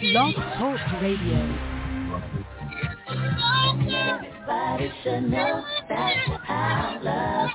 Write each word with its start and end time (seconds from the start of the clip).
Blog 0.00 0.34
Talk 0.34 0.80
Radio. 1.02 1.40
Everybody 3.84 4.92
should 5.04 5.30
know 5.30 5.62
love 7.02 7.50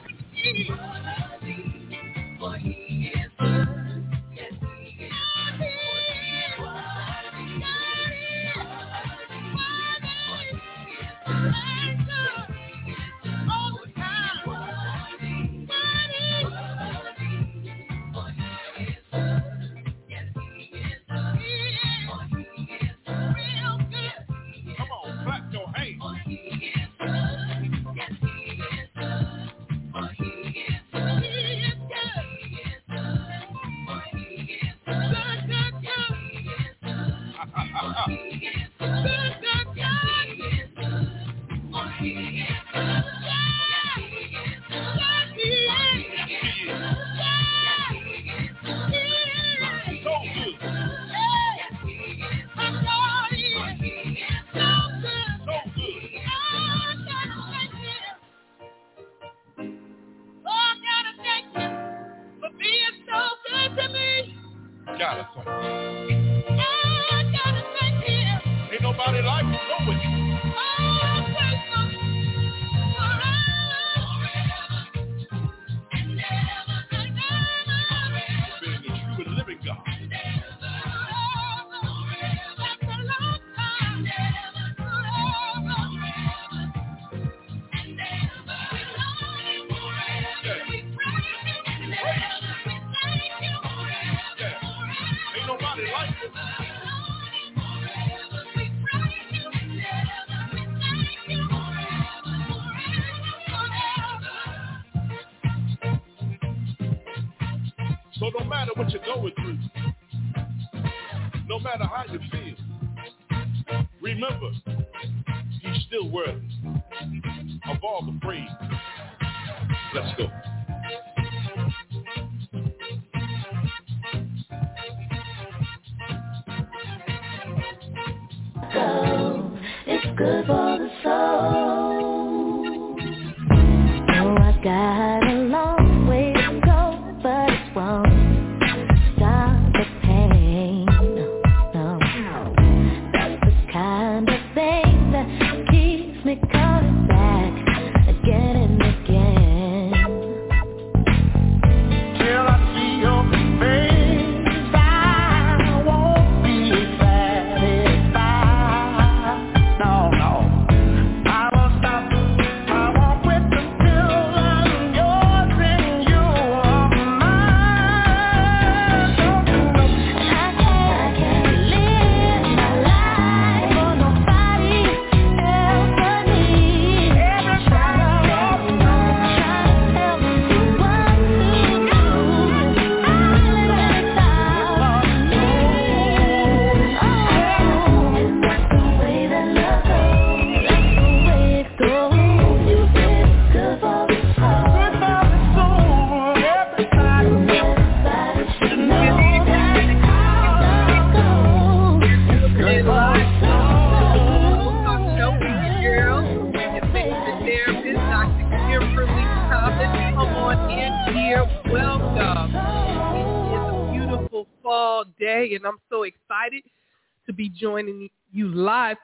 Rise 112.08 112.16
up. 112.16 112.35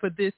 For 0.01 0.09
this 0.09 0.33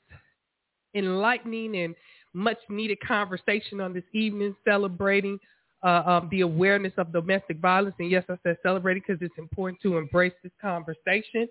enlightening 0.93 1.77
and 1.77 1.95
much 2.33 2.59
needed 2.69 2.99
conversation 3.01 3.81
on 3.81 3.93
this 3.93 4.03
evening 4.13 4.55
celebrating 4.63 5.39
uh, 5.83 6.03
um, 6.05 6.29
the 6.31 6.41
awareness 6.41 6.93
of 6.97 7.11
domestic 7.11 7.57
violence. 7.57 7.95
And 7.99 8.11
yes, 8.11 8.23
I 8.29 8.35
said 8.43 8.57
celebrating 8.63 9.03
because 9.05 9.21
it's 9.21 9.37
important 9.37 9.81
to 9.81 9.97
embrace 9.97 10.33
this 10.43 10.51
conversation 10.61 11.47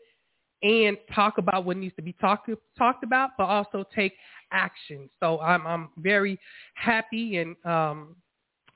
and 0.63 0.97
talk 1.15 1.39
about 1.39 1.65
what 1.65 1.77
needs 1.77 1.95
to 1.97 2.03
be 2.03 2.13
talked 2.15 2.49
talked 2.79 3.05
about, 3.05 3.31
but 3.37 3.45
also 3.45 3.85
take 3.95 4.13
action. 4.53 5.11
So 5.21 5.41
I'm 5.41 5.67
I'm 5.67 5.89
very 5.97 6.39
happy 6.75 7.39
and 7.39 7.57
um, 7.65 8.17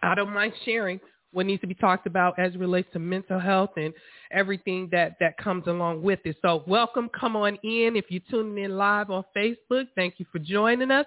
I 0.03 0.15
don't 0.15 0.33
mind 0.33 0.53
sharing 0.65 1.01
what 1.37 1.45
needs 1.45 1.61
to 1.61 1.67
be 1.67 1.75
talked 1.75 2.07
about 2.07 2.39
as 2.39 2.55
it 2.55 2.59
relates 2.59 2.91
to 2.95 2.99
mental 2.99 3.39
health 3.39 3.73
and 3.77 3.93
everything 4.31 4.89
that 4.91 5.19
that 5.21 5.37
comes 5.37 5.67
along 5.67 6.03
with 6.03 6.19
it. 6.25 6.35
So 6.41 6.65
welcome, 6.67 7.11
come 7.11 7.37
on 7.37 7.59
in. 7.63 7.95
If 7.95 8.07
you're 8.09 8.23
tuning 8.31 8.65
in 8.65 8.79
live 8.79 9.11
on 9.11 9.23
Facebook, 9.37 9.85
thank 9.95 10.15
you 10.17 10.25
for 10.33 10.39
joining 10.39 10.91
us. 10.91 11.05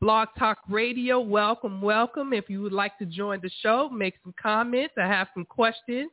Blog 0.00 0.30
Talk 0.36 0.58
Radio, 0.68 1.20
welcome, 1.20 1.80
welcome. 1.80 2.32
If 2.32 2.50
you 2.50 2.60
would 2.62 2.72
like 2.72 2.98
to 2.98 3.06
join 3.06 3.38
the 3.40 3.52
show, 3.62 3.88
make 3.88 4.14
some 4.24 4.34
comments. 4.40 4.94
I 5.00 5.06
have 5.06 5.28
some 5.32 5.44
questions. 5.44 6.10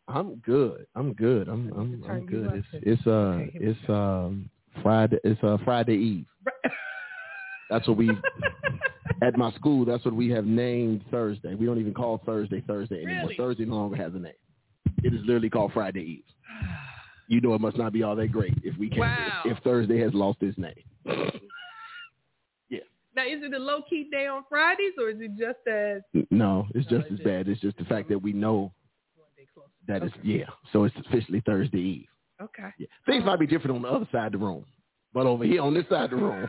I'm 0.07 0.37
good. 0.37 0.87
I'm 0.95 1.13
good. 1.13 1.49
I'm 1.49 1.73
I'm, 1.73 2.05
I'm 2.09 2.27
good. 2.27 2.65
It's 2.73 2.85
it's 3.01 3.07
uh 3.09 3.11
Okay, 3.11 3.51
here 3.53 3.61
we 3.61 3.69
it's 3.71 3.89
um 3.89 4.49
Friday 4.85 5.19
it's 5.25 5.43
uh 5.43 5.57
Friday 5.65 5.97
Eve. 5.97 6.27
That's 7.71 7.87
what 7.89 7.97
we 7.97 8.11
at 9.23 9.37
my 9.37 9.51
school. 9.53 9.85
That's 9.85 10.05
what 10.05 10.15
we 10.15 10.29
have 10.31 10.45
named 10.47 11.05
Thursday. 11.11 11.55
We 11.55 11.67
don't 11.67 11.81
even 11.81 11.95
call 11.95 12.21
Thursday 12.27 12.61
Thursday 12.67 12.97
anymore. 13.03 13.23
Really? 13.25 13.37
Thursday 13.37 13.65
no 13.65 13.75
longer 13.77 13.97
has 13.97 14.15
a 14.15 14.19
name. 14.19 14.33
It 15.03 15.15
is 15.15 15.21
literally 15.25 15.51
called 15.51 15.73
Friday 15.73 16.01
Eve. 16.03 16.25
You 17.29 17.41
know 17.41 17.55
it 17.55 17.61
must 17.61 17.77
not 17.77 17.93
be 17.93 18.05
all 18.05 18.15
that 18.15 18.29
great 18.31 18.55
if 18.63 18.79
we 18.79 18.89
can 18.89 19.01
Wow. 19.01 19.43
if 19.47 19.59
Thursday 19.65 19.99
has 20.01 20.15
lost 20.15 20.39
its 20.43 20.57
name. 20.59 20.75
Yeah. 22.69 22.79
Now, 23.17 23.25
is 23.27 23.43
it 23.43 23.53
a 23.53 23.59
low-key 23.59 24.09
day 24.13 24.27
on 24.29 24.45
Fridays, 24.49 24.93
or 24.99 25.11
is 25.11 25.17
it 25.21 25.33
just 25.37 25.59
as 25.67 26.03
No, 26.31 26.67
it's 26.75 26.89
No, 26.89 26.99
just 27.01 27.11
as 27.13 27.19
bad. 27.21 27.49
It's 27.49 27.61
just 27.61 27.77
the 27.79 27.85
fact 27.87 28.09
that 28.11 28.19
we 28.19 28.33
know 28.33 28.73
that 29.89 30.03
it's 30.05 30.15
Okay. 30.19 30.29
yeah. 30.29 30.45
So 30.73 30.85
it's 30.85 30.95
officially 31.05 31.43
Thursday 31.45 31.79
Eve. 31.79 32.07
Okay. 32.41 32.69
Yeah. 32.79 32.87
Things 33.07 33.25
might 33.25 33.41
be 33.41 33.47
different 33.49 33.75
on 33.77 33.83
the 33.83 33.89
other 33.89 34.09
side 34.13 34.27
of 34.27 34.33
the 34.41 34.47
room, 34.47 34.65
but 35.13 35.27
over 35.27 35.43
here 35.45 35.63
on 35.63 35.75
this 35.75 35.89
side 35.89 36.05
of 36.05 36.11
the 36.11 36.17
room, 36.17 36.49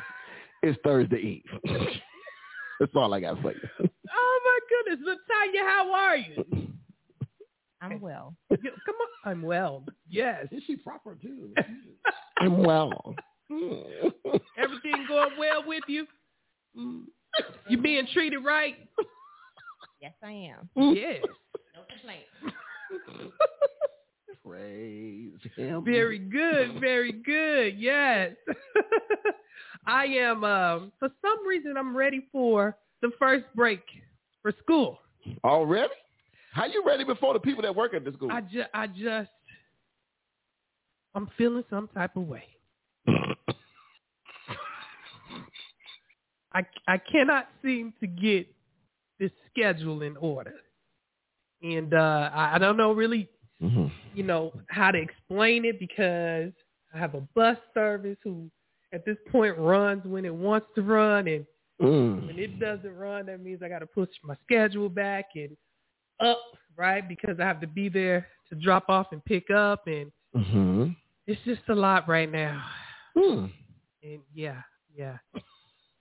it's 0.63 0.80
Thursday 0.83 1.42
Eve. 1.65 1.74
That's 2.80 2.92
all 2.95 3.13
I 3.13 3.19
got 3.21 3.42
for 3.42 3.51
you. 3.51 3.59
Oh 3.80 4.39
my 4.45 4.59
goodness, 4.92 5.07
Latanya, 5.07 5.62
how 5.68 5.92
are 5.94 6.18
you? 6.18 6.45
I'm 7.81 8.00
well. 8.01 8.36
You- 8.50 8.57
Come 8.86 8.95
on, 8.95 9.31
I'm 9.31 9.42
well. 9.42 9.83
Yes. 10.09 10.48
Is 10.51 10.63
she 10.65 10.75
proper 10.77 11.15
too? 11.15 11.54
I'm 12.39 12.63
well. 12.63 13.15
Everything 13.50 15.06
going 15.07 15.31
well 15.39 15.63
with 15.65 15.83
you? 15.88 16.06
Mm. 16.77 17.03
You 17.69 17.77
being 17.81 18.07
treated 18.13 18.39
right? 18.39 18.75
Yes, 20.01 20.13
I 20.24 20.31
am. 20.31 20.69
Yes. 20.95 21.21
No 21.75 21.81
complaints. 21.89 23.33
Praise 24.47 25.31
him. 25.55 25.83
Very 25.83 26.19
good, 26.19 26.79
very 26.79 27.11
good. 27.11 27.77
Yes. 27.77 28.31
I 29.88 30.05
am 30.05 30.44
um 30.44 30.91
for 30.99 31.09
some 31.21 31.47
reason 31.47 31.75
I'm 31.77 31.95
ready 31.95 32.27
for 32.31 32.77
the 33.01 33.11
first 33.19 33.45
break 33.55 33.81
for 34.41 34.53
school. 34.63 34.99
Already? 35.44 35.94
How 36.53 36.65
you 36.65 36.83
ready 36.85 37.03
before 37.03 37.33
the 37.33 37.39
people 37.39 37.61
that 37.63 37.75
work 37.75 37.94
at 37.94 38.05
the 38.05 38.11
school? 38.13 38.31
I 38.31 38.41
just 38.41 38.69
I 38.73 38.88
just 38.88 39.29
I'm 41.13 41.29
feeling 41.38 41.63
some 41.69 41.89
type 41.93 42.15
of 42.15 42.23
way. 42.23 42.43
I 46.53 46.65
I 46.88 46.97
cannot 46.97 47.50
seem 47.63 47.93
to 48.00 48.07
get 48.07 48.47
this 49.19 49.31
schedule 49.51 50.01
in 50.03 50.15
order. 50.17 50.53
And 51.61 51.93
uh 51.93 52.29
I, 52.33 52.55
I 52.55 52.57
don't 52.59 52.77
know 52.77 52.93
really, 52.93 53.29
hmm 53.62 53.88
you 54.13 54.24
know, 54.24 54.51
how 54.69 54.89
to 54.89 54.98
explain 54.98 55.63
it 55.63 55.80
because 55.80 56.51
I 56.94 56.98
have 56.98 57.13
a 57.13 57.21
bus 57.36 57.57
service 57.74 58.18
who 58.24 58.50
at 58.92 59.06
this 59.06 59.18
point 59.31 59.57
runs 59.57 60.06
when 60.06 60.25
it 60.25 60.33
wants 60.33 60.68
to 60.75 60.81
run 60.81 61.27
and 61.27 61.45
Mm. 61.80 62.25
when 62.25 62.39
it 62.39 62.59
doesn't 62.59 62.95
run 62.95 63.27
that 63.27 63.39
means 63.39 63.62
I 63.62 63.69
gotta 63.69 63.86
push 63.86 64.09
my 64.24 64.33
schedule 64.44 64.89
back 64.89 65.25
and 65.36 65.56
up, 66.19 66.42
right? 66.75 67.07
Because 67.07 67.39
I 67.39 67.44
have 67.44 67.62
to 67.62 67.68
be 67.68 67.89
there 67.89 68.27
to 68.50 68.56
drop 68.56 68.89
off 68.89 69.12
and 69.12 69.24
pick 69.24 69.51
up 69.51 69.86
and 69.86 70.12
hmm 70.33 70.88
it's 71.27 71.42
just 71.45 71.62
a 71.69 71.75
lot 71.75 72.07
right 72.07 72.31
now. 72.31 72.63
Mm. 73.15 73.51
And 74.01 74.21
yeah, 74.33 74.62
yeah. 74.95 75.18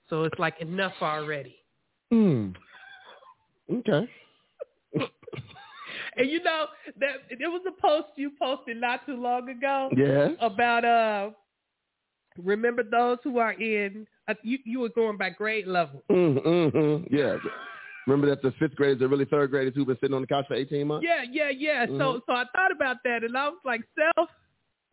So 0.09 0.23
it's 0.23 0.39
like 0.39 0.61
enough 0.61 0.95
already. 1.03 1.57
Mm. 2.13 2.55
Okay. 3.71 4.09
And 6.19 6.31
you 6.31 6.43
know 6.43 6.67
that 6.99 7.39
there 7.39 7.51
was 7.51 7.63
a 7.69 7.81
post 7.81 8.07
you 8.17 8.31
posted 8.41 8.81
not 8.81 9.05
too 9.07 9.17
long 9.21 9.49
ago 9.51 9.91
Yes. 9.97 10.31
about 10.41 10.85
uh 10.85 11.31
remember 12.43 12.83
those 12.83 13.19
who 13.25 13.39
are 13.39 13.53
in 13.53 14.07
uh, 14.29 14.35
you 14.43 14.59
you 14.65 14.81
were 14.81 14.89
going 14.89 15.17
by 15.17 15.31
grade 15.31 15.67
level. 15.67 16.03
Mm, 16.11 16.45
mm-hmm. 16.45 17.15
Yeah. 17.15 17.37
Remember 18.07 18.29
that 18.29 18.43
the 18.43 18.53
fifth 18.59 18.77
graders 18.77 19.03
are 19.03 19.09
really 19.09 19.25
third 19.25 19.51
graders 19.51 19.75
who've 19.75 19.87
been 19.87 19.97
sitting 20.01 20.15
on 20.15 20.21
the 20.21 20.27
couch 20.29 20.45
for 20.49 20.55
18 20.55 20.87
months? 20.87 21.05
Yeah, 21.09 21.25
yeah, 21.31 21.51
yeah. 21.51 21.87
So 21.87 21.93
Mhm. 21.93 22.23
so 22.27 22.33
I 22.33 22.45
thought 22.55 22.73
about 22.73 22.99
that 23.05 23.25
and 23.25 23.37
I 23.37 23.49
was 23.49 23.59
like 23.65 23.83
self, 23.99 24.29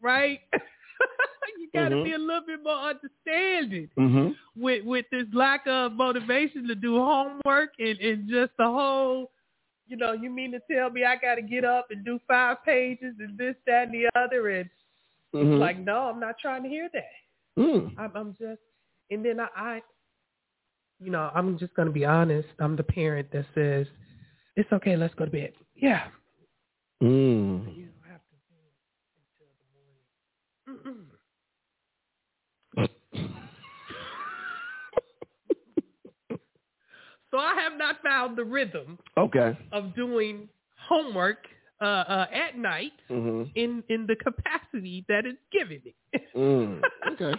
right? 0.01 0.39
you 1.57 1.69
got 1.73 1.89
to 1.89 1.95
Mhm. 1.95 2.03
be 2.03 2.13
a 2.13 2.17
little 2.17 2.45
bit 2.45 2.63
more 2.63 2.73
understanding 2.93 3.89
Mm-hmm. 3.97 4.31
with 4.55 4.83
with 4.85 5.05
this 5.11 5.27
lack 5.33 5.65
of 5.67 5.93
motivation 5.93 6.67
to 6.67 6.75
do 6.75 6.95
homework 6.97 7.71
and 7.79 7.99
and 7.99 8.29
just 8.29 8.51
the 8.57 8.65
whole 8.65 9.31
you 9.87 9.97
know, 9.97 10.13
you 10.13 10.29
mean 10.29 10.51
to 10.51 10.59
tell 10.71 10.89
me 10.89 11.03
I 11.03 11.15
got 11.15 11.35
to 11.35 11.41
get 11.41 11.65
up 11.65 11.87
and 11.91 12.05
do 12.05 12.19
five 12.27 12.57
pages 12.65 13.15
and 13.19 13.37
this, 13.37 13.55
that, 13.67 13.89
and 13.89 13.93
the 13.93 14.09
other, 14.19 14.49
and 14.49 14.69
Mm-hmm. 15.33 15.59
like, 15.59 15.79
no, 15.79 16.09
I'm 16.09 16.19
not 16.19 16.35
trying 16.39 16.61
to 16.61 16.69
hear 16.69 16.89
that. 16.93 17.09
mm. 17.57 17.91
I'm, 17.97 18.11
I'm 18.15 18.35
just, 18.39 18.61
and 19.09 19.25
then 19.25 19.39
I, 19.39 19.47
I, 19.55 19.81
you 20.99 21.09
know, 21.09 21.31
I'm 21.33 21.57
just 21.57 21.73
going 21.73 21.87
to 21.87 21.91
be 21.91 22.05
honest. 22.05 22.47
I'm 22.59 22.75
the 22.75 22.83
parent 22.83 23.31
that 23.31 23.45
says, 23.55 23.87
it's 24.55 24.71
okay, 24.71 24.95
let's 24.95 25.15
go 25.15 25.25
to 25.25 25.31
bed. 25.31 25.53
Yeah. 25.75 26.03
Mm. 27.01 27.75
You 27.75 27.87
don't 27.87 28.11
have 28.11 28.21
to 28.29 28.35
do 28.47 28.59
until 29.17 29.49
the 29.57 30.77
morning. 30.77 31.07
Mm-mm. 32.77 32.87
So 37.33 37.39
I 37.39 37.55
have 37.55 37.73
not 37.79 37.95
found 38.03 38.37
the 38.37 38.43
rhythm 38.45 38.99
Okay. 39.17 39.57
of 39.71 39.95
doing 39.95 40.47
homework 40.87 41.39
uh, 41.81 41.85
uh, 41.85 42.25
at 42.31 42.55
night 42.57 42.91
Mm-hmm. 43.09 43.49
in, 43.55 43.83
in 43.89 44.05
the 44.05 44.15
capacity 44.15 45.03
that 45.09 45.25
it's 45.25 45.39
giving 45.51 45.81
me. 45.83 45.95
Mm. 46.35 46.81
Okay. 47.13 47.33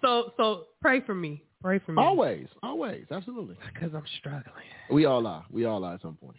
so 0.00 0.32
so 0.36 0.64
pray 0.80 1.00
for 1.02 1.14
me. 1.14 1.42
Pray 1.62 1.78
for 1.78 1.92
me. 1.92 2.02
Always. 2.02 2.46
Always. 2.62 3.04
Absolutely. 3.10 3.56
Because 3.74 3.94
I'm 3.94 4.04
struggling. 4.18 4.64
We 4.90 5.04
all 5.04 5.26
are. 5.26 5.44
We 5.50 5.66
all 5.66 5.84
are 5.84 5.94
at 5.94 6.02
some 6.02 6.16
point. 6.16 6.36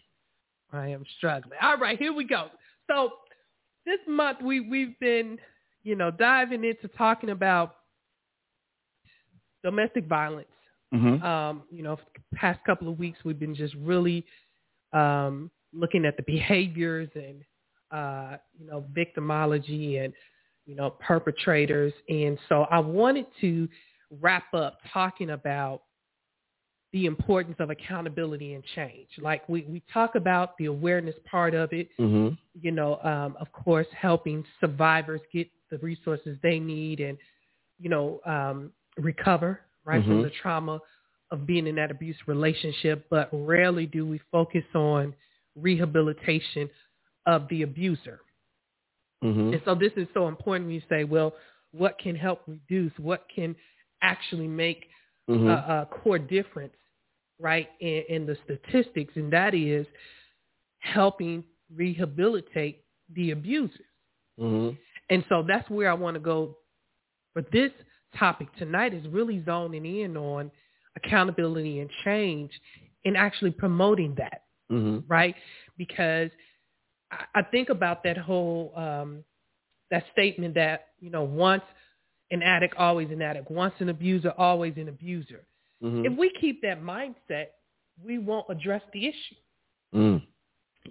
I 0.73 0.87
am 0.87 1.03
struggling. 1.17 1.59
All 1.61 1.77
right, 1.77 1.99
here 1.99 2.13
we 2.13 2.23
go. 2.25 2.47
So 2.89 3.09
this 3.85 3.99
month 4.07 4.39
we 4.43 4.61
we've 4.61 4.97
been, 4.99 5.37
you 5.83 5.95
know, 5.95 6.09
diving 6.11 6.63
into 6.63 6.87
talking 6.97 7.29
about 7.29 7.75
domestic 9.63 10.07
violence. 10.07 10.47
Mm-hmm. 10.93 11.23
Um, 11.23 11.63
you 11.71 11.83
know, 11.83 11.97
past 12.33 12.59
couple 12.65 12.89
of 12.89 12.99
weeks 12.99 13.19
we've 13.23 13.39
been 13.39 13.55
just 13.55 13.73
really 13.75 14.25
um, 14.93 15.49
looking 15.73 16.05
at 16.05 16.17
the 16.17 16.23
behaviors 16.27 17.09
and 17.15 17.43
uh, 17.91 18.37
you 18.57 18.65
know 18.65 18.85
victimology 18.93 20.03
and 20.03 20.13
you 20.65 20.75
know 20.75 20.91
perpetrators, 20.91 21.93
and 22.09 22.37
so 22.49 22.63
I 22.71 22.79
wanted 22.79 23.25
to 23.41 23.67
wrap 24.19 24.53
up 24.53 24.79
talking 24.93 25.31
about 25.31 25.83
the 26.93 27.05
importance 27.05 27.55
of 27.59 27.69
accountability 27.69 28.53
and 28.53 28.63
change. 28.75 29.07
Like 29.21 29.47
we, 29.47 29.61
we 29.63 29.81
talk 29.93 30.15
about 30.15 30.57
the 30.57 30.65
awareness 30.65 31.15
part 31.29 31.53
of 31.53 31.71
it, 31.71 31.89
Mm-hmm. 31.99 32.35
you 32.59 32.71
know, 32.71 32.99
um, 33.03 33.37
of 33.39 33.51
course, 33.53 33.87
helping 33.97 34.43
survivors 34.59 35.21
get 35.31 35.47
the 35.69 35.77
resources 35.77 36.37
they 36.43 36.59
need 36.59 36.99
and, 36.99 37.17
you 37.79 37.89
know, 37.89 38.19
um, 38.25 38.71
recover, 38.97 39.61
right, 39.85 40.03
from 40.03 40.19
Mhm. 40.19 40.23
the 40.23 40.29
trauma 40.41 40.79
of 41.31 41.45
being 41.45 41.67
in 41.67 41.75
that 41.75 41.91
abuse 41.91 42.17
relationship. 42.27 43.07
But 43.09 43.29
rarely 43.31 43.85
do 43.85 44.05
we 44.05 44.19
focus 44.31 44.65
on 44.73 45.15
rehabilitation 45.55 46.69
of 47.25 47.47
the 47.49 47.63
abuser. 47.63 48.21
Mm-hmm. 49.23 49.53
And 49.53 49.61
so 49.65 49.75
this 49.75 49.93
is 49.95 50.07
so 50.13 50.27
important 50.27 50.65
when 50.67 50.75
you 50.75 50.81
say, 50.89 51.03
well, 51.03 51.35
what 51.71 51.97
can 51.99 52.15
help 52.15 52.41
reduce? 52.47 52.91
What 52.97 53.27
can 53.33 53.55
actually 54.01 54.47
make 54.47 54.87
Mm-hmm. 55.29 55.47
a, 55.47 55.53
a 55.53 55.85
core 55.85 56.19
difference, 56.19 56.73
right, 57.39 57.69
in, 57.79 58.03
in 58.09 58.25
the 58.25 58.35
statistics, 58.43 59.13
and 59.15 59.31
that 59.31 59.53
is 59.53 59.85
helping 60.79 61.43
rehabilitate 61.73 62.83
the 63.13 63.31
abusers. 63.31 63.79
Mm-hmm. 64.39 64.75
And 65.09 65.23
so 65.29 65.43
that's 65.47 65.69
where 65.69 65.89
I 65.89 65.93
want 65.93 66.15
to 66.15 66.19
go 66.19 66.57
for 67.33 67.43
this 67.53 67.71
topic 68.17 68.47
tonight 68.57 68.93
is 68.93 69.05
really 69.07 69.43
zoning 69.45 69.85
in 69.85 70.17
on 70.17 70.51
accountability 70.95 71.79
and 71.79 71.89
change 72.03 72.51
and 73.05 73.17
actually 73.17 73.51
promoting 73.51 74.15
that, 74.17 74.43
Mm-hmm. 74.71 74.99
right? 75.11 75.35
Because 75.77 76.29
I, 77.11 77.39
I 77.39 77.41
think 77.43 77.69
about 77.69 78.03
that 78.03 78.17
whole 78.17 78.71
um, 78.75 79.23
that 79.89 80.05
statement 80.13 80.55
that 80.55 80.87
you 81.01 81.09
know 81.09 81.23
once 81.23 81.63
an 82.31 82.41
addict, 82.41 82.75
always 82.77 83.09
an 83.11 83.21
addict. 83.21 83.51
Once 83.51 83.73
an 83.79 83.89
abuser, 83.89 84.33
always 84.37 84.73
an 84.77 84.87
abuser. 84.87 85.45
Mm-hmm. 85.83 86.05
If 86.05 86.17
we 86.17 86.31
keep 86.39 86.61
that 86.61 86.81
mindset, 86.81 87.47
we 88.03 88.17
won't 88.17 88.45
address 88.49 88.81
the 88.93 89.07
issue. 89.07 89.35
Mm. 89.93 90.23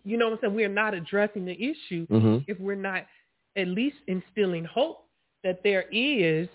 You 0.04 0.18
know 0.18 0.26
what 0.26 0.34
I'm 0.34 0.38
saying? 0.42 0.54
We're 0.54 0.68
not 0.68 0.94
addressing 0.94 1.44
the 1.46 1.54
issue 1.54 2.06
hmm 2.06 2.38
if 2.46 2.58
we're 2.60 2.74
not 2.74 3.06
at 3.56 3.66
least 3.68 3.96
instilling 4.06 4.64
hope 4.64 5.06
that 5.42 5.62
there 5.64 5.84
is, 5.90 6.48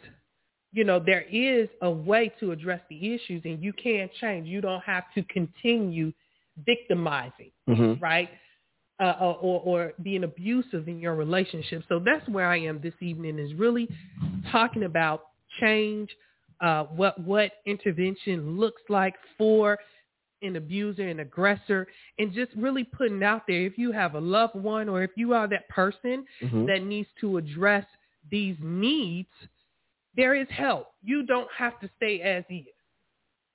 you 0.75 0.83
know, 0.83 0.99
there 0.99 1.23
is 1.31 1.69
a 1.81 1.89
way 1.89 2.31
to 2.41 2.51
address 2.51 2.81
the 2.89 3.13
issues 3.15 3.41
and 3.45 3.63
you 3.63 3.71
can 3.71 4.09
change. 4.19 4.45
You 4.45 4.59
don't 4.59 4.83
have 4.83 5.05
to 5.15 5.23
continue 5.23 6.11
victimizing, 6.65 7.51
hmm 7.65 7.93
right? 8.01 8.29
Uh, 8.99 9.13
or, 9.19 9.35
or, 9.41 9.61
or 9.61 9.93
being 10.03 10.23
abusive 10.25 10.87
in 10.87 10.99
your 10.99 11.15
relationship. 11.15 11.83
So 11.89 11.99
that's 11.99 12.27
where 12.29 12.47
I 12.47 12.59
am 12.59 12.79
this 12.81 12.93
evening 13.01 13.39
is 13.39 13.53
really 13.53 13.89
talking 14.51 14.83
about 14.83 15.27
change, 15.61 16.09
uh, 16.61 16.83
what, 16.85 17.19
what 17.19 17.51
intervention 17.65 18.57
looks 18.57 18.81
like 18.89 19.15
for 19.37 19.77
an 20.41 20.57
abuser, 20.57 21.07
an 21.07 21.21
aggressor, 21.21 21.87
and 22.19 22.33
just 22.33 22.51
really 22.55 22.83
putting 22.83 23.23
out 23.23 23.43
there 23.47 23.61
if 23.61 23.77
you 23.77 23.93
have 23.93 24.15
a 24.15 24.19
loved 24.19 24.55
one 24.55 24.89
or 24.89 25.03
if 25.03 25.11
you 25.15 25.33
are 25.33 25.47
that 25.47 25.67
person 25.69 26.25
hmm 26.41 26.65
that 26.65 26.83
needs 26.83 27.09
to 27.21 27.37
address 27.37 27.85
these 28.29 28.57
needs, 28.61 29.29
there 30.15 30.35
is 30.35 30.47
help. 30.49 30.87
You 31.03 31.25
don't 31.25 31.49
have 31.57 31.79
to 31.81 31.89
stay 31.97 32.21
as 32.21 32.43
is, 32.49 32.65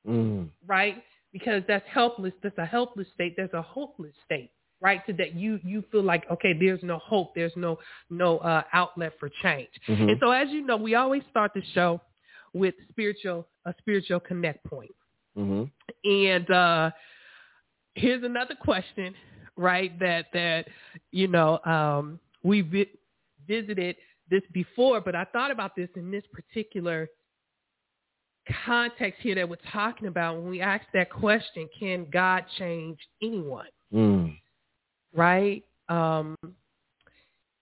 Mm. 0.06 0.50
right? 0.66 1.02
Because 1.32 1.62
that's 1.68 1.86
helpless. 1.88 2.34
That's 2.42 2.58
a 2.58 2.66
helpless 2.66 3.06
state. 3.14 3.34
That's 3.36 3.54
a 3.54 3.62
hopeless 3.62 4.14
state, 4.24 4.50
right? 4.80 5.00
So 5.06 5.12
that 5.18 5.34
you 5.34 5.60
you 5.62 5.82
feel 5.92 6.02
like 6.02 6.28
okay, 6.30 6.52
there's 6.58 6.82
no 6.82 6.98
hope. 6.98 7.34
There's 7.34 7.56
no 7.56 7.78
no 8.08 8.38
uh, 8.38 8.62
outlet 8.72 9.12
for 9.18 9.28
change. 9.42 9.70
Mhm. 9.88 10.10
And 10.10 10.20
so, 10.20 10.30
as 10.32 10.50
you 10.50 10.62
know, 10.66 10.76
we 10.76 10.94
always 10.96 11.22
start 11.30 11.52
the 11.54 11.62
show 11.74 12.00
with 12.52 12.74
spiritual 12.90 13.46
a 13.64 13.74
spiritual 13.78 14.20
connect 14.20 14.64
point. 14.64 14.94
hmm 15.34 15.64
And 16.04 16.50
uh, 16.50 16.90
here's 17.94 18.24
another 18.24 18.54
question, 18.54 19.14
right? 19.56 19.96
That 19.98 20.26
that 20.32 20.66
you 21.12 21.28
know 21.28 21.58
um, 21.64 22.18
we 22.42 22.62
vi- 22.62 22.90
visited 23.46 23.96
this 24.30 24.42
before, 24.52 25.00
but 25.00 25.14
I 25.14 25.24
thought 25.24 25.50
about 25.50 25.76
this 25.76 25.88
in 25.96 26.10
this 26.10 26.24
particular 26.32 27.08
context 28.64 29.20
here 29.20 29.34
that 29.34 29.48
we're 29.48 29.56
talking 29.72 30.06
about 30.06 30.36
when 30.36 30.48
we 30.48 30.60
ask 30.60 30.84
that 30.94 31.10
question: 31.10 31.68
Can 31.78 32.06
God 32.10 32.44
change 32.58 32.98
anyone? 33.22 33.66
Mm. 33.92 34.36
Right? 35.14 35.64
Um, 35.88 36.36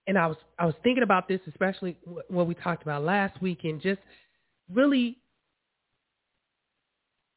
and 0.07 0.19
I 0.19 0.27
was 0.27 0.37
I 0.59 0.67
was 0.67 0.75
thinking 0.83 1.03
about 1.03 1.29
this, 1.29 1.41
especially 1.49 1.97
wh- 2.05 2.31
what 2.31 2.47
we 2.47 2.55
talked 2.55 2.83
about 2.83 3.03
last 3.05 3.41
week, 3.43 3.61
and 3.65 3.81
just 3.81 4.01
really 4.73 5.19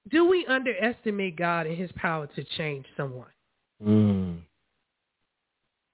do 0.09 0.27
we 0.27 0.45
underestimate 0.47 1.35
God 1.35 1.67
and 1.67 1.77
his 1.77 1.91
power 1.95 2.27
to 2.35 2.43
change 2.57 2.85
someone? 2.97 3.27
Mm. 3.85 4.39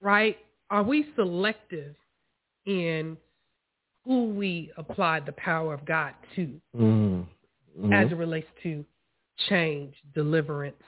Right? 0.00 0.38
Are 0.70 0.82
we 0.82 1.06
selective 1.14 1.94
in 2.66 3.16
who 4.08 4.30
we 4.30 4.72
apply 4.78 5.20
the 5.20 5.32
power 5.32 5.74
of 5.74 5.84
God 5.84 6.14
to 6.34 6.58
Mm. 6.74 7.26
Mhm. 7.78 7.92
as 7.92 8.10
it 8.10 8.14
relates 8.16 8.48
to 8.62 8.84
change, 9.48 9.94
deliverance, 10.14 10.82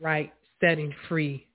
right? 0.00 0.34
Setting 0.60 0.92
free. 1.08 1.46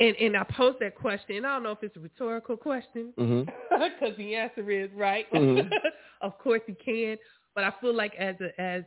And 0.00 0.16
and 0.16 0.34
I 0.36 0.44
pose 0.44 0.76
that 0.80 0.94
question, 0.94 1.36
and 1.36 1.46
I 1.46 1.50
don't 1.54 1.62
know 1.62 1.72
if 1.72 1.82
it's 1.82 1.96
a 1.96 2.00
rhetorical 2.00 2.56
question, 2.56 3.12
because 3.70 4.16
the 4.16 4.34
answer 4.34 4.70
is 4.70 4.90
right. 4.92 5.30
Mhm. 5.30 5.70
of 6.22 6.38
course 6.38 6.62
he 6.66 6.72
can, 6.74 7.18
but 7.54 7.62
I 7.64 7.70
feel 7.82 7.92
like 7.94 8.14
as 8.14 8.36
a 8.40 8.58
as 8.60 8.84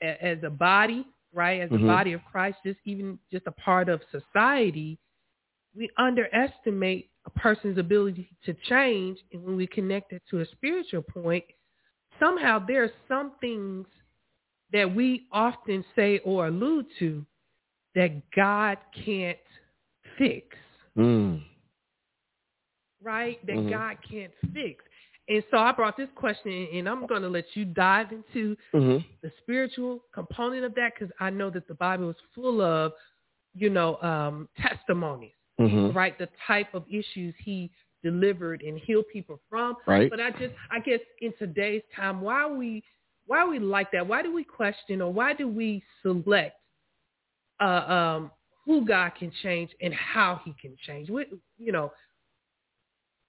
a- 0.00 0.24
as 0.24 0.42
a 0.42 0.50
body, 0.50 1.06
right, 1.34 1.60
as 1.60 1.70
a 1.70 1.74
Mhm. 1.74 1.86
body 1.86 2.12
of 2.14 2.24
Christ, 2.24 2.58
just 2.64 2.80
even 2.86 3.18
just 3.30 3.46
a 3.46 3.52
part 3.52 3.90
of 3.90 4.00
society, 4.10 4.98
we 5.74 5.90
underestimate 5.98 7.10
a 7.28 7.38
person's 7.38 7.78
ability 7.78 8.30
to 8.46 8.54
change, 8.68 9.18
and 9.32 9.44
when 9.44 9.56
we 9.56 9.66
connect 9.66 10.12
it 10.12 10.22
to 10.30 10.40
a 10.40 10.46
spiritual 10.46 11.02
point, 11.02 11.44
somehow 12.18 12.58
there 12.64 12.84
are 12.84 12.92
some 13.06 13.32
things 13.40 13.86
that 14.72 14.92
we 14.92 15.26
often 15.32 15.84
say 15.94 16.18
or 16.24 16.46
allude 16.48 16.86
to 16.98 17.24
that 17.94 18.22
God 18.34 18.78
can't 19.04 19.38
fix 20.16 20.56
Mm. 20.96 21.44
right? 23.00 23.38
That 23.46 23.56
Mhm. 23.56 23.70
God 23.70 24.02
can't 24.02 24.32
fix. 24.52 24.84
And 25.28 25.44
so 25.50 25.58
I 25.58 25.70
brought 25.70 25.96
this 25.96 26.10
question, 26.16 26.50
and 26.72 26.88
I'm 26.88 27.06
going 27.06 27.22
to 27.22 27.28
let 27.28 27.54
you 27.54 27.64
dive 27.64 28.10
into 28.10 28.56
Mhm. 28.74 29.04
the 29.22 29.30
spiritual 29.38 30.00
component 30.12 30.64
of 30.64 30.74
that 30.74 30.94
because 30.94 31.14
I 31.20 31.30
know 31.30 31.50
that 31.50 31.68
the 31.68 31.74
Bible 31.74 32.10
is 32.10 32.20
full 32.34 32.60
of, 32.60 32.92
you 33.54 33.70
know, 33.70 34.02
um, 34.02 34.48
testimonies, 34.56 35.37
Mhm. 35.58 35.94
right? 35.94 36.16
The 36.18 36.28
type 36.46 36.72
of 36.74 36.84
issues 36.88 37.34
he 37.38 37.70
delivered 38.02 38.62
and 38.62 38.78
healed 38.78 39.06
people 39.12 39.40
from. 39.48 39.76
Right. 39.86 40.10
But 40.10 40.20
I 40.20 40.30
just, 40.30 40.54
I 40.70 40.78
guess, 40.78 41.00
in 41.20 41.32
today's 41.38 41.82
time, 41.94 42.20
why 42.20 42.42
are 42.42 42.54
we, 42.54 42.84
why 43.26 43.38
are 43.38 43.48
we 43.48 43.58
like 43.58 43.90
that? 43.92 44.06
Why 44.06 44.22
do 44.22 44.32
we 44.32 44.44
question 44.44 45.02
or 45.02 45.12
why 45.12 45.34
do 45.34 45.48
we 45.48 45.82
select 46.02 46.56
uh, 47.60 47.64
um, 47.64 48.30
who 48.64 48.84
God 48.86 49.10
can 49.18 49.32
change 49.42 49.70
and 49.80 49.92
how 49.92 50.40
He 50.44 50.54
can 50.60 50.76
change? 50.86 51.10
What, 51.10 51.26
you 51.58 51.72
know, 51.72 51.92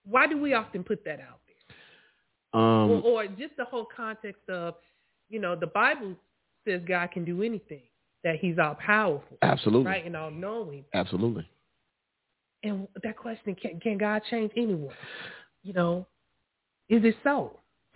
why 0.06 0.28
do 0.28 0.40
we 0.40 0.54
often 0.54 0.84
put 0.84 1.04
that 1.06 1.20
out 1.20 1.40
there? 1.46 2.62
Um. 2.62 2.92
or, 2.92 3.02
or 3.02 3.28
just 3.28 3.56
the 3.58 3.66
whole 3.66 3.88
context 3.96 4.48
of, 4.50 4.76
you 5.30 5.40
know, 5.40 5.56
the 5.56 5.68
Bible 5.68 6.16
says 6.66 6.82
God 6.88 7.12
can 7.12 7.26
do 7.26 7.42
anything, 7.44 7.84
that 8.24 8.38
He's 8.40 8.58
all 8.60 8.76
powerful, 8.76 9.38
absolutely. 9.42 9.86
right, 9.86 10.06
and 10.06 10.16
all 10.16 10.32
knowing. 10.32 10.84
Absolutely. 10.94 11.48
And 12.63 12.88
that 13.04 13.18
question, 13.18 13.56
can, 13.56 13.80
can 13.80 13.98
God 13.98 14.22
change 14.30 14.51
anyone? 14.58 14.94
You 15.63 15.74
know, 15.74 16.08
is 16.89 17.04
it 17.04 17.16
so? 17.24 17.60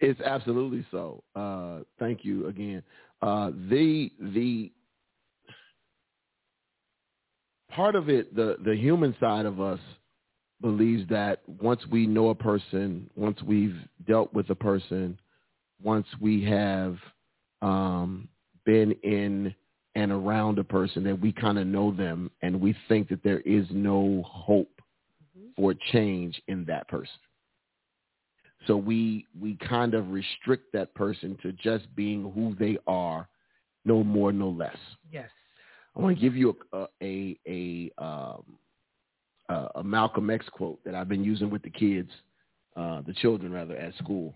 it's 0.00 0.20
absolutely 0.20 0.86
so. 0.90 1.22
Uh, 1.34 1.80
thank 1.98 2.24
you 2.24 2.46
again. 2.46 2.82
Uh, 3.22 3.50
the 3.68 4.10
the 4.20 4.72
part 7.70 7.94
of 7.94 8.08
it, 8.08 8.34
the 8.34 8.56
the 8.64 8.76
human 8.76 9.14
side 9.20 9.46
of 9.46 9.60
us 9.60 9.80
believes 10.60 11.08
that 11.08 11.40
once 11.46 11.80
we 11.90 12.06
know 12.06 12.28
a 12.28 12.34
person, 12.34 13.08
once 13.16 13.40
we've 13.42 13.76
dealt 14.06 14.32
with 14.34 14.50
a 14.50 14.54
person, 14.54 15.18
once 15.82 16.06
we 16.20 16.44
have 16.44 16.96
um, 17.62 18.28
been 18.66 18.92
in 19.02 19.54
and 19.94 20.12
around 20.12 20.58
a 20.58 20.64
person, 20.64 21.02
that 21.04 21.20
we 21.20 21.32
kind 21.32 21.58
of 21.58 21.66
know 21.66 21.90
them, 21.92 22.30
and 22.42 22.60
we 22.60 22.74
think 22.88 23.08
that 23.08 23.22
there 23.22 23.40
is 23.40 23.66
no 23.70 24.22
hope 24.26 24.80
for 25.56 25.74
change 25.92 26.40
in 26.48 26.64
that 26.66 26.88
person. 26.88 27.18
So 28.66 28.76
we 28.76 29.26
we 29.40 29.56
kind 29.56 29.94
of 29.94 30.10
restrict 30.10 30.72
that 30.74 30.94
person 30.94 31.36
to 31.42 31.52
just 31.52 31.94
being 31.96 32.30
who 32.32 32.54
they 32.58 32.78
are, 32.86 33.28
no 33.84 34.04
more, 34.04 34.32
no 34.32 34.50
less. 34.50 34.76
Yes. 35.10 35.30
I 35.96 36.00
want 36.00 36.16
to 36.16 36.20
give 36.20 36.36
you 36.36 36.56
a 36.72 36.86
a 37.02 37.38
a, 37.48 37.90
um, 37.98 38.44
a 39.48 39.68
a 39.76 39.82
Malcolm 39.82 40.30
X 40.30 40.46
quote 40.52 40.78
that 40.84 40.94
I've 40.94 41.08
been 41.08 41.24
using 41.24 41.50
with 41.50 41.62
the 41.62 41.70
kids, 41.70 42.10
uh, 42.76 43.00
the 43.06 43.14
children 43.14 43.52
rather, 43.52 43.76
at 43.76 43.94
school. 43.96 44.34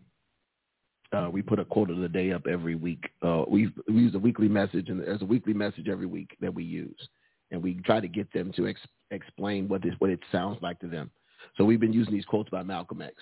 Uh, 1.14 1.30
we 1.30 1.42
put 1.42 1.58
a 1.58 1.64
quote 1.64 1.90
of 1.90 1.98
the 1.98 2.08
day 2.08 2.32
up 2.32 2.46
every 2.46 2.74
week. 2.74 3.04
Uh, 3.22 3.44
we 3.48 3.70
we 3.88 3.94
use 4.02 4.14
a 4.14 4.18
weekly 4.18 4.48
message, 4.48 4.88
and 4.88 5.00
there's 5.00 5.22
a 5.22 5.26
weekly 5.26 5.52
message 5.54 5.88
every 5.88 6.06
week 6.06 6.36
that 6.40 6.52
we 6.52 6.64
use, 6.64 7.08
and 7.50 7.62
we 7.62 7.74
try 7.84 8.00
to 8.00 8.08
get 8.08 8.32
them 8.32 8.52
to 8.56 8.66
ex- 8.66 8.80
explain 9.10 9.68
what 9.68 9.82
this 9.82 9.94
what 9.98 10.10
it 10.10 10.20
sounds 10.32 10.58
like 10.60 10.78
to 10.80 10.88
them. 10.88 11.10
So 11.56 11.64
we've 11.64 11.80
been 11.80 11.92
using 11.92 12.12
these 12.14 12.24
quotes 12.24 12.50
by 12.50 12.62
Malcolm 12.62 13.00
X, 13.02 13.14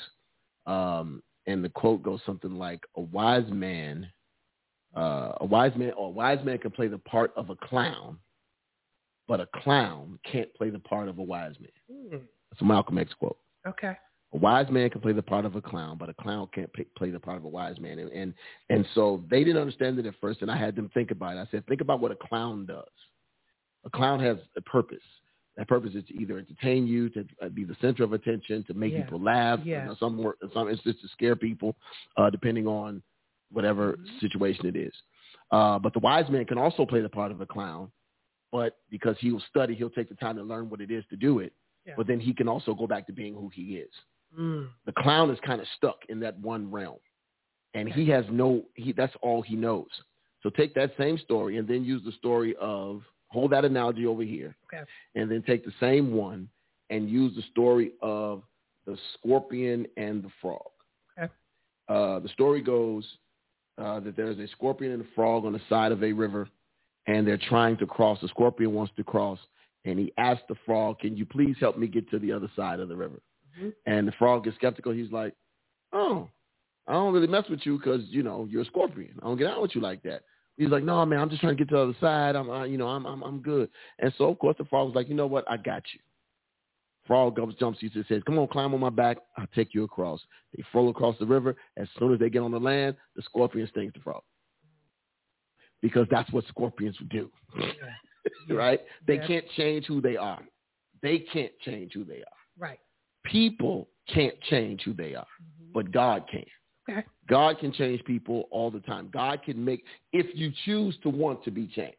um, 0.67 1.23
and 1.47 1.63
the 1.65 1.69
quote 1.69 2.03
goes 2.03 2.21
something 2.25 2.55
like, 2.57 2.81
"A 2.97 3.01
wise 3.01 3.51
man, 3.51 4.11
uh, 4.97 5.33
a 5.41 5.45
wise 5.45 5.77
man, 5.77 5.93
or 5.93 6.07
a 6.07 6.11
wise 6.11 6.43
man 6.45 6.59
can 6.59 6.71
play 6.71 6.89
the 6.89 6.99
part 6.99 7.33
of 7.37 7.51
a 7.51 7.57
clown, 7.57 8.19
but 9.29 9.41
a 9.41 9.47
clown 9.63 10.19
can't 10.25 10.53
play 10.55 10.71
the 10.71 10.79
part 10.79 11.09
of 11.09 11.19
a 11.19 11.23
wise 11.23 11.57
man." 11.61 11.71
Mm, 11.91 12.23
That's 12.51 12.63
a 12.63 12.65
Malcolm 12.65 12.99
X 12.99 13.13
quote. 13.15 13.39
okay. 13.67 13.97
A 14.35 14.39
wise 14.39 14.71
man 14.71 14.89
can 14.89 15.01
play 15.03 15.13
the 15.13 15.23
part 15.23 15.45
of 15.45 15.57
a 15.57 15.61
clown, 15.61 15.99
but 15.99 16.09
a 16.09 16.15
clown 16.15 16.49
can't 16.55 16.73
p- 16.73 16.87
play 16.97 17.11
the 17.11 17.21
part 17.21 17.37
of 17.37 17.45
a 17.45 17.49
wise 17.49 17.79
man. 17.79 17.99
And, 17.99 18.11
and 18.13 18.35
and 18.71 18.87
so 18.95 19.23
they 19.31 19.45
didn't 19.45 19.61
understand 19.61 19.99
it 19.99 20.07
at 20.07 20.15
first, 20.21 20.41
and 20.41 20.51
I 20.51 20.57
had 20.57 20.75
them 20.75 20.91
think 20.95 21.11
about 21.11 21.37
it. 21.37 21.41
I 21.41 21.47
said, 21.51 21.67
think 21.67 21.83
about 21.83 22.01
what 22.01 22.13
a 22.13 22.17
clown 22.17 22.65
does. 22.65 22.85
A 23.85 23.91
clown 23.91 24.21
has 24.21 24.39
a 24.57 24.63
purpose. 24.63 25.03
That 25.59 25.69
purpose 25.69 25.95
is 25.95 26.05
to 26.07 26.15
either 26.19 26.39
entertain 26.39 26.87
you, 26.87 27.11
to 27.11 27.27
uh, 27.43 27.51
be 27.51 27.65
the 27.65 27.77
center 27.83 28.05
of 28.05 28.15
attention, 28.15 28.65
to 28.69 28.75
make 28.75 28.93
Yeah. 28.95 29.03
people 29.03 29.21
laugh. 29.21 29.61
Yeah. 29.65 29.83
You 29.83 29.89
know, 29.91 29.97
some 30.01 30.17
more, 30.17 30.37
some 30.55 30.69
it's 30.69 30.83
just 30.83 31.03
to 31.03 31.09
scare 31.09 31.37
people, 31.37 31.77
uh, 32.17 32.31
depending 32.31 32.67
on 32.67 33.03
whatever 33.51 33.99
Mhm. 33.99 34.21
situation 34.21 34.65
it 34.65 34.77
is. 34.77 34.95
Uh, 35.51 35.79
but 35.79 35.93
the 35.93 35.99
wise 35.99 36.31
man 36.31 36.47
can 36.47 36.57
also 36.57 36.87
play 36.87 37.03
the 37.03 37.09
part 37.11 37.33
of 37.33 37.43
a 37.43 37.47
clown, 37.47 37.93
but 38.51 38.79
because 38.89 39.19
he 39.19 39.31
will 39.31 39.41
study, 39.51 39.75
he'll 39.75 39.91
take 39.91 40.09
the 40.09 40.15
time 40.15 40.37
to 40.37 40.43
learn 40.43 40.71
what 40.71 40.81
it 40.81 40.91
is 40.91 41.05
to 41.11 41.17
do 41.17 41.41
it. 41.41 41.53
Yeah. 41.85 41.95
But 41.99 42.07
then 42.07 42.19
he 42.19 42.33
can 42.33 42.49
also 42.49 42.73
go 42.73 42.87
back 42.87 43.07
to 43.09 43.13
being 43.13 43.35
who 43.35 43.51
he 43.51 43.77
is 43.77 43.93
Mm, 44.39 44.69
the 44.87 44.93
clown 44.93 45.31
is 45.31 45.39
kind 45.45 45.61
of 45.61 45.67
stuck 45.77 45.99
in 46.09 46.21
that 46.21 46.39
one 46.39 46.71
realm 46.71 46.99
and 47.75 47.89
he 47.89 48.09
has 48.09 48.25
no 48.31 48.63
he 48.75 48.93
that's 48.93 49.15
all 49.23 49.43
he 49.43 49.57
knows 49.57 49.89
So 50.43 50.51
take 50.51 50.75
that 50.75 50.93
same 50.99 51.19
story 51.19 51.59
and 51.59 51.69
then 51.69 51.85
use 51.85 52.03
the 52.05 52.13
story 52.13 52.55
of 52.61 53.03
hold 53.29 53.53
that 53.53 53.65
analogy 53.65 54.07
over 54.07 54.23
here, 54.23 54.55
Okay. 54.67 54.83
and 55.15 55.31
then 55.31 55.43
take 55.43 55.65
the 55.65 55.73
same 55.81 56.13
one 56.13 56.49
and 56.91 57.09
use 57.09 57.35
the 57.35 57.43
story 57.51 57.93
of 58.03 58.43
the 58.85 58.97
scorpion 59.15 59.87
and 59.97 60.23
the 60.23 60.31
frog. 60.41 60.71
Okay. 61.19 61.33
Uh, 61.89 62.19
the 62.21 62.29
story 62.29 62.61
goes 62.61 63.07
uh, 63.79 64.01
that 64.01 64.17
there's 64.17 64.39
a 64.39 64.49
scorpion 64.49 64.93
and 64.93 65.03
a 65.03 65.09
frog 65.15 65.45
on 65.47 65.53
the 65.53 65.61
side 65.69 65.93
of 65.93 66.03
a 66.03 66.13
river, 66.13 66.47
and 67.07 67.27
they're 67.27 67.39
trying 67.49 67.77
to 67.79 67.87
cross. 67.87 68.19
The 68.21 68.29
scorpion 68.29 68.75
wants 68.75 68.93
to 68.97 69.05
cross, 69.05 69.39
and 69.87 69.99
he 69.99 70.13
asks 70.19 70.43
the 70.49 70.57
frog, 70.67 70.99
"Can 70.99 71.17
you 71.17 71.25
please 71.25 71.57
help 71.59 71.79
me 71.79 71.87
get 71.87 72.11
to 72.11 72.19
the 72.19 72.33
other 72.33 72.51
side 72.55 72.81
of 72.81 72.89
the 72.89 72.97
river?" 72.97 73.21
And 73.87 74.07
the 74.07 74.13
frog 74.13 74.47
is 74.47 74.55
skeptical. 74.55 74.93
He's 74.93 75.13
like, 75.13 75.35
"Oh, 75.93 76.29
I 76.87 76.93
don't 76.95 77.13
really 77.13 77.27
mess 77.27 77.45
with 77.49 77.61
you 77.65 77.79
because 77.79 78.03
you 78.09 78.23
know 78.23 78.47
you're 78.51 78.63
a 78.63 78.67
scorpion. 78.67 79.19
I 79.23 79.27
don't 79.27 79.37
get 79.39 79.49
out 79.49 79.63
with 79.63 79.75
you 79.75 79.81
like 79.81 80.03
that." 80.03 80.23
He's 80.57 80.69
like, 80.69 80.85
"No, 80.85 81.05
man, 81.07 81.21
I'm 81.21 81.31
just 81.31 81.41
trying 81.41 81.57
to 81.57 81.65
get 81.65 81.69
to 81.71 81.77
the 81.77 81.83
other 81.83 81.97
side. 82.01 82.37
I'm, 82.37 82.51
uh, 82.51 82.65
you 82.65 82.79
know, 82.79 82.89
I'm, 82.89 83.07
I'm, 83.07 83.23
I'm 83.23 83.41
good." 83.41 83.69
And 83.99 84.13
so 84.19 84.29
of 84.29 84.39
course 84.39 84.57
the 84.59 84.65
frog 84.65 84.87
was 84.89 84.95
like, 84.95 85.09
"You 85.09 85.15
know 85.15 85.27
what? 85.27 85.45
I 85.51 85.57
got 85.57 85.83
you." 85.93 86.01
Frog 87.07 87.37
jumps, 87.37 87.57
jumps. 87.59 87.81
He 87.81 87.91
says, 88.09 88.23
"Come 88.27 88.39
on, 88.39 88.49
climb 88.49 88.75
on 88.75 88.81
my 88.81 88.91
back. 88.91 89.19
I'll 89.37 89.47
take 89.55 89.75
you 89.75 89.85
across." 89.85 90.21
They 90.57 90.63
float 90.73 90.91
across 90.91 91.17
the 91.19 91.27
river. 91.27 91.57
As 91.77 91.89
soon 91.99 92.13
as 92.13 92.21
they 92.21 92.31
get 92.31 92.43
on 92.43 92.53
the 92.53 92.61
land, 92.61 92.97
the 93.17 93.23
scorpion 93.23 93.67
stings 93.69 93.93
the 93.95 94.01
frog 94.01 94.23
because 95.83 96.07
that's 96.11 96.33
what 96.33 96.47
scorpions 96.47 96.97
do, 97.11 97.31
right? 98.55 98.81
They 99.07 99.19
can't 99.27 99.45
change 99.57 99.87
who 99.87 100.01
they 100.01 100.17
are. 100.17 100.43
They 101.03 101.19
can't 101.19 101.53
change 101.65 101.93
who 101.93 102.05
they 102.05 102.19
are. 102.19 102.39
Right. 102.59 102.79
People 103.25 103.89
can't 104.13 104.39
change 104.51 104.83
who 104.83 104.93
they 104.93 105.15
are, 105.15 105.27
but 105.73 105.91
God 105.93 106.25
can. 106.31 106.45
Okay. 106.91 107.05
God 107.29 107.59
can 107.61 107.73
change 107.73 108.03
people 108.05 108.49
all 108.51 108.71
the 108.71 108.81
time. 108.81 109.09
God 109.13 109.43
can 109.45 109.65
make 109.65 109.85
if 110.13 110.27
you 110.35 110.53
choose 110.65 110.97
to 111.05 111.09
want 111.09 111.45
to 111.45 111.51
be 111.51 111.67
changed. 111.69 111.97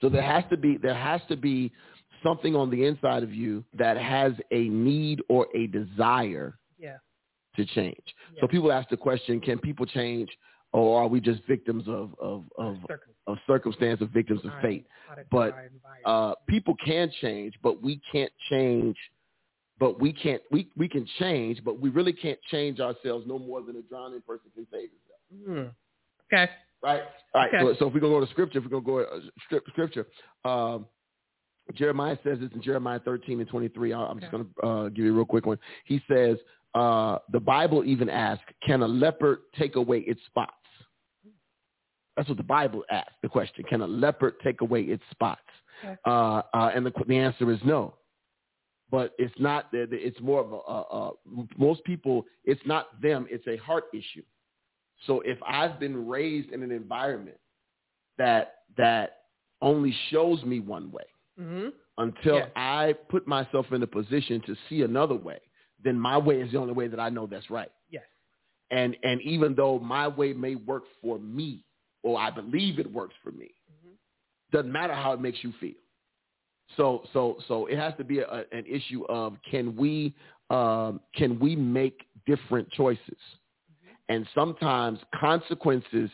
So 0.00 0.08
there 0.08 0.22
has 0.22 0.44
to 0.50 0.56
be 0.56 0.78
there 0.78 0.94
has 0.94 1.20
to 1.28 1.36
be 1.36 1.72
something 2.22 2.56
on 2.56 2.70
the 2.70 2.84
inside 2.84 3.22
of 3.22 3.32
you 3.34 3.62
that 3.78 3.96
has 3.98 4.32
a 4.50 4.68
need 4.68 5.20
or 5.28 5.46
a 5.54 5.66
desire 5.66 6.58
Yeah. 6.78 6.96
to 7.56 7.64
change. 7.66 8.02
Yeah. 8.34 8.40
So 8.40 8.48
people 8.48 8.72
ask 8.72 8.88
the 8.88 8.96
question, 8.96 9.40
can 9.40 9.58
people 9.58 9.84
change 9.86 10.30
or 10.72 11.02
are 11.02 11.08
we 11.08 11.20
just 11.20 11.42
victims 11.44 11.84
of 11.86 12.14
of 12.18 12.44
of, 12.56 12.78
Circum- 12.88 13.14
of 13.26 13.38
circumstance 13.46 14.00
or 14.00 14.06
victims 14.06 14.40
of 14.44 14.52
fate? 14.62 14.86
But. 15.30 15.54
Uh 16.06 16.34
people 16.48 16.74
can 16.84 17.10
change, 17.20 17.54
but 17.62 17.82
we 17.82 18.00
can't 18.10 18.32
change 18.50 18.96
but 19.78 20.00
we 20.00 20.12
can't 20.12 20.42
we, 20.50 20.68
we 20.76 20.88
can 20.88 21.06
change, 21.18 21.62
but 21.64 21.80
we 21.80 21.90
really 21.90 22.12
can't 22.12 22.38
change 22.50 22.80
ourselves 22.80 23.26
no 23.26 23.38
more 23.38 23.62
than 23.62 23.76
a 23.76 23.82
drowning 23.82 24.22
person 24.22 24.50
can 24.54 24.66
save 24.72 24.90
himself. 24.90 25.48
Mm. 25.48 25.70
Okay. 26.32 26.50
Right. 26.82 27.02
All 27.34 27.40
right. 27.42 27.54
Okay. 27.54 27.64
So, 27.64 27.74
so 27.78 27.86
if 27.88 27.94
we're 27.94 28.00
gonna 28.00 28.14
go 28.14 28.24
to 28.24 28.30
scripture, 28.30 28.58
if 28.58 28.64
we're 28.64 28.80
gonna 28.80 28.84
go 28.84 28.98
to 29.04 29.56
uh, 29.56 29.60
scripture, 29.72 30.06
um, 30.44 30.86
Jeremiah 31.74 32.16
says 32.22 32.38
this 32.40 32.50
in 32.54 32.62
Jeremiah 32.62 33.00
13 33.00 33.40
and 33.40 33.48
23. 33.48 33.92
I- 33.92 33.98
I'm 34.06 34.20
just 34.20 34.30
gonna 34.32 34.46
uh, 34.62 34.88
give 34.90 35.04
you 35.04 35.12
a 35.12 35.16
real 35.16 35.24
quick 35.24 35.46
one. 35.46 35.58
He 35.84 36.00
says 36.10 36.36
uh, 36.74 37.18
the 37.32 37.40
Bible 37.40 37.84
even 37.84 38.08
asks, 38.08 38.44
"Can 38.64 38.82
a 38.82 38.88
leopard 38.88 39.40
take 39.58 39.76
away 39.76 39.98
its 40.00 40.20
spots?" 40.26 40.52
That's 42.16 42.28
what 42.28 42.38
the 42.38 42.44
Bible 42.44 42.82
asks. 42.90 43.12
The 43.22 43.28
question: 43.28 43.64
Can 43.68 43.82
a 43.82 43.86
leopard 43.86 44.34
take 44.42 44.60
away 44.60 44.82
its 44.82 45.02
spots? 45.10 45.40
Okay. 45.84 45.96
Uh, 46.06 46.42
uh, 46.54 46.70
and 46.74 46.86
the, 46.86 46.92
the 47.06 47.16
answer 47.18 47.50
is 47.50 47.58
no. 47.64 47.94
But 48.90 49.14
it's 49.18 49.34
not. 49.38 49.70
that- 49.72 49.92
It's 49.92 50.20
more 50.20 50.40
of 50.40 50.52
a. 50.52 50.56
Uh, 50.56 50.84
uh, 50.90 51.42
most 51.58 51.82
people, 51.84 52.24
it's 52.44 52.64
not 52.66 53.00
them. 53.02 53.26
It's 53.30 53.46
a 53.48 53.56
heart 53.56 53.84
issue. 53.92 54.22
So 55.06 55.20
if 55.20 55.38
I've 55.46 55.78
been 55.78 56.06
raised 56.06 56.50
in 56.50 56.62
an 56.62 56.70
environment 56.72 57.38
that 58.18 58.62
that 58.76 59.22
only 59.62 59.94
shows 60.10 60.42
me 60.44 60.60
one 60.60 60.90
way 60.92 61.04
hmm 61.38 61.68
until 61.98 62.36
Yes. 62.36 62.50
I 62.56 62.94
put 63.08 63.26
myself 63.26 63.66
in 63.72 63.82
a 63.82 63.86
position 63.86 64.40
to 64.42 64.54
see 64.68 64.82
another 64.82 65.14
way, 65.14 65.40
then 65.82 65.98
my 65.98 66.18
way 66.18 66.40
is 66.40 66.52
the 66.52 66.58
only 66.58 66.74
way 66.74 66.88
that 66.88 67.00
I 67.00 67.08
know 67.08 67.26
that's 67.26 67.50
right. 67.50 67.70
Yes. 67.90 68.04
And 68.70 68.96
and 69.02 69.20
even 69.22 69.54
though 69.54 69.78
my 69.78 70.06
way 70.08 70.32
may 70.32 70.54
work 70.56 70.84
for 71.02 71.18
me, 71.18 71.64
or 72.02 72.18
I 72.18 72.30
believe 72.30 72.78
it 72.78 72.90
works 72.90 73.14
for 73.22 73.32
me, 73.32 73.50
doesn't 74.52 74.72
matter 74.72 74.94
how 74.94 75.12
it 75.12 75.20
makes 75.20 75.42
you 75.42 75.52
feel. 75.60 75.74
So 76.76 77.02
so 77.12 77.36
so 77.48 77.66
it 77.66 77.78
has 77.78 77.94
to 77.98 78.04
be 78.04 78.18
a, 78.20 78.44
an 78.52 78.64
issue 78.68 79.04
of 79.06 79.36
can 79.50 79.76
we 79.76 80.14
um, 80.50 81.00
can 81.14 81.38
we 81.38 81.54
make 81.56 82.06
different 82.26 82.70
choices, 82.72 83.18
and 84.08 84.26
sometimes 84.34 84.98
consequences 85.18 86.10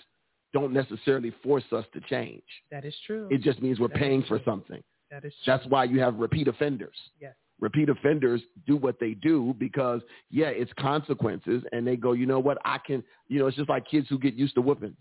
don't 0.53 0.73
necessarily 0.73 1.33
force 1.43 1.65
us 1.73 1.85
to 1.95 2.01
change. 2.03 2.43
That 2.71 2.85
is 2.85 2.95
true. 3.07 3.29
It 3.31 3.41
just 3.41 3.63
means 3.63 3.81
we're 3.81 3.89
That 3.89 3.97
paying 3.97 4.23
for 4.25 4.39
something. 4.45 4.83
that 5.11 5.25
is 5.25 5.33
true. 5.43 5.53
That's 5.53 5.67
why 5.69 5.85
you 5.85 6.01
have 6.01 6.17
repeat 6.17 6.49
offenders. 6.49 6.97
Yes. 7.21 7.35
Repeat 7.61 7.89
offenders 7.89 8.43
do 8.67 8.77
what 8.77 8.99
they 9.01 9.15
do 9.15 9.55
because 9.59 10.03
yeah, 10.31 10.49
it's 10.49 10.73
consequences, 10.79 11.63
and 11.73 11.87
they 11.87 11.97
go, 11.97 12.13
you 12.13 12.27
know 12.27 12.41
what, 12.41 12.59
I 12.65 12.79
can, 12.79 13.03
you 13.29 13.39
know, 13.39 13.47
it's 13.47 13.57
just 13.57 13.69
like 13.71 13.87
kids 13.89 14.09
who 14.11 14.19
get 14.19 14.35
used 14.35 14.55
to 14.57 14.61
whoopings. 14.63 14.97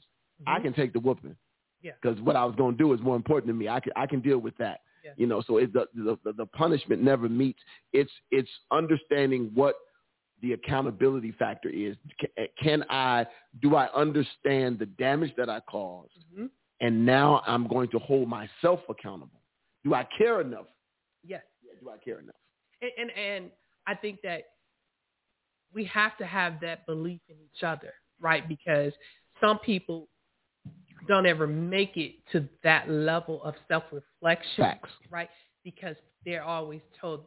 I 0.48 0.60
Mhm. 0.60 0.64
can 0.64 0.74
take 0.74 0.94
the 0.94 1.00
whooping. 1.00 1.36
Yeah. 1.82 1.92
Because 2.02 2.20
what 2.22 2.36
I 2.36 2.46
was 2.46 2.56
going 2.56 2.78
to 2.78 2.84
do 2.84 2.94
is 2.94 3.02
more 3.02 3.16
important 3.16 3.48
to 3.48 3.54
me. 3.54 3.68
I 3.68 3.80
can 3.80 3.92
I 3.96 4.06
can 4.08 4.22
deal 4.22 4.38
with 4.38 4.56
that. 4.58 4.82
Yeah. 5.04 5.12
You 5.18 5.28
know, 5.28 5.42
so 5.48 5.58
it, 5.58 5.74
the, 5.74 5.88
the 5.96 6.34
the 6.34 6.46
punishment 6.46 7.02
never 7.02 7.28
meets. 7.30 7.60
It's 7.94 8.12
it's 8.32 8.50
understanding 8.72 9.52
what 9.54 9.76
the 10.42 10.54
accountability 10.54 11.32
factor 11.38 11.70
is. 11.70 11.96
Can, 12.62 12.84
I 12.90 13.26
do 13.62 13.76
I 13.76 13.88
understand 13.94 14.80
the 14.80 14.88
damage 14.88 15.34
that 15.38 15.50
I 15.50 15.60
caused, 15.62 16.14
Mhm. 16.36 16.50
and 16.82 17.06
now 17.06 17.42
I'm 17.46 17.68
going 17.68 17.90
to 17.90 18.00
hold 18.00 18.28
myself 18.28 18.80
accountable. 18.90 19.42
Do 19.84 19.94
I 19.94 20.08
care 20.18 20.42
enough? 20.42 20.68
Yes. 21.24 21.44
Yeah, 21.64 21.74
do 21.80 21.90
I 21.90 21.98
care 21.98 22.20
enough? 22.20 22.36
And, 22.82 22.92
and 22.98 23.12
and 23.12 23.52
I 23.88 23.96
think 23.96 24.22
that 24.24 24.44
we 25.74 25.84
have 25.86 26.18
to 26.18 26.26
have 26.26 26.60
that 26.62 26.86
belief 26.86 27.22
in 27.30 27.36
each 27.40 27.64
other, 27.64 27.94
right? 28.20 28.48
Because 28.48 28.94
some 29.40 29.58
people 29.60 30.08
don't 31.08 31.26
ever 31.26 31.48
make 31.48 31.98
it 31.98 32.16
to 32.32 32.48
that 32.64 32.90
level 32.90 33.42
of 33.44 33.56
self-reflection, 33.68 34.52
Facts. 34.58 34.90
right? 35.10 35.30
Because 35.64 35.96
they're 36.26 36.44
always 36.44 36.82
told 37.00 37.26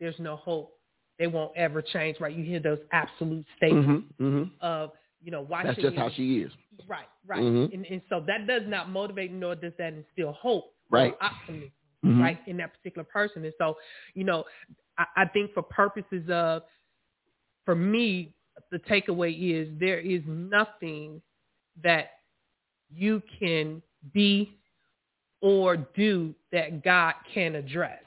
there's 0.00 0.18
no 0.18 0.36
hope. 0.36 0.74
They 1.18 1.26
won't 1.26 1.56
ever 1.56 1.82
change, 1.82 2.20
right? 2.20 2.34
You 2.34 2.44
hear 2.44 2.60
those 2.60 2.78
absolute 2.92 3.44
statements 3.56 4.06
Mm-hmm, 4.20 4.24
mm-hmm. 4.38 4.50
of, 4.60 4.92
you 5.22 5.32
know, 5.32 5.42
why 5.42 5.64
That's 5.64 5.80
just 5.80 5.96
how 5.96 6.10
she 6.10 6.38
is. 6.42 6.52
Right, 6.86 7.08
right. 7.26 7.42
Mhm. 7.42 7.74
And, 7.74 7.84
and 7.86 8.00
so 8.08 8.20
that 8.26 8.46
does 8.46 8.62
not 8.66 8.88
motivate 8.90 9.32
nor 9.32 9.56
does 9.56 9.72
that 9.78 9.92
instill 9.94 10.32
hope 10.32 10.72
Right. 10.90 11.12
or 11.20 11.24
optimism, 11.24 11.72
Mhm. 12.04 12.20
right, 12.20 12.38
in 12.46 12.56
that 12.58 12.72
particular 12.72 13.04
person. 13.04 13.44
And 13.44 13.52
so, 13.58 13.76
you 14.14 14.22
know, 14.24 14.44
I, 14.96 15.06
I 15.16 15.24
think 15.26 15.52
for 15.54 15.62
purposes 15.62 16.28
of, 16.30 16.62
for 17.64 17.74
me, 17.74 18.32
the 18.70 18.78
takeaway 18.78 19.36
is 19.52 19.68
there 19.78 19.98
is 19.98 20.22
nothing 20.26 21.20
that 21.82 22.10
you 22.90 23.22
can 23.38 23.82
be 24.12 24.54
or 25.40 25.76
do 25.76 26.34
that 26.52 26.82
God 26.82 27.14
can 27.32 27.54
address 27.54 28.02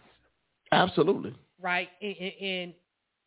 Absolutely. 0.72 1.36
right? 1.62 1.90
And, 2.02 2.16
and, 2.42 2.74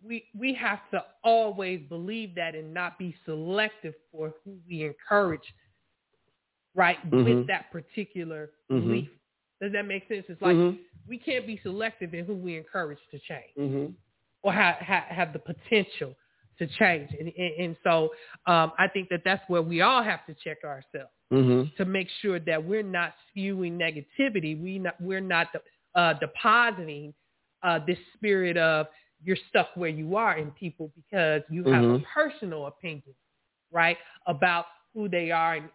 we 0.07 0.25
we 0.39 0.53
have 0.53 0.81
to 0.91 1.03
always 1.23 1.81
believe 1.89 2.35
that 2.35 2.55
and 2.55 2.75
not 2.75 2.99
be 2.99 3.17
selective 3.25 3.95
for 4.13 4.35
who 4.45 4.59
we 4.69 4.85
encourage, 4.85 5.55
right? 6.75 6.99
Mhm. 7.11 7.25
With 7.25 7.47
that 7.47 7.71
particular 7.71 8.51
Mhm. 8.71 8.83
belief. 8.83 9.09
Does 9.63 9.73
that 9.73 9.87
make 9.87 10.07
sense? 10.09 10.27
It's 10.29 10.43
like 10.43 10.57
Mhm. 10.57 10.79
we 11.07 11.17
can't 11.17 11.47
be 11.47 11.57
selective 11.59 12.13
in 12.13 12.27
who 12.27 12.35
we 12.35 12.57
encourage 12.59 12.99
to 13.13 13.19
change 13.19 13.55
Mm-hmm. 13.57 13.93
or 14.43 14.53
have 14.53 14.77
have, 14.77 15.05
have 15.05 15.33
the 15.33 15.39
potential 15.39 16.15
to 16.59 16.67
change. 16.67 17.11
And, 17.19 17.33
and, 17.37 17.55
and 17.59 17.77
so 17.83 18.13
um, 18.47 18.73
I 18.79 18.89
think 18.89 19.09
that 19.09 19.23
that's 19.25 19.49
where 19.49 19.63
we 19.63 19.81
all 19.81 20.03
have 20.03 20.27
to 20.27 20.35
check 20.35 20.65
ourselves 20.65 21.14
Mm-hmm. 21.35 21.75
to 21.77 21.85
make 21.85 22.09
sure 22.23 22.39
that 22.41 22.63
we're 22.65 22.83
not 22.83 23.15
spewing 23.29 23.79
negativity. 23.79 24.61
We 24.61 24.79
not 24.79 24.95
we're 25.01 25.21
not 25.21 25.49
uh, 25.95 26.15
depositing 26.15 27.13
uh, 27.63 27.81
this 27.87 27.99
spirit 28.15 28.57
of 28.57 28.87
you're 29.25 29.39
stuck 29.49 29.69
where 29.75 29.89
you 29.91 30.17
are 30.17 30.37
in 30.37 30.51
people 30.53 30.91
because 30.95 31.43
you 31.51 31.65
have 31.65 31.83
a 31.85 31.87
Mhm. 31.99 32.05
personal 32.05 32.67
opinion, 32.67 33.15
right, 33.73 33.97
about 34.27 34.67
who 34.93 35.09
they 35.09 35.31
are 35.31 35.55
and 35.55 35.69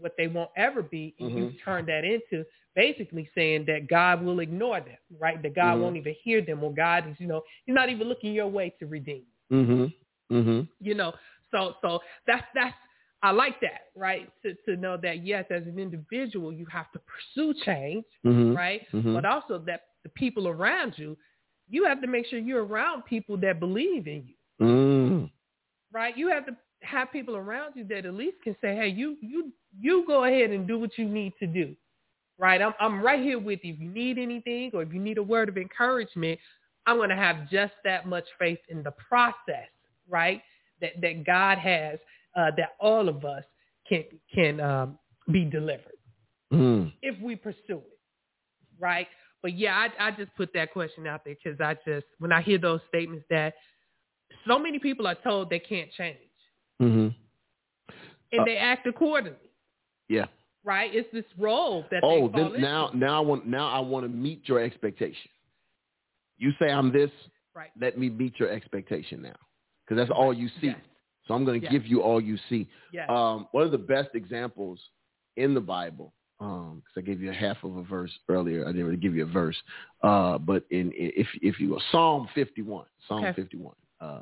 what 0.00 0.12
they 0.18 0.26
won't 0.28 0.50
ever 0.56 0.82
be, 0.82 1.14
and 1.18 1.30
you 1.30 1.44
Mhm. 1.46 1.58
turn 1.64 1.86
that 1.86 2.04
into 2.04 2.44
basically 2.74 3.30
saying 3.34 3.64
that 3.66 3.86
God 3.88 4.22
will 4.22 4.40
ignore 4.40 4.80
them, 4.80 4.98
right? 5.18 5.40
That 5.42 5.54
God 5.54 5.78
Mhm. 5.78 5.80
won't 5.82 5.96
even 5.96 6.14
hear 6.14 6.42
them, 6.42 6.62
or 6.62 6.72
God 6.74 7.08
is, 7.08 7.18
you 7.18 7.26
know, 7.26 7.42
He's 7.64 7.74
not 7.74 7.88
even 7.88 8.06
looking 8.08 8.34
your 8.34 8.48
way 8.48 8.70
to 8.78 8.86
redeem 8.86 9.24
Mm-hmm. 9.52 9.86
Mm-hmm. 10.36 10.60
you 10.80 10.94
know 10.94 11.14
so 11.52 11.76
so 11.80 12.00
that's 12.26 12.44
that's 12.54 12.74
i 13.22 13.30
like 13.30 13.60
that 13.60 13.82
right 13.96 14.30
to 14.42 14.54
to 14.66 14.76
know 14.76 14.96
that 14.96 15.24
yes 15.24 15.44
as 15.50 15.62
an 15.64 15.78
individual 15.78 16.52
you 16.52 16.66
have 16.66 16.90
to 16.92 17.00
pursue 17.00 17.54
change 17.64 18.04
Mm-hmm. 18.24 18.54
right 18.54 18.82
Mhm. 18.92 19.14
but 19.14 19.24
also 19.24 19.58
that 19.60 19.80
the 20.02 20.08
people 20.10 20.48
around 20.48 20.94
you 20.96 21.16
you 21.68 21.84
have 21.84 22.00
to 22.00 22.06
make 22.06 22.26
sure 22.26 22.38
you're 22.38 22.64
around 22.64 23.04
people 23.06 23.36
that 23.38 23.58
believe 23.60 24.06
in 24.06 24.24
you 24.26 24.34
Mm. 24.60 25.30
right 25.92 26.16
you 26.16 26.28
have 26.28 26.46
to 26.46 26.56
have 26.82 27.10
people 27.12 27.36
around 27.36 27.74
you 27.74 27.84
that 27.84 28.06
at 28.06 28.14
least 28.14 28.36
can 28.42 28.54
say 28.60 28.74
hey 28.76 28.88
you 28.88 29.16
you 29.20 29.52
You 29.78 30.04
go 30.06 30.24
ahead 30.24 30.50
and 30.50 30.66
do 30.66 30.78
what 30.78 30.96
you 30.96 31.06
need 31.06 31.32
to 31.38 31.46
do. 31.46 31.76
Right? 32.38 32.60
I'm 32.62 32.72
I'm 32.80 33.02
right 33.02 33.22
here 33.22 33.38
with 33.38 33.60
you. 33.62 33.74
If 33.74 33.80
you 33.80 33.90
need 33.90 34.16
anything 34.18 34.70
or 34.74 34.82
if 34.82 34.90
you 34.94 35.00
need 35.00 35.18
a 35.18 35.22
word 35.22 35.48
of 35.50 35.56
encouragement, 35.58 36.38
I'm 36.86 36.96
going 36.96 37.10
to 37.10 37.16
have 37.26 37.50
just 37.50 37.74
that 37.84 38.06
much 38.06 38.24
faith 38.38 38.60
in 38.70 38.82
the 38.82 38.92
process, 38.92 39.68
right? 40.08 40.40
That 40.80 40.92
that 41.02 41.24
God 41.26 41.58
has 41.58 41.98
uh, 42.36 42.50
that 42.56 42.76
all 42.80 43.08
of 43.08 43.24
us 43.24 43.44
can 43.88 44.04
can 44.34 44.60
um, 44.60 44.98
be 45.30 45.44
delivered 45.44 45.92
Mm. 46.52 46.92
if 47.02 47.20
we 47.20 47.34
pursue 47.34 47.78
it, 47.78 47.98
right? 48.78 49.08
But 49.42 49.56
yeah, 49.58 49.74
I, 49.98 50.08
I 50.08 50.10
just 50.12 50.34
put 50.36 50.52
that 50.54 50.72
question 50.72 51.06
out 51.06 51.24
there 51.24 51.34
because 51.42 51.60
I 51.60 51.74
just 51.84 52.06
when 52.18 52.30
I 52.30 52.40
hear 52.40 52.58
those 52.58 52.80
statements 52.88 53.24
that 53.30 53.54
so 54.46 54.58
many 54.58 54.78
people 54.78 55.06
are 55.08 55.16
told 55.16 55.50
they 55.50 55.58
can't 55.58 55.90
change 55.92 56.18
hmm 56.78 57.08
and 58.32 58.40
Uh, 58.42 58.44
they 58.44 58.56
act 58.56 58.86
accordingly, 58.86 59.50
Yeah. 60.08 60.26
right? 60.64 60.92
It's 60.94 61.10
this 61.12 61.24
role 61.38 61.84
that 61.90 62.02
Oh, 62.04 62.28
they 62.28 62.38
then 62.38 62.60
now 62.60 62.90
now 62.94 63.16
I 63.18 63.20
want 63.20 63.46
now 63.46 63.68
I 63.68 63.80
want 63.80 64.04
to 64.04 64.08
meet 64.08 64.48
your 64.48 64.60
expectation. 64.60 65.30
You 66.38 66.52
say 66.60 66.70
I'm 66.70 66.92
this, 66.92 67.10
right? 67.54 67.70
let 67.80 67.98
me 67.98 68.08
meet 68.10 68.38
your 68.38 68.50
expectation 68.50 69.22
now, 69.22 69.36
because 69.84 69.96
that's 69.96 70.10
all 70.10 70.32
you 70.32 70.48
see. 70.60 70.68
Yes. 70.68 70.80
So 71.26 71.34
I'm 71.34 71.44
going 71.44 71.60
to 71.60 71.64
Yes. 71.64 71.72
give 71.72 71.86
you 71.86 72.02
all 72.02 72.20
you 72.20 72.38
see. 72.48 72.68
Yes. 72.92 73.08
Um, 73.10 73.48
one 73.52 73.64
of 73.64 73.72
the 73.72 73.78
best 73.78 74.10
examples 74.14 74.80
in 75.36 75.54
the 75.54 75.60
Bible, 75.60 76.12
because 76.38 76.82
I 76.96 77.00
gave 77.00 77.20
you 77.20 77.30
a 77.30 77.34
half 77.34 77.62
of 77.64 77.76
a 77.76 77.82
verse 77.82 78.12
earlier. 78.28 78.62
I 78.64 78.68
didn't 78.72 78.84
really 78.86 78.96
give 78.98 79.14
you 79.14 79.24
a 79.24 79.32
verse, 79.32 79.56
uh, 80.02 80.38
but 80.38 80.64
in, 80.70 80.92
in 80.92 81.10
if 81.16 81.26
if 81.42 81.58
you 81.60 81.70
go 81.70 81.80
Psalm 81.90 82.28
51, 82.34 82.86
Psalm 83.08 83.24
Okay. 83.24 83.34
51, 83.42 83.74
uh, 84.00 84.20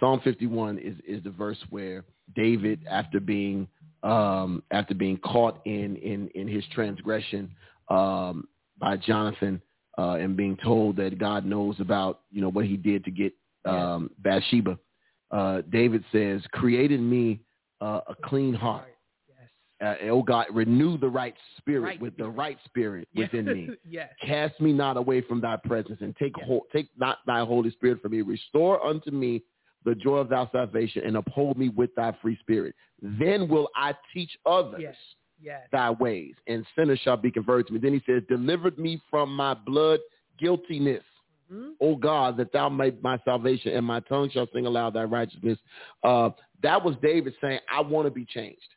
Psalm 0.00 0.20
51 0.24 0.78
is 0.78 0.96
is 1.06 1.22
the 1.24 1.30
verse 1.30 1.58
where 1.70 2.04
David, 2.34 2.80
after 2.90 3.20
being 3.20 3.68
um, 4.02 4.62
after 4.70 4.94
being 4.94 5.18
caught 5.18 5.60
in 5.66 5.96
in 5.96 6.28
in 6.34 6.48
his 6.48 6.64
transgression 6.72 7.50
um, 7.88 8.46
by 8.78 8.96
Jonathan 8.96 9.60
uh, 9.98 10.12
and 10.20 10.36
being 10.36 10.56
told 10.62 10.96
that 10.96 11.18
God 11.18 11.44
knows 11.44 11.76
about 11.80 12.20
you 12.30 12.40
know 12.40 12.50
what 12.50 12.64
he 12.66 12.76
did 12.76 13.04
to 13.04 13.10
get 13.10 13.32
um, 13.64 14.10
Bathsheba, 14.18 14.78
uh, 15.30 15.62
David 15.70 16.04
says, 16.12 16.42
"Create 16.52 16.92
in 16.92 17.08
me 17.08 17.40
uh, 17.80 18.00
a 18.08 18.14
clean 18.24 18.54
heart." 18.54 18.94
Yes. 19.28 19.98
uh, 20.02 20.08
oh 20.10 20.22
God, 20.22 20.46
renew 20.52 20.96
the 20.96 21.08
right 21.08 21.34
spirit 21.58 21.82
Right 21.82 22.00
with 22.00 22.16
the 22.16 22.28
right 22.28 22.58
spirit 22.64 23.08
within 23.14 23.46
me. 23.46 23.68
yes. 23.88 24.10
Cast 24.24 24.58
me 24.60 24.72
not 24.72 24.96
away 24.96 25.20
from 25.20 25.40
thy 25.40 25.56
presence, 25.56 25.98
and 26.00 26.16
take 26.16 26.32
Yes. 26.38 26.46
hold, 26.46 26.62
take 26.72 26.88
not 26.96 27.18
thy 27.26 27.44
Holy 27.44 27.70
Spirit 27.70 28.00
from 28.00 28.12
me. 28.12 28.22
Restore 28.22 28.84
unto 28.84 29.10
me 29.10 29.42
the 29.84 29.94
joy 29.94 30.16
of 30.16 30.28
thy 30.28 30.48
salvation, 30.52 31.02
and 31.04 31.16
uphold 31.16 31.58
me 31.58 31.68
with 31.68 31.94
thy 31.94 32.12
free 32.22 32.36
spirit. 32.40 32.74
Then 33.02 33.48
will 33.48 33.68
I 33.76 33.94
teach 34.12 34.36
others 34.46 34.80
Yes. 34.80 34.96
Yes. 35.38 35.68
thy 35.70 35.90
ways, 35.90 36.34
and 36.46 36.66
sinners 36.74 36.98
shall 37.00 37.16
be 37.16 37.30
converted 37.30 37.66
to 37.68 37.74
me. 37.74 37.78
Then 37.78 37.92
he 37.92 38.02
says, 38.06 38.22
Delivered 38.28 38.78
me 38.78 39.00
from 39.10 39.34
my 39.34 39.52
blood 39.54 40.00
guiltiness. 40.38 41.04
Mhm. 41.50 41.74
O 41.80 41.96
God, 41.96 42.36
that 42.38 42.52
thou 42.52 42.68
made 42.68 43.02
my 43.02 43.18
salvation, 43.24 43.72
and 43.76 43.84
my 43.86 44.00
tongue 44.00 44.28
shall 44.30 44.46
sing 44.52 44.66
aloud 44.66 44.94
thy 44.94 45.04
righteousness. 45.04 45.58
Uh, 46.02 46.30
that 46.62 46.82
was 46.82 46.96
David 47.02 47.34
saying, 47.40 47.60
I 47.70 47.80
want 47.80 48.06
to 48.06 48.10
be 48.10 48.24
changed. 48.24 48.74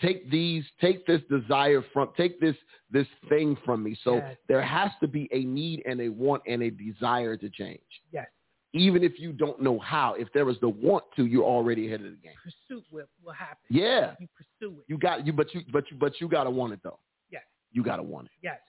Take 0.00 0.30
these, 0.30 0.64
take 0.80 1.06
this 1.06 1.22
desire 1.30 1.82
from, 1.92 2.10
take 2.16 2.40
this 2.40 2.56
this 2.92 3.08
thing 3.28 3.56
from 3.64 3.82
me. 3.82 3.96
So 4.04 4.16
Yes. 4.16 4.36
there 4.46 4.62
has 4.62 4.92
to 5.00 5.08
be 5.08 5.28
a 5.32 5.44
need 5.44 5.82
and 5.86 6.00
a 6.00 6.08
want 6.08 6.42
and 6.46 6.62
a 6.62 6.70
desire 6.70 7.36
to 7.36 7.50
change. 7.50 7.80
Yes. 8.12 8.28
Even 8.74 9.02
if 9.02 9.18
you 9.18 9.32
don't 9.32 9.60
know 9.60 9.78
how, 9.80 10.14
if 10.14 10.30
there 10.32 10.48
is 10.48 10.60
the 10.60 10.68
want 10.68 11.04
to, 11.16 11.26
you're 11.26 11.42
already 11.44 11.86
ahead 11.88 12.02
of 12.02 12.10
the 12.12 12.16
game. 12.18 12.34
Pursuit 12.44 12.84
will, 12.92 13.06
will 13.24 13.32
happen. 13.32 13.64
Yeah. 13.70 14.14
You 14.20 14.28
pursue 14.36 14.78
it. 14.80 14.84
You 14.86 14.98
got 14.98 15.26
you, 15.26 15.32
but 15.32 15.52
you 15.52 15.62
but 15.72 15.90
you 15.90 15.96
but 15.96 16.20
you 16.20 16.28
gotta 16.28 16.50
want 16.50 16.74
it 16.74 16.80
though. 16.84 17.00
Yes. 17.30 17.42
You 17.72 17.82
gotta 17.82 18.04
want 18.04 18.26
it. 18.26 18.32
Yes. 18.40 18.60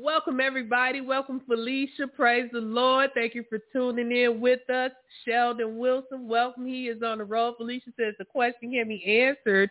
Welcome 0.00 0.38
everybody. 0.38 1.00
Welcome 1.00 1.42
Felicia. 1.44 2.06
Praise 2.06 2.48
the 2.52 2.60
Lord. 2.60 3.10
Thank 3.16 3.34
you 3.34 3.44
for 3.48 3.58
tuning 3.72 4.12
in 4.16 4.40
with 4.40 4.68
us. 4.70 4.92
Sheldon 5.24 5.76
Wilson, 5.76 6.28
welcome. 6.28 6.66
He 6.66 6.84
is 6.86 7.02
on 7.02 7.18
the 7.18 7.24
road. 7.24 7.54
Felicia 7.56 7.90
says 7.98 8.14
the 8.16 8.24
question 8.24 8.70
can 8.70 8.86
be 8.86 9.04
answered 9.04 9.70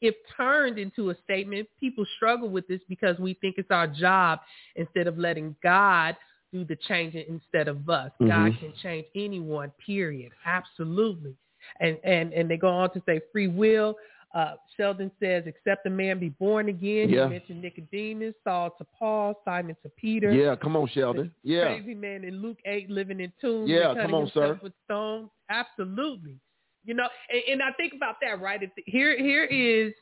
if 0.00 0.14
turned 0.34 0.78
into 0.78 1.10
a 1.10 1.14
statement. 1.22 1.68
People 1.78 2.06
struggle 2.16 2.48
with 2.48 2.66
this 2.66 2.80
because 2.88 3.18
we 3.18 3.34
think 3.34 3.56
it's 3.58 3.70
our 3.70 3.86
job 3.86 4.38
instead 4.76 5.06
of 5.06 5.18
letting 5.18 5.54
God 5.62 6.16
do 6.50 6.64
the 6.64 6.76
changing 6.88 7.26
instead 7.28 7.68
of 7.68 7.90
us. 7.90 8.10
God 8.20 8.52
Mhm. 8.52 8.58
can 8.60 8.72
change 8.82 9.06
anyone, 9.14 9.70
period. 9.84 10.32
Absolutely. 10.46 11.36
And 11.80 11.98
and 12.04 12.32
and 12.32 12.50
they 12.50 12.56
go 12.56 12.68
on 12.68 12.90
to 12.92 13.02
say 13.04 13.20
free 13.32 13.48
will. 13.48 13.98
Uh, 14.38 14.54
Sheldon 14.76 15.10
says, 15.18 15.42
except 15.46 15.84
a 15.86 15.90
man 15.90 16.20
be 16.20 16.28
born 16.28 16.68
again. 16.68 17.08
Yeah. 17.08 17.24
He 17.24 17.30
mentioned 17.30 17.60
Nicodemus, 17.62 18.34
Saul 18.44 18.70
to 18.78 18.86
Paul, 18.96 19.34
Simon 19.44 19.74
to 19.82 19.88
Peter. 19.96 20.30
Yeah, 20.30 20.54
come 20.54 20.76
on, 20.76 20.86
Sheldon. 20.94 21.32
Yeah. 21.42 21.64
Crazy 21.64 21.94
man 21.94 22.22
in 22.22 22.40
Luke 22.40 22.58
8 22.64 22.88
living 22.88 23.18
in 23.18 23.32
tombs. 23.40 23.68
Yeah, 23.68 23.94
come 24.00 24.14
on, 24.14 24.26
himself 24.26 24.58
sir. 24.58 24.60
With 24.62 24.74
stone. 24.84 25.28
Absolutely. 25.50 26.36
You 26.84 26.94
know, 26.94 27.08
and, 27.30 27.42
and 27.52 27.62
I 27.62 27.72
think 27.72 27.94
about 27.94 28.16
that, 28.22 28.40
right? 28.40 28.62
If- 28.62 28.70
Here, 28.86 29.18
here 29.18 29.44
is, 29.44 29.92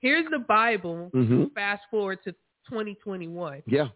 here's 0.00 0.28
the 0.30 0.40
Bible. 0.40 1.08
hmm 1.12 1.44
Fast 1.54 1.82
forward 1.92 2.18
to 2.24 2.32
2021. 2.70 3.62
Yeah. 3.66 3.88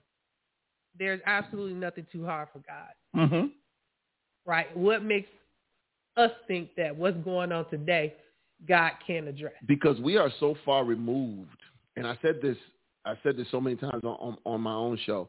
There's 0.99 1.21
absolutely 1.27 1.75
nothing 1.75 2.07
too 2.13 2.25
hard 2.25 2.49
for 2.53 2.61
God, 2.61 2.93
Mm-hmm. 3.29 3.47
right? 4.47 4.77
What 4.77 5.03
makes 5.03 5.31
us 6.17 6.31
think 6.47 6.71
that 6.77 6.95
what's 6.97 7.17
going 7.25 7.51
on 7.51 7.69
today, 7.71 8.15
God 8.69 8.93
can 9.07 9.29
address? 9.29 9.55
Because 9.67 10.01
we 10.01 10.17
are 10.17 10.31
so 10.41 10.57
far 10.65 10.85
removed, 10.85 11.59
and 11.97 12.07
I 12.07 12.19
said 12.23 12.41
this, 12.43 12.57
I 13.05 13.15
said 13.23 13.37
this 13.37 13.47
so 13.51 13.61
many 13.61 13.77
times 13.77 14.03
on, 14.05 14.17
on, 14.21 14.39
on 14.45 14.61
my 14.61 14.75
own 14.75 14.99
show. 15.05 15.29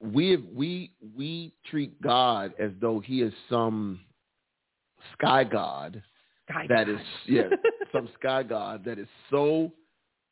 We 0.00 0.36
we 0.54 0.92
we 1.16 1.52
treat 1.70 2.00
God 2.02 2.54
as 2.58 2.72
though 2.80 3.00
He 3.00 3.22
is 3.22 3.32
some 3.48 4.00
sky 5.14 5.44
god 5.44 6.02
God, 6.48 6.66
that 6.68 6.86
God. 6.86 6.88
is 6.88 7.00
yeah 7.26 7.42
some 7.92 8.08
sky 8.18 8.42
god 8.42 8.84
that 8.84 8.98
is 8.98 9.08
so 9.30 9.72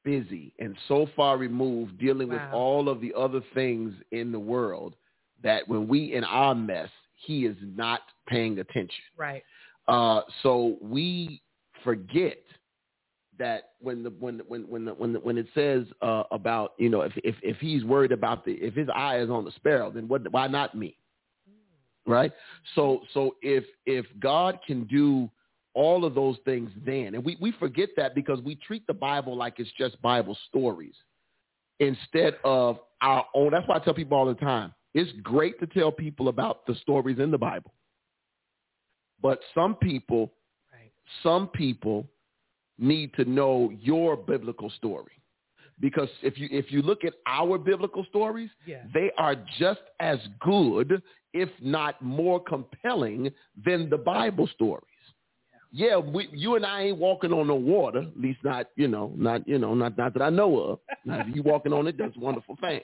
busy 0.04 0.52
and 0.58 0.76
so 0.88 1.08
far 1.14 1.36
removed 1.36 1.98
dealing 1.98 2.28
with 2.28 2.40
all 2.52 2.88
of 2.88 3.00
the 3.00 3.12
other 3.14 3.40
things 3.54 3.92
in 4.12 4.32
the 4.32 4.38
world 4.38 4.96
that 5.42 5.66
when 5.68 5.86
we 5.86 6.14
in 6.14 6.24
our 6.24 6.54
mess 6.54 6.88
he 7.14 7.44
is 7.44 7.56
not 7.62 8.00
paying 8.26 8.58
attention 8.58 9.04
right. 9.16 9.42
uh 9.88 10.22
so 10.42 10.76
we 10.80 11.42
forget 11.84 12.42
that 13.38 13.70
when 13.80 14.02
the 14.02 14.10
when 14.10 14.40
when 14.48 14.62
when 14.68 14.84
the, 14.84 14.92
when 14.92 15.12
the, 15.12 15.20
when 15.20 15.38
it 15.38 15.46
says 15.54 15.84
uh 16.02 16.24
about 16.30 16.74
you 16.78 16.88
know 16.88 17.02
if 17.02 17.12
if 17.24 17.36
if 17.42 17.56
he's 17.58 17.84
worried 17.84 18.12
about 18.12 18.44
the 18.44 18.52
if 18.52 18.74
his 18.74 18.88
eye 18.94 19.18
is 19.18 19.30
on 19.30 19.44
the 19.44 19.50
sparrow 19.52 19.90
then 19.90 20.08
what 20.08 20.30
why 20.32 20.46
not 20.46 20.74
me? 20.74 20.96
Right? 22.06 22.32
So 22.74 23.00
so 23.14 23.36
if 23.42 23.64
if 23.86 24.06
god 24.20 24.58
can 24.66 24.84
do 24.84 25.30
all 25.74 26.04
of 26.04 26.14
those 26.14 26.36
things 26.44 26.70
then 26.84 27.14
and 27.14 27.24
we 27.24 27.36
we 27.40 27.52
forget 27.52 27.90
that 27.96 28.14
because 28.14 28.40
we 28.40 28.56
treat 28.56 28.86
the 28.86 28.94
bible 28.94 29.36
like 29.36 29.58
it's 29.58 29.70
just 29.78 30.00
bible 30.02 30.36
stories 30.48 30.94
instead 31.78 32.34
of 32.44 32.78
our 33.00 33.24
own. 33.34 33.52
That's 33.52 33.66
why 33.68 33.76
i 33.76 33.78
tell 33.78 33.94
people 33.94 34.18
all 34.18 34.26
the 34.26 34.34
time 34.34 34.74
it's 34.94 35.10
great 35.22 35.58
to 35.60 35.66
tell 35.66 35.92
people 35.92 36.28
about 36.28 36.66
the 36.66 36.74
stories 36.76 37.18
in 37.18 37.30
the 37.30 37.38
bible. 37.38 37.72
But 39.22 39.40
some 39.54 39.76
people. 39.76 40.32
Some 41.22 41.48
people 41.48 42.06
need 42.78 43.12
to 43.14 43.24
know 43.24 43.70
your 43.80 44.16
biblical 44.16 44.70
story 44.70 45.12
because 45.80 46.08
if 46.22 46.38
you 46.38 46.48
if 46.50 46.70
you 46.72 46.82
look 46.82 47.04
at 47.04 47.14
our 47.26 47.58
biblical 47.58 48.04
stories 48.08 48.50
Yeah. 48.66 48.82
they 48.94 49.10
are 49.18 49.34
just 49.58 49.80
as 50.00 50.18
good 50.40 51.02
if 51.32 51.48
not 51.60 52.00
more 52.02 52.40
compelling 52.42 53.30
than 53.64 53.88
the 53.90 53.98
bible 53.98 54.48
stories 54.54 54.84
yeah 55.72 55.96
we, 55.98 56.28
you 56.32 56.56
and 56.56 56.64
i 56.66 56.82
ain't 56.84 56.98
walking 56.98 57.32
on 57.32 57.46
no 57.48 57.54
water 57.54 58.00
at 58.00 58.18
least 58.20 58.40
not 58.44 58.66
you 58.76 58.88
know 58.88 59.12
not 59.16 59.46
you 59.46 59.58
know 59.58 59.74
not 59.74 59.96
not 59.98 60.12
that 60.14 60.22
i 60.22 60.30
know 60.30 60.58
of 60.58 60.78
now 61.04 61.20
if 61.20 61.34
you 61.36 61.42
walking 61.42 61.72
on 61.72 61.86
it 61.86 61.96
that's 61.98 62.16
a 62.16 62.20
wonderful 62.20 62.56
thing 62.60 62.80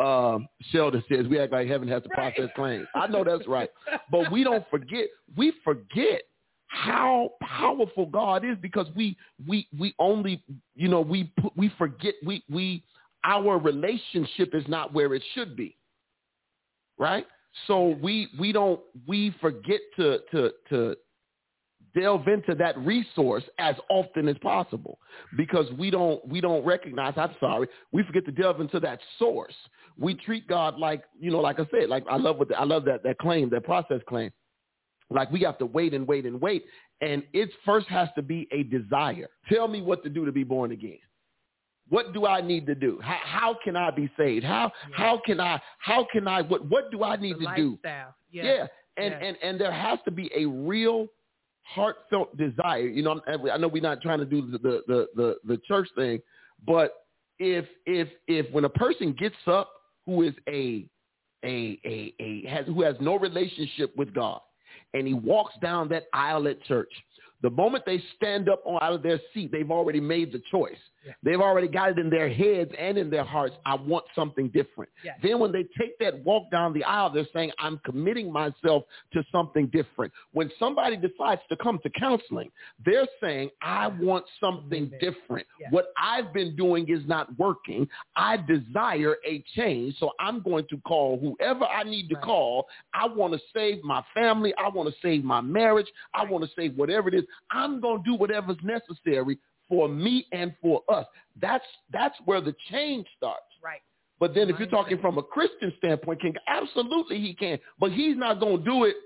um, 0.00 0.48
Sheldon 0.72 1.04
says 1.08 1.26
we 1.28 1.38
act 1.38 1.52
like 1.52 1.68
heaven 1.68 1.86
has 1.86 2.02
to 2.02 2.08
process 2.08 2.48
claims. 2.56 2.84
I 2.96 3.06
know 3.06 3.22
that's 3.22 3.46
right, 3.46 3.70
but 4.10 4.32
we 4.32 4.42
don't 4.42 4.68
forget. 4.68 5.04
We 5.36 5.52
forget 5.62 6.22
how 6.74 7.30
powerful 7.40 8.06
God 8.06 8.44
is 8.44 8.56
because 8.60 8.88
we 8.96 9.16
we 9.46 9.68
we 9.78 9.94
only 9.98 10.42
you 10.74 10.88
know 10.88 11.00
we 11.00 11.32
put, 11.40 11.56
we 11.56 11.70
forget 11.78 12.14
we 12.26 12.42
we 12.50 12.82
our 13.24 13.58
relationship 13.58 14.54
is 14.54 14.64
not 14.66 14.92
where 14.92 15.14
it 15.14 15.22
should 15.34 15.56
be, 15.56 15.76
right? 16.98 17.26
So 17.68 17.96
we 18.02 18.28
we 18.40 18.50
don't 18.50 18.80
we 19.06 19.32
forget 19.40 19.80
to 19.96 20.18
to 20.32 20.50
to 20.70 20.96
delve 21.94 22.26
into 22.26 22.56
that 22.56 22.76
resource 22.78 23.44
as 23.60 23.76
often 23.88 24.26
as 24.26 24.36
possible 24.38 24.98
because 25.36 25.70
we 25.78 25.90
don't 25.90 26.26
we 26.26 26.40
don't 26.40 26.64
recognize 26.64 27.14
i'm 27.16 27.36
sorry 27.38 27.68
we 27.92 28.02
forget 28.02 28.24
to 28.24 28.32
delve 28.32 28.60
into 28.60 28.80
that 28.80 28.98
source. 29.16 29.54
We 29.96 30.14
treat 30.14 30.48
god 30.48 30.76
like 30.76 31.04
you 31.20 31.30
know 31.30 31.38
like 31.38 31.60
i 31.60 31.66
said 31.70 31.88
like 31.88 32.04
i 32.10 32.16
love 32.16 32.36
what 32.36 32.48
the, 32.48 32.58
i 32.58 32.64
love 32.64 32.84
that 32.86 33.04
that 33.04 33.18
claim 33.18 33.48
that 33.50 33.62
process 33.62 34.00
claim 34.08 34.32
like 35.14 35.30
we 35.30 35.40
have 35.40 35.58
to 35.58 35.66
wait 35.66 35.94
and 35.94 36.06
wait 36.06 36.26
and 36.26 36.40
wait 36.40 36.64
and 37.00 37.22
it 37.32 37.48
first 37.64 37.86
has 37.88 38.08
to 38.16 38.22
be 38.22 38.46
a 38.52 38.62
desire 38.64 39.28
tell 39.52 39.68
me 39.68 39.80
what 39.82 40.02
to 40.04 40.10
do 40.10 40.24
to 40.26 40.32
be 40.32 40.44
born 40.44 40.72
again 40.72 40.98
What 41.90 42.06
do 42.14 42.20
I 42.26 42.40
need 42.40 42.64
to 42.66 42.74
do? 42.74 42.92
How, 43.02 43.20
how 43.24 43.50
can 43.64 43.76
I 43.76 43.90
be 43.90 44.10
saved? 44.16 44.44
How 44.44 44.72
how 45.02 45.20
can 45.26 45.38
I 45.38 45.60
how 45.78 46.06
can 46.12 46.26
I 46.26 46.40
what 46.50 46.60
what 46.72 46.90
do 46.90 46.98
I 47.04 47.16
need 47.16 47.36
The 47.38 47.46
to 47.46 47.56
do? 47.56 47.70
lifestyle. 47.72 48.14
Yeah, 48.30 48.66
and 48.96 49.12
yes. 49.12 49.22
and 49.24 49.36
and 49.42 49.60
there 49.60 49.72
has 49.86 49.98
to 50.06 50.10
be 50.10 50.26
a 50.34 50.44
real 50.46 51.08
heartfelt 51.62 52.36
desire. 52.36 52.86
You 52.88 53.02
know, 53.02 53.20
I 53.52 53.56
know 53.58 53.68
we're 53.68 53.82
not 53.82 54.00
trying 54.00 54.20
to 54.20 54.24
do 54.34 54.40
the 54.52 54.58
the 54.58 54.74
the 54.90 55.00
the, 55.14 55.28
the 55.50 55.58
church 55.68 55.88
thing, 55.94 56.20
but 56.66 56.88
if 57.38 57.66
if 57.86 58.08
if 58.28 58.50
when 58.54 58.64
a 58.64 58.74
person 58.84 59.12
gets 59.12 59.36
up 59.46 59.68
who 60.06 60.22
is 60.22 60.34
a 60.48 60.88
a 61.44 61.78
a 61.84 62.14
a 62.26 62.46
has 62.48 62.64
who 62.66 62.80
has 62.82 62.96
no 63.00 63.18
relationship 63.18 63.94
with 63.96 64.10
God 64.14 64.40
and 64.94 65.06
he 65.06 65.12
walks 65.12 65.54
down 65.60 65.88
that 65.88 66.04
aisle 66.12 66.48
at 66.48 66.62
church, 66.64 66.90
the 67.42 67.50
moment 67.50 67.84
they 67.84 68.02
stand 68.16 68.48
up 68.48 68.62
out 68.80 68.92
of 68.92 69.02
their 69.02 69.20
seat, 69.34 69.52
they've 69.52 69.70
already 69.70 70.00
made 70.00 70.32
the 70.32 70.40
choice. 70.50 70.78
Yeah. 71.04 71.12
They've 71.22 71.40
already 71.40 71.68
got 71.68 71.90
it 71.90 71.98
in 71.98 72.08
their 72.10 72.28
heads 72.32 72.70
and 72.78 72.96
in 72.96 73.10
their 73.10 73.24
hearts. 73.24 73.54
I 73.66 73.74
want 73.74 74.04
something 74.14 74.48
different. 74.48 74.90
Then 75.22 75.38
when 75.38 75.52
they 75.52 75.64
take 75.78 75.98
that 75.98 76.18
walk 76.24 76.50
down 76.50 76.72
the 76.72 76.82
aisle, 76.84 77.10
they're 77.10 77.26
saying, 77.32 77.52
I'm 77.58 77.78
committing 77.84 78.32
myself 78.32 78.84
to 79.12 79.22
something 79.30 79.66
different. 79.66 80.12
When 80.32 80.50
somebody 80.58 80.96
decides 80.96 81.42
to 81.50 81.56
come 81.56 81.78
to 81.82 81.90
counseling, 81.90 82.50
they're 82.84 83.06
saying, 83.20 83.50
I 83.62 83.88
want 83.88 84.24
something 84.40 84.90
different. 85.00 85.46
What 85.70 85.92
I've 85.98 86.32
been 86.32 86.56
doing 86.56 86.88
is 86.88 87.06
not 87.06 87.36
working. 87.38 87.86
I 88.16 88.36
desire 88.38 89.16
a 89.26 89.42
change. 89.54 89.96
So 89.98 90.12
I'm 90.18 90.40
going 90.42 90.66
to 90.70 90.78
call 90.86 91.18
whoever 91.18 91.64
I 91.64 91.82
need 91.84 92.08
to 92.08 92.14
Right. 92.14 92.24
call. 92.24 92.66
I 92.94 93.06
want 93.06 93.32
to 93.34 93.40
save 93.52 93.82
my 93.84 94.02
family. 94.14 94.54
I 94.56 94.68
want 94.68 94.88
to 94.88 94.94
save 95.02 95.24
my 95.24 95.40
marriage. 95.40 95.86
I 96.14 96.22
Right. 96.22 96.30
want 96.30 96.44
to 96.44 96.50
save 96.56 96.76
whatever 96.76 97.08
it 97.08 97.14
is. 97.14 97.24
I'm 97.50 97.80
going 97.80 97.98
to 98.02 98.04
do 98.04 98.14
whatever's 98.14 98.56
necessary 98.62 99.38
for 99.68 99.88
me 99.88 100.26
and 100.32 100.54
for 100.60 100.82
us. 100.88 101.06
That's 101.40 101.64
that's 101.92 102.16
where 102.24 102.40
the 102.40 102.54
change 102.70 103.06
starts. 103.16 103.42
right. 103.62 103.80
But 104.20 104.34
then 104.34 104.48
if 104.48 104.58
you're 104.58 104.68
talking 104.68 104.98
from 105.00 105.18
a 105.18 105.22
Christian 105.22 105.72
standpoint, 105.78 106.20
can 106.20 106.34
absolutely 106.46 107.20
he 107.20 107.34
can. 107.34 107.58
But 107.78 107.92
he's 107.92 108.16
not 108.16 108.40
going 108.40 108.58
to 108.58 108.64
do 108.64 108.84
it 108.84 108.96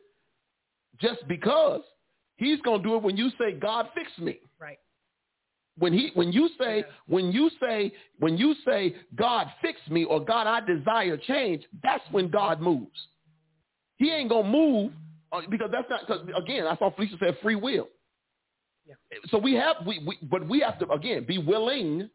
just 1.00 1.26
because. 1.26 1.80
He's 2.36 2.60
going 2.60 2.82
to 2.82 2.88
do 2.88 2.94
it 2.96 3.02
when 3.02 3.16
you 3.16 3.30
say, 3.38 3.52
God, 3.52 3.88
fix 3.94 4.10
me. 4.18 4.38
Right. 4.60 4.78
When 5.78 5.92
he 5.92 6.10
when 6.14 6.32
you 6.32 6.48
say 6.60 6.78
Yes. 6.78 6.86
when 7.06 7.32
you 7.32 7.50
say 7.60 7.92
when 8.18 8.36
you 8.36 8.54
say 8.66 8.96
God 9.14 9.46
fix 9.62 9.80
me 9.88 10.04
or 10.04 10.24
God 10.24 10.46
I 10.46 10.60
desire 10.60 11.16
change, 11.16 11.64
that's 11.82 12.02
when 12.10 12.30
God 12.30 12.60
moves. 12.60 12.98
He 13.96 14.10
ain't 14.12 14.28
gonna 14.28 14.48
move 14.48 14.92
uh, 15.32 15.40
because 15.48 15.70
that's 15.72 15.88
not 15.88 16.00
because 16.06 16.26
again 16.36 16.66
I 16.66 16.76
saw 16.76 16.90
Felicia 16.90 17.16
said 17.20 17.38
free 17.42 17.54
will. 17.54 17.88
Yeah. 18.88 18.94
So 19.28 19.38
we 19.38 19.54
have 19.54 19.76
we, 19.86 20.00
we 20.06 20.18
but 20.22 20.48
we 20.48 20.60
have 20.60 20.78
to 20.80 20.90
again 20.90 21.24
be 21.26 21.38
willing. 21.38 22.08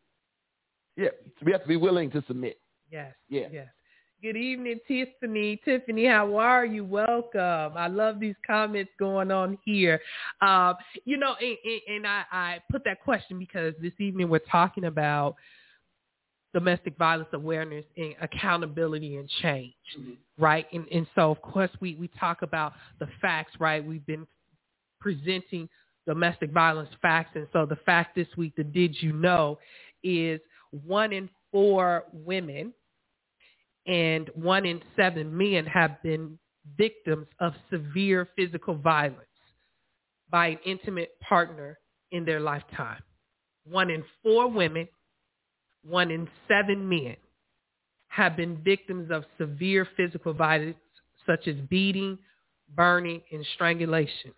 Yeah, 0.98 1.10
we 1.44 1.52
have 1.52 1.62
to 1.62 1.68
be 1.68 1.78
willing 1.78 2.12
to 2.12 2.24
submit. 2.28 2.60
Yes. 2.92 3.14
Yeah. 3.30 3.48
Yes. 3.52 3.68
Good 4.22 4.38
evening, 4.38 4.80
Tiffany. 4.88 5.60
Tiffany, 5.66 6.06
how 6.06 6.38
are 6.38 6.66
you? 6.66 6.86
Welcome. 6.86 7.78
I 7.78 7.88
love 7.88 8.22
these 8.22 8.38
comments 8.48 8.92
going 8.98 9.32
on 9.32 9.58
here. 9.66 10.00
Um, 10.42 10.76
you 11.04 11.18
know, 11.18 11.36
and, 11.42 11.58
and, 11.66 11.82
and 11.96 12.08
I, 12.08 12.24
I 12.32 12.60
put 12.72 12.86
that 12.86 13.02
question 13.04 13.38
because 13.38 13.74
this 13.82 13.92
evening 14.00 14.30
we're 14.30 14.40
talking 14.40 14.86
about 14.86 15.36
domestic 16.54 16.98
violence 16.98 17.28
awareness 17.34 17.84
and 17.98 18.16
accountability 18.22 19.18
and 19.18 19.28
change, 19.42 19.74
right? 20.38 20.68
And, 20.72 20.86
and 20.90 21.06
so, 21.16 21.30
of 21.30 21.42
course, 21.42 21.72
we, 21.82 21.96
we 21.96 22.10
talk 22.18 22.44
about 22.44 22.74
the 23.00 23.10
facts, 23.22 23.54
right? 23.60 23.84
We've 23.84 24.06
been 24.06 24.26
presenting 25.02 25.68
domestic 26.06 26.52
violence 26.52 26.90
facts. 27.02 27.32
And 27.36 27.48
so 27.54 27.66
the 27.66 27.78
fact 27.78 28.16
this 28.16 28.28
week, 28.38 28.54
the 28.56 28.64
did 28.64 29.02
you 29.02 29.14
know, 29.14 29.60
is 30.04 30.40
one 30.72 31.14
in 31.14 31.30
four 31.52 32.06
women 32.12 32.74
and 33.86 34.30
one 34.34 34.66
in 34.66 34.82
seven 34.96 35.36
men 35.36 35.66
have 35.66 36.02
been 36.04 36.38
victims 36.78 37.28
of 37.40 37.54
severe 37.70 38.30
physical 38.36 38.76
violence 38.76 39.20
by 40.30 40.48
an 40.48 40.60
intimate 40.66 41.12
partner 41.22 41.78
in 42.12 42.26
their 42.26 42.40
lifetime. 42.40 43.02
One 43.66 43.90
in 43.90 44.04
four 44.24 44.50
women, 44.50 44.88
one 45.84 46.12
in 46.12 46.28
seven 46.48 46.88
men 46.88 47.16
have 48.08 48.38
been 48.38 48.58
victims 48.64 49.10
of 49.12 49.26
severe 49.38 49.88
physical 49.98 50.34
violence 50.34 50.78
such 51.26 51.48
as 51.48 51.56
beating, 51.70 52.18
burning, 52.76 53.22
and 53.32 53.46
strangulation 53.56 54.34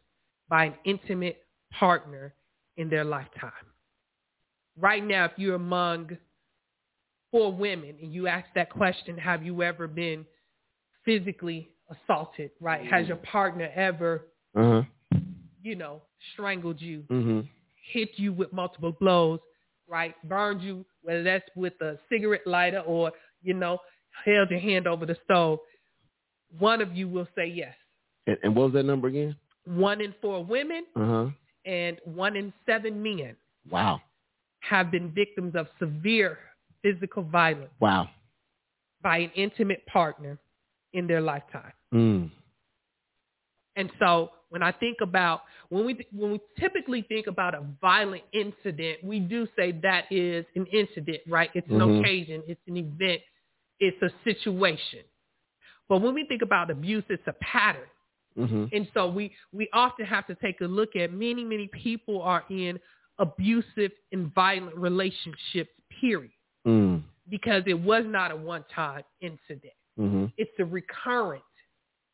by 0.49 0.65
an 0.65 0.73
intimate 0.85 1.44
partner 1.71 2.33
in 2.77 2.89
their 2.89 3.03
lifetime. 3.03 3.51
Right 4.77 5.05
now, 5.05 5.25
if 5.25 5.31
you're 5.37 5.55
among 5.55 6.17
four 7.31 7.51
women 7.51 7.95
and 8.01 8.13
you 8.13 8.27
ask 8.27 8.45
that 8.55 8.69
question, 8.69 9.17
have 9.17 9.43
you 9.43 9.61
ever 9.63 9.87
been 9.87 10.25
physically 11.03 11.69
assaulted, 11.89 12.51
right? 12.59 12.85
Has 12.85 13.07
your 13.07 13.17
partner 13.17 13.69
ever, 13.75 14.27
Uh 14.55 14.63
huh. 14.63 15.19
you 15.63 15.75
know, 15.75 16.01
strangled 16.33 16.81
you, 16.81 17.03
Mm-hmm. 17.09 17.41
hit 17.93 18.09
you 18.17 18.33
with 18.33 18.51
multiple 18.51 18.91
blows, 18.99 19.39
right? 19.87 20.15
Burned 20.27 20.61
you, 20.61 20.85
whether 21.03 21.23
that's 21.23 21.47
with 21.55 21.73
a 21.81 21.97
cigarette 22.09 22.45
lighter 22.47 22.79
or, 22.79 23.11
you 23.41 23.53
know, 23.53 23.77
held 24.25 24.49
your 24.49 24.59
hand 24.59 24.87
over 24.87 25.05
the 25.05 25.17
stove. 25.25 25.59
One 26.57 26.81
of 26.81 26.95
you 26.95 27.07
will 27.07 27.27
say 27.35 27.47
yes. 27.47 27.75
And, 28.27 28.37
and 28.43 28.55
what 28.55 28.65
was 28.65 28.73
that 28.73 28.83
number 28.83 29.07
again? 29.07 29.35
One 29.65 30.01
in 30.01 30.13
four 30.21 30.43
women 30.43 30.85
Uh 30.95 31.05
huh. 31.05 31.25
And 31.65 31.99
one 32.05 32.35
in 32.35 32.53
seven 32.65 33.01
men 33.01 33.35
Wow. 33.69 34.01
have 34.61 34.91
been 34.91 35.11
victims 35.11 35.55
of 35.55 35.67
severe 35.79 36.37
physical 36.81 37.23
violence 37.23 37.71
Wow. 37.79 38.09
by 39.01 39.17
an 39.17 39.31
intimate 39.35 39.85
partner 39.87 40.37
in 40.93 41.07
their 41.07 41.21
lifetime. 41.21 41.73
Mm. 41.93 42.31
And 43.75 43.91
so 43.99 44.31
when 44.49 44.63
I 44.63 44.71
think 44.71 44.97
about 45.01 45.41
when 45.69 45.85
we 45.85 46.05
when 46.11 46.31
we 46.31 46.39
typically 46.59 47.01
think 47.01 47.27
about 47.27 47.53
a 47.55 47.61
violent 47.81 48.23
incident, 48.31 49.03
we 49.03 49.19
do 49.19 49.47
say 49.57 49.73
that 49.83 50.05
is 50.11 50.45
an 50.55 50.65
incident, 50.67 51.21
right? 51.27 51.49
It's 51.53 51.67
an 51.69 51.79
Mhm. 51.79 51.99
occasion, 51.99 52.43
it's 52.47 52.61
an 52.67 52.77
event, 52.77 53.21
it's 53.79 54.01
a 54.01 54.09
situation. 54.23 55.03
But 55.89 56.01
when 56.01 56.13
we 56.13 56.25
think 56.25 56.41
about 56.41 56.69
abuse, 56.71 57.03
it's 57.09 57.27
a 57.27 57.33
pattern. 57.33 57.89
Mm-hmm. 58.37 58.65
And 58.73 58.87
so 58.93 59.07
we 59.07 59.31
we 59.53 59.69
often 59.73 60.05
have 60.05 60.27
to 60.27 60.35
take 60.35 60.61
a 60.61 60.65
look 60.65 60.95
at 60.95 61.13
many 61.13 61.43
many 61.43 61.67
people 61.67 62.21
are 62.21 62.43
in 62.49 62.79
abusive 63.19 63.91
and 64.11 64.33
violent 64.33 64.75
relationships 64.75 65.71
period 66.01 66.31
Mm. 66.67 67.03
because 67.29 67.61
it 67.67 67.79
was 67.79 68.03
not 68.07 68.31
a 68.31 68.35
one 68.35 68.65
time 68.73 69.03
incident. 69.21 69.71
Mm-hmm. 69.99 70.25
It's 70.35 70.51
a 70.59 70.65
recurrent, 70.65 71.43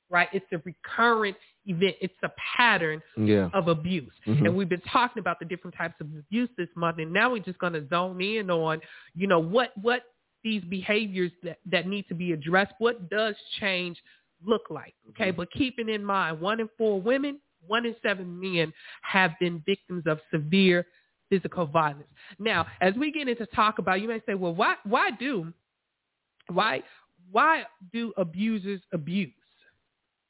right? 0.09 0.27
It's 0.33 0.45
a 0.51 0.57
recurrent 0.65 1.37
event. 1.65 1.95
It's 2.01 2.13
a 2.23 2.31
pattern 2.57 3.01
Yeah. 3.15 3.49
of 3.53 3.69
abuse. 3.69 4.11
Mhm. 4.27 4.45
And 4.45 4.55
we've 4.55 4.67
been 4.67 4.81
talking 4.81 5.21
about 5.21 5.39
the 5.39 5.45
different 5.45 5.73
types 5.75 5.95
of 6.01 6.07
abuse 6.07 6.49
this 6.57 6.67
month, 6.75 6.99
and 6.99 7.13
now 7.13 7.31
we're 7.31 7.39
just 7.43 7.59
going 7.59 7.73
to 7.73 7.87
zone 7.87 8.19
in 8.19 8.49
on, 8.51 8.81
you 9.15 9.25
know, 9.25 9.39
what 9.39 9.71
what 9.77 10.03
these 10.43 10.63
behaviors 10.65 11.31
that, 11.43 11.59
that 11.65 11.87
need 11.87 12.07
to 12.09 12.13
be 12.15 12.33
addressed. 12.33 12.73
What 12.79 13.09
does 13.09 13.35
change 13.59 14.03
look 14.45 14.63
like? 14.69 14.93
Okay, 15.09 15.31
but 15.31 15.51
keeping 15.51 15.89
in 15.89 16.03
mind, 16.03 16.39
one 16.39 16.59
in 16.59 16.69
four 16.77 17.01
women, 17.01 17.39
one 17.67 17.85
in 17.85 17.95
seven 18.01 18.39
men 18.39 18.73
have 19.01 19.31
been 19.39 19.63
victims 19.65 20.03
of 20.07 20.19
severe 20.33 20.85
physical 21.29 21.65
violence. 21.65 22.07
Now, 22.39 22.67
as 22.81 22.93
we 22.95 23.11
get 23.11 23.27
into 23.27 23.45
talk 23.47 23.79
about, 23.79 24.01
you 24.01 24.07
may 24.07 24.21
say, 24.25 24.35
well, 24.35 24.53
why 24.53 24.75
why 24.83 25.11
do 25.11 25.53
why 26.49 26.83
why 27.31 27.63
do 27.93 28.13
abusers 28.17 28.81
abuse? 28.93 29.31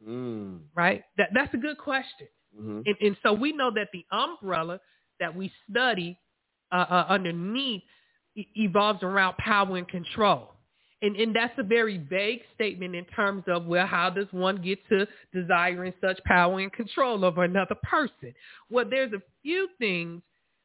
Mm. 0.07 0.59
Right? 0.75 1.03
That 1.17 1.29
that's 1.33 1.53
a 1.53 1.57
good 1.57 1.77
question. 1.77 2.27
Mm-hmm. 2.57 2.81
And, 2.85 2.95
and 3.01 3.17
so 3.23 3.33
we 3.33 3.53
know 3.53 3.71
that 3.71 3.87
the 3.93 4.05
umbrella 4.11 4.79
that 5.19 5.35
we 5.35 5.51
study 5.69 6.17
uh, 6.71 6.85
uh, 6.89 7.05
underneath 7.09 7.83
evolves 8.35 9.03
around 9.03 9.37
power 9.37 9.77
and 9.77 9.87
control. 9.87 10.53
And, 11.01 11.15
and 11.15 11.35
that's 11.35 11.57
a 11.57 11.63
very 11.63 11.97
vague 11.97 12.41
statement 12.53 12.95
in 12.95 13.05
terms 13.05 13.43
of, 13.47 13.65
well, 13.65 13.87
how 13.87 14.09
does 14.09 14.27
one 14.31 14.61
get 14.61 14.79
to 14.89 15.07
desiring 15.33 15.93
such 15.99 16.23
power 16.25 16.59
and 16.59 16.71
control 16.71 17.25
over 17.25 17.43
another 17.43 17.75
person? 17.83 18.33
Well, 18.69 18.85
there's 18.89 19.13
a 19.13 19.21
few 19.41 19.67
things 19.79 20.21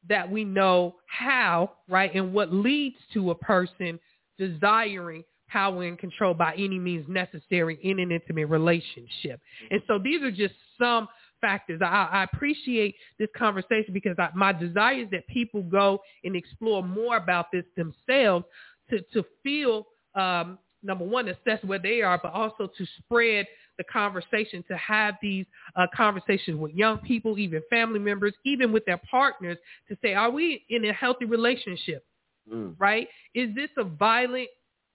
that 0.08 0.30
we 0.30 0.44
know 0.44 0.96
how, 1.06 1.72
right, 1.88 2.14
and 2.14 2.32
what 2.32 2.52
leads 2.52 2.96
to 3.14 3.30
a 3.30 3.34
person 3.34 3.98
desiring 4.38 5.24
power 5.48 5.84
and 5.84 5.98
control 5.98 6.34
by 6.34 6.52
any 6.54 6.78
means 6.78 7.06
necessary 7.08 7.78
in 7.82 7.98
an 7.98 8.12
intimate 8.12 8.46
relationship. 8.46 9.40
And 9.70 9.80
so 9.86 9.98
these 9.98 10.22
are 10.22 10.30
just 10.30 10.54
some 10.78 11.08
factors. 11.40 11.80
I, 11.82 12.08
I 12.12 12.24
appreciate 12.24 12.94
this 13.18 13.28
conversation 13.36 13.92
because 13.92 14.16
I, 14.18 14.28
my 14.34 14.52
desire 14.52 15.02
is 15.02 15.10
that 15.12 15.26
people 15.28 15.62
go 15.62 16.00
and 16.24 16.36
explore 16.36 16.82
more 16.82 17.16
about 17.16 17.46
this 17.52 17.64
themselves 17.76 18.44
to, 18.90 19.00
to 19.12 19.24
feel, 19.42 19.86
um, 20.16 20.58
number 20.82 21.04
one, 21.04 21.28
assess 21.28 21.62
where 21.64 21.78
they 21.78 22.02
are, 22.02 22.18
but 22.22 22.32
also 22.32 22.68
to 22.78 22.86
spread 22.98 23.46
the 23.78 23.84
conversation, 23.84 24.64
to 24.68 24.76
have 24.76 25.16
these 25.20 25.44
uh, 25.76 25.86
conversations 25.94 26.58
with 26.58 26.72
young 26.72 26.98
people, 26.98 27.38
even 27.38 27.62
family 27.68 27.98
members, 27.98 28.32
even 28.44 28.72
with 28.72 28.84
their 28.86 29.00
partners, 29.10 29.58
to 29.88 29.96
say, 30.02 30.14
are 30.14 30.30
we 30.30 30.64
in 30.70 30.84
a 30.86 30.92
healthy 30.92 31.26
relationship? 31.26 32.04
Mm. 32.52 32.76
right? 32.78 33.08
Is 33.34 33.54
this 33.56 33.70
a 33.76 33.82
violent 33.82 34.48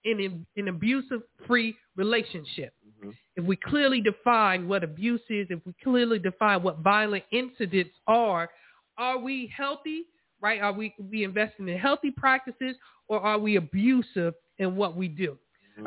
and 0.05 0.45
an 0.55 0.67
abusive 0.69 1.21
free 1.45 1.75
relationship? 1.97 2.73
Mhm. 3.03 3.13
If 3.35 3.43
we 3.43 3.57
clearly 3.57 3.99
define 3.99 4.69
what 4.69 4.83
abuse 4.83 5.21
is, 5.29 5.47
if 5.49 5.59
we 5.65 5.73
clearly 5.83 6.17
define 6.17 6.63
what 6.63 6.77
violent 6.77 7.25
incidents 7.31 7.93
are, 8.07 8.49
are 8.97 9.17
we 9.17 9.47
healthy, 9.47 10.05
right? 10.39 10.61
Are 10.61 10.71
we, 10.71 10.95
we 10.97 11.23
investing 11.25 11.67
in 11.67 11.77
healthy 11.77 12.11
practices 12.11 12.77
or 13.07 13.19
are 13.19 13.37
we 13.37 13.57
abusive 13.57 14.33
in 14.61 14.75
what 14.75 14.95
we 14.95 15.07
do? 15.07 15.37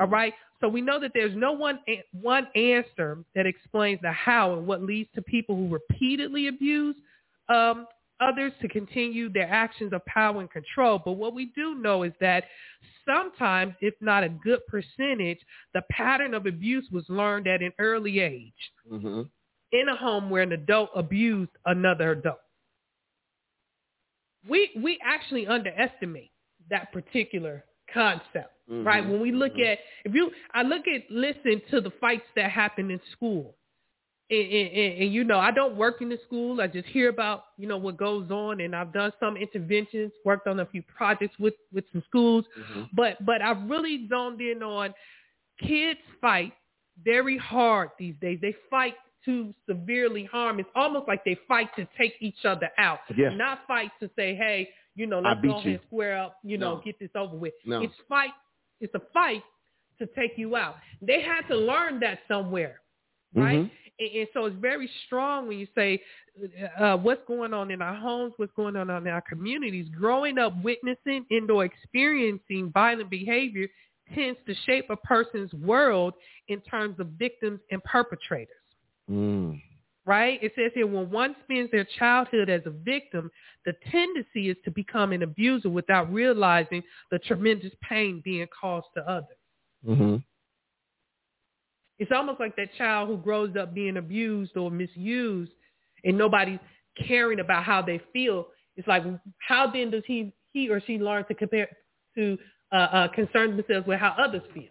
All 0.01 0.09
right. 0.09 0.33
So 0.61 0.69
we 0.69 0.81
know 0.81 0.99
that 1.01 1.13
there's 1.15 1.37
no 1.37 1.53
one 1.53 1.79
one 2.13 2.49
answer 2.55 3.19
that 3.35 3.47
explains 3.47 4.01
the 4.03 4.11
how 4.13 4.55
and 4.55 4.67
what 4.67 4.83
leads 4.83 5.11
to 5.15 5.23
people 5.23 5.57
who 5.57 5.69
repeatedly 5.69 6.49
abuse 6.49 6.97
um, 7.49 7.87
others 8.21 8.53
to 8.63 8.69
continue 8.69 9.29
their 9.29 9.49
actions 9.51 9.93
of 9.93 10.05
power 10.07 10.41
and 10.41 10.51
control. 10.51 11.01
But 11.05 11.13
what 11.13 11.35
we 11.35 11.47
do 11.55 11.75
know 11.75 12.03
is 12.03 12.13
that 12.21 12.45
sometimes, 13.07 13.75
if 13.81 13.95
not 14.01 14.25
a 14.25 14.29
good 14.29 14.61
percentage, 14.67 15.39
the 15.75 15.83
pattern 15.91 16.35
of 16.35 16.47
abuse 16.47 16.89
was 16.91 17.05
learned 17.09 17.47
at 17.47 17.63
an 17.63 17.73
early 17.79 18.21
age 18.21 18.73
Mhm. 18.91 19.29
in 19.73 19.89
a 19.89 19.97
home 19.97 20.31
where 20.31 20.43
an 20.43 20.53
adult 20.53 20.91
abused 20.95 21.53
another 21.67 22.13
adult. 22.13 22.41
We 24.49 24.71
we 24.77 24.99
actually 25.03 25.47
underestimate 25.47 26.31
that 26.71 26.93
particular 26.93 27.65
concept, 27.93 28.53
right? 28.69 29.05
Mhm. 29.05 29.11
When 29.11 29.21
we 29.21 29.33
look 29.33 29.55
Mhm. 29.55 29.73
at 29.73 29.79
if 30.05 30.15
you 30.15 30.33
I 30.53 30.63
look 30.63 30.87
at 30.89 31.11
listen 31.11 31.61
to 31.71 31.81
the 31.81 31.91
fights 32.01 32.27
that 32.37 32.51
happen 32.51 32.91
in 32.91 33.01
school. 33.13 33.57
And, 34.31 34.41
and, 34.41 34.69
and, 34.73 35.03
and, 35.03 35.13
you 35.13 35.23
know, 35.23 35.39
I 35.39 35.51
don't 35.51 35.77
work 35.77 36.01
in 36.01 36.09
the 36.09 36.19
school. 36.27 36.59
I 36.59 36.67
just 36.67 36.89
hear 36.89 37.11
about, 37.11 37.45
you 37.59 37.69
know, 37.69 37.77
what 37.77 37.99
goes 37.99 38.31
on 38.31 38.63
and 38.63 38.75
I've 38.75 38.91
done 38.91 39.13
some 39.21 39.37
interventions, 39.37 40.13
worked 40.25 40.47
on 40.47 40.61
a 40.61 40.67
few 40.67 40.83
projects 40.83 41.39
with, 41.39 41.53
with 41.75 41.85
some 41.93 42.03
schools. 42.09 42.47
Mhm. 42.59 42.89
But 42.95 43.23
but 43.27 43.43
I've 43.43 43.63
really 43.69 44.09
zoned 44.09 44.41
in 44.41 44.63
on 44.63 44.95
kids 45.61 46.01
fight 46.23 46.55
very 47.03 47.37
hard 47.37 47.91
these 47.99 48.15
days. 48.17 48.39
They 48.41 48.55
fight 48.71 48.97
to 49.27 49.55
severely 49.67 50.25
harm. 50.25 50.59
It's 50.59 50.71
almost 50.75 51.07
like 51.07 51.23
they 51.25 51.35
fight 51.47 51.69
to 51.77 51.87
take 51.99 52.15
each 52.21 52.47
other 52.47 52.71
out. 52.79 53.01
Yeah. 53.15 53.29
Not 53.29 53.67
fight 53.67 53.91
to 54.01 54.09
say, 54.17 54.35
hey, 54.35 54.71
you 54.95 55.07
know, 55.07 55.21
let's 55.21 55.41
go 55.43 55.57
ahead 55.57 55.67
and 55.73 55.81
square 55.87 56.17
up, 56.19 56.37
you 56.43 56.57
know, 56.59 56.77
No. 56.77 56.83
get 56.85 56.99
this 56.99 57.11
over 57.15 57.37
with. 57.37 57.55
No. 57.65 57.83
It's 57.83 57.95
fight. 58.09 58.31
It's 58.81 58.95
a 58.95 59.03
fight 59.13 59.43
to 59.99 60.07
take 60.17 60.33
you 60.37 60.57
out. 60.57 60.77
They 61.01 61.21
had 61.23 61.43
to 61.49 61.57
learn 61.57 62.01
that 62.01 62.21
somewhere, 62.29 62.81
right? 63.35 63.61
Mhm. 63.61 63.71
And, 64.01 64.11
and 64.17 64.29
so 64.35 64.47
it's 64.47 64.57
very 64.57 64.89
strong 65.07 65.47
when 65.49 65.59
you 65.59 65.69
say 65.75 66.03
uh, 66.79 66.97
what's 66.97 67.23
going 67.29 67.55
on 67.55 67.71
in 67.71 67.81
our 67.81 67.95
homes, 67.95 68.35
what's 68.39 68.53
going 68.57 68.75
on 68.77 68.91
in 68.91 69.07
our 69.07 69.21
communities. 69.23 69.89
Growing 69.97 70.37
up 70.39 70.53
witnessing 70.63 71.25
and 71.31 71.49
or 71.51 71.65
experiencing 71.65 72.71
violent 72.73 73.09
behavior 73.09 73.69
tends 74.15 74.39
to 74.47 74.55
shape 74.67 74.91
a 74.91 74.97
person's 74.97 75.53
world 75.55 76.15
in 76.49 76.61
terms 76.63 76.99
of 76.99 77.07
victims 77.19 77.61
and 77.71 77.83
perpetrators. 77.85 78.49
Mm. 79.11 79.63
Right? 80.07 80.39
It 80.43 80.53
says 80.55 80.71
here 80.75 80.87
when 80.87 81.11
one 81.11 81.35
spends 81.45 81.71
their 81.71 81.87
childhood 81.99 82.51
as 82.51 82.61
a 82.67 82.71
victim, 82.71 83.31
the 83.65 83.73
tendency 83.91 84.51
is 84.51 84.57
to 84.65 84.71
become 84.71 85.13
an 85.13 85.23
abuser 85.23 85.71
without 85.71 86.13
realizing 86.13 86.83
the 87.11 87.19
tremendous 87.21 87.73
pain 87.89 88.21
being 88.23 88.47
caused 88.49 88.89
to 88.97 89.09
others. 89.09 89.39
Mhm. 89.87 90.23
It's 91.99 92.13
almost 92.13 92.41
like 92.41 92.55
that 92.57 92.75
child 92.75 93.09
who 93.09 93.17
grows 93.17 93.57
up 93.57 93.73
being 93.73 93.97
abused 93.97 94.57
or 94.57 94.71
misused 94.71 95.53
and 96.05 96.19
nobody's 96.19 96.59
caring 97.07 97.41
about 97.41 97.65
how 97.65 97.81
they 97.81 97.99
feel. 98.13 98.49
It's 98.77 98.89
like, 98.89 99.05
how 99.39 99.71
then 99.71 99.91
does 99.91 100.03
he, 100.07 100.33
he 100.53 100.69
or 100.69 100.81
she 100.81 100.99
learn 100.99 101.25
to 101.27 101.35
compare, 101.35 101.69
to 102.17 102.37
uh, 102.73 102.75
uh, 102.77 103.09
concern 103.09 103.57
themselves 103.57 103.87
with 103.87 104.01
how 104.01 104.15
others 104.19 104.43
feel? 104.53 104.71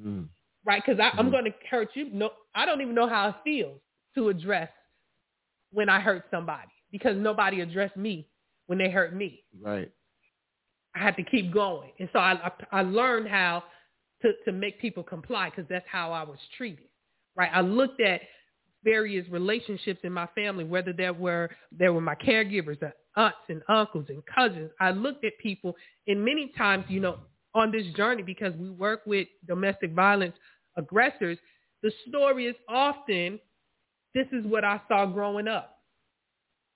Mm. 0.00 0.28
Right? 0.64 0.82
Because 0.84 1.00
I'm 1.00 1.26
Mhm. 1.26 1.32
going 1.32 1.44
to 1.46 1.54
hurt 1.68 1.94
you. 1.94 2.08
No, 2.10 2.32
I 2.54 2.64
don't 2.64 2.80
even 2.80 2.94
know 2.94 3.08
how 3.08 3.28
it 3.30 3.34
feels 3.44 3.80
to 4.14 4.28
address 4.28 4.70
when 5.72 5.88
I 5.88 6.00
hurt 6.00 6.24
somebody 6.30 6.68
because 6.90 7.16
nobody 7.16 7.60
addressed 7.60 7.96
me 7.96 8.28
when 8.66 8.78
they 8.78 8.90
hurt 8.90 9.14
me. 9.14 9.42
Right. 9.60 9.90
I 10.94 10.98
had 10.98 11.16
to 11.16 11.22
keep 11.22 11.52
going. 11.52 11.90
And 11.98 12.08
so 12.12 12.18
I, 12.18 12.32
I, 12.32 12.80
I 12.80 12.82
learned 12.82 13.28
how 13.28 13.64
to, 14.22 14.32
to 14.44 14.52
make 14.52 14.80
people 14.80 15.02
comply 15.02 15.50
because 15.50 15.64
that's 15.68 15.86
how 15.90 16.12
I 16.12 16.22
was 16.22 16.38
treated, 16.56 16.86
right? 17.34 17.50
I 17.52 17.62
looked 17.62 18.00
at 18.00 18.20
various 18.84 19.28
relationships 19.30 20.00
in 20.02 20.12
my 20.12 20.26
family, 20.34 20.64
whether 20.64 20.92
there 20.92 21.12
were, 21.12 21.50
there 21.70 21.92
were 21.92 22.00
my 22.00 22.14
caregivers, 22.14 22.82
uh, 22.82 22.90
aunts 23.16 23.36
and 23.48 23.62
uncles 23.68 24.06
and 24.08 24.22
cousins. 24.26 24.70
I 24.80 24.90
looked 24.90 25.24
at 25.24 25.32
people 25.38 25.74
and 26.06 26.24
many 26.24 26.52
times, 26.56 26.84
you 26.88 27.00
know, 27.00 27.18
on 27.54 27.70
this 27.70 27.86
journey 27.94 28.22
because 28.22 28.54
we 28.56 28.70
work 28.70 29.02
with 29.06 29.28
domestic 29.46 29.92
violence 29.92 30.34
aggressors, 30.76 31.38
the 31.82 31.92
story 32.08 32.46
is 32.46 32.56
often, 32.68 33.38
this 34.14 34.26
is 34.32 34.44
what 34.46 34.64
I 34.64 34.80
saw 34.88 35.06
growing 35.06 35.48
up 35.48 35.78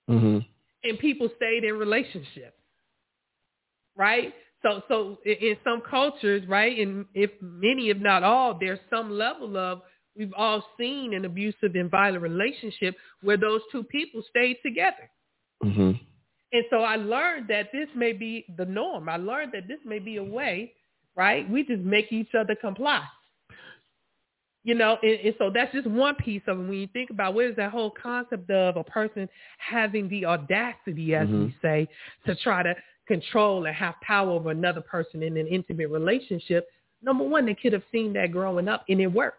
Mhm. 0.09 0.47
and 0.85 0.99
people 0.99 1.29
stayed 1.37 1.65
in 1.65 1.79
relationships, 1.79 2.57
right? 3.97 4.35
So, 4.63 4.83
so 4.89 5.19
in 5.25 5.57
some 5.65 5.81
cultures, 5.83 6.47
right, 6.47 6.79
and 6.79 7.07
if 7.15 7.31
many, 7.41 7.91
if 7.91 7.99
not 7.99 8.23
all, 8.23 8.55
there's 8.55 8.81
some 8.91 9.11
level 9.11 9.57
of 9.57 9.83
we've 10.17 10.33
all 10.35 10.65
seen 10.79 11.13
an 11.13 11.25
abusive 11.25 11.75
and 11.75 11.91
violent 11.91 12.23
relationship 12.23 12.97
where 13.21 13.37
those 13.37 13.61
two 13.71 13.85
people 13.85 14.23
stayed 14.31 14.57
together. 14.63 15.11
Mhm. 15.63 16.01
And 16.53 16.65
so 16.71 16.83
I 16.83 16.97
learned 16.97 17.49
that 17.49 17.71
this 17.73 17.89
may 17.95 18.13
be 18.13 18.47
the 18.57 18.65
norm. 18.65 19.09
I 19.09 19.19
learned 19.19 19.53
that 19.53 19.69
this 19.69 19.85
may 19.85 19.99
be 19.99 20.17
a 20.17 20.25
way, 20.25 20.75
right? 21.17 21.49
We 21.51 21.65
just 21.65 21.83
make 21.83 22.13
each 22.13 22.35
other 22.35 22.55
comply. 22.55 23.07
You 24.67 24.75
know, 24.75 24.99
and, 25.01 25.13
and 25.21 25.35
so 25.39 25.49
that's 25.49 25.73
just 25.73 25.87
one 25.87 26.17
piece 26.17 26.43
of 26.49 26.59
it. 26.59 26.63
When 26.65 26.73
you 26.73 26.89
think 26.93 27.11
about 27.11 27.35
what 27.35 27.45
is 27.45 27.55
that 27.55 27.71
whole 27.71 27.91
concept 27.91 28.51
of 28.51 28.77
a 28.77 28.83
person 28.83 29.29
having 29.59 30.09
the 30.09 30.27
audacity, 30.27 31.15
as 31.15 31.29
we 31.29 31.35
Mhm. 31.35 31.55
say, 31.63 31.89
to 32.27 32.35
try 32.35 32.65
to 32.65 32.75
control 33.07 33.65
and 33.67 33.77
have 33.77 33.95
power 34.01 34.29
over 34.29 34.51
another 34.51 34.81
person 34.81 35.23
in 35.23 35.37
an 35.37 35.47
intimate 35.47 35.89
relationship. 35.89 36.69
Number 37.01 37.23
one, 37.23 37.47
they 37.47 37.55
could 37.55 37.73
have 37.73 37.85
seen 37.93 38.13
that 38.15 38.33
growing 38.33 38.67
up 38.67 38.85
and 38.89 39.01
it 39.01 39.07
worked. 39.07 39.39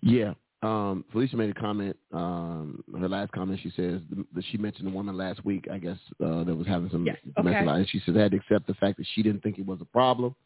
Yeah. 0.00 0.34
Um, 0.62 1.04
Felicia 1.10 1.36
made 1.36 1.50
a 1.50 1.54
comment. 1.54 1.96
Um, 2.12 2.84
her 3.00 3.08
last 3.08 3.32
comment, 3.32 3.58
she 3.60 3.70
says 3.70 4.00
that 4.32 4.44
she 4.44 4.58
mentioned 4.58 4.86
a 4.86 4.92
woman 4.92 5.16
last 5.16 5.44
week, 5.44 5.66
I 5.70 5.78
guess, 5.78 5.98
uh, 6.24 6.44
that 6.44 6.54
was 6.54 6.68
having 6.68 6.88
some 6.90 7.04
Yes, 7.04 7.18
domestic 7.36 7.56
okay. 7.56 7.64
violence. 7.64 7.90
She 7.90 7.98
said 8.00 8.14
they 8.14 8.20
had 8.22 8.30
to 8.30 8.36
accept 8.36 8.68
the 8.68 8.74
fact 8.74 8.98
that 8.98 9.06
she 9.14 9.24
didn't 9.24 9.42
think 9.42 9.58
it 9.58 9.66
was 9.66 9.80
a 9.80 9.84
problem. 9.86 10.36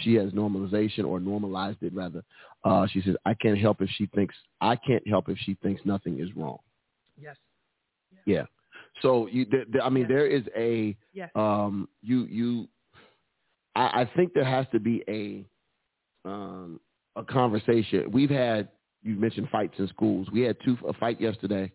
She 0.00 0.14
has 0.14 0.32
normalization 0.32 1.04
or 1.04 1.20
normalized 1.20 1.78
it 1.82 1.94
rather. 1.94 2.22
Uh, 2.64 2.86
she 2.92 3.00
says, 3.02 3.16
I 3.24 3.34
can't 3.34 3.58
help 3.58 3.80
if 3.80 3.88
she 3.96 4.06
thinks 4.14 4.34
I 4.60 4.76
can't 4.76 5.06
help 5.08 5.28
if 5.28 5.38
she 5.38 5.54
thinks 5.62 5.80
nothing 5.84 6.20
is 6.20 6.34
wrong. 6.36 6.58
Yes. 7.20 7.36
Yeah. 8.26 8.44
So 9.02 9.26
you, 9.28 9.46
there, 9.50 9.64
there- 9.70 9.82
I 9.82 9.88
mean, 9.88 10.02
Yes. 10.02 10.08
there 10.10 10.26
is 10.26 10.42
a 10.56 10.96
Yes. 11.12 11.30
um, 11.34 11.88
you 12.02 12.24
you. 12.26 12.68
I, 13.76 14.02
I 14.02 14.10
think 14.16 14.34
there 14.34 14.44
has 14.44 14.66
to 14.72 14.80
be 14.80 15.02
a 15.08 16.28
um, 16.28 16.80
a 17.16 17.24
conversation. 17.24 18.10
We've 18.10 18.30
had 18.30 18.68
you 19.02 19.14
mentioned 19.14 19.48
fights 19.50 19.74
in 19.78 19.88
schools. 19.88 20.28
We 20.32 20.40
had 20.42 20.56
two 20.64 20.76
a 20.86 20.92
fight 20.94 21.20
yesterday. 21.20 21.72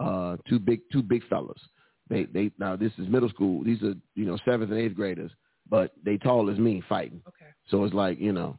Uh, 0.00 0.36
two 0.48 0.58
big 0.58 0.80
two 0.92 1.02
big 1.02 1.22
fellas. 1.28 1.60
They 2.08 2.24
they 2.24 2.50
now 2.58 2.76
this 2.76 2.92
is 2.98 3.08
middle 3.08 3.28
school. 3.28 3.62
These 3.64 3.82
are 3.82 3.94
you 4.14 4.24
know 4.24 4.38
seventh 4.44 4.70
and 4.70 4.80
eighth 4.80 4.94
graders, 4.96 5.30
but 5.68 5.92
they 6.04 6.16
tall 6.18 6.50
as 6.50 6.58
me 6.58 6.82
fighting. 6.88 7.22
Okay. 7.28 7.46
So 7.68 7.84
it's 7.84 7.94
like 7.94 8.18
you 8.20 8.32
know, 8.32 8.58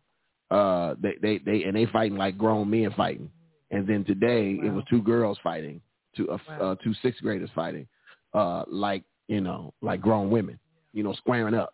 uh, 0.51 0.95
they 1.01 1.15
they 1.21 1.37
they 1.39 1.63
and 1.63 1.75
they 1.75 1.85
fighting 1.87 2.17
like 2.17 2.37
grown 2.37 2.69
men 2.69 2.91
fighting. 2.95 3.31
And 3.71 3.87
then 3.87 4.03
today 4.03 4.59
it 4.63 4.71
was 4.73 4.83
two 4.89 5.01
girls 5.01 5.37
fighting, 5.43 5.81
two 6.15 6.29
uh, 6.29 6.37
Wow. 6.47 6.71
uh, 6.71 6.75
two 6.83 6.93
sixth 7.01 7.21
graders 7.21 7.49
fighting, 7.55 7.87
uh, 8.33 8.63
like 8.67 9.03
you 9.27 9.41
know 9.41 9.73
like 9.81 10.01
grown 10.01 10.29
women, 10.29 10.59
you 10.93 11.03
know 11.03 11.13
squaring 11.13 11.53
up. 11.53 11.73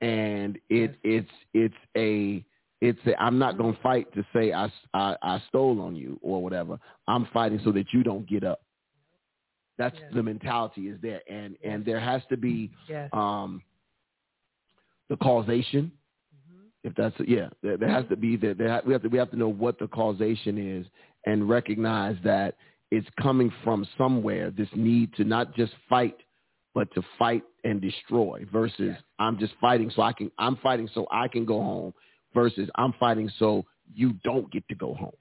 And 0.00 0.58
it 0.68 0.90
Yes. 1.04 1.24
it's 1.24 1.30
it's 1.54 1.74
a 1.96 2.44
it's 2.80 2.98
a, 3.06 3.20
I'm 3.20 3.38
not 3.38 3.56
gonna 3.58 3.76
fight 3.82 4.12
to 4.14 4.24
say 4.32 4.52
I, 4.52 4.70
I 4.94 5.16
I 5.22 5.42
stole 5.48 5.80
on 5.80 5.96
you 5.96 6.18
or 6.22 6.42
whatever. 6.42 6.78
I'm 7.08 7.26
fighting 7.32 7.60
so 7.64 7.72
that 7.72 7.92
you 7.92 8.02
don't 8.02 8.26
get 8.28 8.44
up. 8.44 8.60
That's 9.78 9.96
Yes. 9.98 10.12
the 10.14 10.22
mentality 10.22 10.88
is 10.88 11.00
there, 11.00 11.22
and 11.30 11.56
and 11.64 11.84
there 11.84 12.00
has 12.00 12.22
to 12.30 12.36
be 12.36 12.70
Yes. 12.88 13.10
um, 13.12 13.62
the 15.08 15.16
causation. 15.16 15.92
Mm-hmm. 16.34 16.88
If 16.88 16.94
that's 16.94 17.14
yeah, 17.28 17.48
there, 17.62 17.76
there 17.76 17.88
has 17.88 18.04
to 18.10 18.16
be 18.16 18.36
that 18.36 18.58
there 18.58 18.82
we 18.86 18.92
have 18.92 19.02
to 19.02 19.08
we 19.08 19.18
have 19.18 19.30
to 19.30 19.36
know 19.36 19.48
what 19.48 19.78
the 19.78 19.88
causation 19.88 20.78
is 20.78 20.86
and 21.26 21.48
recognize 21.48 22.16
that 22.24 22.56
it's 22.90 23.06
coming 23.20 23.52
from 23.64 23.86
somewhere. 23.96 24.50
This 24.50 24.68
need 24.74 25.14
to 25.14 25.24
not 25.24 25.54
just 25.54 25.72
fight, 25.88 26.16
but 26.74 26.92
to 26.94 27.02
fight 27.18 27.42
and 27.64 27.80
destroy. 27.80 28.46
Versus. 28.52 28.96
I'm 29.18 29.38
just 29.38 29.54
fighting 29.60 29.90
so 29.94 30.02
I 30.02 30.12
can 30.12 30.30
I'm 30.38 30.56
fighting 30.56 30.88
so 30.94 31.06
I 31.10 31.28
can 31.28 31.44
go 31.44 31.60
home. 31.60 31.94
Versus 32.34 32.68
I'm 32.76 32.92
fighting 33.00 33.30
so 33.38 33.64
you 33.94 34.14
don't 34.24 34.50
get 34.52 34.66
to 34.68 34.74
go 34.74 34.94
home. 34.94 35.16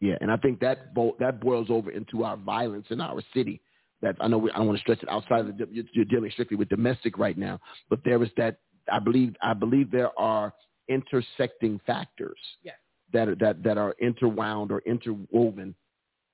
Yeah, 0.00 0.16
and 0.20 0.30
I 0.30 0.36
think 0.36 0.60
that 0.60 0.94
bo- 0.94 1.16
that 1.20 1.40
boils 1.40 1.68
over 1.70 1.90
into 1.90 2.24
our 2.24 2.36
violence 2.36 2.86
in 2.90 3.00
our 3.00 3.22
city. 3.34 3.60
That 4.02 4.16
I 4.20 4.28
know 4.28 4.38
we, 4.38 4.50
I 4.50 4.58
don't 4.58 4.66
want 4.66 4.78
to 4.78 4.82
stretch 4.82 5.02
it 5.02 5.08
outside 5.08 5.40
of 5.40 5.46
the 5.46 5.66
you're, 5.70 5.84
you're 5.92 6.04
dealing 6.04 6.30
strictly 6.30 6.56
with 6.56 6.68
domestic 6.68 7.16
right 7.16 7.36
now, 7.36 7.58
but 7.88 8.00
there 8.04 8.22
is 8.22 8.28
that 8.36 8.58
I 8.90 8.98
believe 8.98 9.34
I 9.42 9.52
believe 9.54 9.90
there 9.90 10.16
are 10.18 10.52
intersecting 10.88 11.80
factors 11.86 12.38
Yes. 12.62 12.76
that 13.12 13.28
are, 13.28 13.34
that 13.36 13.62
that 13.62 13.78
are 13.78 13.94
interwound 14.00 14.70
or 14.70 14.80
interwoven. 14.86 15.74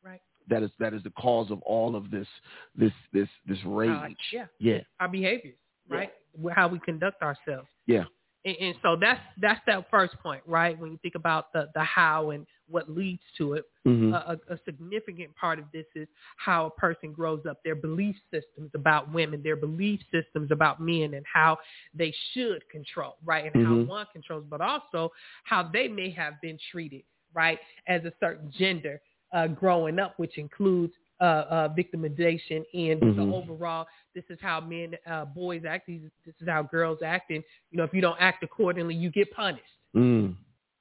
Right. 0.04 0.20
That 0.48 0.62
is 0.62 0.70
that 0.78 0.94
is 0.94 1.02
the 1.02 1.10
cause 1.10 1.50
of 1.50 1.62
all 1.62 1.96
of 1.96 2.10
this 2.10 2.26
this 2.74 2.92
this 3.12 3.28
this 3.46 3.58
rage. 3.64 3.90
Uh, 3.90 4.08
yeah. 4.32 4.46
yeah. 4.58 4.78
Our 5.00 5.08
behaviors, 5.08 5.56
Yeah. 5.90 5.96
right? 5.96 6.12
How 6.54 6.68
we 6.68 6.78
conduct 6.80 7.22
ourselves. 7.22 7.68
Yeah. 7.86 8.04
And, 8.44 8.56
and 8.60 8.74
so 8.82 8.96
that's 9.00 9.20
that's 9.40 9.60
that 9.66 9.88
first 9.90 10.14
point, 10.22 10.42
right? 10.46 10.78
When 10.78 10.92
you 10.92 10.98
think 11.02 11.14
about 11.14 11.52
the 11.52 11.68
the 11.74 11.82
how 11.84 12.30
and 12.30 12.46
what 12.72 12.90
leads 12.90 13.22
to 13.38 13.54
it, 13.54 13.64
Mhm. 13.86 14.12
a, 14.12 14.38
a 14.54 14.58
significant 14.64 15.34
part 15.36 15.58
of 15.58 15.66
this 15.72 15.86
is 15.94 16.08
how 16.36 16.66
a 16.66 16.70
person 16.70 17.12
grows 17.12 17.44
up, 17.46 17.62
their 17.62 17.74
belief 17.76 18.16
systems 18.30 18.70
about 18.74 19.12
women, 19.12 19.42
their 19.42 19.56
belief 19.56 20.00
systems 20.10 20.50
about 20.50 20.80
men, 20.80 21.14
and 21.14 21.24
how 21.26 21.58
they 21.94 22.12
should 22.32 22.68
control, 22.70 23.16
right? 23.24 23.44
And 23.44 23.54
Mhm. 23.54 23.66
how 23.66 23.76
one 23.84 24.06
controls, 24.12 24.44
but 24.48 24.60
also 24.60 25.12
how 25.44 25.62
they 25.62 25.88
may 25.88 26.10
have 26.10 26.40
been 26.40 26.58
treated, 26.70 27.04
right, 27.34 27.60
as 27.86 28.04
a 28.04 28.12
certain 28.18 28.50
gender 28.50 29.00
uh, 29.32 29.46
growing 29.48 29.98
up, 29.98 30.18
which 30.18 30.38
includes 30.38 30.94
uh, 31.20 31.46
uh, 31.48 31.68
victimization 31.68 32.64
and 32.74 33.00
the 33.00 33.22
Mhm. 33.22 33.32
overall. 33.32 33.86
This 34.12 34.24
is 34.28 34.40
how 34.40 34.60
men, 34.60 34.98
uh, 35.06 35.24
boys 35.26 35.64
act. 35.64 35.86
These, 35.86 36.10
this 36.26 36.34
is 36.40 36.48
how 36.48 36.62
girls 36.64 37.00
act, 37.02 37.30
and 37.30 37.44
you 37.70 37.78
know, 37.78 37.84
if 37.84 37.94
you 37.94 38.00
don't 38.00 38.20
act 38.20 38.42
accordingly, 38.42 38.96
you 38.96 39.08
get 39.10 39.30
punished 39.30 39.64
Mm. 39.94 40.34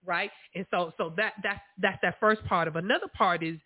Right? 0.06 0.32
And 0.56 0.66
so 0.72 0.94
so 0.98 1.14
that 1.18 1.34
that's 1.44 1.62
that's 1.78 2.00
that 2.02 2.20
first 2.20 2.44
part 2.46 2.68
of 2.68 2.76
another 2.76 3.08
part 3.16 3.44
is 3.44 3.58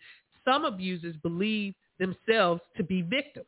some 0.44 0.64
abusers 0.64 1.16
believe 1.22 1.74
themselves 1.98 2.60
to 2.76 2.84
be 2.84 3.02
victims, 3.02 3.46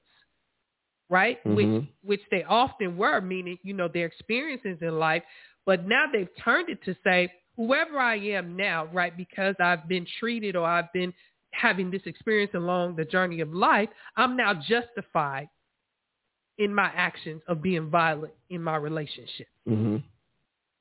right? 1.09 1.45
Which 1.47 1.67
Mhm. 1.67 1.89
which 2.03 2.23
they 2.31 2.45
often 2.45 2.97
were, 2.97 3.21
meaning 3.21 3.59
you 3.63 3.75
know 3.75 3.89
their 3.89 4.07
experiences 4.07 4.79
in 4.83 4.99
life, 4.99 5.23
but 5.67 5.87
now 5.87 6.07
they've 6.13 6.35
turned 6.43 6.69
it 6.69 6.83
to 6.85 6.95
say 7.05 7.33
whoever 7.57 7.99
I 7.99 8.17
am 8.17 8.57
now, 8.57 8.87
right? 8.87 9.17
Because 9.17 9.55
I've 9.61 9.89
been 9.89 10.07
treated 10.19 10.57
or 10.57 10.65
I've 10.67 10.93
been 10.93 11.13
having 11.53 11.91
this 11.91 12.03
experience 12.07 12.53
along 12.55 12.95
the 12.97 13.05
journey 13.05 13.41
of 13.41 13.53
life, 13.53 13.89
I'm 14.17 14.37
now 14.37 14.55
justified 14.55 15.49
in 16.59 16.75
my 16.75 16.91
actions 16.95 17.43
of 17.49 17.63
being 17.63 17.89
violent 17.91 18.35
in 18.51 18.63
my 18.63 18.77
relationship 18.77 19.49
Mhm. 19.67 20.03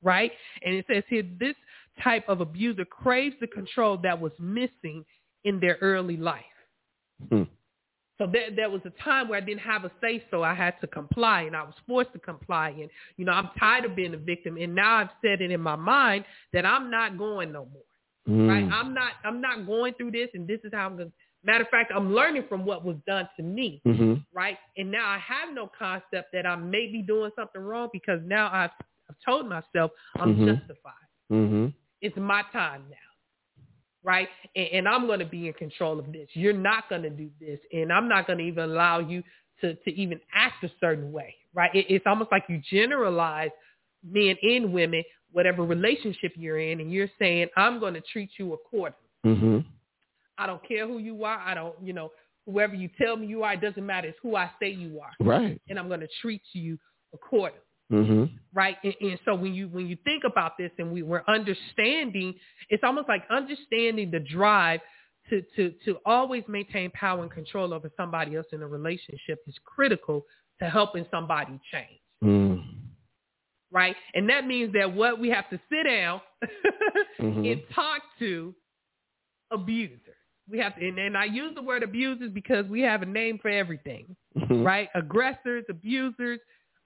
right? 0.02 0.32
And 0.62 0.74
it 0.74 0.86
says 0.86 1.04
here, 1.08 1.22
this 1.38 1.56
type 2.02 2.28
of 2.28 2.40
abuser 2.40 2.84
craves 2.84 3.36
the 3.40 3.46
control 3.46 3.96
that 3.98 4.18
was 4.20 4.32
missing 4.38 5.04
in 5.44 5.60
their 5.60 5.78
early 5.80 6.16
life. 6.16 6.44
Hmm. 7.30 7.42
So 8.18 8.26
there, 8.26 8.50
there 8.54 8.68
was 8.68 8.80
a 8.84 8.90
time 9.02 9.28
where 9.28 9.38
I 9.38 9.44
didn't 9.44 9.60
have 9.60 9.84
a 9.84 9.92
say, 10.00 10.24
so 10.30 10.42
I 10.42 10.52
had 10.52 10.74
to 10.80 10.88
comply, 10.88 11.42
and 11.42 11.54
I 11.56 11.62
was 11.62 11.74
forced 11.86 12.12
to 12.14 12.18
comply. 12.18 12.70
And 12.70 12.90
you 13.16 13.24
know, 13.24 13.32
I'm 13.32 13.50
tired 13.58 13.84
of 13.84 13.94
being 13.94 14.12
a 14.14 14.16
victim, 14.18 14.56
and 14.56 14.74
now 14.74 14.96
I've 14.96 15.10
said 15.22 15.40
it 15.40 15.52
in 15.52 15.60
my 15.60 15.76
mind 15.76 16.24
that 16.52 16.66
I'm 16.66 16.90
not 16.90 17.16
going 17.16 17.52
no 17.52 17.68
more. 17.72 17.82
Mm. 18.28 18.48
Right? 18.48 18.68
I'm 18.72 18.92
not. 18.92 19.12
I'm 19.24 19.40
not 19.40 19.66
going 19.66 19.94
through 19.94 20.10
this, 20.10 20.28
and 20.34 20.46
this 20.48 20.60
is 20.64 20.72
how 20.74 20.86
I'm 20.86 20.96
going. 20.96 21.08
to 21.10 21.14
Matter 21.44 21.62
of 21.62 21.70
fact, 21.70 21.92
I'm 21.94 22.12
learning 22.12 22.44
from 22.48 22.64
what 22.66 22.84
was 22.84 22.96
done 23.06 23.28
to 23.36 23.42
me 23.44 23.80
Mhm. 23.86 24.24
right? 24.34 24.58
And 24.76 24.90
now 24.90 25.06
I 25.08 25.18
have 25.18 25.54
no 25.54 25.68
concept 25.78 26.32
that 26.32 26.44
I 26.44 26.56
may 26.56 26.90
be 26.90 27.00
doing 27.00 27.30
something 27.36 27.62
wrong 27.62 27.88
because 27.92 28.20
now 28.24 28.50
I've, 28.52 28.72
I've 29.08 29.16
told 29.24 29.48
myself 29.48 29.92
I'm 30.16 30.34
Mhm. 30.36 30.46
justified. 30.46 31.06
Mhm. 31.30 31.72
It's 32.00 32.16
my 32.16 32.42
time 32.52 32.84
now, 32.90 32.96
right? 34.02 34.28
And, 34.54 34.68
and 34.68 34.88
I'm 34.88 35.06
going 35.06 35.18
to 35.20 35.26
be 35.26 35.48
in 35.48 35.52
control 35.54 35.98
of 35.98 36.12
this. 36.12 36.28
You're 36.34 36.52
not 36.52 36.88
going 36.88 37.02
to 37.02 37.10
do 37.10 37.30
this, 37.40 37.58
and 37.72 37.92
I'm 37.92 38.08
not 38.08 38.26
going 38.26 38.38
to 38.38 38.44
even 38.44 38.64
allow 38.70 38.98
you 39.00 39.22
to 39.60 39.74
to 39.74 39.90
even 39.94 40.20
act 40.32 40.62
a 40.64 40.70
certain 40.80 41.10
way, 41.12 41.34
right? 41.54 41.74
It, 41.74 41.86
it's 41.88 42.06
almost 42.06 42.30
like 42.30 42.44
you 42.48 42.60
generalize 42.70 43.50
men 44.08 44.36
and 44.42 44.72
women, 44.72 45.02
whatever 45.32 45.64
relationship 45.64 46.32
you're 46.36 46.60
in, 46.60 46.80
and 46.80 46.92
you're 46.92 47.10
saying 47.18 47.48
I'm 47.56 47.80
going 47.80 47.94
to 47.94 48.00
treat 48.12 48.30
you 48.38 48.52
accordingly. 48.54 49.08
Mhm. 49.26 49.64
I 50.38 50.46
don't 50.46 50.62
care 50.66 50.86
who 50.86 50.98
you 50.98 51.24
are. 51.24 51.38
I 51.40 51.52
don't, 51.54 51.74
you 51.82 51.92
know, 51.92 52.12
whoever 52.46 52.74
you 52.76 52.88
tell 52.96 53.16
me 53.16 53.26
you 53.26 53.42
are, 53.42 53.54
it 53.54 53.60
doesn't 53.60 53.84
matter. 53.84 54.06
It's 54.06 54.18
who 54.22 54.36
I 54.36 54.48
say 54.60 54.70
you 54.70 55.00
are 55.00 55.10
Right. 55.18 55.60
and 55.68 55.76
I'm 55.78 55.88
going 55.88 55.98
to 56.00 56.08
treat 56.22 56.42
you 56.52 56.78
accordingly, 57.12 57.60
Mhm. 57.90 58.30
right? 58.52 58.76
And, 58.84 58.94
and 59.00 59.18
so 59.24 59.34
when 59.34 59.54
you 59.54 59.68
when 59.68 59.86
you 59.86 59.96
think 60.04 60.24
about 60.24 60.58
this 60.58 60.70
and 60.78 60.92
we 60.92 61.02
were 61.02 61.24
understanding, 61.28 62.34
it's 62.68 62.84
almost 62.84 63.08
like 63.08 63.22
understanding 63.30 64.10
the 64.10 64.20
drive 64.20 64.80
to 65.30 65.42
to 65.56 65.72
to 65.84 65.98
always 66.04 66.44
maintain 66.48 66.90
power 66.90 67.22
and 67.22 67.30
control 67.30 67.72
over 67.72 67.90
somebody 67.96 68.36
else 68.36 68.46
in 68.52 68.62
a 68.62 68.66
relationship 68.66 69.38
is 69.46 69.54
critical 69.64 70.24
to 70.58 70.68
helping 70.68 71.06
somebody 71.10 71.58
change, 71.72 72.00
Mm. 72.22 72.64
right? 73.70 73.96
And 74.14 74.28
that 74.28 74.46
means 74.46 74.72
that 74.74 74.92
what 74.92 75.18
we 75.18 75.28
have 75.30 75.48
to 75.50 75.58
sit 75.70 75.84
down 75.84 76.20
Mhm. 77.20 77.52
and 77.52 77.62
talk 77.74 78.02
to 78.18 78.54
abusers. 79.50 80.00
We 80.50 80.58
have 80.58 80.74
to, 80.76 80.86
and, 80.86 80.98
and 80.98 81.16
I 81.16 81.24
use 81.24 81.54
the 81.54 81.62
word 81.62 81.82
abusers 81.82 82.30
because 82.32 82.66
we 82.66 82.80
have 82.82 83.02
a 83.02 83.06
name 83.06 83.38
for 83.38 83.48
everything 83.50 84.16
Mhm. 84.36 84.64
right? 84.64 84.88
Aggressors, 84.94 85.64
abusers, 85.68 86.38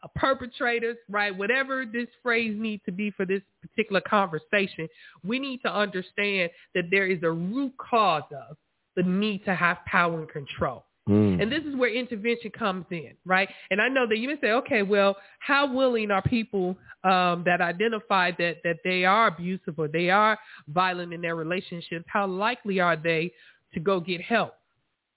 perpetrators, 0.08 0.96
right? 1.08 1.36
Whatever 1.36 1.84
this 1.84 2.08
phrase 2.22 2.54
needs 2.58 2.82
to 2.86 2.92
be 2.92 3.10
for 3.10 3.24
this 3.24 3.42
particular 3.60 4.00
conversation, 4.00 4.88
we 5.24 5.38
need 5.38 5.60
to 5.62 5.72
understand 5.72 6.50
that 6.74 6.84
there 6.90 7.06
is 7.06 7.22
a 7.22 7.30
root 7.30 7.72
cause 7.78 8.22
of 8.48 8.56
the 8.96 9.02
need 9.02 9.44
to 9.44 9.54
have 9.54 9.78
power 9.86 10.20
and 10.20 10.28
control. 10.28 10.84
Mm. 11.08 11.42
And 11.42 11.50
this 11.50 11.64
is 11.64 11.74
where 11.74 11.92
intervention 11.92 12.52
comes 12.52 12.84
in, 12.90 13.12
right? 13.24 13.48
And 13.70 13.80
I 13.80 13.88
know 13.88 14.06
that 14.08 14.18
you 14.18 14.28
may 14.28 14.38
say, 14.40 14.52
okay, 14.52 14.82
well, 14.82 15.16
how 15.40 15.72
willing 15.72 16.10
are 16.12 16.22
people 16.22 16.76
um, 17.02 17.42
that 17.44 17.60
identify 17.60 18.30
that, 18.38 18.58
that 18.62 18.76
they 18.84 19.04
are 19.04 19.26
abusive 19.26 19.78
or 19.78 19.88
they 19.88 20.10
are 20.10 20.38
violent 20.68 21.12
in 21.12 21.20
their 21.20 21.34
relationships? 21.34 22.04
How 22.06 22.26
likely 22.26 22.78
are 22.78 22.96
they 22.96 23.32
to 23.74 23.80
go 23.80 23.98
get 23.98 24.20
help? 24.20 24.54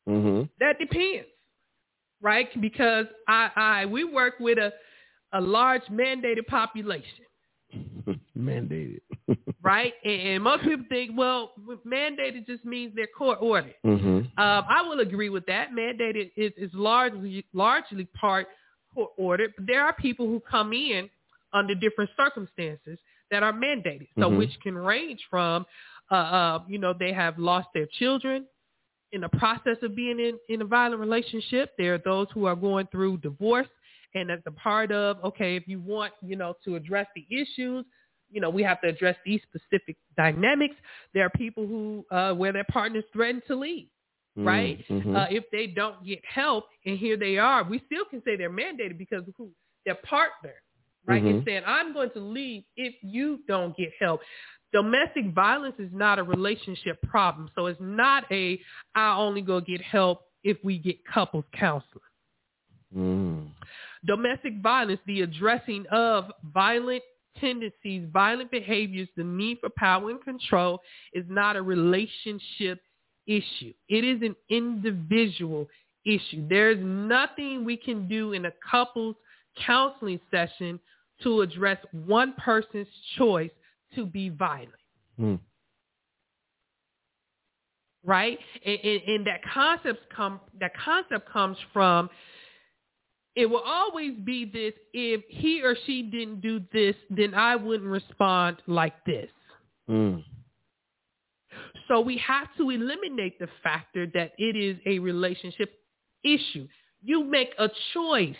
Mhm. 0.08 0.50
That 0.60 0.80
depends, 0.80 1.28
right? 2.26 2.50
Because 2.60 3.06
I, 3.28 3.50
I 3.56 3.86
we 3.86 4.04
work 4.04 4.34
with 4.40 4.58
a, 4.58 4.74
a 5.32 5.40
large 5.40 5.84
mandated 5.92 6.48
population, 6.48 7.24
Mandated. 8.38 9.02
right? 9.62 9.94
And, 10.04 10.22
and 10.22 10.44
most 10.44 10.64
people 10.64 10.86
think, 10.90 11.12
well, 11.16 11.52
mandated 11.88 12.48
just 12.48 12.66
means 12.66 12.94
they're 12.96 13.08
court 13.08 13.38
ordered. 13.42 13.76
Mhm. 13.86 14.26
Um, 14.38 14.66
I 14.68 14.82
will 14.82 15.00
agree 15.00 15.30
with 15.30 15.46
that. 15.46 15.70
Mandated 15.72 16.32
is, 16.36 16.52
is 16.58 16.72
largely 16.74 17.46
largely 17.54 18.06
part 18.20 18.48
court 18.94 19.12
ordered, 19.18 19.54
but 19.56 19.68
there 19.68 19.86
are 19.86 19.94
people 19.94 20.26
who 20.26 20.40
come 20.40 20.74
in 20.74 21.10
under 21.54 21.76
different 21.76 22.10
circumstances 22.18 22.98
that 23.30 23.44
are 23.44 23.54
mandated. 23.54 24.08
So 24.20 24.30
Mhm. 24.30 24.38
which 24.40 24.60
can 24.64 24.76
range 24.76 25.22
from, 25.30 25.66
uh, 26.12 26.16
uh, 26.16 26.60
you 26.68 26.80
know, 26.80 26.94
they 26.94 27.14
have 27.14 27.38
lost 27.38 27.68
their 27.74 27.86
children 28.00 28.48
in 29.12 29.22
the 29.22 29.30
process 29.30 29.78
of 29.82 29.96
being 29.96 30.20
in, 30.20 30.38
in 30.50 30.62
a 30.62 30.66
violent 30.66 31.00
relationship. 31.00 31.72
There 31.78 31.94
are 31.94 32.00
those 32.00 32.28
who 32.34 32.46
are 32.46 32.56
going 32.56 32.88
through 32.92 33.18
divorce 33.20 33.68
and 34.14 34.32
as 34.32 34.40
a 34.46 34.52
part 34.52 34.92
of, 34.92 35.18
okay, 35.24 35.56
if 35.56 35.68
you 35.68 35.80
want, 35.80 36.14
you 36.22 36.36
know, 36.36 36.56
to 36.64 36.76
address 36.76 37.08
the 37.16 37.26
issues, 37.30 37.86
you 38.32 38.42
know, 38.42 38.50
we 38.50 38.64
have 38.64 38.82
to 38.82 38.88
address 38.88 39.16
these 39.26 39.42
specific 39.44 39.98
dynamics. 40.18 40.76
There 41.14 41.26
are 41.26 41.30
people 41.32 41.68
who, 41.68 42.06
uh, 42.12 42.34
where 42.34 42.52
their 42.54 42.66
partners 42.66 43.04
threaten 43.14 43.42
to 43.48 43.56
leave 43.56 43.88
right? 44.38 44.86
Mhm. 44.90 45.16
Uh, 45.16 45.28
if 45.30 45.50
they 45.52 45.68
don't 45.68 46.04
get 46.04 46.24
help, 46.26 46.68
and 46.86 46.98
here 46.98 47.18
they 47.18 47.38
are, 47.38 47.64
we 47.64 47.80
still 47.86 48.06
can 48.06 48.22
say 48.24 48.36
they're 48.36 48.50
mandated 48.50 48.98
because 48.98 49.24
who 49.38 49.52
their 49.86 49.96
partner, 49.96 50.54
right, 51.06 51.24
Mhm. 51.24 51.46
saying, 51.46 51.64
"I'm 51.66 51.94
going 51.94 52.12
to 52.12 52.20
leave 52.20 52.64
if 52.76 52.96
you 53.04 53.40
don't 53.48 53.76
get 53.78 53.94
help." 54.00 54.22
Domestic 54.74 55.28
violence 55.28 55.80
is 55.80 55.92
not 55.94 56.20
a 56.20 56.24
relationship 56.24 57.02
problem, 57.04 57.50
so 57.56 57.68
it's 57.68 57.80
not 57.80 58.30
a 58.32 58.60
I 58.94 59.16
only 59.16 59.42
go 59.42 59.62
get 59.62 59.82
help 59.82 60.22
if 60.44 60.58
we 60.64 60.78
get 60.78 61.04
couples 61.06 61.46
counseling. 61.54 62.04
Mm. 62.96 63.48
Domestic 64.06 64.62
violence, 64.62 65.02
the 65.06 65.22
addressing 65.22 65.86
of 65.88 66.32
violent 66.44 67.04
tendencies, 67.40 68.08
violent 68.12 68.52
behaviors, 68.52 69.10
the 69.16 69.24
need 69.24 69.60
for 69.60 69.70
power 69.78 70.10
and 70.10 70.22
control 70.24 70.82
is 71.14 71.26
not 71.28 71.56
a 71.56 71.62
relationship 71.62 72.82
issue. 73.28 73.74
It 73.90 74.04
is 74.04 74.22
an 74.22 74.36
individual 74.50 75.68
issue. 76.06 76.48
There's 76.48 76.80
nothing 76.80 77.66
we 77.66 77.78
can 77.78 78.08
do 78.08 78.34
in 78.34 78.46
a 78.46 78.52
couples 78.70 79.16
counseling 79.66 80.20
session 80.30 80.80
to 81.24 81.42
address 81.42 81.78
one 81.92 82.34
person's 82.34 82.88
choice 83.18 83.52
to 83.96 84.06
be 84.06 84.30
violent 84.30 84.72
Mm. 85.20 85.40
right? 88.04 88.38
And, 88.66 88.80
and, 88.84 89.02
and 89.08 89.28
that 89.28 89.42
concept 89.54 90.00
come 90.16 90.40
that 90.60 90.72
concept 90.78 91.30
comes 91.32 91.58
from 91.72 92.10
it 93.36 93.46
will 93.50 93.64
always 93.66 94.14
be 94.24 94.46
this 94.46 94.74
if 94.94 95.22
he 95.30 95.62
or 95.62 95.76
she 95.86 96.04
didn't 96.04 96.40
do 96.42 96.62
this, 96.72 96.96
then 97.10 97.34
I 97.34 97.56
wouldn't 97.56 97.90
respond 97.90 98.58
like 98.68 99.04
this. 99.06 99.30
Mm. 99.90 100.24
So 101.88 102.00
we 102.02 102.18
have 102.18 102.48
to 102.58 102.70
eliminate 102.70 103.38
the 103.40 103.48
factor 103.62 104.08
that 104.14 104.32
it 104.38 104.56
is 104.56 104.78
a 104.86 105.00
relationship 105.00 105.74
issue. 106.24 106.68
You 107.04 107.24
make 107.24 107.54
a 107.60 107.70
choice 107.94 108.36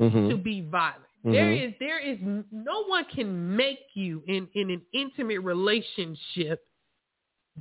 to 0.00 0.04
Mhm. 0.10 0.42
be 0.42 0.60
violent. 0.62 1.04
There 1.24 1.50
Mhm. 1.50 1.68
is 1.68 1.74
there 1.78 1.98
is 2.00 2.18
no 2.50 2.84
one 2.84 3.04
can 3.06 3.56
make 3.56 3.80
you 3.94 4.22
in 4.26 4.48
in 4.54 4.70
an 4.70 4.82
intimate 4.92 5.40
relationship 5.40 6.66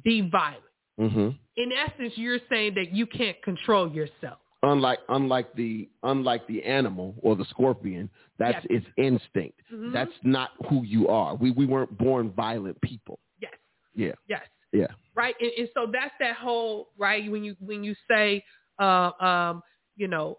be 0.03 0.22
violent. 0.22 0.64
Mhm. 0.99 1.38
In 1.57 1.72
essence, 1.74 2.18
you're 2.18 2.39
saying 2.49 2.74
that 2.76 2.91
you 2.93 3.05
can't 3.05 3.39
control 3.41 3.91
yourself. 3.91 4.39
Unlike 4.64 4.99
unlike 5.09 5.53
the 5.55 5.89
unlike 6.03 6.45
the 6.47 6.64
animal 6.64 7.16
or 7.22 7.36
the 7.36 7.45
scorpion, 7.45 8.09
that's 8.38 8.64
Yes. 8.70 8.84
its 8.84 8.88
instinct. 8.97 9.59
Mhm. 9.72 9.91
That's 9.91 10.14
not 10.24 10.51
who 10.68 10.84
you 10.84 11.07
are. 11.07 11.36
We 11.36 11.51
we 11.51 11.66
weren't 11.66 11.95
born 11.97 12.32
violent 12.32 12.80
people. 12.82 13.20
yes, 13.39 13.53
Yeah. 13.93 14.14
yes, 14.28 14.47
Yeah. 14.72 14.88
right. 15.16 15.36
And, 15.41 15.51
and 15.57 15.70
so 15.74 15.88
that's 15.88 16.14
that 16.20 16.36
whole 16.36 16.91
right 16.97 17.30
when 17.30 17.43
you 17.43 17.55
when 17.59 17.84
you 17.84 17.95
say, 18.07 18.43
uh, 18.80 19.12
um, 19.20 19.64
you 19.95 20.07
know, 20.07 20.38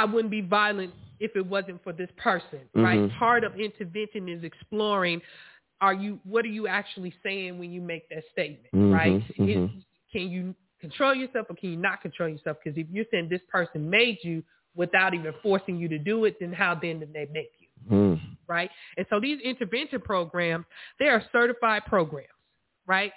I, 0.00 0.04
wouldn't 0.04 0.30
be 0.30 0.42
violent 0.42 0.92
if 1.20 1.34
it 1.34 1.46
wasn't 1.46 1.82
for 1.82 1.92
this 1.92 2.10
person, 2.16 2.60
right? 2.74 2.98
Mhm. 3.00 3.18
Part 3.18 3.44
of 3.44 3.58
intervention 3.58 4.28
is 4.28 4.44
exploring. 4.44 5.22
Are 5.80 5.94
you? 5.94 6.20
What 6.24 6.44
are 6.44 6.48
you 6.48 6.66
actually 6.66 7.14
saying 7.22 7.58
when 7.58 7.70
you 7.72 7.80
make 7.80 8.08
that 8.10 8.24
statement, 8.32 8.72
Mhm, 8.74 8.92
right? 8.92 9.22
Is- 9.38 9.70
can 10.12 10.30
you 10.30 10.54
control 10.80 11.14
yourself 11.14 11.46
or 11.50 11.56
can 11.56 11.70
you 11.70 11.76
not 11.76 12.00
control 12.00 12.28
yourself? 12.28 12.58
Because 12.62 12.78
if 12.78 12.86
you're 12.90 13.04
saying 13.10 13.28
this 13.28 13.42
person 13.48 13.88
made 13.90 14.18
you 14.22 14.42
without 14.74 15.14
even 15.14 15.32
forcing 15.42 15.76
you 15.76 15.88
to 15.88 15.98
do 15.98 16.24
it, 16.26 16.38
then 16.38 16.52
how 16.52 16.74
then 16.74 17.00
did 17.00 17.12
they 17.12 17.26
make 17.32 17.52
you? 17.58 17.66
Mm. 17.90 18.20
right? 18.48 18.70
And 18.96 19.06
so 19.10 19.20
these 19.20 19.40
intervention 19.40 20.00
programs, 20.00 20.66
they 20.98 21.08
are 21.08 21.22
certified 21.32 21.84
programs, 21.86 22.28
right? 22.86 23.12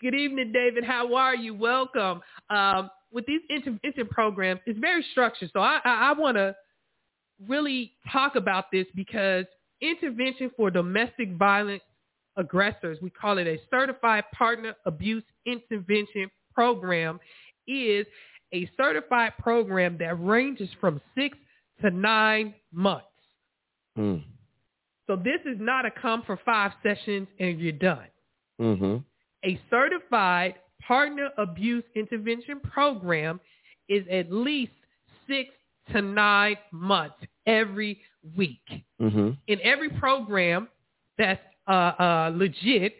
Good 0.00 0.14
evening, 0.14 0.52
David. 0.52 0.84
How 0.84 1.14
are 1.14 1.34
you? 1.34 1.52
Welcome. 1.54 2.20
Um, 2.48 2.90
with 3.12 3.26
these 3.26 3.40
intervention 3.48 4.06
programs, 4.10 4.60
it's 4.66 4.78
very 4.78 5.04
structured. 5.12 5.50
So 5.52 5.60
I, 5.60 5.80
I, 5.84 6.10
I 6.10 6.12
want 6.12 6.36
to 6.36 6.54
really 7.46 7.92
talk 8.12 8.36
about 8.36 8.66
this 8.72 8.86
because 8.94 9.44
intervention 9.80 10.50
for 10.56 10.70
domestic 10.70 11.32
violence 11.36 11.82
aggressors, 12.36 12.98
we 13.02 13.10
call 13.10 13.38
it 13.38 13.46
a 13.46 13.58
certified 13.70 14.24
partner 14.32 14.74
abuse 14.86 15.24
intervention 15.46 16.30
program, 16.54 17.18
is 17.66 18.06
a 18.54 18.68
certified 18.76 19.32
program 19.38 19.96
that 19.98 20.14
ranges 20.20 20.68
from 20.80 21.00
six 21.16 21.36
to 21.82 21.90
nine 21.90 22.54
months. 22.72 23.06
Mm. 23.98 24.22
So 25.06 25.16
this 25.16 25.40
is 25.44 25.56
not 25.58 25.86
a 25.86 25.90
come 25.90 26.22
for 26.26 26.38
five 26.44 26.72
sessions 26.82 27.28
and 27.38 27.60
you're 27.60 27.72
done. 27.72 28.06
Mhm. 28.60 29.04
A 29.44 29.60
certified 29.70 30.56
partner 30.80 31.30
abuse 31.38 31.84
intervention 31.94 32.60
program 32.60 33.40
is 33.88 34.04
at 34.10 34.32
least 34.32 34.72
six 35.26 35.50
to 35.92 36.02
nine 36.02 36.56
months 36.72 37.16
every 37.46 38.00
week. 38.36 38.84
Mhm. 39.00 39.36
In 39.46 39.60
every 39.62 39.90
program 39.90 40.68
that's 41.16 41.40
uh, 41.66 41.70
uh, 41.98 42.32
legit 42.34 42.96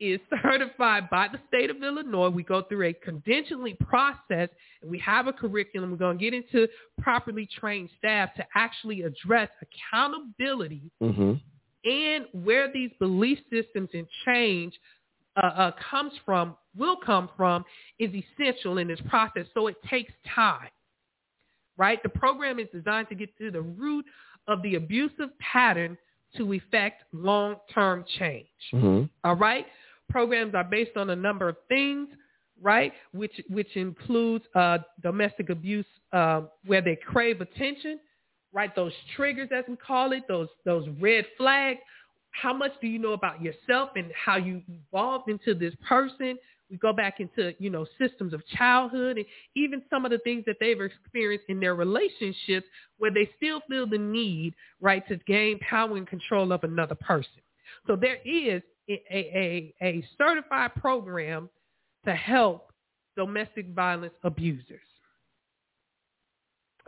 is 0.00 0.18
certified 0.42 1.08
by 1.10 1.28
the 1.28 1.38
state 1.48 1.70
of 1.70 1.82
Illinois. 1.82 2.28
We 2.30 2.42
go 2.42 2.62
through 2.62 2.88
a 2.88 2.94
credentialing 2.94 3.78
process 3.80 4.48
and 4.82 4.90
we 4.90 4.98
have 4.98 5.26
a 5.26 5.32
curriculum. 5.32 5.90
We're 5.90 5.96
going 5.98 6.18
to 6.18 6.24
get 6.24 6.34
into 6.34 6.66
properly 7.00 7.46
trained 7.46 7.90
staff 7.98 8.34
to 8.34 8.44
actually 8.54 9.02
address 9.02 9.50
accountability 9.62 10.90
Mhm. 11.02 11.40
and 11.84 12.26
where 12.32 12.68
these 12.72 12.90
belief 12.98 13.38
systems 13.50 13.90
and 13.94 14.06
change 14.24 14.78
uh, 15.36 15.46
uh, 15.46 15.72
comes 15.90 16.12
from, 16.24 16.56
will 16.76 16.96
come 16.96 17.28
from, 17.36 17.64
is 17.98 18.10
essential 18.14 18.78
in 18.78 18.88
this 18.88 19.00
process. 19.08 19.46
So 19.54 19.66
it 19.68 19.76
takes 19.88 20.12
time, 20.34 20.68
right? 21.76 22.02
The 22.02 22.08
program 22.08 22.58
is 22.58 22.68
designed 22.72 23.08
to 23.08 23.14
get 23.14 23.36
to 23.38 23.50
the 23.50 23.62
root 23.62 24.04
of 24.48 24.62
the 24.62 24.74
abusive 24.74 25.30
pattern 25.38 25.96
to 26.36 26.52
effect 26.52 27.02
long-term 27.12 28.04
change. 28.18 28.46
Mhm. 28.72 29.08
All 29.24 29.36
right. 29.36 29.66
Programs 30.08 30.54
are 30.54 30.64
based 30.64 30.96
on 30.96 31.10
a 31.10 31.16
number 31.16 31.48
of 31.48 31.56
things, 31.68 32.08
right? 32.60 32.92
Which 33.12 33.40
which 33.48 33.76
includes 33.76 34.44
uh, 34.54 34.78
domestic 35.02 35.50
abuse, 35.50 35.86
uh, 36.12 36.42
where 36.66 36.80
they 36.82 36.96
crave 36.96 37.40
attention, 37.40 37.98
right? 38.52 38.74
Those 38.74 38.92
triggers, 39.16 39.48
as 39.52 39.64
we 39.68 39.76
call 39.76 40.12
it, 40.12 40.26
those 40.28 40.48
those 40.64 40.88
red 41.00 41.26
flags. 41.36 41.80
How 42.32 42.52
much 42.52 42.72
do 42.80 42.86
you 42.86 42.98
know 42.98 43.12
about 43.12 43.42
yourself 43.42 43.90
and 43.96 44.10
how 44.12 44.36
you 44.36 44.62
evolved 44.68 45.28
into 45.28 45.54
this 45.54 45.74
person? 45.86 46.38
We 46.70 46.76
go 46.76 46.92
back 46.92 47.18
into 47.18 47.52
you 47.58 47.70
know 47.70 47.86
systems 47.98 48.32
of 48.32 48.46
childhood 48.46 49.16
and 49.16 49.26
even 49.56 49.82
some 49.90 50.04
of 50.04 50.12
the 50.12 50.18
things 50.18 50.44
that 50.46 50.56
they've 50.60 50.80
experienced 50.80 51.46
in 51.48 51.58
their 51.58 51.74
relationships, 51.74 52.66
where 52.98 53.10
they 53.10 53.28
still 53.36 53.60
feel 53.68 53.86
the 53.88 53.98
need, 53.98 54.54
right, 54.80 55.06
to 55.08 55.16
gain 55.26 55.58
power 55.58 55.96
and 55.96 56.06
control 56.06 56.52
of 56.52 56.62
another 56.62 56.94
person. 56.94 57.42
So 57.86 57.96
there 57.96 58.18
is 58.24 58.62
a, 58.88 59.02
a, 59.10 59.74
a 59.82 60.04
certified 60.16 60.74
program 60.76 61.48
to 62.04 62.14
help 62.14 62.72
domestic 63.16 63.68
violence 63.74 64.14
abusers. 64.22 64.80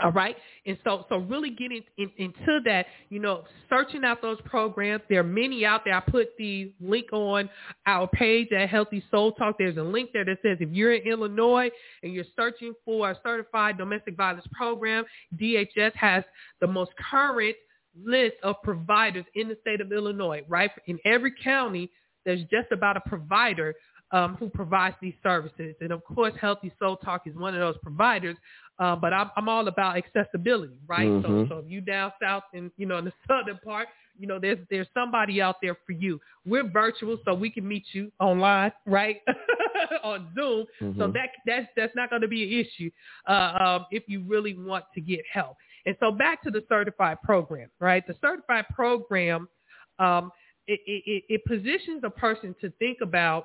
All 0.03 0.13
right. 0.13 0.37
And 0.67 0.79
so, 0.85 1.05
so 1.09 1.17
really 1.19 1.51
getting 1.51 1.83
in, 1.99 2.11
into 2.17 2.61
that, 2.65 2.87
you 3.11 3.21
know, 3.21 3.45
searching 3.69 4.05
out 4.05 4.23
those 4.23 4.39
programs. 4.45 5.03
There 5.09 5.21
are 5.21 5.25
many 5.25 5.65
out 5.65 5.83
there. 5.85 5.95
I 5.95 6.01
put 6.01 6.31
the 6.39 6.73
link 6.81 7.13
on 7.13 7.51
our 7.87 8.09
page 8.09 8.49
at 8.53 8.69
Healthy 8.69 9.05
Soul 9.11 9.33
Talk. 9.33 9.57
There's 9.59 9.77
a 9.77 9.83
link 9.83 10.11
there 10.13 10.25
that 10.25 10.39
says 10.43 10.59
if 10.61 10.71
you're 10.71 10.95
in 10.95 11.07
Illinois 11.07 11.71
and 12.03 12.13
you're 12.13 12.25
searching 12.37 12.73
for 12.85 13.11
a 13.11 13.19
certified 13.23 13.79
domestic 13.79 14.17
violence 14.17 14.47
program, 14.53 15.05
DHS 15.37 15.95
has 15.95 16.25
the 16.61 16.67
most 16.67 16.93
current 17.11 17.57
list 18.03 18.37
of 18.43 18.57
providers 18.63 19.25
in 19.35 19.49
the 19.49 19.57
state 19.61 19.81
of 19.81 19.93
Illinois, 19.93 20.43
right? 20.49 20.71
In 20.87 20.99
every 21.05 21.35
county, 21.43 21.91
there's 22.25 22.41
just 22.43 22.71
about 22.73 22.97
a 22.97 23.01
provider 23.01 23.75
um, 24.13 24.37
who 24.39 24.49
provides 24.49 24.95
these 25.01 25.15
services. 25.23 25.75
And 25.81 25.91
of 25.91 26.05
course, 26.05 26.35
Healthy 26.41 26.73
Soul 26.79 26.99
Talk 26.99 27.23
is 27.27 27.35
one 27.35 27.55
of 27.55 27.61
those 27.61 27.77
providers. 27.83 28.37
Uh, 28.83 28.97
but 28.97 29.13
I'm, 29.13 29.31
I'm 29.37 29.49
all 29.55 29.67
about 29.69 29.93
accessibility, 30.03 30.79
right? 30.95 31.09
Mhm. 31.09 31.23
So, 31.23 31.47
so 31.49 31.59
if 31.63 31.67
you 31.71 31.81
down 31.81 32.11
south 32.21 32.45
and 32.53 32.71
you 32.81 32.87
know 32.87 32.99
in 32.99 33.05
the 33.05 33.13
southern 33.29 33.59
part, 33.65 33.87
you 34.21 34.27
know 34.27 34.39
there's 34.45 34.59
there's 34.71 34.89
somebody 34.93 35.41
out 35.47 35.57
there 35.63 35.77
for 35.87 35.93
you. 36.05 36.13
We're 36.45 36.69
virtual, 36.83 37.17
so 37.25 37.29
we 37.45 37.49
can 37.57 37.67
meet 37.75 37.85
you 37.93 38.05
online, 38.19 38.73
right? 38.87 39.19
On 40.11 40.21
Zoom. 40.35 40.67
So 40.81 40.85
Mhm. 40.85 41.13
that 41.17 41.29
that's 41.47 41.69
that's 41.77 41.95
not 41.95 42.11
going 42.11 42.23
to 42.23 42.29
be 42.29 42.43
an 42.45 42.53
issue 42.67 42.91
uh, 43.33 43.51
um, 43.65 43.87
if 43.91 44.03
you 44.13 44.19
really 44.35 44.55
want 44.71 44.85
to 44.97 45.01
get 45.01 45.21
help. 45.39 45.57
And 45.87 45.95
so 46.01 46.11
back 46.11 46.43
to 46.45 46.51
the 46.51 46.63
certified 46.69 47.19
program, 47.23 47.69
right? 47.81 48.05
The 48.07 48.17
certified 48.21 48.67
program 48.75 49.49
um, 49.99 50.25
it, 50.67 50.81
it, 50.87 51.03
it- 51.15 51.25
it 51.35 51.45
positions 51.45 52.01
a 52.05 52.11
person 52.11 52.55
to 52.63 52.71
think 52.83 52.99
about 53.03 53.43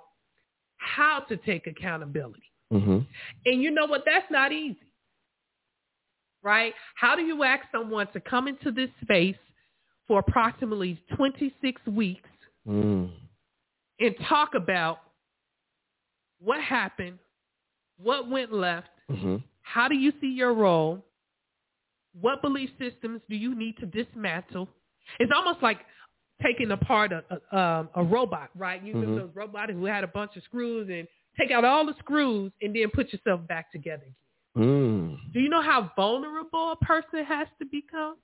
how 0.78 1.16
to 1.30 1.36
take 1.38 1.68
accountability. 1.68 2.44
Mhm. 2.72 3.06
And 3.46 3.62
you 3.64 3.72
know 3.72 3.86
what? 3.86 4.04
That's 4.06 4.30
not 4.32 4.52
easy. 4.52 4.87
Right? 6.48 6.74
How 6.96 7.14
do 7.18 7.24
you 7.24 7.44
ask 7.44 7.66
someone 7.74 8.08
to 8.14 8.22
come 8.22 8.48
into 8.48 8.72
this 8.72 8.90
space 9.02 9.36
for 10.08 10.20
approximately 10.20 10.98
26 11.18 11.82
weeks 11.88 12.30
Mm. 12.66 13.12
and 14.00 14.16
talk 14.30 14.56
about 14.56 15.00
what 16.40 16.62
happened, 16.62 17.20
what 17.98 18.30
went 18.30 18.54
left, 18.54 18.90
Mhm. 19.10 19.44
how 19.62 19.90
do 19.90 19.96
you 19.96 20.12
see 20.22 20.28
your 20.32 20.54
role, 20.54 21.04
what 22.14 22.42
belief 22.42 22.70
systems 22.78 23.22
do 23.30 23.36
you 23.36 23.54
need 23.54 23.76
to 23.80 23.86
dismantle? 23.86 24.70
It's 25.20 25.32
almost 25.34 25.62
like 25.62 25.86
taking 26.42 26.72
apart 26.72 27.12
a, 27.12 27.24
a, 27.52 27.58
um, 27.58 27.90
a 27.96 28.04
robot, 28.04 28.52
right? 28.56 28.82
You 28.82 28.94
know 28.94 29.08
Mhm. 29.08 29.16
those 29.18 29.36
robots 29.36 29.72
who 29.74 29.84
had 29.86 30.04
a 30.06 30.08
bunch 30.08 30.38
of 30.38 30.44
screws 30.44 30.88
and 30.90 31.08
take 31.38 31.52
out 31.52 31.66
all 31.66 31.86
the 31.86 31.96
screws 31.96 32.54
and 32.62 32.74
then 32.74 32.90
put 32.92 33.12
yourself 33.12 33.46
back 33.48 33.70
together 33.72 34.04
again. 34.04 34.16
Mm. 34.58 35.18
Do 35.34 35.40
you 35.40 35.50
know 35.50 35.62
how 35.62 35.92
vulnerable 35.96 36.72
a 36.72 36.76
person 36.86 37.24
has 37.26 37.48
to 37.60 37.66
become? 37.66 38.16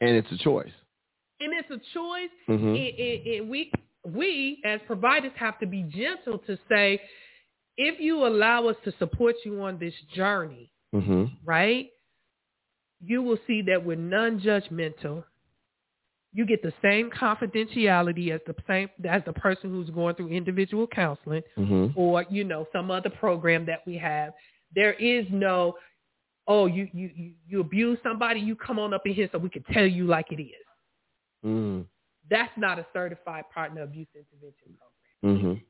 And 0.00 0.10
it's 0.16 0.30
a 0.32 0.38
choice. 0.38 0.72
And 1.40 1.52
it's 1.52 1.70
a 1.70 1.80
choice. 1.92 2.30
Mhm. 2.48 2.76
And, 2.76 2.98
and- 2.98 3.26
and 3.40 3.50
we, 3.50 3.70
we 4.06 4.60
as 4.64 4.80
providers 4.86 5.32
have 5.36 5.58
to 5.60 5.66
be 5.66 5.82
gentle 5.82 6.38
to 6.46 6.58
say, 6.68 7.00
if 7.76 8.00
you 8.00 8.26
allow 8.26 8.68
us 8.68 8.76
to 8.84 8.92
support 8.98 9.34
you 9.44 9.60
on 9.62 9.78
this 9.78 9.94
journey, 10.14 10.70
Mhm. 10.94 11.30
right, 11.44 11.90
you 13.00 13.22
will 13.22 13.38
see 13.46 13.62
that 13.62 13.84
we're 13.84 13.96
non-judgmental. 13.96 15.24
You 16.32 16.46
get 16.46 16.62
the 16.62 16.72
same 16.82 17.10
confidentiality 17.10 18.30
as 18.30 18.40
the 18.46 18.54
same 18.66 18.88
as 19.04 19.22
the 19.24 19.32
person 19.32 19.70
who's 19.70 19.90
going 19.90 20.14
through 20.16 20.28
individual 20.28 20.86
counseling 20.86 21.42
Mhm. 21.56 21.92
or 21.96 22.24
you 22.30 22.44
know 22.44 22.66
some 22.72 22.90
other 22.90 23.10
program 23.10 23.66
that 23.66 23.84
we 23.86 23.96
have. 23.98 24.32
There 24.74 24.94
is 24.94 25.26
no, 25.30 25.74
oh, 26.46 26.66
you 26.66 26.88
you 26.92 27.10
you, 27.14 27.32
you 27.48 27.60
abuse 27.60 27.98
somebody, 28.02 28.40
you 28.40 28.56
come 28.56 28.78
on 28.78 28.92
up 28.94 29.02
in 29.06 29.14
here 29.14 29.28
so 29.32 29.38
we 29.38 29.48
can 29.50 29.62
tell 29.72 29.86
you 29.86 30.06
like 30.06 30.32
it 30.32 30.40
is. 30.42 30.66
Mm. 31.44 31.84
That's 32.30 32.52
not 32.56 32.78
a 32.78 32.86
certified 32.92 33.44
partner 33.52 33.82
abuse 33.82 34.08
intervention 34.14 34.76
program. 35.22 35.42
Mhm. 35.42 35.62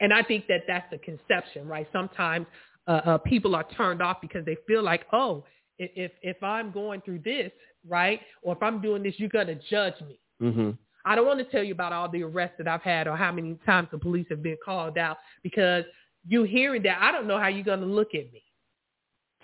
And 0.00 0.12
I 0.12 0.22
think 0.22 0.46
that 0.48 0.62
that's 0.66 0.88
the 0.90 0.98
conception, 0.98 1.66
right? 1.68 1.88
Sometimes 1.92 2.46
uh, 2.88 3.00
uh, 3.04 3.18
people 3.18 3.54
are 3.54 3.64
turned 3.76 4.02
off 4.02 4.20
because 4.20 4.44
they 4.44 4.56
feel 4.66 4.82
like, 4.82 5.06
oh, 5.12 5.44
if, 5.78 5.90
if 5.94 6.12
if 6.22 6.42
I'm 6.42 6.72
going 6.72 7.00
through 7.02 7.20
this, 7.20 7.50
right? 7.88 8.20
Or 8.42 8.54
if 8.54 8.62
I'm 8.62 8.80
doing 8.80 9.02
this, 9.02 9.14
you're 9.18 9.28
gonna 9.28 9.58
judge 9.70 9.94
me. 10.08 10.18
hmm 10.40 10.70
I 11.04 11.16
don't 11.16 11.26
want 11.26 11.40
to 11.40 11.44
tell 11.44 11.64
you 11.64 11.72
about 11.72 11.92
all 11.92 12.08
the 12.08 12.22
arrests 12.22 12.54
that 12.58 12.68
I've 12.68 12.82
had 12.82 13.08
or 13.08 13.16
how 13.16 13.32
many 13.32 13.58
times 13.66 13.88
the 13.90 13.98
police 13.98 14.26
have 14.30 14.40
been 14.40 14.56
called 14.64 14.96
out 14.96 15.18
because 15.42 15.84
you 16.26 16.44
hearing 16.44 16.82
that, 16.84 16.98
I 17.00 17.12
don't 17.12 17.26
know 17.26 17.38
how 17.38 17.48
you're 17.48 17.64
gonna 17.64 17.86
look 17.86 18.14
at 18.14 18.32
me. 18.32 18.42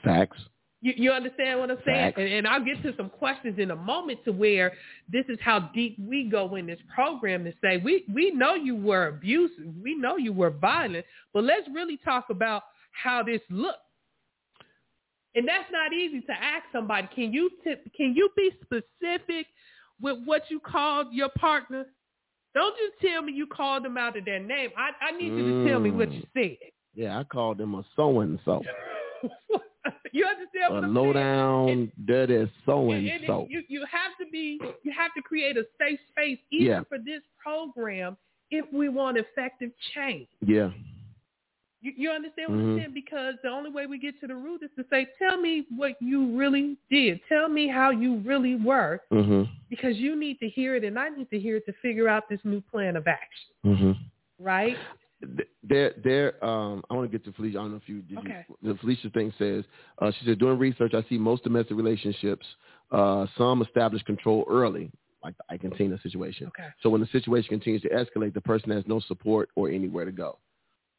Facts. 0.04 0.38
You, 0.80 0.92
you 0.96 1.10
understand 1.10 1.58
what 1.58 1.70
I'm 1.70 1.78
saying? 1.84 2.12
Facts. 2.12 2.18
And, 2.18 2.28
and 2.28 2.46
I'll 2.46 2.64
get 2.64 2.80
to 2.84 2.94
some 2.96 3.10
questions 3.10 3.58
in 3.58 3.72
a 3.72 3.76
moment 3.76 4.20
to 4.24 4.32
where 4.32 4.72
this 5.12 5.24
is 5.28 5.38
how 5.40 5.70
deep 5.74 5.96
we 5.98 6.28
go 6.30 6.54
in 6.54 6.66
this 6.66 6.78
program 6.94 7.44
to 7.44 7.52
say 7.62 7.78
we 7.78 8.04
we 8.12 8.30
know 8.30 8.54
you 8.54 8.76
were 8.76 9.08
abusive, 9.08 9.64
we 9.82 9.96
know 9.96 10.16
you 10.16 10.32
were 10.32 10.50
violent, 10.50 11.04
but 11.34 11.44
let's 11.44 11.66
really 11.74 11.98
talk 12.04 12.26
about 12.30 12.62
how 12.92 13.22
this 13.22 13.40
looked. 13.50 13.78
And 15.34 15.46
that's 15.46 15.70
not 15.70 15.92
easy 15.92 16.20
to 16.22 16.32
ask 16.32 16.64
somebody. 16.72 17.08
Can 17.14 17.32
you 17.32 17.50
tip, 17.62 17.84
can 17.96 18.14
you 18.16 18.28
be 18.36 18.50
specific 18.62 19.46
with 20.00 20.18
what 20.24 20.42
you 20.48 20.58
called 20.58 21.08
your 21.12 21.28
partner? 21.38 21.86
Don't 22.54 22.74
just 22.76 23.00
tell 23.12 23.22
me 23.22 23.32
you 23.32 23.46
called 23.46 23.84
them 23.84 23.96
out 23.96 24.16
of 24.16 24.24
their 24.24 24.40
name. 24.40 24.70
I, 24.76 24.90
I 25.04 25.10
need 25.12 25.28
you 25.32 25.64
to 25.64 25.68
tell 25.70 25.80
me 25.80 25.90
what 25.90 26.10
you 26.12 26.20
mm. 26.20 26.26
said. 26.34 26.56
Yeah, 26.94 27.18
I 27.18 27.24
called 27.24 27.58
them 27.58 27.74
a 27.74 27.84
so 27.94 28.20
and 28.20 28.38
so, 28.44 28.62
you 30.12 30.26
understand 30.26 30.70
a 30.70 30.74
what 30.74 30.84
I'm 30.84 30.94
low 30.94 31.12
saying? 31.12 31.14
down, 31.14 31.92
dirty 32.06 32.50
so 32.66 32.90
and 32.90 33.06
And- 33.06 33.08
and 33.18 33.24
so. 33.26 33.46
You 33.48 33.62
you 33.68 33.84
have 33.90 34.12
to 34.20 34.26
be 34.32 34.58
you 34.82 34.92
have 34.96 35.12
to 35.14 35.22
create 35.22 35.56
a 35.56 35.64
safe 35.78 36.00
space 36.10 36.38
even 36.50 36.66
Yeah. 36.66 36.80
for 36.88 36.98
this 36.98 37.22
program 37.42 38.16
if 38.50 38.64
we 38.72 38.88
want 38.88 39.18
effective 39.18 39.70
change. 39.94 40.26
Yeah. 40.44 40.70
You, 41.80 41.92
you 41.96 42.10
understand 42.10 42.50
what 42.50 42.58
Mhm. 42.58 42.72
I'm 42.72 42.78
saying? 42.78 42.94
Because 42.94 43.34
the 43.42 43.48
only 43.48 43.70
way 43.70 43.86
we 43.86 43.98
get 43.98 44.18
to 44.20 44.26
the 44.26 44.34
root 44.34 44.62
is 44.62 44.70
to 44.76 44.84
say, 44.90 45.06
tell 45.18 45.36
me 45.36 45.64
what 45.76 46.00
you 46.00 46.36
really 46.36 46.76
did. 46.90 47.20
Tell 47.28 47.48
me 47.48 47.68
how 47.68 47.90
you 47.90 48.16
really 48.18 48.56
were, 48.56 49.00
hmm 49.10 49.44
because 49.70 49.96
you 49.98 50.16
need 50.16 50.38
to 50.40 50.48
hear 50.48 50.76
it, 50.76 50.84
and 50.84 50.98
I 50.98 51.10
need 51.10 51.28
to 51.30 51.38
hear 51.38 51.56
it 51.56 51.66
to 51.66 51.72
figure 51.74 52.08
out 52.08 52.28
this 52.28 52.40
new 52.44 52.60
plan 52.60 52.96
of 52.96 53.06
action. 53.06 53.50
hmm 53.62 53.92
Right? 54.38 54.76
There, 55.62 55.94
there. 56.02 56.44
Um, 56.44 56.84
I 56.88 56.94
want 56.94 57.10
to 57.10 57.18
get 57.18 57.24
to 57.26 57.32
Felicia. 57.32 57.58
I 57.58 57.62
don't 57.62 57.72
know 57.72 57.76
if 57.76 57.88
you 57.88 58.02
did. 58.02 58.18
Okay. 58.18 58.46
You, 58.62 58.72
the 58.72 58.78
Felicia 58.78 59.10
thing 59.10 59.32
says 59.36 59.64
uh, 59.98 60.12
she 60.12 60.24
said 60.24 60.38
doing 60.38 60.58
research. 60.58 60.94
I 60.94 61.02
see 61.08 61.18
most 61.18 61.42
domestic 61.42 61.76
relationships. 61.76 62.46
Uh, 62.90 63.26
some 63.36 63.60
establish 63.62 64.02
control 64.04 64.44
early, 64.48 64.90
like 65.22 65.36
the 65.36 65.44
Ike 65.50 65.64
and 65.64 65.74
Tina 65.76 66.00
situation. 66.02 66.46
Okay. 66.46 66.68
So 66.82 66.88
when 66.88 67.00
the 67.00 67.08
situation 67.08 67.48
continues 67.48 67.82
to 67.82 67.88
escalate, 67.90 68.32
the 68.32 68.40
person 68.40 68.70
has 68.70 68.84
no 68.86 69.00
support 69.00 69.50
or 69.56 69.68
anywhere 69.68 70.04
to 70.04 70.12
go. 70.12 70.38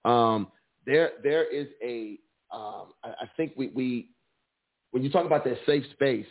Um, 0.05 0.49
there, 0.89 1.11
there 1.23 1.43
is 1.43 1.67
a. 1.83 2.19
Um, 2.51 2.93
I, 3.03 3.09
I 3.09 3.29
think 3.37 3.53
we, 3.55 3.67
we, 3.69 4.09
when 4.91 5.03
you 5.03 5.11
talk 5.11 5.25
about 5.25 5.43
that 5.45 5.57
safe 5.65 5.83
space, 5.93 6.25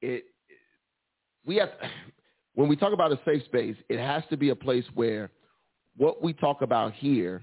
it, 0.00 0.24
we 1.46 1.56
have. 1.56 1.70
When 2.54 2.68
we 2.68 2.76
talk 2.76 2.92
about 2.92 3.10
a 3.10 3.18
safe 3.24 3.42
space, 3.46 3.76
it 3.88 3.98
has 3.98 4.22
to 4.28 4.36
be 4.36 4.50
a 4.50 4.54
place 4.54 4.84
where 4.92 5.30
what 5.96 6.22
we 6.22 6.34
talk 6.34 6.60
about 6.60 6.92
here 6.92 7.42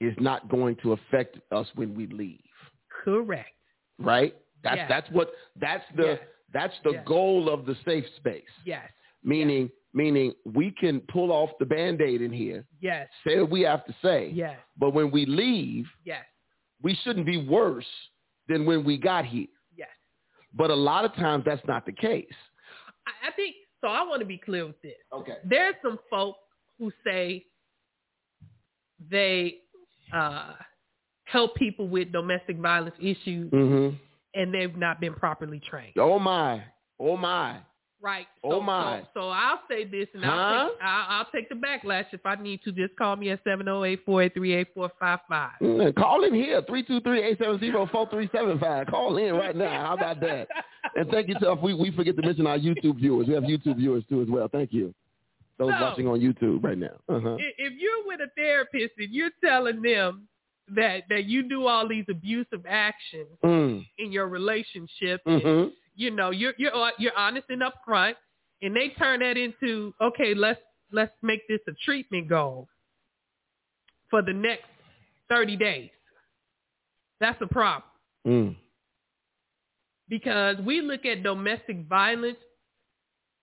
is 0.00 0.12
not 0.18 0.48
going 0.48 0.74
to 0.82 0.94
affect 0.94 1.38
us 1.52 1.68
when 1.76 1.94
we 1.94 2.08
leave. 2.08 2.40
Correct. 3.04 3.48
Right? 4.00 4.34
That's 4.64 4.76
Yes. 4.76 4.88
that's 4.88 5.10
what 5.10 5.32
that's 5.54 5.84
the 5.94 6.04
Yes. 6.06 6.20
that's 6.52 6.74
the 6.82 6.94
Yes. 6.94 7.06
goal 7.06 7.48
of 7.48 7.64
the 7.64 7.76
safe 7.84 8.08
space. 8.16 8.50
Yes. 8.64 8.90
Meaning 9.22 9.70
meaning 9.94 10.32
we 10.44 10.70
can 10.70 11.00
pull 11.08 11.32
off 11.32 11.50
the 11.58 11.66
band-aid 11.66 12.20
in 12.22 12.32
here, 12.32 12.64
Yes. 12.80 13.08
say 13.26 13.40
what 13.40 13.50
we 13.50 13.62
have 13.62 13.84
to 13.86 13.94
say, 14.02 14.28
Yes. 14.30 14.58
but 14.76 14.90
when 14.90 15.10
we 15.10 15.24
leave, 15.26 15.86
Yes. 16.04 16.24
we 16.82 16.94
shouldn't 16.96 17.26
be 17.26 17.38
worse 17.46 17.88
than 18.48 18.64
when 18.66 18.84
we 18.84 18.96
got 18.98 19.24
here. 19.24 19.46
Yes. 19.76 19.88
But 20.54 20.70
a 20.70 20.74
lot 20.74 21.04
of 21.04 21.14
times 21.14 21.44
that's 21.44 21.64
not 21.66 21.84
the 21.86 21.92
case. 21.92 22.32
I, 23.06 23.30
think 23.32 23.56
so. 23.80 23.88
I 23.88 24.02
want 24.06 24.20
to 24.20 24.26
be 24.26 24.38
clear 24.38 24.66
with 24.66 24.80
this. 24.82 24.96
Okay. 25.12 25.38
There's 25.44 25.74
some 25.82 25.98
folk 26.10 26.36
who 26.78 26.92
say 27.04 27.44
they 29.10 29.58
uh, 30.12 30.54
help 31.24 31.54
people 31.56 31.88
with 31.88 32.10
domestic 32.12 32.56
violence 32.58 32.96
issues 33.00 33.50
Mhm. 33.52 33.98
and 34.34 34.54
they've 34.54 34.76
not 34.76 35.00
been 35.00 35.14
properly 35.14 35.60
trained. 35.60 35.94
Oh 35.98 36.18
my. 36.18 36.62
Oh 36.98 37.16
my. 37.16 37.60
Right. 38.00 38.26
Oh, 38.44 38.50
So, 38.52 38.60
my. 38.60 39.00
So, 39.14 39.20
so 39.22 39.28
I'll 39.30 39.60
say 39.68 39.84
this, 39.84 40.06
and 40.14 40.24
Huh? 40.24 40.30
I'll, 40.30 40.68
take, 40.68 40.78
I'll, 40.82 41.06
I'll 41.18 41.26
take 41.34 41.48
the 41.48 41.56
backlash 41.56 42.04
if 42.12 42.24
I 42.24 42.36
need 42.36 42.62
to. 42.62 42.70
Just 42.72 42.94
call 42.96 43.16
me 43.16 43.30
at 43.30 43.40
seven 43.42 43.66
zero 43.66 43.82
eight 43.84 44.04
four 44.06 44.22
eight 44.22 44.34
three 44.34 44.54
eight 44.54 44.68
four 44.72 44.88
five 45.00 45.18
five. 45.28 45.50
Mm, 45.60 45.92
Call 45.96 46.22
in 46.24 46.32
here, 46.32 46.62
323-870-4375. 46.62 48.90
Call 48.90 49.16
in 49.18 49.34
right 49.34 49.56
now. 49.56 49.86
How 49.86 49.94
about 49.94 50.20
that? 50.20 50.48
And 50.96 51.08
thank 51.10 51.28
you 51.28 51.34
to 51.40 51.54
we, 51.54 51.74
we 51.74 51.90
forget 51.92 52.16
to 52.16 52.22
mention 52.22 52.46
our 52.46 52.58
YouTube 52.58 52.96
viewers. 52.96 53.28
We 53.28 53.34
have 53.34 53.42
YouTube 53.44 53.76
viewers 53.76 54.02
too 54.08 54.22
as 54.22 54.28
well. 54.28 54.48
Thank 54.48 54.72
you. 54.72 54.92
Those 55.58 55.70
So- 55.70 55.80
watching 55.82 56.06
on 56.08 56.18
YouTube 56.20 56.64
right 56.64 56.78
now. 56.78 56.96
Uh-huh. 57.08 57.36
If 57.38 57.54
if 57.58 57.72
you're 57.78 58.06
with 58.06 58.20
a 58.20 58.28
therapist 58.36 58.94
and 58.98 59.12
you're 59.12 59.30
telling 59.44 59.82
them 59.82 60.26
that 60.74 61.02
that 61.10 61.24
you 61.26 61.42
do 61.48 61.66
all 61.66 61.86
these 61.86 62.06
abusive 62.08 62.64
actions 62.66 63.28
Mm. 63.44 63.86
in 63.98 64.10
your 64.12 64.28
relationship, 64.28 65.20
Mm-hmm. 65.26 65.68
You 65.98 66.10
know 66.12 66.30
you're 66.30 66.54
you're 66.56 66.74
uh, 66.74 66.90
you're 66.98 67.16
honest 67.16 67.46
and 67.50 67.62
upfront, 67.62 68.14
and 68.62 68.74
they 68.74 68.90
turn 68.98 69.20
that 69.20 69.36
into 69.36 69.92
okay, 70.00 70.34
let's 70.34 70.60
let's 70.92 71.12
make 71.22 71.46
this 71.48 71.60
a 71.68 71.72
treatment 71.84 72.28
goal 72.28 72.68
for 74.08 74.22
the 74.22 74.32
next 74.32 74.64
thirty 75.28 75.56
days. 75.56 75.90
That's 77.20 77.40
a 77.42 77.46
problem 77.46 77.82
Mm. 78.26 78.56
because 80.08 80.56
we 80.64 80.80
look 80.80 81.04
at 81.06 81.22
domestic 81.22 81.86
violence, 81.88 82.38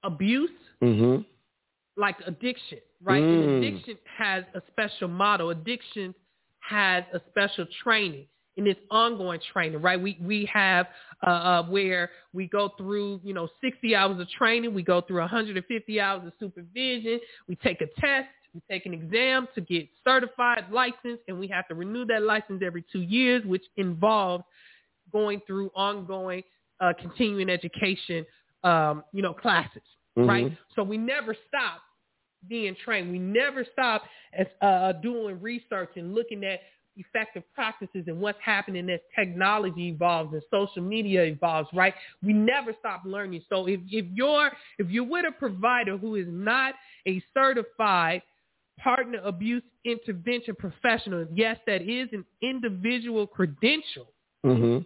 abuse 0.03 0.49
Mm-hmm. 0.83 1.21
like 1.97 2.15
addiction, 2.27 2.79
right? 3.01 3.23
Mm. 3.23 3.33
And 3.33 3.63
addiction 3.65 3.97
has 4.17 4.43
a 4.53 4.61
special 4.71 5.07
model. 5.07 5.49
Addiction 5.51 6.13
has 6.59 7.03
a 7.13 7.21
special 7.31 7.65
training. 7.83 8.27
And 8.57 8.67
it's 8.67 8.79
ongoing 8.89 9.39
training, 9.51 9.81
right? 9.81 10.01
We 10.01 10.17
we 10.21 10.49
have 10.53 10.87
uh, 11.25 11.29
uh, 11.29 11.63
where 11.63 12.09
we 12.33 12.47
go 12.47 12.69
through, 12.77 13.19
you 13.23 13.33
know, 13.33 13.49
60 13.61 13.93
hours 13.95 14.19
of 14.19 14.29
training. 14.29 14.73
We 14.73 14.81
go 14.83 15.01
through 15.01 15.19
150 15.19 15.99
hours 15.99 16.25
of 16.25 16.33
supervision. 16.39 17.19
We 17.47 17.55
take 17.57 17.81
a 17.81 17.87
test. 17.99 18.29
We 18.53 18.61
take 18.71 18.85
an 18.85 18.93
exam 18.93 19.49
to 19.55 19.61
get 19.61 19.89
certified, 20.05 20.65
licensed, 20.71 21.23
and 21.27 21.37
we 21.37 21.47
have 21.49 21.67
to 21.67 21.75
renew 21.75 22.05
that 22.05 22.23
license 22.23 22.61
every 22.65 22.85
two 22.89 23.01
years, 23.01 23.43
which 23.45 23.63
involves 23.75 24.45
going 25.11 25.41
through 25.45 25.69
ongoing 25.75 26.41
uh, 26.79 26.93
continuing 26.99 27.49
education, 27.49 28.25
um, 28.63 29.03
you 29.11 29.21
know, 29.21 29.33
classes, 29.33 29.81
right? 30.15 30.45
Mhm. 30.45 30.57
So 30.75 30.83
we 30.83 30.97
never 30.97 31.35
stop 31.47 31.81
being 32.47 32.75
trained. 32.75 33.11
We 33.11 33.19
never 33.19 33.65
stop 33.73 34.03
as 34.33 34.47
uh, 34.61 34.93
doing 34.93 35.41
research 35.41 35.91
and 35.97 36.13
looking 36.15 36.43
at 36.43 36.61
effective 36.97 37.43
practices 37.53 38.05
and 38.07 38.19
what's 38.19 38.39
happening 38.43 38.89
as 38.89 38.99
technology 39.15 39.89
evolves 39.89 40.33
and 40.33 40.41
social 40.51 40.81
media 40.81 41.23
evolves, 41.23 41.69
right? 41.73 41.93
We 42.23 42.33
never 42.33 42.73
stop 42.79 43.03
learning. 43.05 43.43
So 43.49 43.67
if, 43.67 43.79
if 43.89 44.05
you're 44.13 44.51
if 44.77 44.89
you're 44.89 45.03
with 45.03 45.25
a 45.27 45.31
provider 45.31 45.97
who 45.97 46.15
is 46.15 46.27
not 46.29 46.75
a 47.07 47.21
certified 47.33 48.21
partner 48.79 49.19
abuse 49.23 49.63
intervention 49.85 50.55
professional, 50.55 51.27
yes, 51.33 51.57
that 51.67 51.81
is 51.81 52.09
an 52.13 52.25
individual 52.41 53.27
credential 53.27 54.07
Mm-hmm. 54.45 54.83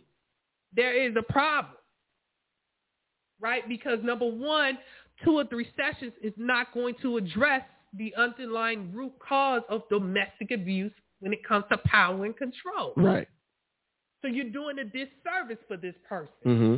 there 0.73 0.93
is 1.05 1.13
a 1.17 1.33
problem, 1.33 1.75
right? 3.41 3.67
Because 3.67 3.99
number 4.03 4.25
one, 4.25 4.77
two 5.23 5.37
or 5.37 5.45
three 5.45 5.67
sessions 5.75 6.13
is 6.23 6.31
not 6.37 6.73
going 6.73 6.95
to 7.01 7.17
address 7.17 7.63
the 7.97 8.13
underlying 8.15 8.93
root 8.93 9.11
cause 9.27 9.63
of 9.69 9.81
domestic 9.89 10.51
abuse 10.51 10.93
when 11.19 11.33
it 11.33 11.43
comes 11.47 11.65
to 11.71 11.77
power 11.85 12.25
and 12.25 12.35
control. 12.35 12.93
Right. 12.95 13.27
So 14.21 14.27
you're 14.27 14.49
doing 14.49 14.79
a 14.79 14.83
disservice 14.83 15.63
for 15.67 15.77
this 15.77 15.95
person, 16.07 16.33
Mm-hmm. 16.45 16.75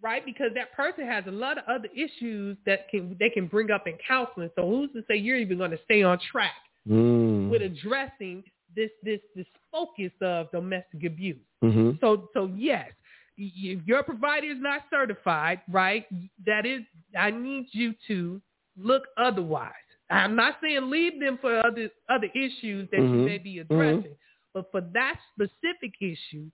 right? 0.00 0.24
Because 0.24 0.50
that 0.54 0.72
person 0.74 1.06
has 1.06 1.24
a 1.26 1.30
lot 1.30 1.58
of 1.58 1.64
other 1.68 1.88
issues 1.94 2.56
that 2.66 2.88
can 2.88 3.16
they 3.18 3.30
can 3.30 3.46
bring 3.46 3.70
up 3.70 3.86
in 3.86 3.94
counseling. 4.06 4.50
So 4.56 4.68
who's 4.68 4.92
to 4.92 5.02
say 5.08 5.16
you're 5.16 5.36
even 5.36 5.58
going 5.58 5.72
to 5.72 5.80
stay 5.84 6.02
on 6.02 6.18
track 6.30 6.52
Mm. 6.86 7.48
with 7.48 7.62
addressing 7.62 8.44
this 8.76 8.90
this 9.02 9.20
this 9.34 9.46
focus 9.72 10.12
of 10.20 10.50
domestic 10.52 11.04
abuse? 11.04 11.38
Mm-hmm. 11.62 11.92
So 12.00 12.28
so 12.34 12.50
yes, 12.54 12.90
if 13.36 13.84
your 13.86 14.02
provider 14.02 14.46
is 14.46 14.58
not 14.60 14.82
certified, 14.90 15.62
right? 15.68 16.06
That 16.46 16.66
is, 16.66 16.82
I 17.18 17.30
need 17.30 17.68
you 17.72 17.94
to 18.08 18.40
look 18.76 19.04
otherwise. 19.16 19.72
I'm 20.10 20.36
not 20.36 20.56
saying 20.62 20.90
leave 20.90 21.18
them 21.20 21.38
for 21.40 21.58
other 21.64 21.88
other 22.08 22.28
issues 22.34 22.88
that 22.90 22.98
you 22.98 23.04
Mhm. 23.04 23.24
may 23.24 23.38
be 23.38 23.58
addressing, 23.60 24.16
but 24.52 24.70
for 24.70 24.80
that 24.80 25.18
specific 25.32 25.94
issue, 26.00 26.50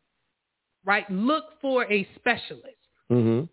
right? 0.84 1.08
Look 1.10 1.60
for 1.60 1.84
a 1.90 2.04
specialist. 2.14 2.76
Mm-hmm. 3.10 3.46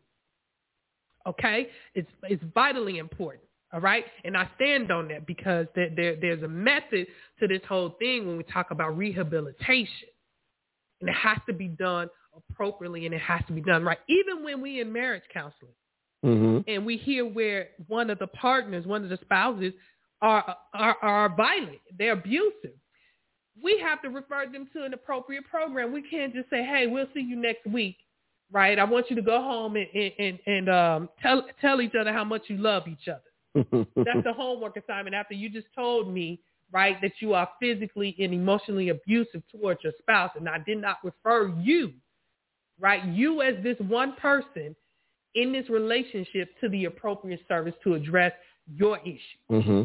Okay, 1.30 1.70
it's 1.94 2.10
it's 2.24 2.44
vitally 2.54 3.00
important. 3.00 3.44
All 3.74 3.82
right, 3.82 4.06
and 4.24 4.38
I 4.38 4.48
stand 4.56 4.92
on 4.92 5.10
that 5.10 5.26
because 5.26 5.68
there, 5.76 5.90
there 5.90 6.16
there's 6.16 6.44
a 6.44 6.48
method 6.48 7.08
to 7.40 7.48
this 7.48 7.62
whole 7.68 7.90
thing 8.00 8.26
when 8.26 8.38
we 8.38 8.44
talk 8.44 8.72
about 8.72 8.96
rehabilitation, 8.96 10.08
and 11.02 11.10
it 11.10 11.16
has 11.16 11.38
to 11.48 11.54
be 11.54 11.68
done 11.68 12.10
appropriately 12.52 13.06
and 13.08 13.16
it 13.16 13.22
has 13.22 13.42
to 13.48 13.54
be 13.54 13.62
done 13.62 13.84
right. 13.84 13.98
Even 14.08 14.44
when 14.44 14.62
we 14.62 14.80
in 14.80 14.94
marriage 14.94 15.24
counseling 15.34 15.74
hmm 16.24 16.60
and 16.68 16.86
we 16.86 16.98
hear 16.98 17.26
where 17.26 17.70
one 17.88 18.10
of 18.10 18.20
the 18.20 18.28
partners, 18.28 18.86
one 18.86 19.04
of 19.04 19.10
the 19.10 19.20
spouses 19.22 19.74
are 20.22 20.56
are, 20.74 20.98
are 21.02 21.36
violent, 21.36 21.80
they're 21.98 22.14
abusive. 22.14 22.74
We 23.62 23.80
have 23.84 24.02
to 24.04 24.10
refer 24.10 24.46
them 24.52 24.70
to 24.74 24.84
an 24.84 24.94
appropriate 24.94 25.46
program. 25.50 25.92
We 25.92 26.04
can't 26.04 26.34
just 26.34 26.50
say, 26.50 26.64
"Hey, 26.64 26.88
we'll 26.88 27.08
see 27.14 27.22
you 27.22 27.36
next 27.36 27.66
week." 27.68 27.98
Right? 28.52 28.80
I 28.80 28.84
want 28.84 29.10
you 29.10 29.16
to 29.16 29.22
go 29.22 29.42
home 29.42 29.76
and 29.76 29.88
and 29.94 30.12
and, 30.20 30.40
and 30.46 30.70
um, 30.70 31.10
tell 31.22 31.44
tell 31.62 31.82
each 31.82 31.96
other 32.00 32.14
how 32.14 32.24
much 32.24 32.44
you 32.48 32.58
love 32.58 32.84
each 32.88 33.08
other. 33.08 33.22
That's 33.96 34.24
the 34.24 34.34
homework 34.34 34.78
assignment 34.78 35.16
after 35.16 35.34
you 35.34 35.50
just 35.50 35.68
told 35.74 36.14
me, 36.14 36.40
right, 36.72 37.00
that 37.02 37.14
you 37.20 37.34
are 37.34 37.50
physically 37.60 38.16
and 38.20 38.34
emotionally 38.34 38.90
abusive 38.90 39.42
towards 39.52 39.84
your 39.84 39.94
spouse 40.00 40.32
and 40.36 40.48
I 40.48 40.60
did 40.60 40.80
not 40.80 40.98
refer 41.04 41.50
you, 41.60 41.94
right, 42.80 43.04
you 43.06 43.42
as 43.42 43.56
this 43.64 43.78
one 43.80 44.14
person 44.16 44.76
in 45.38 45.54
this 45.54 45.70
relationship 45.70 46.50
to 46.60 46.68
the 46.70 46.86
appropriate 46.86 47.40
service 47.48 47.76
to 47.84 47.94
address 47.94 48.34
your 48.76 49.00
issue. 49.00 49.62
hmm 49.62 49.84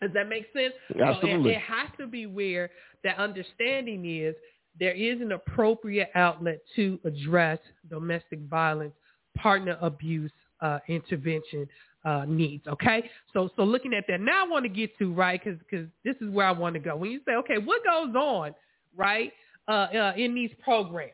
Does 0.00 0.12
that 0.14 0.28
make 0.28 0.46
sense? 0.52 0.74
So 0.88 0.98
it- 0.98 1.02
Absolutely. 1.02 1.52
it, 1.52 1.60
has 1.60 1.88
to 1.98 2.06
be 2.06 2.26
where 2.26 2.70
that 3.04 3.18
understanding 3.18 4.04
is 4.06 4.34
there 4.78 4.92
is 4.94 5.20
an 5.20 5.32
appropriate 5.32 6.10
outlet 6.14 6.60
to 6.76 6.98
address 7.04 7.58
domestic 7.90 8.40
violence, 8.48 8.94
partner 9.36 9.76
abuse, 9.82 10.32
uh, 10.62 10.78
intervention 10.88 11.68
uh, 12.04 12.24
needs. 12.26 12.66
Okay, 12.66 13.10
so 13.32 13.50
so 13.56 13.64
looking 13.64 13.92
at 13.94 14.04
that 14.08 14.20
now, 14.20 14.44
I 14.44 14.48
want 14.48 14.64
to 14.64 14.68
get 14.68 14.96
to 14.98 15.12
right 15.12 15.40
because 15.42 15.58
because 15.58 15.86
this 16.04 16.16
is 16.20 16.30
where 16.30 16.46
I 16.46 16.52
want 16.52 16.74
to 16.74 16.80
go. 16.80 16.96
When 16.96 17.10
you 17.10 17.20
say, 17.26 17.34
okay, 17.34 17.58
what 17.58 17.84
goes 17.84 18.14
on 18.14 18.54
right 18.96 19.32
uh, 19.68 19.72
uh, 19.72 20.12
in 20.16 20.34
these 20.34 20.50
programs? 20.64 21.12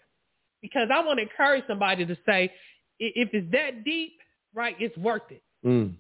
Because 0.63 0.89
I 0.93 1.05
want 1.05 1.19
to 1.19 1.23
encourage 1.23 1.65
somebody 1.69 2.05
to 2.07 2.17
say, 2.27 2.53
if 2.99 3.29
it's 3.33 3.51
that 3.53 3.85
deep, 3.85 4.13
right, 4.55 4.77
it's 4.79 4.97
worth 4.99 5.31
it 5.31 5.43
Mm. 5.65 5.95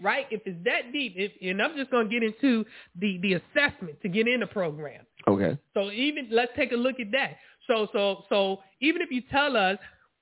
right? 0.00 0.26
If 0.30 0.42
it's 0.46 0.62
that 0.64 0.92
deep, 0.92 1.14
if, 1.16 1.32
and 1.42 1.60
I'm 1.62 1.76
just 1.76 1.90
going 1.90 2.08
to 2.08 2.12
get 2.12 2.22
into 2.22 2.64
the 2.98 3.18
the 3.18 3.34
assessment 3.34 4.00
to 4.02 4.08
get 4.08 4.26
in 4.26 4.40
the 4.40 4.46
program. 4.46 5.04
Okay. 5.28 5.58
So 5.74 5.90
even 5.90 6.28
let's 6.30 6.52
take 6.56 6.72
a 6.72 6.76
look 6.76 7.00
at 7.00 7.10
that. 7.12 7.36
So 7.66 7.88
so 7.92 8.24
so 8.28 8.60
even 8.80 9.02
if 9.02 9.10
you 9.10 9.22
tell 9.30 9.56
us 9.56 9.78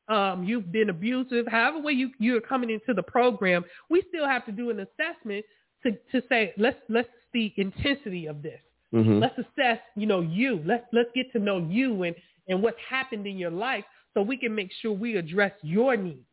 um, 0.08 0.44
you've 0.44 0.70
been 0.72 0.90
abusive, 0.90 1.46
however 1.48 1.80
way 1.80 1.92
you 1.92 2.10
you're 2.18 2.40
coming 2.40 2.70
into 2.70 2.92
the 2.94 3.02
program, 3.02 3.64
we 3.88 4.02
still 4.08 4.26
have 4.26 4.44
to 4.46 4.52
do 4.52 4.70
an 4.70 4.80
assessment 4.80 5.44
to 5.84 5.92
to 6.12 6.26
say 6.28 6.52
let's 6.58 6.78
let's 6.88 7.08
see 7.32 7.54
intensity 7.56 8.26
of 8.26 8.42
this. 8.42 8.60
hmm 8.90 9.18
Let's 9.20 9.38
assess, 9.38 9.78
you 9.96 10.06
know, 10.06 10.20
you. 10.20 10.60
Let's 10.66 10.84
let's 10.92 11.10
get 11.14 11.32
to 11.32 11.38
know 11.38 11.58
you 11.58 12.02
and 12.02 12.14
and 12.48 12.62
what's 12.62 12.78
happened 12.88 13.26
in 13.26 13.38
your 13.38 13.50
life, 13.52 13.84
so 14.14 14.22
we 14.22 14.36
can 14.36 14.54
make 14.54 14.70
sure 14.80 14.92
we 14.92 15.16
address 15.16 15.52
your 15.62 15.96
needs, 15.96 16.26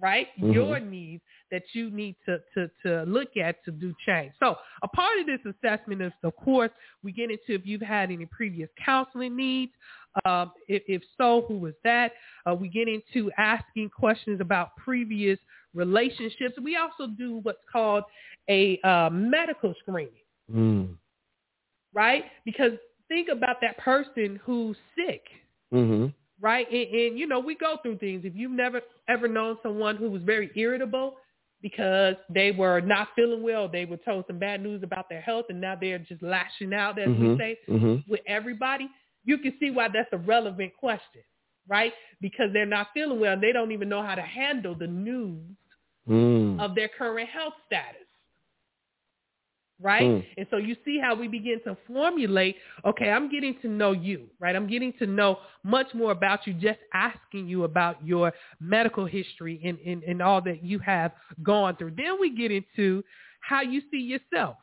right? 0.00 0.28
Mhm. 0.38 0.54
Your 0.54 0.80
needs 0.80 1.22
that 1.50 1.62
you 1.74 1.90
need 1.90 2.16
to 2.26 2.40
to 2.54 2.70
to 2.82 3.02
look 3.04 3.36
at 3.36 3.62
to 3.64 3.70
do 3.72 3.94
change. 4.06 4.32
So 4.38 4.56
a 4.82 4.88
part 4.88 5.18
of 5.18 5.26
this 5.26 5.40
assessment 5.44 6.00
is, 6.02 6.12
of 6.22 6.34
course, 6.36 6.70
we 7.02 7.12
get 7.12 7.30
into 7.30 7.54
if 7.54 7.66
you've 7.66 7.82
had 7.82 8.10
any 8.10 8.26
previous 8.26 8.70
counseling 8.84 9.36
needs. 9.36 9.72
Um, 10.24 10.50
if, 10.66 10.82
if 10.88 11.02
so, 11.16 11.42
who 11.46 11.58
was 11.58 11.74
that? 11.84 12.12
Uh, 12.44 12.54
we 12.54 12.68
get 12.68 12.88
into 12.88 13.30
asking 13.38 13.90
questions 13.90 14.40
about 14.40 14.74
previous 14.76 15.38
relationships. 15.74 16.58
We 16.58 16.76
also 16.76 17.06
do 17.06 17.36
what's 17.44 17.62
called 17.70 18.04
a 18.48 18.80
uh, 18.82 19.10
medical 19.10 19.74
screening 19.80 20.14
Mm. 20.52 20.96
right? 21.94 22.24
Because 22.44 22.72
think 23.08 23.28
about 23.28 23.60
that 23.60 23.78
person 23.78 24.40
who's 24.44 24.76
sick, 24.96 25.22
hmm 25.70 26.06
right? 26.40 26.66
And, 26.70 26.88
and 26.94 27.18
you 27.18 27.26
know, 27.26 27.40
we 27.40 27.54
go 27.54 27.76
through 27.82 27.98
things. 27.98 28.22
If 28.24 28.34
you've 28.34 28.50
never 28.52 28.80
ever 29.08 29.28
known 29.28 29.58
someone 29.62 29.96
who 29.96 30.10
was 30.10 30.22
very 30.22 30.50
irritable 30.54 31.16
because 31.62 32.16
they 32.32 32.52
were 32.52 32.80
not 32.80 33.08
feeling 33.14 33.42
well, 33.42 33.68
they 33.68 33.84
were 33.84 33.98
told 33.98 34.24
some 34.26 34.38
bad 34.38 34.62
news 34.62 34.82
about 34.82 35.08
their 35.10 35.20
health, 35.20 35.46
and 35.50 35.60
now 35.60 35.76
they're 35.78 35.98
just 35.98 36.22
lashing 36.22 36.72
out, 36.72 36.98
as 36.98 37.08
we 37.08 37.26
Mhm. 37.28 37.38
say, 37.38 37.58
hmm 37.66 37.96
with 38.08 38.20
everybody. 38.26 38.88
You 39.24 39.36
can 39.38 39.52
see 39.60 39.70
why 39.70 39.88
that's 39.88 40.12
a 40.12 40.18
relevant 40.18 40.74
question, 40.76 41.22
right? 41.68 41.92
Because 42.20 42.52
they're 42.52 42.64
not 42.66 42.88
feeling 42.94 43.20
well, 43.20 43.34
and 43.34 43.42
they 43.42 43.52
don't 43.52 43.72
even 43.72 43.88
know 43.88 44.02
how 44.02 44.14
to 44.14 44.22
handle 44.22 44.74
the 44.74 44.86
news 44.86 45.44
Mm. 46.08 46.58
of 46.60 46.74
their 46.74 46.88
current 46.88 47.28
health 47.28 47.54
status. 47.66 48.06
Right? 49.82 50.02
Mm. 50.02 50.24
And 50.36 50.46
so 50.50 50.58
you 50.58 50.76
see 50.84 50.98
how 51.02 51.14
we 51.14 51.26
begin 51.26 51.58
to 51.64 51.74
formulate, 51.86 52.56
okay, 52.84 53.08
I'm 53.08 53.30
getting 53.30 53.56
to 53.62 53.68
know 53.68 53.92
you, 53.92 54.26
right? 54.38 54.54
I'm 54.54 54.68
getting 54.68 54.92
to 54.98 55.06
know 55.06 55.38
much 55.64 55.86
more 55.94 56.12
about 56.12 56.46
you, 56.46 56.52
just 56.52 56.80
asking 56.92 57.48
you 57.48 57.64
about 57.64 57.96
your 58.04 58.30
medical 58.60 59.06
history 59.06 59.58
and, 59.64 59.78
and, 59.86 60.02
and 60.02 60.20
all 60.20 60.42
that 60.42 60.62
you 60.62 60.80
have 60.80 61.12
gone 61.42 61.76
through. 61.76 61.92
Then 61.96 62.20
we 62.20 62.36
get 62.36 62.50
into 62.50 63.02
how 63.40 63.62
you 63.62 63.80
see 63.90 63.96
yourself, 63.98 64.56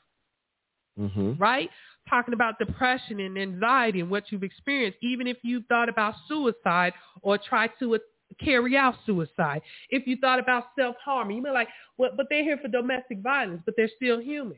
hmm 0.97 1.33
right? 1.39 1.71
Talking 2.07 2.35
about 2.35 2.59
depression 2.59 3.19
and 3.19 3.39
anxiety 3.39 4.01
and 4.01 4.11
what 4.11 4.31
you've 4.31 4.43
experienced, 4.43 4.99
even 5.01 5.25
if 5.25 5.37
you 5.41 5.63
thought 5.67 5.89
about 5.89 6.13
suicide 6.27 6.93
or 7.23 7.39
tried 7.39 7.71
to 7.79 7.97
carry 8.43 8.77
out 8.77 8.95
suicide. 9.05 9.61
If 9.89 10.05
you 10.05 10.17
thought 10.17 10.39
about 10.39 10.65
self-harm, 10.77 11.31
you 11.31 11.41
may 11.41 11.49
like, 11.49 11.69
well, 11.97 12.11
but 12.15 12.27
they're 12.29 12.43
here 12.43 12.59
for 12.61 12.67
domestic 12.67 13.19
violence, 13.19 13.63
but 13.65 13.73
they're 13.75 13.89
still 13.95 14.19
human. 14.21 14.57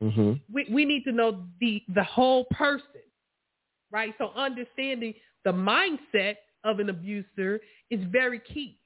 Hmm 0.00 0.32
We, 0.52 0.66
we 0.70 0.84
need 0.84 1.04
to 1.04 1.12
know 1.12 1.44
the, 1.60 1.82
the 1.94 2.04
whole 2.04 2.44
person, 2.50 3.02
right? 3.90 4.14
So 4.18 4.30
understanding 4.36 5.14
the 5.44 5.52
mindset 5.52 6.36
of 6.64 6.80
an 6.80 6.88
abuser 6.88 7.60
is 7.90 8.00
very 8.10 8.40
key. 8.40 8.78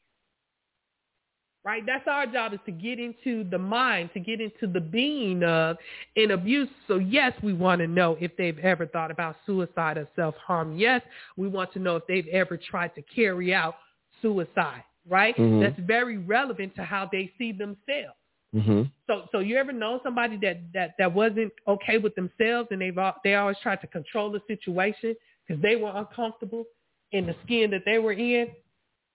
Right? 1.64 1.82
That's 1.84 2.06
our 2.09 2.26
job 2.26 2.54
is 2.54 2.61
to 2.66 2.72
get 2.72 2.98
into 2.98 3.44
the 3.50 3.59
mind, 3.59 4.11
to 4.14 4.20
get 4.20 4.40
into 4.40 4.66
the 4.66 4.80
being 4.80 5.42
of 5.42 5.76
an 6.16 6.30
abuse. 6.30 6.68
So 6.86 6.96
yes, 6.96 7.32
we 7.42 7.52
want 7.52 7.80
to 7.80 7.86
know 7.86 8.16
if 8.20 8.34
they've 8.38 8.59
ever 8.61 8.86
thought 8.86 9.11
about 9.11 9.36
suicide 9.44 9.98
or 9.98 10.09
self-harm. 10.16 10.78
Yes, 10.78 11.02
we 11.36 11.48
want 11.48 11.72
to 11.74 11.78
know 11.78 11.96
if 11.96 12.06
they've 12.06 12.28
ever 12.28 12.56
tried 12.56 12.94
to 12.94 13.02
carry 13.02 13.52
out 13.52 13.74
suicide, 14.22 14.84
right? 15.06 15.36
Mhm. 15.36 15.61
That's 15.61 15.78
very 15.80 16.16
relevant 16.18 16.74
to 16.76 16.84
how 16.84 17.09
they 17.11 17.32
see 17.36 17.52
themselves. 17.52 18.17
Hmm 18.53 18.82
So, 19.07 19.24
so 19.32 19.38
you 19.40 19.57
ever 19.57 19.72
know 19.72 20.01
somebody 20.03 20.36
that 20.42 20.59
that 20.74 20.94
that 20.99 21.12
wasn't 21.14 21.53
okay 21.66 21.99
with 21.99 22.14
themselves, 22.14 22.68
and 22.70 22.80
they've 22.80 22.99
they 23.24 23.34
always 23.34 23.57
tried 23.62 23.80
to 23.82 23.86
control 23.86 24.30
the 24.30 24.40
situation 24.46 25.14
because 25.46 25.62
they 25.62 25.76
were 25.76 25.92
uncomfortable 25.94 26.64
in 27.12 27.26
the 27.26 27.34
skin 27.44 27.70
that 27.70 27.82
they 27.86 27.99
were 27.99 28.12
in, 28.12 28.49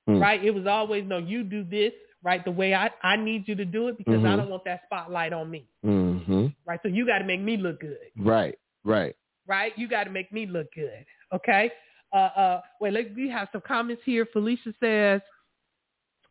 Mm. 0.10 0.20
right? 0.20 0.44
It 0.44 0.52
was 0.52 0.66
always 0.68 1.06
no, 1.08 1.18
you 1.18 1.44
do 1.44 1.64
this 1.64 1.94
right 2.24 2.44
the 2.44 2.52
way 2.52 2.74
I 2.74 2.90
I 3.04 3.16
need 3.16 3.48
you 3.48 3.56
to 3.56 3.66
do 3.66 3.88
it 3.90 3.98
because 3.98 4.24
I 4.26 4.34
Mhm. 4.34 4.38
don't 4.38 4.50
want 4.50 4.66
that 4.66 4.82
spotlight 4.86 5.34
on 5.34 5.50
me, 5.50 5.68
hmm 5.84 6.48
right? 6.66 6.80
So 6.84 6.90
you 6.90 7.06
got 7.06 7.20
to 7.20 7.26
make 7.26 7.42
me 7.42 7.58
look 7.58 7.80
good, 7.80 8.12
Right. 8.18 8.58
Right. 8.84 9.16
right? 9.48 9.78
You 9.78 9.88
got 9.88 10.04
to 10.06 10.10
make 10.10 10.32
me 10.32 10.46
look 10.46 10.72
good, 10.74 11.06
okay? 11.34 11.72
Uh, 12.12 12.30
uh, 12.44 12.62
wait, 12.82 12.94
let 12.94 13.16
we 13.16 13.30
have 13.30 13.48
some 13.52 13.62
comments 13.62 14.04
here. 14.06 14.26
Felicia 14.26 14.74
says, 14.80 15.22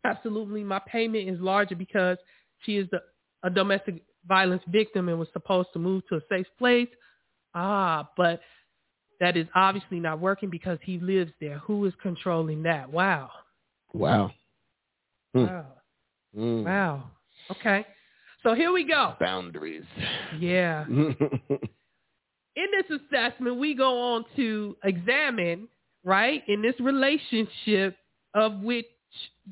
absolutely, 0.05 0.63
my 0.65 0.81
payment 0.81 1.29
is 1.29 1.41
larger 1.41 1.77
because 1.77 2.19
she 2.65 2.77
is 2.77 2.89
the, 2.91 3.03
a 3.43 3.51
domestic 3.51 4.03
violence 4.27 4.63
victim 4.69 5.09
and 5.09 5.19
was 5.19 5.29
supposed 5.33 5.69
to 5.73 5.79
move 5.79 6.03
to 6.09 6.17
a 6.17 6.21
safe 6.31 6.47
place. 6.59 6.89
Ah, 7.55 8.09
but 8.17 8.41
that 9.21 9.37
is 9.37 9.47
obviously 9.55 10.01
not 10.01 10.21
working 10.21 10.51
because 10.51 10.79
he 10.83 10.99
lives 10.99 11.33
there. 11.41 11.59
Who 11.59 11.85
is 11.85 11.93
controlling 12.03 12.63
that? 12.65 12.91
Wow. 12.91 13.31
Wow. 13.93 14.33
Hmm. 15.35 15.45
Wow. 15.45 15.67
Mm. 16.37 16.65
Wow. 16.65 17.11
Okay. 17.51 17.87
So 18.43 18.55
here 18.55 18.73
we 18.73 18.85
go. 18.85 19.15
Boundaries. 19.21 19.85
Yeah. 20.39 20.85
in 20.89 21.07
this 22.57 23.01
assessment, 23.01 23.57
we 23.57 23.75
go 23.75 24.15
on 24.15 24.25
to 24.37 24.77
examine, 24.83 25.69
right, 26.05 26.43
in 26.49 26.63
this 26.63 26.75
relationship 26.81 27.97
of 28.35 28.61
which 28.61 28.87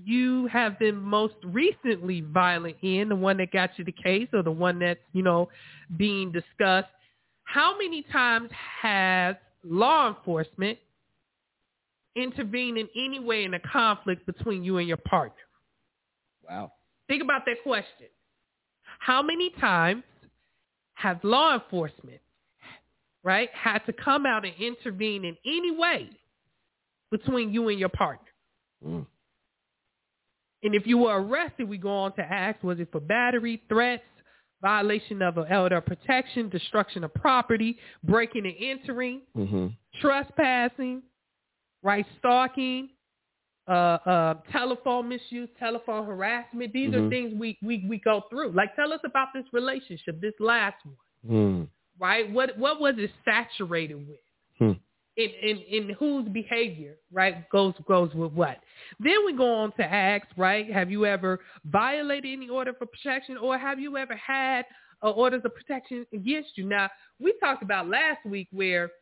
you 0.05 0.47
have 0.47 0.79
been 0.79 0.97
most 0.97 1.35
recently 1.43 2.21
violent 2.23 2.77
in, 2.83 3.09
the 3.09 3.17
one 3.17 3.37
that 3.39 3.53
got 3.53 3.71
you 3.77 3.85
the 3.85 3.93
case 3.93 4.29
or 4.33 4.43
the 4.43 4.51
one 4.51 4.79
that's, 4.79 5.01
you 5.13 5.23
know, 5.23 5.49
being 5.97 6.33
discussed, 6.33 6.89
how 7.45 7.77
many 7.77 8.03
times 8.13 8.49
has 8.83 9.37
law 9.65 10.09
enforcement 10.09 10.79
intervened 12.17 12.79
in 12.79 12.89
any 12.97 13.21
way 13.21 13.45
in 13.45 13.55
a 13.55 13.61
conflict 13.61 14.25
between 14.27 14.63
you 14.65 14.79
and 14.79 14.89
your 14.89 14.97
partner? 14.99 15.35
wow. 16.49 16.73
Think 17.09 17.23
about 17.25 17.43
that 17.47 17.57
question. 17.65 18.07
How 19.01 19.21
many 19.21 19.51
times 19.61 20.05
have 20.95 21.19
law 21.25 21.55
enforcement, 21.55 22.21
right, 23.25 23.49
had 23.53 23.81
to 23.87 23.93
come 23.93 24.27
out 24.27 24.45
and 24.45 24.55
intervene 24.61 25.25
in 25.25 25.37
any 25.45 25.73
way 25.73 26.09
between 27.11 27.53
you 27.53 27.69
and 27.69 27.81
your 27.81 27.89
partner? 27.89 28.29
Mm. 28.87 29.07
And 30.63 30.75
if 30.75 30.87
you 30.87 30.99
were 30.99 31.21
arrested, 31.23 31.69
we 31.69 31.79
go 31.79 31.95
on 31.95 32.15
to 32.17 32.23
ask, 32.23 32.63
was 32.63 32.79
it 32.81 32.89
for 32.93 33.01
battery, 33.01 33.63
threats, 33.69 34.03
violation 34.61 35.23
of 35.23 35.39
an 35.39 35.47
elder 35.51 35.81
protection, 35.81 36.49
destruction 36.51 37.03
of 37.05 37.15
property, 37.15 37.79
breaking 38.05 38.45
and 38.47 38.55
entering, 38.61 39.23
hmm 39.35 39.69
trespassing, 40.01 41.03
right? 41.83 42.07
Stalking, 42.19 42.91
uh, 43.69 43.73
uh, 43.73 44.35
telephone 44.53 45.09
misuse, 45.09 45.49
telephone 45.59 46.07
harassment. 46.07 46.73
These 46.73 46.95
are 46.95 47.01
Mhm. 47.01 47.11
things 47.11 47.35
we, 47.39 47.59
we, 47.63 47.85
we 47.89 47.99
go 47.99 48.23
through. 48.31 48.53
Like, 48.53 48.75
tell 48.77 48.93
us 48.93 49.01
about 49.05 49.29
this 49.35 49.45
relationship, 49.53 50.21
this 50.21 50.35
last 50.41 50.77
one, 50.85 50.97
Mm. 51.29 51.69
right? 51.99 52.31
What 52.31 52.57
what 52.59 52.81
was 52.81 52.95
it 52.99 53.11
saturated 53.25 53.97
with? 53.97 54.21
Hmm. 54.59 54.73
In, 55.17 55.29
in, 55.43 55.59
in 55.59 55.91
whose 55.99 56.29
behavior, 56.29 56.95
right, 57.13 57.49
goes 57.51 57.75
goes 57.87 58.15
with 58.15 58.33
what. 58.33 58.59
Then 59.01 59.17
we 59.27 59.37
go 59.37 59.53
on 59.53 59.73
to 59.73 59.85
ask, 59.85 60.27
right, 60.37 60.73
have 60.73 60.91
you 60.91 61.05
ever 61.05 61.41
violated 61.65 62.33
any 62.33 62.49
order 62.49 62.73
for 62.73 62.87
protection 62.87 63.37
or 63.37 63.59
have 63.59 63.79
you 63.81 63.97
ever 63.97 64.15
had 64.17 64.65
uh, 65.03 65.11
orders 65.11 65.43
of 65.45 65.55
protection 65.55 66.07
against 66.15 66.57
you? 66.57 66.65
Now, 66.65 66.89
we 67.19 67.35
talked 67.41 67.63
about 67.63 67.89
last 67.89 68.25
week 68.25 68.49
where 68.53 68.93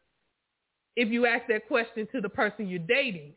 if 0.96 1.10
you 1.10 1.26
ask 1.26 1.46
that 1.48 1.68
question 1.68 2.08
to 2.12 2.20
the 2.20 2.28
person 2.28 2.66
you're 2.66 2.80
dating, 2.80 3.34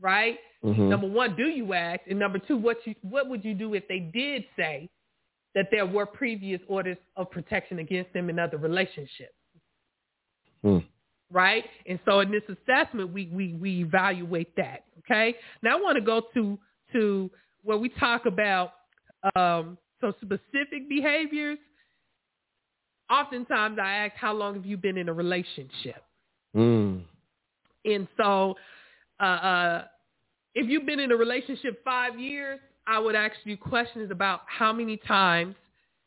right, 0.00 0.38
Mhm. 0.64 0.88
number 0.88 1.06
one, 1.06 1.36
do 1.36 1.48
you 1.48 1.74
ask? 1.74 2.00
And 2.08 2.18
number 2.18 2.38
two, 2.38 2.56
what 2.56 2.84
you 2.86 2.94
what 3.02 3.28
would 3.28 3.44
you 3.44 3.54
do 3.54 3.74
if 3.74 3.86
they 3.86 4.00
did 4.00 4.44
say 4.56 4.88
that 5.54 5.68
there 5.70 5.86
were 5.86 6.06
previous 6.06 6.60
orders 6.68 6.96
of 7.16 7.30
protection 7.30 7.78
against 7.80 8.12
them 8.14 8.30
in 8.30 8.38
other 8.38 8.56
relationships? 8.56 9.34
Mm. 10.64 10.84
Right? 11.32 11.64
And 11.86 11.98
so 12.04 12.20
in 12.20 12.30
this 12.30 12.42
assessment, 12.48 13.12
we 13.12 13.28
we 13.32 13.54
we 13.54 13.80
evaluate 13.80 14.54
that. 14.56 14.84
Okay. 15.00 15.34
Now 15.62 15.78
I 15.78 15.80
want 15.80 15.96
to 15.96 16.02
go 16.02 16.22
to 16.34 16.58
to 16.92 17.30
where 17.62 17.78
we 17.78 17.88
talk 17.88 18.26
about 18.26 18.72
um, 19.34 19.78
so 20.00 20.12
specific 20.20 20.88
behaviors. 20.88 21.58
Oftentimes, 23.10 23.78
I 23.82 24.06
ask, 24.06 24.14
"How 24.16 24.32
long 24.32 24.54
have 24.54 24.66
you 24.66 24.76
been 24.76 24.96
in 24.96 25.08
a 25.08 25.12
relationship?" 25.12 26.02
Mm. 26.56 27.02
And 27.84 28.08
so, 28.16 28.54
uh, 29.20 29.24
uh, 29.24 29.84
if 30.54 30.68
you've 30.68 30.86
been 30.86 31.00
in 31.00 31.10
a 31.10 31.16
relationship 31.16 31.82
five 31.84 32.18
years, 32.18 32.60
I 32.86 32.98
would 32.98 33.14
ask 33.14 33.34
you 33.44 33.56
questions 33.56 34.10
about 34.10 34.42
how 34.46 34.72
many 34.72 34.96
times 34.96 35.56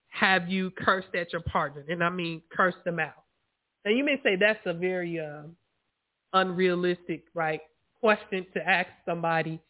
have 0.09 0.47
you 0.47 0.71
cursed 0.71 1.13
at 1.13 1.31
your 1.33 1.41
partner, 1.41 1.83
and 1.89 2.03
I 2.03 2.09
mean 2.09 2.41
cursed 2.49 2.83
them 2.85 2.99
out. 2.99 3.24
Now 3.85 3.91
you 3.91 4.03
may 4.03 4.19
say 4.23 4.35
that's 4.35 4.59
a 4.65 4.73
very 4.73 5.19
uh, 5.19 5.43
unrealistic, 6.33 7.25
right, 7.33 7.61
question 7.99 8.45
to 8.55 8.67
ask 8.67 8.89
somebody. 9.05 9.61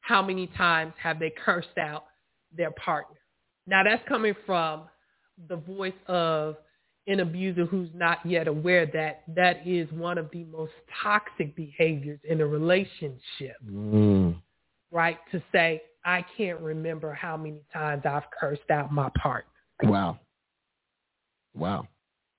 How 0.00 0.20
many 0.20 0.48
times 0.58 0.92
have 1.00 1.20
they 1.20 1.32
cursed 1.44 1.78
out 1.78 2.06
their 2.56 2.72
partner? 2.72 3.16
Now 3.68 3.84
that's 3.84 4.02
coming 4.08 4.34
from 4.44 4.82
the 5.48 5.56
voice 5.56 5.92
of 6.08 6.56
an 7.06 7.20
abuser 7.20 7.64
who's 7.64 7.88
not 7.94 8.18
yet 8.24 8.48
aware 8.48 8.86
that 8.86 9.22
that 9.28 9.66
is 9.66 9.90
one 9.92 10.18
of 10.18 10.28
the 10.32 10.44
most 10.44 10.72
toxic 11.02 11.54
behaviors 11.56 12.20
in 12.24 12.40
a 12.40 12.46
relationship, 12.46 13.56
Mm. 13.64 14.40
right? 14.90 15.18
To 15.30 15.42
say, 15.52 15.82
I 16.04 16.22
can't 16.36 16.60
remember 16.60 17.12
how 17.12 17.36
many 17.36 17.62
times 17.72 18.04
I've 18.04 18.28
cursed 18.30 18.70
out 18.70 18.92
my 18.92 19.08
partner. 19.10 19.50
Wow. 19.84 20.18
Wow. 21.54 21.86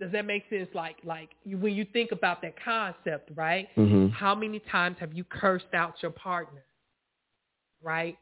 Does 0.04 0.12
that 0.12 0.26
make 0.26 0.44
sense? 0.50 0.68
Like, 0.74 0.98
like 1.06 1.30
you, 1.46 1.58
when 1.58 1.74
you 1.74 1.86
think 1.94 2.12
about 2.12 2.42
that 2.42 2.56
concept, 2.64 3.32
right? 3.36 3.70
hmm 3.76 4.08
How 4.08 4.36
many 4.36 4.60
times 4.70 4.98
have 5.00 5.14
you 5.14 5.24
cursed 5.24 5.74
out 5.74 5.96
your 6.02 6.12
partner, 6.12 6.64
right? 7.82 8.18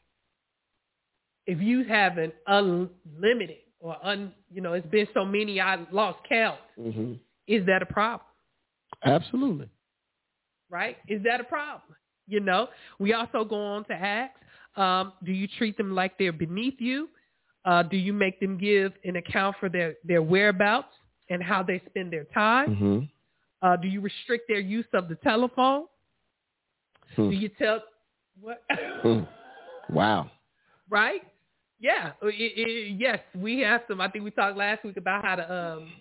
If 1.48 1.60
you 1.60 1.84
have 1.86 2.20
an 2.20 2.32
unlimited 2.48 3.58
or 3.80 3.98
un, 4.06 4.32
you 4.52 4.62
know, 4.62 4.74
it's 4.74 4.86
been 4.88 5.08
so 5.14 5.26
many 5.26 5.60
I 5.60 5.84
lost 5.92 6.20
count. 6.30 6.60
hmm 6.80 7.14
Is 7.48 7.66
that 7.66 7.82
a 7.82 7.86
problem? 7.88 8.28
Absolutely. 9.04 9.68
right? 10.70 10.98
Is 11.08 11.24
that 11.24 11.42
a 11.42 11.44
problem? 11.46 11.96
You 12.28 12.42
know, 12.42 12.68
we 13.00 13.14
also 13.14 13.44
go 13.44 13.56
on 13.60 13.86
to 13.86 13.94
ask, 13.94 14.34
um, 14.78 15.14
do 15.26 15.32
you 15.32 15.48
treat 15.58 15.78
them 15.78 15.96
like 15.96 16.18
they're 16.20 16.32
beneath 16.32 16.80
you? 16.80 17.10
Uh, 17.66 17.82
do 17.84 17.98
you 17.98 18.14
make 18.14 18.40
them 18.40 18.58
give 18.60 18.94
an 19.04 19.16
account 19.16 19.56
for 19.60 19.68
their, 19.70 19.96
their 20.06 20.22
whereabouts 20.22 20.94
and 21.32 21.42
how 21.42 21.64
they 21.64 21.82
spend 21.90 22.12
their 22.14 22.26
time? 22.26 22.76
hmm 22.76 23.00
Uh, 23.64 23.76
do 23.78 23.88
you 23.88 24.02
restrict 24.02 24.46
their 24.48 24.60
use 24.60 24.88
of 24.94 25.08
the 25.08 25.16
telephone? 25.16 25.86
Hmm. 27.16 27.30
Do 27.30 27.36
you 27.36 27.50
tell 27.50 27.84
what? 28.40 28.64
Mm. 29.04 29.28
Wow. 29.90 30.30
right? 30.90 31.22
Yeah. 31.80 32.12
Uh, 32.22 32.28
It, 32.28 32.54
it, 32.56 33.00
yes, 33.00 33.20
we 33.36 33.60
have 33.62 33.82
some. 33.88 34.00
I 34.00 34.08
think 34.10 34.24
we 34.24 34.32
talked 34.32 34.58
last 34.58 34.84
week 34.84 34.98
about 34.98 35.26
how 35.26 35.36
to 35.36 35.46
um, 35.60 35.92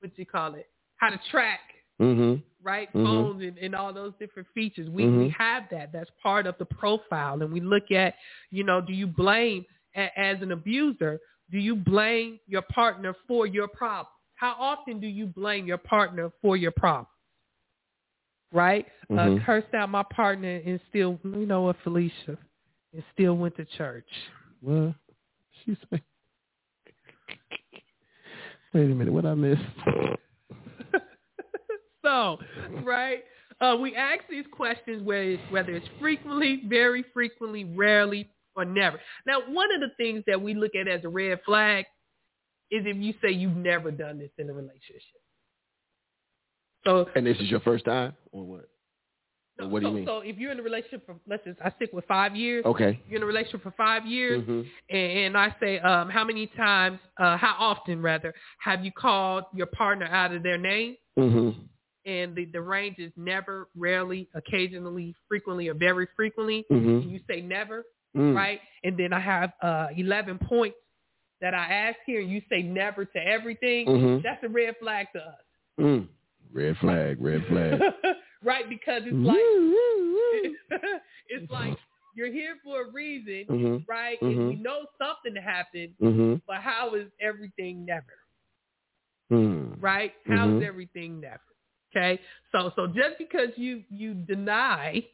what 0.00 0.14
do 0.14 0.22
you 0.22 0.26
call 0.26 0.54
it? 0.54 0.68
How 0.96 1.10
to 1.10 1.20
track 1.30 1.60
hmm 1.98 2.34
right? 2.62 2.92
Mhm. 2.92 3.04
Phones 3.04 3.42
and, 3.42 3.56
and 3.58 3.74
all 3.74 3.92
those 3.92 4.12
different 4.18 4.46
features. 4.54 4.88
We 4.90 5.04
we 5.06 5.28
Mhm. 5.28 5.32
have 5.32 5.64
that. 5.70 5.92
That's 5.92 6.10
part 6.22 6.46
of 6.46 6.54
the 6.58 6.66
profile. 6.66 7.40
And 7.42 7.50
we 7.52 7.60
look 7.60 7.90
at, 7.90 8.14
you 8.50 8.64
know, 8.64 8.80
do 8.82 8.92
you 8.92 9.06
blame 9.06 9.64
a, 9.96 10.04
as 10.18 10.40
an 10.42 10.52
abuser? 10.52 11.20
Do 11.50 11.58
you 11.58 11.74
blame 11.74 12.38
your 12.46 12.62
partner 12.62 13.14
for 13.26 13.46
your 13.46 13.68
problem? 13.68 14.14
How 14.40 14.56
often 14.58 15.00
do 15.00 15.06
you 15.06 15.26
blame 15.26 15.66
your 15.66 15.76
partner 15.76 16.32
for 16.40 16.56
your 16.56 16.70
problem? 16.70 17.06
Right? 18.52 18.86
Uh, 19.10 19.28
Mhm. 19.28 19.44
cursed 19.44 19.74
out 19.74 19.90
my 19.90 20.02
partner 20.02 20.62
and 20.64 20.80
still, 20.88 21.20
you 21.22 21.44
know 21.44 21.64
what, 21.64 21.76
Felicia, 21.80 22.38
and 22.94 23.04
still 23.12 23.36
went 23.36 23.54
to 23.56 23.66
church. 23.66 24.08
Well, 24.62 24.94
she 25.62 25.76
said. 25.90 26.02
Wait 28.72 28.90
a 28.90 28.94
minute. 28.94 29.12
What 29.12 29.26
I 29.26 29.34
missed? 29.34 29.62
so, 32.02 32.38
right? 32.82 33.26
Uh, 33.60 33.76
we 33.78 33.94
ask 33.94 34.26
these 34.30 34.46
questions 34.50 35.02
whether 35.02 35.22
it's, 35.22 35.42
whether 35.50 35.72
it's 35.72 35.86
frequently, 35.98 36.62
very 36.66 37.02
frequently, 37.12 37.64
rarely, 37.64 38.30
or 38.56 38.64
never. 38.64 38.98
Now, 39.26 39.42
one 39.46 39.70
of 39.74 39.82
the 39.82 39.90
things 39.98 40.24
that 40.26 40.40
we 40.40 40.54
look 40.54 40.74
at 40.74 40.88
as 40.88 41.04
a 41.04 41.10
red 41.10 41.42
flag 41.44 41.84
is 42.70 42.84
if 42.86 42.96
you 42.96 43.14
say 43.22 43.30
you've 43.30 43.56
never 43.56 43.90
done 43.90 44.18
this 44.18 44.30
in 44.38 44.48
a 44.48 44.52
relationship. 44.52 45.20
So, 46.84 47.06
And 47.14 47.26
this 47.26 47.36
is 47.38 47.50
your 47.50 47.60
first 47.60 47.84
time, 47.84 48.14
or 48.32 48.44
what? 48.44 48.68
so, 49.58 49.68
what 49.68 49.80
do 49.80 49.86
you 49.88 49.92
so- 49.92 49.96
mean? 49.96 50.06
so 50.06 50.18
if 50.20 50.38
you're 50.38 50.52
in 50.52 50.58
a 50.60 50.62
relationship 50.62 51.04
for, 51.04 51.16
let's 51.28 51.44
just, 51.44 51.60
I 51.62 51.70
stick 51.76 51.90
with 51.92 52.06
five 52.06 52.34
years. 52.34 52.64
Okay. 52.64 52.98
You're 53.08 53.18
in 53.18 53.22
a 53.22 53.26
relationship 53.26 53.62
for 53.62 53.72
five 53.72 54.06
years, 54.06 54.42
Mhm. 54.42 54.66
and, 54.88 55.12
and 55.18 55.36
I 55.36 55.54
say, 55.60 55.78
um, 55.80 56.08
how 56.08 56.24
many 56.24 56.46
times, 56.46 56.98
uh, 57.18 57.36
how 57.36 57.54
often 57.58 58.00
rather, 58.00 58.32
have 58.60 58.82
you 58.84 58.92
called 58.92 59.44
your 59.54 59.66
partner 59.66 60.06
out 60.06 60.32
of 60.32 60.42
their 60.42 60.58
name? 60.58 60.96
Mhm. 61.18 61.54
and 62.06 62.34
the, 62.34 62.46
the 62.46 62.60
range 62.60 62.98
is 62.98 63.12
never, 63.14 63.68
rarely, 63.76 64.26
occasionally, 64.34 65.14
frequently, 65.28 65.68
or 65.68 65.74
very 65.74 66.06
frequently. 66.16 66.64
Mhm. 66.72 67.10
You 67.10 67.20
say 67.28 67.42
never, 67.42 67.84
Mm. 68.16 68.34
right? 68.34 68.58
And 68.84 68.96
then 68.96 69.12
I 69.12 69.20
have 69.20 69.52
uh, 69.60 69.88
11 69.94 70.38
points 70.38 70.78
that 71.40 71.54
I 71.54 71.64
ask 71.72 71.98
here, 72.06 72.20
and 72.20 72.30
you 72.30 72.42
say 72.48 72.62
never 72.62 73.04
to 73.04 73.18
everything. 73.18 73.86
Mhm. 73.86 74.22
That's 74.22 74.42
a 74.44 74.48
red 74.48 74.76
flag 74.78 75.08
to 75.14 75.20
us, 75.20 75.44
Mm. 75.78 76.08
Red 76.52 76.76
flag. 76.78 77.20
Red 77.20 77.44
flag. 77.46 77.80
right? 78.42 78.68
Because 78.68 79.02
it's 79.06 79.16
like 79.26 79.38
it's 81.28 81.50
like 81.50 81.78
you're 82.14 82.32
here 82.32 82.56
for 82.64 82.82
a 82.82 82.90
reason, 82.90 83.46
Mhm. 83.48 83.84
right? 83.88 84.20
Mhm. 84.20 84.30
And 84.30 84.48
we 84.48 84.56
know 84.56 84.84
something 84.98 85.40
happened, 85.40 85.94
Mhm. 86.00 86.40
but 86.46 86.56
how 86.56 86.94
is 86.94 87.08
everything 87.20 87.84
never? 87.84 88.16
Mm. 89.30 89.80
right? 89.80 90.12
How's 90.26 90.50
Mhm. 90.50 90.62
everything 90.62 91.20
never? 91.20 91.40
Okay, 91.90 92.20
so 92.52 92.70
so 92.76 92.86
just 92.88 93.16
because 93.18 93.56
you 93.56 93.84
you 93.90 94.14
deny 94.14 95.06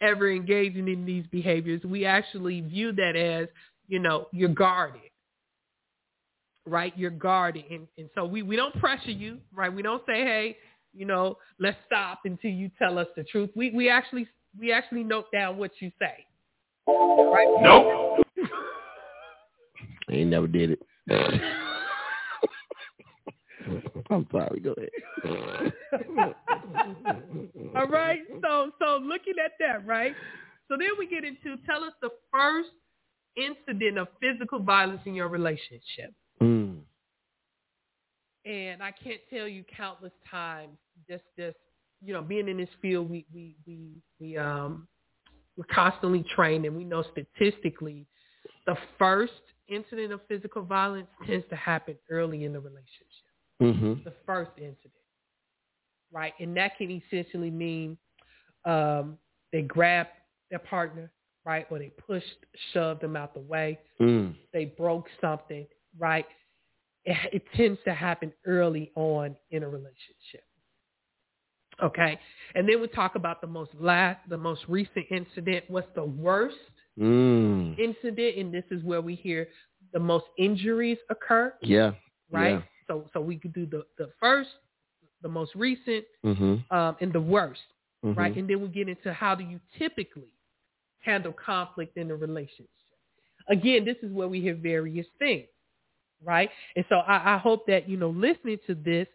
ever 0.00 0.30
engaging 0.30 0.88
in 0.88 1.04
these 1.06 1.26
behaviors, 1.28 1.82
we 1.84 2.04
actually 2.04 2.60
view 2.60 2.92
that 2.92 3.16
as 3.16 3.48
you 3.88 3.98
know 3.98 4.28
you're 4.32 4.48
guarded, 4.50 5.10
right? 6.66 6.92
You're 6.96 7.10
guarded, 7.10 7.64
and 7.70 7.86
and 7.98 8.08
so 8.14 8.24
we 8.24 8.42
we 8.42 8.56
don't 8.56 8.74
pressure 8.80 9.10
you, 9.10 9.38
right? 9.52 9.72
We 9.72 9.82
don't 9.82 10.02
say 10.06 10.24
hey, 10.24 10.56
you 10.92 11.06
know, 11.06 11.36
let's 11.58 11.78
stop 11.86 12.20
until 12.24 12.50
you 12.50 12.70
tell 12.78 12.98
us 12.98 13.08
the 13.16 13.24
truth. 13.24 13.50
We 13.54 13.70
we 13.70 13.88
actually 13.88 14.26
we 14.58 14.72
actually 14.72 15.04
note 15.04 15.26
down 15.32 15.56
what 15.58 15.72
you 15.80 15.90
say, 15.98 16.26
right? 16.86 17.56
Nope. 17.60 18.26
I 20.08 20.12
ain't 20.12 20.30
never 20.30 20.46
did 20.46 20.70
it. 20.70 20.82
I'm 24.10 24.26
sorry. 24.30 24.60
Go 24.60 24.74
ahead. 24.74 24.90
All 27.76 27.86
right. 27.88 28.20
So 28.42 28.70
so 28.78 28.98
looking 29.02 29.34
at 29.44 29.52
that, 29.60 29.86
right? 29.86 30.14
So 30.68 30.76
then 30.78 30.90
we 30.98 31.06
get 31.06 31.24
into 31.24 31.56
tell 31.66 31.84
us 31.84 31.92
the 32.00 32.10
first 32.32 32.70
incident 33.36 33.98
of 33.98 34.08
physical 34.20 34.60
violence 34.60 35.00
in 35.06 35.14
your 35.14 35.28
relationship. 35.28 36.14
And 38.44 38.82
I 38.82 38.92
can't 38.92 39.20
tell 39.30 39.48
you 39.48 39.64
countless 39.76 40.12
times 40.30 40.76
just 41.08 41.24
just 41.38 41.56
you 42.04 42.12
know, 42.12 42.20
being 42.20 42.48
in 42.48 42.58
this 42.58 42.68
field 42.82 43.08
we 43.08 43.24
we 43.32 43.56
we 43.66 44.02
we 44.20 44.36
um 44.36 44.86
we're 45.56 45.64
constantly 45.72 46.24
trained 46.34 46.64
and 46.64 46.76
we 46.76 46.84
know 46.84 47.02
statistically 47.12 48.06
the 48.66 48.76
first 48.98 49.32
incident 49.68 50.12
of 50.12 50.20
physical 50.28 50.62
violence 50.62 51.06
tends 51.26 51.46
to 51.48 51.56
happen 51.56 51.96
early 52.10 52.44
in 52.44 52.52
the 52.52 52.60
relationship. 52.60 53.24
Mhm. 53.62 54.02
the 54.04 54.12
first 54.26 54.50
incident, 54.56 54.92
right? 56.10 56.34
And 56.40 56.56
that 56.56 56.76
can 56.76 56.90
essentially 56.90 57.50
mean 57.50 57.96
um, 58.64 59.16
they 59.52 59.62
grabbed 59.62 60.10
their 60.50 60.58
partner, 60.58 61.10
right, 61.44 61.66
or 61.70 61.78
they 61.78 61.90
pushed, 61.90 62.44
shoved 62.72 63.00
them 63.00 63.14
out 63.14 63.32
the 63.32 63.40
way. 63.40 63.78
Mm. 64.00 64.34
They 64.52 64.64
broke 64.64 65.06
something, 65.20 65.66
right? 65.98 66.26
It, 67.04 67.16
it 67.32 67.42
tends 67.56 67.78
to 67.84 67.94
happen 67.94 68.32
early 68.46 68.90
on 68.96 69.36
in 69.50 69.62
a 69.62 69.68
relationship. 69.68 70.44
Okay, 71.82 72.18
and 72.54 72.68
then 72.68 72.80
we 72.80 72.86
talk 72.86 73.16
about 73.16 73.40
the 73.40 73.48
most 73.48 73.72
last, 73.80 74.20
the 74.28 74.38
most 74.38 74.60
recent 74.68 75.06
incident. 75.10 75.64
What's 75.68 75.88
the 75.94 76.04
worst 76.04 76.56
Mm. 76.96 77.76
incident? 77.76 78.36
And 78.38 78.54
this 78.54 78.62
is 78.70 78.80
where 78.84 79.00
we 79.00 79.16
hear 79.16 79.48
the 79.92 79.98
most 79.98 80.26
injuries 80.38 80.98
occur, 81.10 81.52
Yeah. 81.62 81.90
right? 82.30 82.62
So, 82.86 83.10
so 83.12 83.20
we 83.20 83.36
could 83.36 83.52
do 83.52 83.66
the 83.66 83.84
the 83.98 84.12
first, 84.20 84.50
the 85.20 85.28
most 85.28 85.56
recent, 85.56 86.04
Mm-hmm. 86.24 86.76
um, 86.76 86.96
and 87.00 87.12
the 87.12 87.20
worst, 87.20 87.62
mm-hmm. 88.04 88.16
right? 88.16 88.36
And 88.36 88.48
then 88.48 88.60
we 88.60 88.68
get 88.68 88.88
into 88.88 89.12
how 89.12 89.34
do 89.34 89.42
you 89.42 89.58
typically 89.76 90.30
handle 91.00 91.32
conflict 91.32 91.96
in 91.96 92.12
a 92.12 92.14
relationship. 92.16 92.70
Again, 93.48 93.84
this 93.84 93.96
is 94.02 94.12
where 94.12 94.28
we 94.28 94.40
hear 94.40 94.54
various 94.54 95.06
things, 95.18 95.48
right? 96.22 96.50
And 96.76 96.84
so 96.88 96.96
I, 96.96 97.34
I 97.34 97.38
hope 97.38 97.66
that 97.66 97.88
you 97.88 97.96
know, 97.96 98.10
listening 98.10 98.58
to 98.66 98.74
this, 98.74 99.06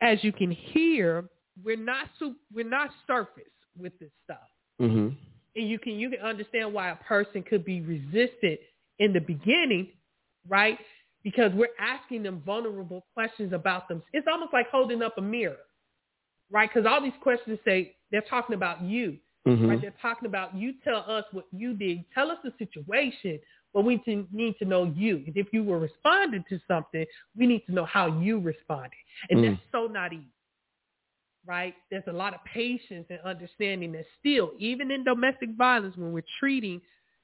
as 0.00 0.22
you 0.22 0.32
can 0.32 0.50
hear, 0.50 1.24
we're 1.64 1.76
not 1.76 2.08
su- 2.18 2.36
we're 2.54 2.68
not 2.68 2.90
surface 3.06 3.44
with 3.78 3.98
this 3.98 4.10
stuff, 4.24 4.38
Mm-hmm. 4.80 5.08
and 5.56 5.68
you 5.68 5.78
can 5.78 5.94
you 5.94 6.10
can 6.10 6.20
understand 6.20 6.72
why 6.72 6.90
a 6.90 6.96
person 6.96 7.42
could 7.42 7.64
be 7.64 7.80
resistant 7.80 8.60
in 8.98 9.12
the 9.12 9.20
beginning, 9.20 9.88
right? 10.48 10.78
Because 11.24 11.50
we're 11.54 11.68
asking 11.80 12.22
them 12.22 12.42
vulnerable 12.46 13.04
questions 13.14 13.52
about 13.52 13.88
them. 13.88 14.02
It's 14.12 14.26
almost 14.30 14.52
like 14.52 14.68
holding 14.70 15.02
up 15.02 15.18
a 15.18 15.22
mirror, 15.22 15.56
right? 16.50 16.70
Because 16.72 16.86
all 16.88 17.02
these 17.02 17.12
questions 17.22 17.58
say 17.64 17.96
they're 18.12 18.22
talking 18.30 18.54
about 18.54 18.82
you, 18.82 19.16
Mm-hmm. 19.46 19.68
right? 19.68 19.80
They're 19.80 19.94
talking 20.02 20.26
about 20.28 20.54
you 20.54 20.74
tell 20.84 21.04
us 21.08 21.24
what 21.32 21.46
you 21.52 21.72
did. 21.74 22.04
Tell 22.14 22.30
us 22.30 22.38
the 22.44 22.52
situation, 22.58 23.40
but 23.74 23.82
we 23.84 24.00
need 24.32 24.58
to 24.58 24.64
know 24.64 24.84
you. 24.84 25.22
If 25.26 25.48
you 25.52 25.62
were 25.62 25.78
responding 25.78 26.44
to 26.48 26.58
something, 26.66 27.04
we 27.36 27.46
need 27.46 27.64
to 27.66 27.72
know 27.72 27.84
how 27.84 28.06
you 28.20 28.38
responded. 28.40 28.98
And 29.30 29.40
Mm. 29.40 29.42
that's 29.50 29.62
so 29.72 29.86
not 29.86 30.12
easy, 30.12 30.32
right? 31.46 31.74
There's 31.90 32.06
a 32.06 32.12
lot 32.12 32.34
of 32.34 32.44
patience 32.44 33.06
and 33.10 33.20
understanding 33.20 33.92
that 33.92 34.06
still, 34.18 34.52
even 34.58 34.90
in 34.90 35.04
domestic 35.04 35.50
violence, 35.50 35.96
when 35.96 36.12
we're 36.12 36.24
treating, 36.40 36.80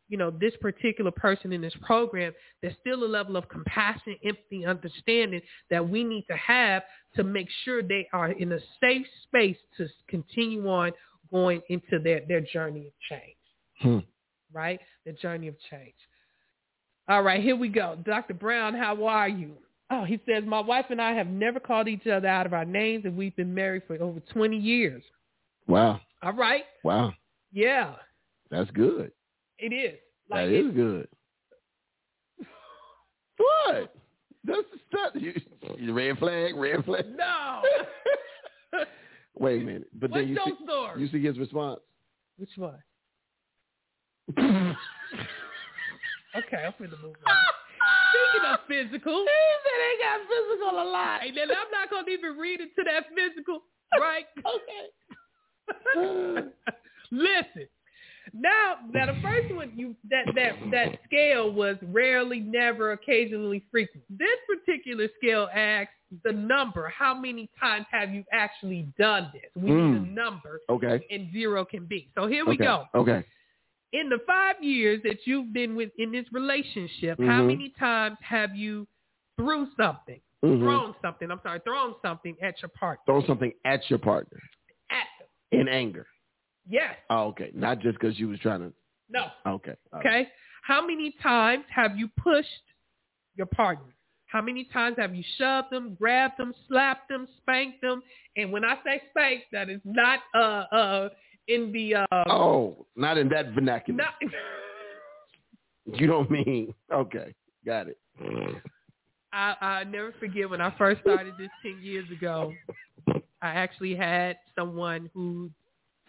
you 0.08 0.18
know, 0.18 0.30
this 0.30 0.54
particular 0.60 1.10
person 1.10 1.52
in 1.52 1.60
this 1.62 1.74
program, 1.76 2.34
there's 2.60 2.76
still 2.80 3.04
a 3.04 3.06
level 3.06 3.36
of 3.36 3.48
compassion, 3.48 4.16
empathy, 4.24 4.64
understanding 4.66 5.40
that 5.70 5.86
we 5.88 6.04
need 6.04 6.26
to 6.26 6.36
have 6.36 6.84
to 7.16 7.24
make 7.24 7.48
sure 7.64 7.82
they 7.82 8.06
are 8.12 8.30
in 8.32 8.52
a 8.52 8.60
safe 8.80 9.06
space 9.24 9.56
to 9.76 9.88
continue 10.08 10.68
on 10.68 10.92
going 11.30 11.62
into 11.68 11.98
their, 11.98 12.20
their 12.28 12.40
journey 12.42 12.86
of 12.86 12.92
change, 13.08 13.36
Hmm. 13.80 13.98
right? 14.52 14.80
The 15.04 15.12
journey 15.12 15.48
of 15.48 15.58
change. 15.70 15.94
All 17.08 17.22
right, 17.22 17.42
here 17.42 17.56
we 17.56 17.68
go. 17.68 17.96
Dr. 18.04 18.34
Brown, 18.34 18.74
how 18.74 19.04
are 19.04 19.28
you? 19.28 19.52
Oh, 19.90 20.04
he 20.04 20.18
says, 20.26 20.42
my 20.46 20.60
wife 20.60 20.86
and 20.90 21.00
I 21.00 21.12
have 21.12 21.26
never 21.26 21.60
called 21.60 21.86
each 21.88 22.06
other 22.06 22.26
out 22.26 22.46
of 22.46 22.54
our 22.54 22.64
names 22.64 23.04
and 23.04 23.16
we've 23.16 23.36
been 23.36 23.52
married 23.54 23.82
for 23.86 24.00
over 24.02 24.20
20 24.20 24.56
years. 24.56 25.02
Wow. 25.66 26.00
All 26.22 26.32
right. 26.32 26.64
Wow. 26.82 27.12
Yeah, 27.52 27.94
That's 28.50 28.70
good. 28.70 29.12
it 29.58 29.72
is. 29.72 29.98
That 30.30 30.48
it- 30.48 30.66
is 30.66 30.72
good. 30.74 31.08
What? 33.36 33.94
That's 34.44 34.62
the 34.72 34.78
stuff. 34.88 35.10
You, 35.14 35.32
you 35.78 35.92
red 35.92 36.18
flag, 36.18 36.54
red 36.54 36.84
flag. 36.84 37.04
No. 37.16 37.62
Wait 39.38 39.62
a 39.62 39.64
minute. 39.64 39.88
But 39.94 40.10
What's 40.10 40.22
then 40.22 40.28
you 40.28 40.38
see, 40.44 40.52
story? 40.64 41.00
you 41.00 41.08
see 41.08 41.22
his 41.22 41.38
response. 41.38 41.80
Which 42.36 42.50
one? 42.56 42.78
Okay, 46.36 46.64
I'm 46.64 46.72
finna 46.72 47.00
move 47.02 47.16
on. 47.26 47.36
Speaking 48.10 48.46
of 48.50 48.58
physical. 48.68 49.26
He 49.34 49.52
said 49.64 49.78
they 49.80 49.96
got 50.04 50.18
physical 50.28 50.72
a 50.82 50.86
lot. 50.90 51.18
And 51.26 51.36
then 51.36 51.48
I'm 51.50 51.70
not 51.72 51.90
going 51.90 52.04
to 52.06 52.10
even 52.10 52.36
read 52.36 52.60
into 52.60 52.82
that 52.84 53.04
physical, 53.14 53.62
right? 53.98 54.26
okay. 54.38 54.84
Listen. 57.10 57.68
Now, 58.32 58.76
now 58.90 59.06
the 59.06 59.12
first 59.22 59.54
one 59.54 59.70
you 59.76 59.94
that 60.10 60.26
that 60.34 60.52
that 60.70 60.98
scale 61.04 61.52
was 61.52 61.76
rarely, 61.82 62.40
never, 62.40 62.92
occasionally, 62.92 63.62
frequent. 63.70 64.04
This 64.10 64.28
particular 64.48 65.08
scale 65.22 65.48
asks 65.54 65.92
the 66.24 66.32
number. 66.32 66.88
How 66.88 67.14
many 67.14 67.48
times 67.60 67.86
have 67.90 68.12
you 68.12 68.24
actually 68.32 68.88
done 68.98 69.30
this? 69.32 69.50
We 69.54 69.70
need 69.70 69.96
a 69.96 70.00
Mm. 70.00 70.14
number, 70.14 70.60
Okay. 70.68 71.04
and 71.10 71.30
zero 71.32 71.64
can 71.64 71.84
be. 71.86 72.08
So 72.14 72.26
here 72.26 72.44
we 72.46 72.54
okay. 72.54 72.64
go 72.64 72.86
Okay. 72.94 73.24
In 73.94 74.08
the 74.08 74.18
five 74.26 74.56
years 74.62 75.00
that 75.04 75.18
you've 75.24 75.52
been 75.52 75.74
with 75.76 75.90
in 75.98 76.10
this 76.10 76.26
relationship, 76.32 77.16
how 77.20 77.42
Mhm. 77.42 77.46
many 77.46 77.68
times 77.78 78.18
have 78.20 78.54
you 78.56 78.86
threw 79.36 79.70
something, 79.76 80.20
Mhm. 80.42 80.58
thrown 80.60 80.94
something? 81.00 81.30
I'm 81.30 81.40
sorry, 81.42 81.60
thrown 81.60 81.94
something 82.02 82.36
at 82.42 82.60
your 82.60 82.70
partner, 82.70 83.04
Thrown 83.06 83.24
something 83.24 83.54
at 83.64 83.88
your 83.88 84.00
partner 84.00 84.40
at 84.90 85.06
them? 85.18 85.60
in 85.60 85.68
anger. 85.68 86.06
Yes, 86.66 86.96
Oh, 87.08 87.26
okay. 87.28 87.50
Not 87.54 87.78
just 87.78 87.98
because 87.98 88.18
you 88.18 88.28
was 88.28 88.40
trying 88.40 88.60
to. 88.60 88.74
no. 89.08 89.30
Okay. 89.46 89.76
All 89.92 90.00
right. 90.00 90.06
Okay. 90.26 90.32
How 90.62 90.84
many 90.84 91.12
times 91.12 91.64
have 91.68 91.96
you 91.96 92.08
pushed 92.08 92.62
your 93.36 93.46
partner? 93.46 93.94
How 94.26 94.40
many 94.40 94.64
times 94.64 94.96
have 94.96 95.14
you 95.14 95.22
shoved 95.22 95.70
them, 95.70 95.94
grabbed 95.94 96.38
them, 96.38 96.52
slapped 96.66 97.08
them, 97.08 97.28
spanked 97.36 97.80
them? 97.82 98.02
And 98.36 98.50
when 98.50 98.64
I 98.64 98.82
say 98.82 99.00
spank, 99.10 99.44
that 99.52 99.68
is 99.68 99.80
not 99.84 100.20
uh 100.34 100.64
uh 100.72 101.08
in 101.48 101.72
the 101.72 101.94
uh 101.96 102.06
Oh, 102.30 102.86
not 102.96 103.18
in 103.18 103.28
that 103.30 103.52
vernacular. 103.52 103.98
not 104.04 104.14
You 105.86 106.06
don't 106.06 106.30
mean. 106.30 106.74
Okay. 106.92 107.34
Got 107.66 107.88
it. 107.88 107.98
I, 109.32 109.54
I 109.60 109.84
never 109.84 110.14
forget 110.20 110.48
when 110.48 110.60
I 110.60 110.72
first 110.78 111.00
started 111.02 111.34
this 111.38 111.50
10 111.62 111.80
years 111.82 112.08
ago, 112.10 112.54
I 113.42 113.48
actually 113.48 113.94
had 113.94 114.38
someone 114.56 115.10
who 115.12 115.50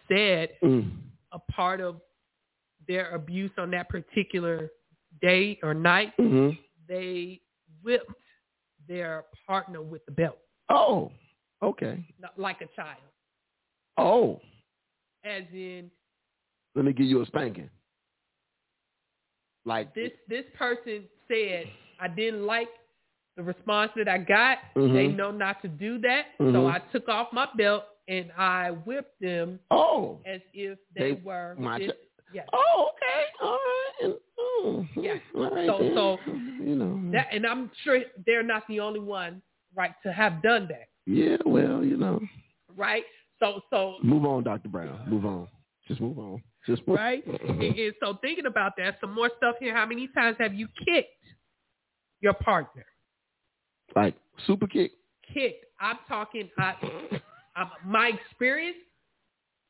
said 0.08 0.50
Mm. 0.62 0.92
a 1.32 1.38
part 1.50 1.80
of 1.80 2.00
their 2.88 3.10
abuse 3.14 3.50
on 3.58 3.70
that 3.72 3.88
particular 3.88 4.70
day 5.20 5.58
or 5.62 5.74
night, 5.74 6.12
hmm 6.18 6.50
they 6.88 7.40
whipped 7.82 8.12
their 8.86 9.24
partner 9.46 9.82
with 9.82 10.04
the 10.06 10.12
belt, 10.12 10.38
Oh. 10.70 11.10
Okay. 11.62 12.04
like 12.36 12.60
a 12.60 12.66
child. 12.76 13.00
Oh. 13.98 14.40
As 15.26 15.42
in, 15.52 15.90
Let 16.76 16.84
me 16.84 16.92
give 16.92 17.06
you 17.06 17.20
a 17.22 17.26
spanking. 17.26 17.68
Like 19.64 19.94
this 19.94 20.12
this 20.28 20.44
person 20.56 21.04
said, 21.26 21.64
I 22.00 22.06
didn't 22.08 22.46
like 22.46 22.68
the 23.36 23.42
response 23.42 23.90
that 23.96 24.08
I 24.08 24.18
got. 24.18 24.58
Mhm. 24.76 24.92
They 24.94 25.08
know 25.08 25.30
not 25.32 25.60
to 25.62 25.68
do 25.68 25.98
that. 25.98 26.26
So 26.38 26.44
Mhm. 26.44 26.70
I 26.72 26.78
took 26.92 27.08
off 27.08 27.32
my 27.32 27.48
belt 27.56 27.84
and 28.08 28.30
I 28.38 28.70
whipped 28.70 29.18
them 29.20 29.58
Oh. 29.70 30.20
as 30.24 30.40
if 30.54 30.78
they, 30.94 31.14
They- 31.14 31.20
were 31.22 31.56
my 31.58 31.78
yes. 32.32 32.46
Oh, 32.52 32.92
okay. 32.94 33.24
All 33.40 33.52
right. 33.58 33.92
And, 34.02 34.20
oh, 34.38 34.86
Yeah. 34.94 35.18
All 35.34 35.50
right 35.50 35.66
So- 35.66 35.78
then. 35.78 35.94
so- 35.94 36.18
you 36.64 36.76
know. 36.76 37.10
That, 37.10 37.28
and 37.32 37.44
I'm 37.46 37.70
sure 37.82 38.02
they're 38.24 38.42
not 38.44 38.66
the 38.68 38.80
only 38.80 39.00
one, 39.00 39.42
right, 39.74 39.94
to 40.04 40.12
have 40.12 40.40
done 40.42 40.68
that, 40.68 40.88
yeah. 41.06 41.36
Well, 41.44 41.84
you 41.84 41.96
know. 41.96 42.20
right? 42.76 43.04
So, 43.40 43.60
so, 43.70 43.96
Move 44.02 44.24
on, 44.24 44.44
Doctor 44.44 44.68
Brown. 44.68 45.00
Move 45.08 45.26
on. 45.26 45.48
Just 45.88 46.00
move 46.00 46.18
on. 46.18 46.42
Just 46.66 46.86
move. 46.86 46.96
right? 46.96 47.24
and, 47.48 47.62
and 47.62 47.94
so 48.00 48.18
thinking 48.20 48.46
about 48.46 48.72
that, 48.78 48.98
some 49.00 49.14
more 49.14 49.30
stuff 49.36 49.56
here. 49.60 49.74
How 49.74 49.86
many 49.86 50.08
times 50.14 50.36
have 50.40 50.54
you 50.54 50.68
kicked 50.84 51.10
your 52.20 52.34
partner? 52.34 52.84
Like 53.94 54.14
super 54.46 54.66
kick. 54.66 54.92
Kicked. 55.32 55.64
I'm 55.80 55.98
talking. 56.08 56.50
I, 56.58 56.74
I, 57.56 57.68
my 57.84 58.08
experience. 58.08 58.78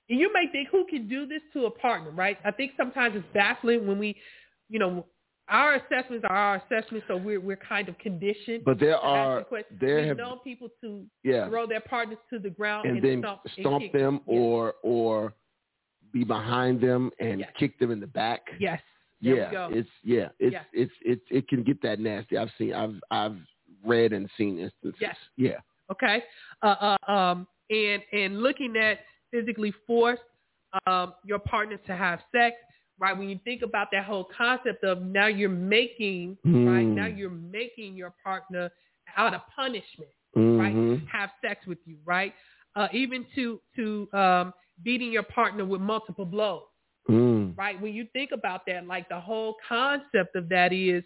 And 0.08 0.20
you 0.20 0.32
may 0.32 0.44
think, 0.52 0.68
who 0.70 0.86
can 0.86 1.08
do 1.08 1.26
this 1.26 1.40
to 1.52 1.66
a 1.66 1.70
partner, 1.70 2.12
right? 2.12 2.38
I 2.44 2.52
think 2.52 2.72
sometimes 2.76 3.16
it's 3.16 3.26
baffling 3.34 3.88
when 3.88 3.98
we, 3.98 4.16
you 4.68 4.78
know, 4.78 5.04
our 5.48 5.74
assessments 5.74 6.24
are 6.28 6.36
our 6.36 6.56
assessments, 6.56 7.06
so 7.08 7.16
we're 7.16 7.40
we're 7.40 7.56
kind 7.56 7.88
of 7.88 7.96
conditioned. 7.98 8.64
But 8.64 8.78
there 8.80 8.92
to 8.98 9.04
ask 9.04 9.48
the 9.50 9.56
are 9.56 9.62
there 9.80 10.06
We've 10.08 10.16
known 10.16 10.38
people 10.40 10.68
to 10.80 11.04
yeah, 11.22 11.48
throw 11.48 11.66
their 11.66 11.80
partners 11.80 12.18
to 12.30 12.38
the 12.38 12.50
ground 12.50 12.86
and 12.88 12.96
and, 12.98 13.04
then 13.04 13.20
stomp, 13.20 13.40
stomp 13.60 13.82
kick 13.82 13.92
them 13.92 14.14
Yes. 14.14 14.22
or 14.26 14.74
or 14.82 15.34
be 16.12 16.24
behind 16.24 16.80
them 16.80 17.10
and 17.20 17.40
Yes. 17.40 17.50
kick 17.58 17.78
them 17.78 17.90
in 17.90 18.00
the 18.00 18.06
back. 18.06 18.42
yes. 18.58 18.80
There 19.22 19.50
yeah, 19.50 19.68
it's 19.70 19.88
yeah, 20.04 20.28
it's 20.38 20.52
Yeah. 20.52 20.62
it's 20.72 20.92
it's 21.02 21.22
it 21.30 21.48
can 21.48 21.62
get 21.62 21.80
that 21.82 21.98
nasty. 22.00 22.36
I've 22.36 22.50
seen 22.58 22.74
I've 22.74 23.00
I've 23.10 23.38
read 23.84 24.12
and 24.12 24.28
seen 24.36 24.58
instances. 24.58 25.00
Yes. 25.00 25.16
Yeah. 25.36 25.58
Okay. 25.90 26.22
Uh, 26.62 26.96
uh, 27.06 27.10
um, 27.10 27.46
and 27.70 28.02
and 28.12 28.42
looking 28.42 28.76
at 28.76 29.00
physically 29.30 29.72
force 29.86 30.18
um, 30.86 31.14
your 31.24 31.38
partner 31.38 31.78
to 31.86 31.96
have 31.96 32.20
sex, 32.30 32.56
right? 32.98 33.16
When 33.16 33.28
you 33.28 33.38
think 33.44 33.62
about 33.62 33.88
that 33.92 34.04
whole 34.04 34.24
concept 34.36 34.84
of 34.84 35.02
now 35.02 35.26
you're 35.26 35.48
making 35.48 36.38
right 36.64 36.88
Mm. 36.88 36.94
now 36.94 37.06
you're 37.06 37.30
making 37.30 37.94
your 37.96 38.12
partner 38.22 38.70
out 39.16 39.34
of 39.34 39.42
punishment, 39.54 40.10
right? 40.56 40.76
Mhm. 40.76 41.06
Have 41.06 41.30
sex 41.42 41.66
with 41.66 41.78
you, 41.86 41.98
right? 42.04 42.34
Uh, 42.74 42.88
even 42.92 43.26
to 43.34 43.60
to 43.76 44.08
um, 44.12 44.52
beating 44.82 45.12
your 45.12 45.22
partner 45.24 45.64
with 45.64 45.80
multiple 45.80 46.24
blows, 46.26 46.64
Mm. 47.08 47.54
right? 47.56 47.80
When 47.80 47.94
you 47.94 48.06
think 48.12 48.32
about 48.32 48.66
that, 48.66 48.86
like 48.86 49.08
the 49.08 49.20
whole 49.20 49.56
concept 49.68 50.36
of 50.36 50.48
that 50.48 50.72
is 50.72 51.04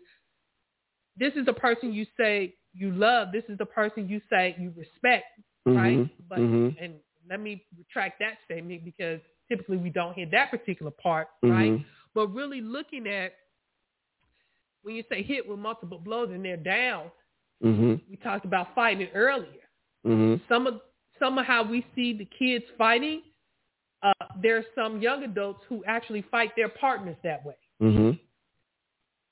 this 1.16 1.32
is 1.34 1.45
the 1.47 1.53
person 1.53 1.93
you 1.93 2.07
say 2.16 2.55
you 2.72 2.93
love. 2.93 3.28
This 3.32 3.45
is 3.49 3.59
the 3.59 3.66
person 3.66 4.09
you 4.09 4.20
say 4.30 4.55
you 4.59 4.72
respect, 4.76 5.26
right? 5.74 6.01
Mhm. 6.01 6.11
But 6.28 6.41
Mhm. 6.41 6.76
and 6.78 6.95
let 7.28 7.41
me 7.41 7.64
retract 7.76 8.18
that 8.20 8.38
statement 8.45 8.84
because 8.84 9.20
typically 9.51 9.76
we 9.76 9.90
don't 9.90 10.14
hear 10.14 10.26
that 10.30 10.51
particular 10.51 10.92
part, 10.92 11.28
right? 11.42 11.72
Mhm. 11.72 11.84
But 12.14 12.28
really 12.28 12.61
looking 12.61 13.07
at 13.07 13.34
when 14.82 14.94
you 14.94 15.05
say 15.11 15.22
hit 15.22 15.46
with 15.46 15.59
multiple 15.59 15.98
blows 15.98 16.30
and 16.30 16.42
they're 16.44 16.57
down, 16.57 17.11
Mhm. 17.62 18.01
we 18.09 18.16
talked 18.16 18.44
about 18.46 18.74
fighting 18.74 19.11
earlier. 19.12 19.68
Mhm. 20.07 20.40
Some 20.48 20.66
of 20.66 20.80
some 21.18 21.36
of 21.36 21.44
how 21.44 21.62
we 21.62 21.84
see 21.94 22.14
the 22.14 22.24
kids 22.24 22.64
fighting, 22.78 23.22
uh, 24.03 24.14
there's 24.36 24.64
some 24.74 25.03
young 25.03 25.22
adults 25.22 25.62
who 25.66 25.84
actually 25.84 26.22
fight 26.22 26.57
their 26.57 26.70
partners 26.70 27.16
that 27.22 27.44
way, 27.44 27.59
Mhm. 27.78 28.18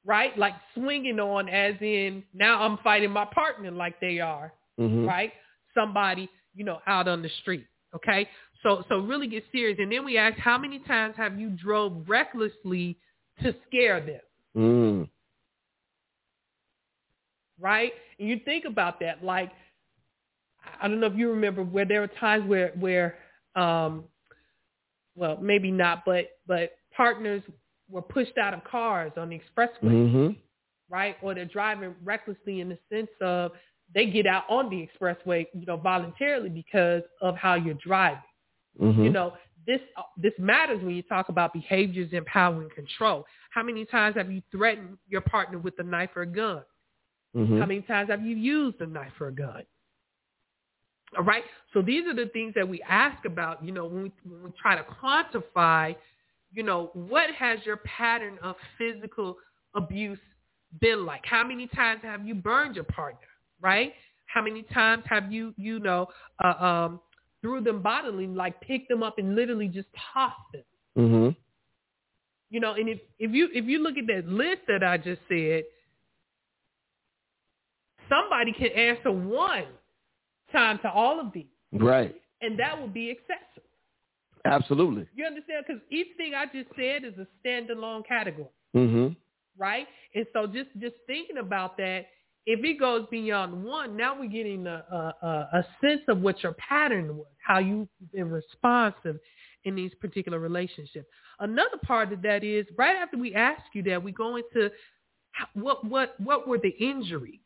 right? 0.05 0.37
Like 0.37 0.55
swinging 0.75 1.19
on, 1.19 1.49
as 1.49 1.81
in 1.81 2.25
now 2.35 2.61
I'm 2.63 2.77
fighting 2.79 3.11
my 3.11 3.25
partner 3.25 3.71
like 3.71 3.99
they 4.01 4.21
are, 4.21 4.53
Mhm. 4.79 5.07
right? 5.07 5.33
Somebody, 5.73 6.29
you 6.55 6.65
know, 6.65 6.83
out 6.87 7.09
on 7.09 7.23
the 7.23 7.31
street. 7.31 7.67
Okay, 7.95 8.29
so 8.63 8.85
so 8.89 8.99
really 9.01 9.27
get 9.29 9.45
serious, 9.53 9.79
and 9.81 9.91
then 9.93 10.05
we 10.05 10.19
ask, 10.19 10.37
how 10.39 10.59
many 10.59 10.81
times 10.81 11.15
have 11.17 11.39
you 11.39 11.51
drove 11.51 12.09
recklessly 12.09 12.97
to 13.43 13.55
scare 13.69 14.01
them? 14.01 14.21
Mm. 14.57 15.09
right? 17.61 17.93
And 18.19 18.29
you 18.29 18.41
think 18.45 18.65
about 18.65 19.01
that, 19.01 19.23
like 19.25 19.51
I 20.81 20.89
don't 20.89 21.01
know 21.01 21.07
if 21.07 21.17
you 21.17 21.31
remember 21.31 21.63
where 21.63 21.85
there 21.85 22.01
were 22.01 22.09
times 22.09 22.49
where 22.49 22.73
where 22.79 23.19
um 23.57 24.05
well 25.17 25.39
maybe 25.41 25.71
not, 25.71 26.05
but 26.05 26.27
but 26.47 26.73
partners 26.97 27.43
were 27.91 28.03
pushed 28.03 28.37
out 28.39 28.55
of 28.55 28.65
cars 28.65 29.13
on 29.17 29.31
the 29.31 29.39
expressway, 29.41 29.93
Mhm. 30.13 30.37
right? 30.91 31.17
Or 31.23 31.35
they're 31.35 31.45
driving 31.47 31.95
recklessly 32.05 32.61
in 32.61 32.69
the 32.69 32.79
sense 32.91 33.11
of 33.21 33.53
they 33.95 34.07
get 34.07 34.27
out 34.27 34.45
on 34.51 34.69
the 34.69 34.87
expressway, 34.87 35.47
you 35.55 35.65
know, 35.67 35.77
voluntarily 35.77 36.51
because 36.51 37.03
of 37.23 37.37
how 37.37 37.55
you're 37.55 37.75
driving. 37.75 38.23
Mhm. 38.81 39.05
You 39.05 39.11
know, 39.11 39.35
this 39.67 39.81
this 40.17 40.33
matters 40.39 40.83
when 40.83 40.95
you 40.95 41.03
talk 41.03 41.29
about 41.29 41.53
behaviors 41.53 42.13
in 42.13 42.25
power 42.25 42.61
and 42.61 42.71
control. 42.73 43.27
How 43.51 43.63
many 43.63 43.85
times 43.85 44.17
have 44.17 44.31
you 44.31 44.43
threatened 44.51 44.99
your 45.09 45.21
partner 45.23 45.59
with 45.59 45.79
a 45.79 45.83
knife 45.83 46.11
or 46.17 46.23
a 46.23 46.27
gun? 46.27 46.63
Mhm. 47.35 47.61
How 47.61 47.67
many 47.67 47.83
times 47.83 48.11
have 48.11 48.25
you 48.25 48.37
used 48.37 48.81
a 48.81 48.87
knife 48.87 49.21
or 49.21 49.29
a 49.29 49.33
gun? 49.33 49.65
All 51.17 51.25
right. 51.25 51.45
So 51.73 51.81
these 51.83 52.07
are 52.07 52.15
the 52.15 52.27
things 52.33 52.55
that 52.55 52.69
we 52.69 52.83
ask 52.83 53.25
about, 53.25 53.65
you 53.65 53.73
know, 53.73 53.87
when 53.87 54.05
we, 54.05 54.13
when 54.25 54.43
we 54.45 54.51
try 54.61 54.77
to 54.77 54.85
quantify, 55.03 55.97
you 56.53 56.63
know, 56.63 56.91
what 56.95 57.31
has 57.35 57.59
your 57.65 57.79
pattern 57.79 58.39
of 58.43 58.57
physical 58.77 59.37
abuse 59.75 60.19
been 60.81 61.07
like? 61.07 61.25
How 61.25 61.45
many 61.45 61.67
times 61.69 62.01
have 62.03 62.27
you 62.27 62.35
burned 62.35 62.75
your 62.75 62.85
partner, 62.85 63.27
right? 63.61 63.95
How 64.27 64.43
many 64.43 64.63
times 64.65 65.05
have 65.07 65.33
you, 65.33 65.55
you 65.57 65.79
know, 65.79 66.09
uh, 66.45 66.65
um, 66.65 67.01
threw 67.43 67.61
them 67.61 67.83
bodily, 67.83 68.27
like 68.27 68.61
picked 68.61 68.89
them 68.89 69.03
up 69.03 69.19
and 69.19 69.35
literally 69.37 69.69
just 69.69 69.89
tossed 70.15 70.37
them? 70.53 70.65
Mhm. 70.97 71.37
You 72.51 72.61
know, 72.61 72.75
and 72.75 72.89
if, 72.89 73.01
if 73.19 73.33
you 73.33 73.49
if 73.53 73.67
you 73.67 73.83
look 73.83 73.99
at 73.99 74.07
that 74.07 74.27
list 74.27 74.63
that 74.69 74.83
I 74.83 74.97
just 74.97 75.21
said, 75.29 75.65
somebody 78.09 78.53
can 78.53 78.69
answer 78.73 79.11
one 79.11 79.67
time 80.53 80.79
to 80.83 80.91
all 80.91 81.21
of 81.21 81.33
these, 81.33 81.47
Right. 81.73 82.15
and 82.41 82.59
that 82.59 82.79
will 82.79 82.89
be 82.89 83.11
excessive. 83.11 83.63
Absolutely. 84.45 85.07
You 85.15 85.27
understand? 85.27 85.65
Because 85.67 85.83
each 85.91 86.17
thing 86.17 86.33
I 86.35 86.47
just 86.47 86.75
said 86.75 87.05
is 87.05 87.15
a 87.19 87.27
standalone 87.45 88.07
category, 88.07 88.49
Mhm. 88.75 89.15
right? 89.57 89.87
And 90.15 90.27
so 90.33 90.47
just 90.47 90.71
just 90.79 90.97
thinking 91.07 91.39
about 91.39 91.77
that, 91.77 92.09
if 92.47 92.65
it 92.65 92.79
goes 92.79 93.07
beyond 93.11 93.65
one, 93.65 93.97
now 93.97 94.19
we're 94.19 94.29
getting 94.29 94.67
a 94.67 94.85
a, 94.91 95.27
a, 95.27 95.67
sense 95.81 96.03
of 96.09 96.21
what 96.21 96.43
your 96.43 96.53
pattern 96.55 97.17
was, 97.17 97.27
how 97.45 97.59
you've 97.59 97.89
been 98.13 98.31
responsive 98.31 99.19
in 99.65 99.75
these 99.75 99.93
particular 100.01 100.39
relationships. 100.39 101.07
Another 101.41 101.79
part 101.85 102.13
of 102.13 102.23
that 102.23 102.45
is 102.45 102.67
right 102.77 102.97
after 102.97 103.19
we 103.19 103.35
ask 103.35 103.63
you 103.75 103.83
that, 103.85 104.03
we 104.03 104.13
go 104.13 104.37
into 104.37 104.71
what 105.55 105.85
what 105.85 106.19
what 106.21 106.49
were 106.49 106.59
the 106.59 106.75
injuries, 106.81 107.41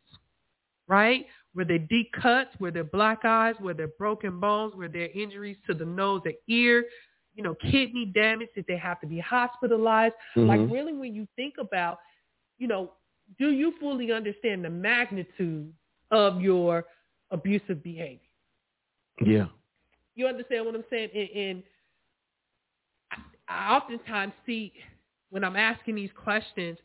right? 0.89 1.27
Were 1.55 1.65
there 1.65 1.79
deep 1.79 2.11
cuts? 2.13 2.51
Were 2.61 2.71
there 2.71 2.85
black 2.85 3.25
eyes? 3.25 3.55
Were 3.61 3.75
there 3.75 3.91
broken 3.99 4.41
bones? 4.41 4.75
Were 4.75 4.89
there 4.89 5.11
injuries 5.11 5.57
to 5.67 5.75
the 5.75 5.85
nose 5.85 6.23
or 6.25 6.33
ear? 6.49 6.85
You 7.35 7.43
know, 7.43 7.55
kidney 7.71 8.07
damage? 8.15 8.49
Did 8.55 8.67
they 8.69 8.77
have 8.77 9.01
to 9.01 9.07
be 9.07 9.19
hospitalized? 9.19 10.15
Like 10.37 10.61
Mhm. 10.61 10.73
really 10.73 10.93
when 10.93 11.15
you 11.15 11.27
think 11.37 11.55
about, 11.59 11.99
you 12.59 12.69
know, 12.69 12.95
do 13.39 13.51
you 13.51 13.73
fully 13.81 14.13
understand 14.13 14.65
the 14.65 14.71
magnitude 14.71 15.73
of 16.11 16.41
your 16.41 16.85
abusive 17.31 17.83
behavior? 17.83 18.19
Yeah. 19.25 19.47
You 20.15 20.27
understand 20.27 20.67
what 20.67 20.75
I'm 20.75 20.85
saying? 20.91 21.11
And, 21.15 21.29
and 21.31 21.63
I, 23.49 23.75
oftentimes 23.77 24.33
see 24.47 24.73
when 25.31 25.45
I'm 25.45 25.57
asking 25.57 25.95
these 25.95 26.11
questions, 26.15 26.79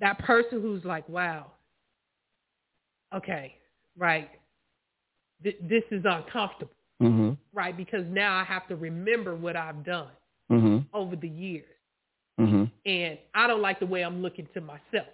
that 0.00 0.18
person 0.20 0.60
who's 0.60 0.84
like, 0.84 1.08
wow, 1.08 1.52
okay, 3.14 3.54
right, 3.96 4.30
Th- 5.42 5.56
this 5.62 5.84
is 5.92 6.04
uncomfortable, 6.04 6.74
Mhm. 7.00 7.36
right? 7.52 7.76
Because 7.76 8.04
now 8.08 8.36
I 8.36 8.42
have 8.42 8.66
to 8.68 8.74
remember 8.76 9.36
what 9.36 9.54
I've 9.54 9.84
done 9.84 10.10
Mhm. 10.50 10.84
over 10.92 11.14
the 11.14 11.28
years. 11.28 11.76
Mhm. 12.40 12.68
And 12.84 13.18
I 13.34 13.46
don't 13.46 13.62
like 13.62 13.78
the 13.78 13.86
way 13.86 14.02
I'm 14.02 14.20
looking 14.20 14.48
to 14.48 14.60
myself. 14.60 15.06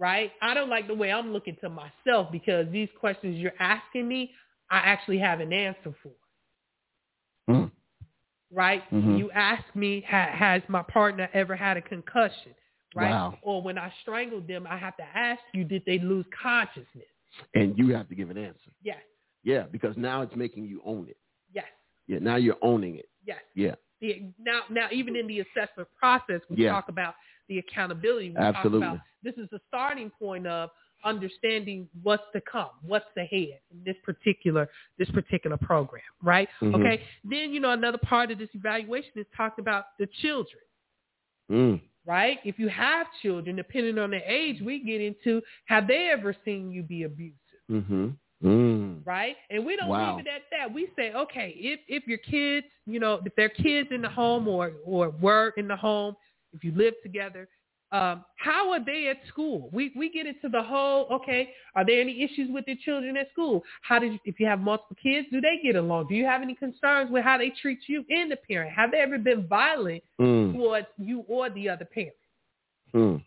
Right? 0.00 0.32
I 0.40 0.54
don't 0.54 0.70
like 0.70 0.88
the 0.88 0.94
way 0.94 1.12
I'm 1.12 1.30
looking 1.32 1.56
to 1.60 1.68
myself 1.68 2.32
because 2.32 2.66
these 2.72 2.88
questions 2.98 3.36
you're 3.36 3.52
asking 3.60 4.08
me, 4.08 4.32
I 4.70 4.78
actually 4.78 5.18
have 5.18 5.40
an 5.40 5.52
answer 5.52 5.94
for, 6.02 6.12
Mm. 7.52 7.70
right? 8.50 8.82
Mhm. 8.90 9.18
You 9.18 9.30
ask 9.32 9.62
me, 9.76 10.00
has 10.00 10.62
my 10.68 10.82
partner 10.84 11.28
ever 11.34 11.54
had 11.54 11.76
a 11.76 11.82
concussion, 11.82 12.54
right? 12.94 13.10
Wow. 13.10 13.38
Or 13.42 13.60
when 13.62 13.76
I 13.76 13.92
strangled 14.00 14.46
them, 14.48 14.66
I 14.66 14.78
have 14.78 14.96
to 14.96 15.02
ask 15.04 15.42
you, 15.52 15.64
did 15.64 15.84
they 15.84 15.98
lose 15.98 16.24
consciousness? 16.32 17.06
And 17.54 17.76
you 17.78 17.94
have 17.94 18.08
to 18.08 18.14
give 18.14 18.30
an 18.30 18.38
answer. 18.38 18.70
Yes, 18.82 19.02
Yeah, 19.42 19.64
because 19.70 19.96
now 19.98 20.22
it's 20.22 20.34
making 20.34 20.64
you 20.64 20.80
own 20.84 21.08
it. 21.08 21.18
yes, 21.52 21.66
Yeah, 22.06 22.20
now 22.20 22.36
you're 22.36 22.58
owning 22.62 22.96
it. 22.96 23.08
yes. 23.24 23.42
Yeah. 23.54 23.74
The, 24.00 24.32
now, 24.38 24.62
now, 24.70 24.88
even 24.90 25.14
in 25.14 25.26
the 25.26 25.40
assessment 25.40 25.88
process, 25.94 26.40
we 26.48 26.56
Yeah. 26.56 26.70
talk 26.72 26.88
about 26.88 27.16
the 27.50 27.58
accountability. 27.58 28.30
We 28.30 28.36
Absolutely. 28.36 28.80
talk 28.80 28.94
about 28.94 29.04
this 29.22 29.34
is 29.34 29.50
the 29.50 29.60
starting 29.68 30.08
point 30.18 30.46
of 30.46 30.70
understanding 31.04 31.88
what's 32.02 32.22
to 32.32 32.40
come, 32.50 32.70
what's 32.86 33.04
ahead 33.16 33.58
in 33.72 33.82
this 33.84 33.96
particular 34.04 34.68
this 34.98 35.10
particular 35.10 35.56
program, 35.58 36.02
right? 36.22 36.48
Mhm. 36.62 36.74
Okay. 36.76 37.02
Then 37.24 37.52
you 37.52 37.60
know 37.60 37.70
another 37.72 37.98
part 37.98 38.30
of 38.30 38.38
this 38.38 38.50
evaluation 38.54 39.12
is 39.16 39.26
talking 39.36 39.62
about 39.62 39.98
the 39.98 40.06
children, 40.22 40.62
Mm. 41.50 41.80
right? 42.06 42.38
If 42.44 42.58
you 42.58 42.68
have 42.68 43.06
children, 43.22 43.56
depending 43.56 43.98
on 43.98 44.10
the 44.10 44.22
age, 44.30 44.60
we 44.62 44.78
get 44.78 45.00
into 45.00 45.42
have 45.66 45.86
they 45.88 46.10
ever 46.10 46.34
seen 46.44 46.70
you 46.70 46.82
be 46.82 47.02
abusive? 47.02 47.36
Mhm. 47.68 48.16
Mm. 48.42 49.02
right? 49.04 49.36
And 49.50 49.66
we 49.66 49.76
don't 49.76 49.88
Wow. 49.90 50.16
leave 50.16 50.26
it 50.26 50.30
at 50.30 50.42
that. 50.50 50.72
We 50.72 50.88
say, 50.96 51.12
okay, 51.12 51.50
if 51.50 51.80
if 51.88 52.06
your 52.06 52.18
kids, 52.18 52.66
you 52.86 52.98
know, 52.98 53.20
if 53.24 53.34
they're 53.34 53.50
kids 53.50 53.90
in 53.92 54.00
the 54.00 54.08
home 54.08 54.48
or 54.48 54.72
or 54.84 55.10
were 55.10 55.52
in 55.56 55.68
the 55.68 55.76
home, 55.76 56.16
if 56.52 56.64
you 56.64 56.72
live 56.74 56.94
together, 57.02 57.48
um, 57.92 58.24
how 58.36 58.70
are 58.70 58.84
they 58.84 59.08
at 59.08 59.16
school? 59.28 59.68
We 59.72 59.92
we 59.96 60.10
get 60.10 60.26
into 60.26 60.48
the 60.48 60.62
whole, 60.62 61.08
okay, 61.10 61.50
are 61.74 61.84
there 61.84 62.00
any 62.00 62.22
issues 62.22 62.48
with 62.52 62.64
your 62.68 62.76
children 62.84 63.16
at 63.16 63.30
school? 63.32 63.64
How 63.82 63.98
did 63.98 64.12
you, 64.12 64.18
if 64.24 64.38
you 64.38 64.46
have 64.46 64.60
multiple 64.60 64.96
kids, 65.02 65.26
do 65.32 65.40
they 65.40 65.58
get 65.62 65.74
along? 65.74 66.06
Do 66.08 66.14
you 66.14 66.24
have 66.24 66.40
any 66.40 66.54
concerns 66.54 67.10
with 67.10 67.24
how 67.24 67.38
they 67.38 67.52
treat 67.60 67.80
you 67.88 68.04
and 68.08 68.30
the 68.30 68.36
parent? 68.36 68.72
Have 68.72 68.92
they 68.92 68.98
ever 68.98 69.18
been 69.18 69.46
violent 69.46 70.02
Mm. 70.20 70.52
towards 70.54 70.86
you 70.98 71.24
or 71.28 71.50
the 71.50 71.68
other 71.68 71.84
parent? 71.84 72.14
Mm. 72.94 73.24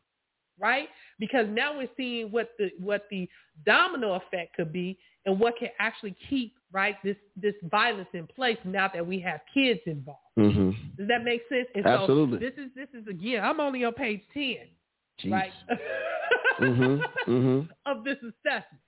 right? 0.60 0.88
Because 1.20 1.48
now 1.50 1.76
we're 1.78 1.90
seeing 1.98 2.32
what 2.32 2.52
the 2.58 2.72
what 2.80 3.06
the 3.10 3.28
domino 3.66 4.14
effect 4.14 4.56
could 4.56 4.72
be 4.72 4.98
and 5.26 5.40
what 5.40 5.58
can 5.58 5.70
actually 5.80 6.16
keep 6.30 6.54
right 6.72 6.96
this 7.04 7.18
this 7.36 7.56
violence 7.64 8.10
in 8.14 8.28
place 8.28 8.58
now 8.64 8.90
that 8.94 9.06
we 9.06 9.20
have 9.20 9.42
kids 9.54 9.82
involved. 9.86 10.20
Mhm. 10.38 10.76
Does 10.98 11.08
that 11.08 11.24
make 11.24 11.42
sense? 11.50 11.68
And 11.76 11.86
Absolutely. 11.86 12.38
So 12.40 12.46
this 12.46 12.54
is 12.58 12.72
this 12.76 12.88
is 13.02 13.08
again. 13.08 13.44
I'm 13.44 13.60
only 13.60 13.84
on 13.84 13.94
page 13.94 14.22
ten, 14.34 14.68
Jeez. 15.24 15.32
right? 15.32 15.52
Mhm. 16.60 17.02
Mhm. 17.28 17.70
of 17.88 18.04
this 18.04 18.18
assessment 18.18 18.82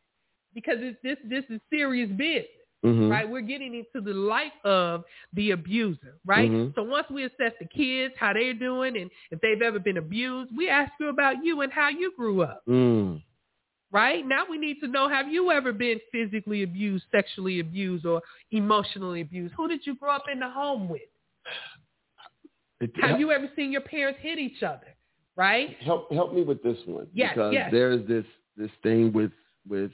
because 0.54 0.76
it's 0.80 0.98
this 1.02 1.18
this 1.28 1.44
is 1.50 1.60
serious 1.72 2.10
business. 2.12 2.46
Mhm. 2.86 3.10
Right, 3.10 3.28
we're 3.28 3.42
getting 3.42 3.74
into 3.74 4.00
the 4.00 4.14
life 4.14 4.54
of 4.64 5.04
the 5.34 5.52
abuser, 5.52 6.20
right? 6.26 6.52
Mhm. 6.52 6.76
So 6.76 6.84
once 6.84 7.10
we 7.10 7.24
assess 7.24 7.54
the 7.60 7.66
kids, 7.66 8.14
how 8.20 8.34
they're 8.34 8.54
doing, 8.54 8.96
and 8.98 9.10
if 9.32 9.42
they've 9.42 9.62
ever 9.64 9.80
been 9.80 9.98
abused, 9.98 10.56
we 10.56 10.70
ask 10.70 10.92
you 11.00 11.08
about 11.10 11.44
you 11.44 11.62
and 11.62 11.74
how 11.74 11.90
you 11.90 12.12
grew 12.16 12.44
up. 12.44 12.62
Mm. 12.68 13.22
right? 13.92 14.26
Now 14.28 14.44
we 14.50 14.58
need 14.58 14.80
to 14.82 14.88
know, 14.88 15.08
have 15.08 15.30
you 15.32 15.52
ever 15.52 15.72
been 15.72 16.00
physically 16.12 16.64
abused, 16.64 17.06
sexually 17.12 17.62
abused, 17.62 18.06
or 18.06 18.22
emotionally 18.52 19.22
abused? 19.22 19.54
Who 19.56 19.68
did 19.70 19.86
you 19.88 19.96
grow 19.96 20.12
up 20.12 20.26
in 20.30 20.40
the 20.40 20.50
home 20.50 20.90
with? 20.90 21.02
Have 23.02 23.20
you 23.20 23.32
ever 23.32 23.50
seen 23.56 23.72
your 23.72 23.82
parents 23.82 24.20
hit 24.22 24.38
each 24.40 24.62
other, 24.64 24.88
right? 25.36 25.76
help 25.82 26.12
help 26.12 26.34
me 26.34 26.44
with 26.44 26.62
this 26.64 26.78
one 26.86 27.08
Yes, 27.14 27.34
because 27.34 27.54
yes. 27.54 27.70
there's 27.72 28.06
this 28.08 28.26
this 28.58 28.72
thing 28.84 29.12
with 29.14 29.32
with 29.68 29.92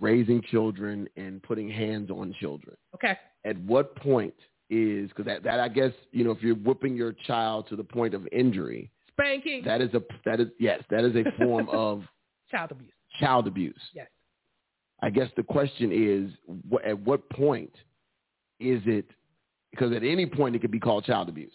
raising 0.00 0.42
children 0.50 1.08
and 1.16 1.42
putting 1.42 1.68
hands 1.70 2.10
on 2.10 2.34
children. 2.40 2.76
Okay. 2.94 3.16
At 3.44 3.58
what 3.62 3.96
point 3.96 4.34
is 4.68 5.08
because 5.08 5.24
that, 5.26 5.42
that 5.44 5.60
I 5.60 5.68
guess 5.68 5.92
you 6.12 6.24
know 6.24 6.30
if 6.32 6.42
you're 6.42 6.56
whipping 6.56 6.96
your 6.96 7.12
child 7.26 7.68
to 7.68 7.76
the 7.76 7.84
point 7.84 8.14
of 8.14 8.26
injury, 8.32 8.90
Spanking, 9.12 9.62
that 9.64 9.80
is 9.80 9.92
a 9.94 10.02
that 10.24 10.40
is 10.40 10.48
yes 10.58 10.82
that 10.90 11.04
is 11.04 11.14
a 11.16 11.24
form 11.42 11.68
of 11.72 12.02
child 12.50 12.72
abuse. 12.72 12.92
child 13.18 13.46
abuse. 13.46 13.80
Yes. 13.94 14.08
I 15.02 15.10
guess 15.10 15.28
the 15.36 15.42
question 15.42 15.90
is, 15.92 16.30
wh- 16.72 16.86
at 16.86 16.98
what 16.98 17.28
point 17.30 17.72
is 18.60 18.80
it? 18.86 19.06
Because 19.76 19.94
at 19.94 20.02
any 20.02 20.24
point 20.26 20.56
it 20.56 20.60
could 20.60 20.70
be 20.70 20.80
called 20.80 21.04
child 21.04 21.28
abuse. 21.28 21.52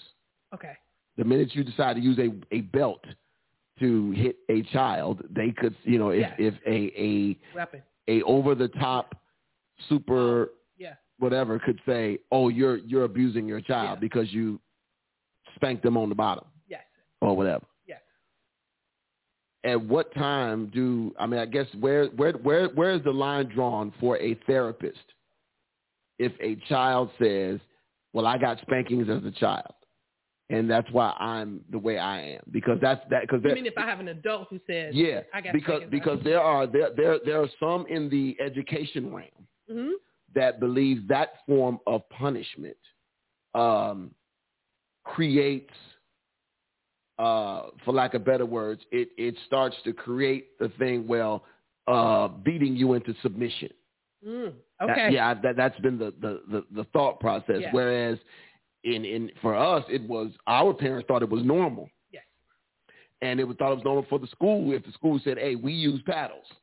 Okay. 0.53 0.73
The 1.17 1.23
minute 1.25 1.55
you 1.55 1.63
decide 1.63 1.95
to 1.95 2.01
use 2.01 2.19
a, 2.19 2.29
a 2.55 2.61
belt 2.61 3.03
to 3.79 4.11
hit 4.11 4.35
a 4.49 4.61
child, 4.71 5.23
they 5.29 5.51
could, 5.51 5.75
you 5.83 5.97
know, 5.97 6.09
if, 6.09 6.19
Yes. 6.19 6.33
if 6.37 6.53
a, 6.67 7.01
a 7.01 7.37
Weapon. 7.55 7.81
a 8.07 8.21
over 8.23 8.53
the 8.53 8.67
top 8.67 9.15
super 9.89 10.43
oh, 10.43 10.49
Yeah. 10.77 10.93
whatever 11.17 11.57
could 11.57 11.79
say, 11.85 12.19
"Oh, 12.31 12.49
you're 12.49 12.77
you're 12.77 13.05
abusing 13.05 13.47
your 13.47 13.59
child 13.61 13.97
Yeah. 13.97 14.01
because 14.01 14.31
you 14.31 14.59
spanked 15.55 15.81
them 15.83 15.97
on 15.97 16.09
the 16.09 16.15
bottom 16.15 16.45
Yes. 16.67 16.83
or 17.21 17.35
whatever." 17.35 17.65
Yes. 17.87 18.01
At 19.63 19.81
what 19.81 20.13
time 20.13 20.67
do 20.73 21.13
I 21.19 21.25
mean? 21.25 21.39
I 21.39 21.45
guess 21.45 21.67
where 21.79 22.05
where 22.07 22.33
where 22.33 22.67
where 22.69 22.91
is 22.93 23.03
the 23.03 23.11
line 23.11 23.47
drawn 23.49 23.91
for 23.99 24.17
a 24.19 24.35
therapist 24.45 24.99
if 26.19 26.31
a 26.39 26.55
child 26.69 27.09
says, 27.19 27.59
"Well, 28.13 28.25
I 28.25 28.37
got 28.37 28.59
spankings 28.61 29.09
as 29.09 29.23
a 29.23 29.31
child." 29.31 29.73
And 30.49 30.69
that's 30.69 30.89
why 30.91 31.11
I'm 31.11 31.61
the 31.69 31.79
way 31.79 31.97
I 31.97 32.33
am 32.33 32.41
because 32.51 32.77
that's 32.81 32.99
that 33.09 33.21
because 33.21 33.41
I 33.49 33.53
mean, 33.53 33.65
if 33.65 33.77
I 33.77 33.85
have 33.85 34.01
an 34.01 34.09
adult 34.09 34.47
who 34.49 34.59
says, 34.67 34.93
yeah 34.93 35.21
I 35.33 35.39
got 35.39 35.53
because 35.53 35.83
because 35.89 36.19
there 36.25 36.41
are 36.41 36.67
there 36.67 36.89
there 36.93 37.19
there 37.23 37.41
are 37.41 37.49
some 37.57 37.85
in 37.87 38.09
the 38.09 38.35
education 38.45 39.13
realm 39.13 39.47
hmm 39.69 39.91
that 40.33 40.59
believe 40.59 41.07
that 41.07 41.33
form 41.45 41.79
of 41.87 42.07
punishment 42.09 42.77
um, 43.53 44.11
creates, 45.03 45.73
uh, 47.19 47.63
for 47.83 47.93
lack 47.93 48.13
of 48.13 48.25
better 48.25 48.45
words, 48.45 48.81
it, 48.91 49.09
it 49.17 49.35
starts 49.45 49.75
to 49.83 49.93
create 49.93 50.57
the 50.59 50.69
thing, 50.79 51.07
well, 51.07 51.43
uh, 51.87 52.27
beating 52.27 52.75
you 52.75 52.93
into 52.93 53.13
submission. 53.21 53.69
Mm. 54.27 54.53
That- 54.79 54.89
Okay. 54.89 55.09
yeah, 55.13 55.33
that, 55.41 55.55
that's 55.55 55.79
been 55.79 55.97
the, 55.97 56.13
the, 56.21 56.41
the, 56.49 56.65
the 56.73 56.83
thought 56.85 57.19
process. 57.19 57.57
Yeah. 57.59 57.69
Whereas 57.71 58.17
in, 58.83 59.05
in, 59.05 59.31
for 59.41 59.55
us, 59.55 59.83
it 59.89 60.01
was, 60.07 60.31
our 60.47 60.73
parents 60.73 61.05
thought 61.07 61.21
it 61.21 61.29
was 61.29 61.43
normal. 61.43 61.89
Yes. 62.11 62.23
And 63.21 63.39
it 63.39 63.43
was 63.43 63.57
thought 63.57 63.71
it 63.73 63.75
was 63.75 63.83
normal 63.83 64.05
for 64.09 64.17
the 64.19 64.27
school 64.27 64.71
if 64.73 64.83
the 64.85 64.91
school 64.93 65.19
said, 65.23 65.37
hey, 65.37 65.55
we 65.55 65.73
use 65.73 66.01
paddles. 66.05 66.45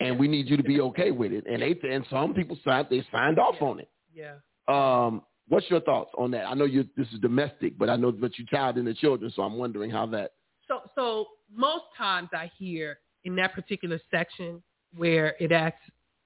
And 0.00 0.18
we 0.18 0.26
need 0.26 0.48
you 0.48 0.56
to 0.56 0.62
be 0.62 0.80
okay 0.80 1.12
with 1.12 1.32
it. 1.32 1.46
And 1.46 1.62
they 1.62 1.74
and 1.88 2.04
some 2.10 2.34
people 2.34 2.58
signed 2.64 2.88
they 2.90 3.06
signed 3.12 3.38
off 3.38 3.54
Yeah. 3.60 3.66
on 3.68 3.80
it. 3.80 3.88
Yeah. 4.12 4.34
Um, 4.66 5.22
what's 5.48 5.70
your 5.70 5.80
thoughts 5.80 6.10
on 6.18 6.32
that? 6.32 6.46
I 6.46 6.54
know 6.54 6.64
you 6.64 6.84
this 6.96 7.06
is 7.12 7.20
domestic, 7.20 7.78
but 7.78 7.88
I 7.88 7.94
know 7.96 8.10
that 8.10 8.36
you 8.36 8.44
child 8.46 8.76
in 8.76 8.84
the 8.86 8.94
children, 8.94 9.32
so 9.34 9.42
I'm 9.42 9.54
wondering 9.56 9.90
how 9.90 10.06
that. 10.06 10.32
So, 10.66 10.80
so 10.96 11.26
most 11.54 11.84
times 11.96 12.30
I 12.32 12.50
hear 12.58 12.98
in 13.24 13.36
that 13.36 13.54
particular 13.54 14.00
section 14.10 14.62
where 14.96 15.36
it 15.38 15.52
asks, 15.52 15.78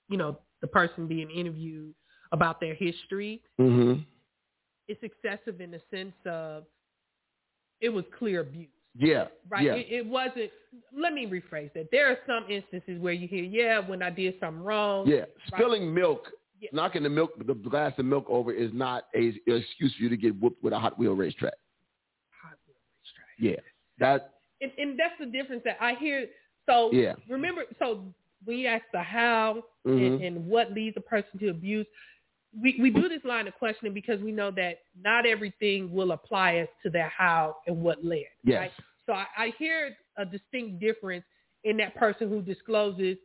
you 0.08 0.16
know, 0.16 0.38
the 0.60 0.66
person 0.66 1.06
being 1.06 1.30
interviewed 1.30 1.94
about 2.32 2.60
their 2.60 2.74
history, 2.74 3.42
Mm-hmm. 3.60 4.00
it's 4.88 5.02
excessive 5.02 5.60
in 5.60 5.70
the 5.70 5.80
sense 5.90 6.14
of 6.26 6.64
it 7.80 7.88
was 7.90 8.04
clear 8.18 8.40
abuse. 8.40 8.68
Yeah. 8.96 9.26
Right. 9.48 9.64
Yeah. 9.64 9.74
It, 9.74 9.86
it 9.90 10.06
wasn't. 10.06 10.50
Let 10.96 11.12
me 11.12 11.26
rephrase 11.26 11.72
that. 11.74 11.88
There 11.92 12.10
are 12.10 12.16
some 12.26 12.50
instances 12.50 13.00
where 13.00 13.12
you 13.12 13.28
hear, 13.28 13.44
"Yeah, 13.44 13.78
when 13.78 14.02
I 14.02 14.10
did 14.10 14.34
something 14.40 14.62
wrong." 14.64 15.06
yeah. 15.06 15.26
Spilling 15.46 15.94
milk, 15.94 16.28
Yeah. 16.60 16.70
knocking 16.72 17.04
the 17.04 17.08
milk, 17.08 17.30
the 17.46 17.54
glass 17.54 17.92
of 17.98 18.06
milk 18.06 18.26
over 18.28 18.52
is 18.52 18.70
not 18.72 19.04
a 19.14 19.28
an 19.28 19.38
excuse 19.46 19.94
for 19.96 20.02
you 20.02 20.08
to 20.08 20.16
get 20.16 20.34
whooped 20.40 20.62
with 20.64 20.72
a 20.72 20.78
Hot 20.78 20.98
Wheel 20.98 21.12
racetrack. 21.14 21.54
Hot 22.42 22.56
wheel 22.66 22.76
racetrack. 22.98 23.36
Yeah. 23.38 23.60
That. 24.00 24.34
And, 24.60 24.72
and 24.78 24.98
that's 24.98 25.14
the 25.20 25.26
difference 25.26 25.62
that 25.64 25.76
I 25.80 25.94
hear. 25.94 26.26
So 26.66 26.90
Yeah. 26.92 27.14
remember, 27.28 27.62
so 27.78 28.02
you 28.46 28.66
ask 28.66 28.84
the 28.92 29.02
how 29.02 29.62
Mhm. 29.86 30.06
and, 30.06 30.22
and 30.22 30.46
what 30.46 30.72
leads 30.72 30.96
a 30.96 31.00
person 31.00 31.38
to 31.40 31.48
abuse, 31.48 31.86
we, 32.58 32.78
we 32.80 32.90
do 32.90 33.08
this 33.08 33.24
line 33.24 33.46
of 33.46 33.54
questioning 33.54 33.92
because 33.94 34.20
we 34.20 34.32
know 34.32 34.50
that 34.52 34.78
not 35.00 35.26
everything 35.26 35.92
will 35.92 36.12
apply 36.12 36.56
as 36.56 36.68
to 36.82 36.90
their 36.90 37.08
how 37.08 37.56
and 37.66 37.80
what 37.82 38.04
led. 38.04 38.24
Yes. 38.44 38.58
Right? 38.60 38.72
So 39.06 39.12
I, 39.12 39.26
I 39.36 39.52
hear 39.58 39.96
a 40.16 40.24
distinct 40.24 40.80
difference 40.80 41.24
in 41.64 41.76
that 41.78 41.94
person 41.96 42.28
who 42.28 42.40
discloses, 42.42 43.16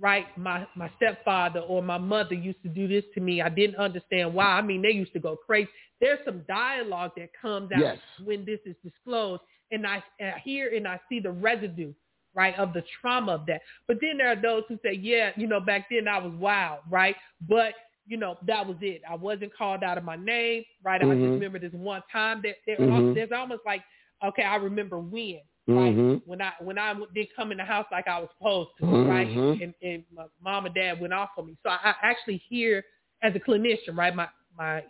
right, 0.00 0.26
my, 0.38 0.66
my 0.74 0.90
stepfather 0.96 1.60
or 1.60 1.82
my 1.82 1.98
mother 1.98 2.34
used 2.34 2.62
to 2.62 2.68
do 2.68 2.88
this 2.88 3.04
to 3.14 3.20
me. 3.20 3.40
I 3.42 3.48
didn't 3.48 3.76
understand 3.76 4.32
why. 4.34 4.46
I 4.46 4.62
mean, 4.62 4.82
they 4.82 4.90
used 4.90 5.12
to 5.14 5.20
go 5.20 5.36
crazy. 5.36 5.68
There's 6.00 6.18
some 6.24 6.42
dialogue 6.48 7.12
that 7.16 7.30
comes 7.40 7.70
out 7.72 7.80
Yes. 7.80 7.98
when 8.24 8.44
this 8.44 8.60
is 8.64 8.74
disclosed. 8.82 9.42
And 9.70 9.86
I, 9.86 10.02
and 10.18 10.34
I 10.34 10.38
hear 10.38 10.74
and 10.74 10.86
I 10.88 11.00
see 11.08 11.20
the 11.20 11.30
residue, 11.30 11.92
right, 12.34 12.54
of 12.58 12.72
the 12.72 12.82
trauma 13.00 13.32
of 13.32 13.46
that. 13.46 13.60
But 13.86 13.98
then 14.00 14.18
there 14.18 14.28
are 14.28 14.40
those 14.40 14.64
who 14.68 14.78
say, 14.84 14.94
yeah, 14.94 15.30
you 15.36 15.46
know, 15.46 15.60
back 15.60 15.86
then 15.90 16.08
I 16.08 16.18
was 16.18 16.32
wild, 16.34 16.80
right? 16.90 17.16
But, 17.48 17.74
you 18.06 18.16
know, 18.16 18.36
that 18.46 18.66
was 18.66 18.76
it. 18.80 19.02
I 19.08 19.14
wasn't 19.14 19.54
called 19.54 19.82
out 19.82 19.98
of 19.98 20.04
my 20.04 20.16
name, 20.16 20.64
right? 20.82 21.00
I 21.00 21.04
just 21.04 21.20
Mhm. 21.20 21.30
remember 21.34 21.58
this 21.58 21.72
one 21.72 22.02
time 22.10 22.42
that 22.42 22.56
there, 22.66 22.78
Mhm. 22.78 23.14
there's 23.14 23.32
almost 23.32 23.62
like, 23.64 23.82
okay, 24.24 24.42
I 24.42 24.56
remember 24.56 24.98
when, 24.98 25.40
right? 25.68 25.94
Mhm. 25.94 26.22
When 26.26 26.40
I 26.40 26.52
when 26.60 26.78
I 26.78 26.94
didn't 27.14 27.34
come 27.36 27.52
in 27.52 27.58
the 27.58 27.64
house 27.64 27.86
like 27.92 28.08
I 28.08 28.18
was 28.18 28.28
supposed 28.36 28.70
to, 28.78 28.84
right? 29.08 29.28
And, 29.60 29.74
and 29.82 30.04
my 30.14 30.24
mom 30.42 30.66
and 30.66 30.74
dad 30.74 31.00
went 31.00 31.12
off 31.12 31.30
on 31.38 31.46
me. 31.46 31.56
So 31.62 31.70
I, 31.70 31.78
I 31.90 31.94
actually 32.02 32.38
hear 32.48 32.84
as 33.22 33.34
a 33.34 33.40
clinician, 33.40 33.96
right? 33.96 34.14
My 34.14 34.28
my 34.56 34.84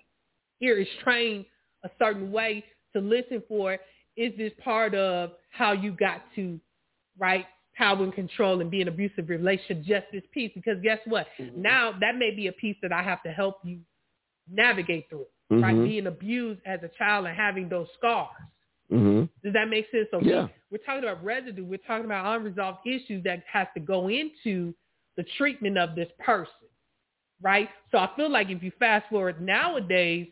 ear 0.61 0.79
is 0.79 0.89
trained 1.03 1.45
a 1.85 1.91
certain 1.99 2.31
way 2.33 2.65
to 2.93 3.01
listen 3.01 3.43
for 3.49 3.79
is 4.17 4.33
this 4.37 4.53
part 4.63 4.95
of 4.95 5.33
how 5.51 5.73
you 5.73 5.93
got 5.93 6.23
to 6.37 6.61
right 7.19 7.47
power 7.77 8.03
and 8.05 8.13
control 8.13 8.61
and 8.61 8.71
being 8.71 8.89
abusive 8.89 9.29
relationship 9.29 9.83
just 9.85 10.07
this 10.13 10.23
piece 10.33 10.51
because 10.55 10.77
guess 10.83 10.99
what 11.07 11.27
now 11.57 11.93
that 12.01 12.17
may 12.17 12.31
be 12.35 12.47
a 12.49 12.53
piece 12.53 12.77
that 12.83 12.93
i 12.93 13.03
have 13.03 13.23
to 13.23 13.31
help 13.31 13.57
you 13.65 13.79
navigate 14.51 15.09
through 15.09 15.27
right 15.51 15.75
Mhm. 15.77 15.85
being 15.85 16.07
abused 16.07 16.61
as 16.67 16.81
a 16.83 16.89
child 16.99 17.27
and 17.27 17.37
having 17.37 17.69
those 17.69 17.89
scars 17.95 18.29
Mhm. 18.91 19.29
does 19.43 19.53
that 19.55 19.69
make 19.69 19.91
sense 19.91 20.09
so 20.11 20.21
Yeah. 20.21 20.45
we, 20.45 20.53
we're 20.73 20.85
talking 20.85 21.05
about 21.05 21.23
residue 21.25 21.65
we're 21.65 21.79
talking 21.79 22.05
about 22.07 22.27
unresolved 22.37 22.87
issues 22.87 23.23
that 23.25 23.43
has 23.51 23.67
to 23.75 23.81
go 23.81 24.09
into 24.09 24.75
the 25.17 25.25
treatment 25.39 25.79
of 25.79 25.95
this 25.95 26.11
person 26.19 26.69
right 27.41 27.69
so 27.91 27.99
i 27.99 28.11
feel 28.17 28.31
like 28.31 28.51
if 28.51 28.63
you 28.63 28.71
fast 28.79 29.09
forward 29.09 29.41
nowadays 29.41 30.29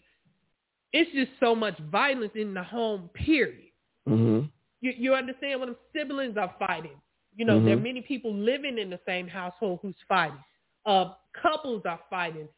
it's 0.92 1.10
just 1.12 1.30
so 1.38 1.54
much 1.54 1.78
violence 1.90 2.32
in 2.34 2.52
the 2.54 2.62
home 2.62 3.08
period 3.14 3.70
Mhm. 4.08 4.50
You, 4.80 4.92
you 4.96 5.14
understand 5.14 5.60
what 5.60 5.68
I'm 5.68 5.76
siblings 5.94 6.36
are 6.36 6.54
fighting. 6.58 7.00
You 7.36 7.44
know, 7.44 7.60
there 7.60 7.74
are 7.74 7.78
Mhm. 7.78 7.82
many 7.82 8.02
people 8.02 8.32
living 8.34 8.78
in 8.78 8.90
the 8.90 9.00
same 9.06 9.28
household 9.28 9.80
who's 9.82 9.94
fighting. 10.08 10.42
Uh, 10.84 11.14
couples 11.40 11.82
are 11.86 12.00
fighting. 12.10 12.48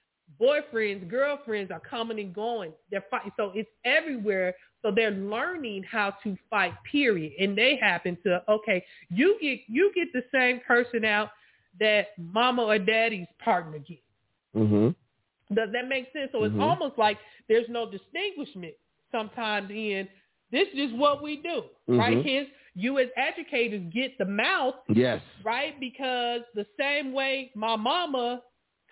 Boyfriends, 0.41 1.09
girlfriends 1.09 1.71
are 1.71 1.81
coming 1.81 2.19
and 2.19 2.35
going. 2.35 2.73
They're 2.91 3.05
fighting. 3.11 3.33
So 3.37 3.53
it's 3.55 3.69
everywhere. 3.85 4.55
So 4.81 4.91
they're 4.91 5.11
learning 5.11 5.83
how 5.85 6.11
to 6.23 6.37
fight, 6.49 6.73
period. 6.91 7.33
And 7.39 7.57
they 7.57 7.77
happen 7.77 8.17
to, 8.25 8.43
okay, 8.49 8.85
you 9.11 9.37
get 9.41 9.61
you 9.69 9.93
get 9.95 10.13
the 10.13 10.25
same 10.33 10.61
person 10.61 11.05
out 11.05 11.31
that 11.79 12.09
mama 12.19 12.63
or 12.63 12.79
daddy's 12.79 13.27
partner 13.39 13.79
gets. 13.79 14.01
Mhm. 14.55 14.95
Does 15.53 15.71
that 15.73 15.87
make 15.89 16.13
sense? 16.13 16.31
So 16.33 16.45
it's 16.45 16.55
Mhm. 16.55 16.61
almost 16.61 16.99
like 16.99 17.19
there's 17.49 17.69
no 17.69 17.91
distinguishment 17.91 18.75
sometimes 19.11 19.71
in 19.71 20.09
this 20.53 20.69
is 20.75 20.93
what 20.93 21.23
we 21.23 21.37
do, 21.39 21.65
right? 21.89 22.19
Mhm. 22.19 22.25
His 22.25 22.47
you 22.75 22.99
as 22.99 23.09
educators 23.17 23.83
get 23.93 24.17
the 24.19 24.25
mouth, 24.25 24.77
Yes. 24.89 25.21
right? 25.45 25.79
Because 25.81 26.43
the 26.55 26.67
same 26.79 27.13
way 27.13 27.51
my 27.55 27.77
mama 27.77 28.43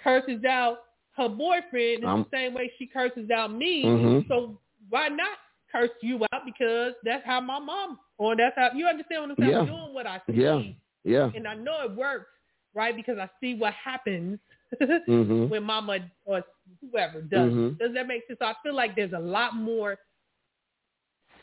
curses 0.02 0.44
out 0.44 0.84
her 1.16 1.28
boyfriend 1.28 2.02
is 2.02 2.04
Um, 2.08 2.26
the 2.30 2.36
same 2.36 2.54
way 2.54 2.72
she 2.78 2.86
curses 2.86 3.30
out 3.30 3.52
me. 3.52 3.84
Mhm. 3.84 4.28
So 4.28 4.58
why 4.88 5.08
not 5.08 5.38
curse 5.72 5.90
you 6.02 6.24
out 6.32 6.44
because 6.44 6.94
that's 7.04 7.24
how 7.24 7.40
my 7.40 7.58
mom 7.58 7.98
or 8.18 8.34
that's 8.36 8.56
how 8.56 8.70
you 8.72 8.86
understand 8.86 9.22
what 9.22 9.30
I'm 9.30 9.36
saying? 9.36 9.54
I'm 9.56 9.66
doing 9.66 9.94
what 9.94 10.06
I 10.06 10.20
see. 10.26 10.32
Yeah. 10.34 10.62
Yeah. 11.04 11.30
And 11.34 11.46
I 11.48 11.54
know 11.54 11.82
it 11.84 11.92
works, 11.92 12.30
right? 12.74 12.94
Because 12.94 13.18
I 13.18 13.28
see 13.40 13.54
what 13.54 13.72
happens 13.74 14.38
Mhm. 14.80 15.48
when 15.48 15.62
mama 15.62 15.98
or 16.24 16.42
whoever 16.80 17.22
does. 17.22 17.50
Mhm. 17.52 17.78
Does 17.78 17.92
that 17.94 18.06
make 18.06 18.26
sense? 18.26 18.38
So 18.38 18.46
I 18.46 18.54
feel 18.62 18.74
like 18.74 18.94
there's 18.94 19.12
a 19.14 19.18
lot 19.18 19.54
more 19.56 19.98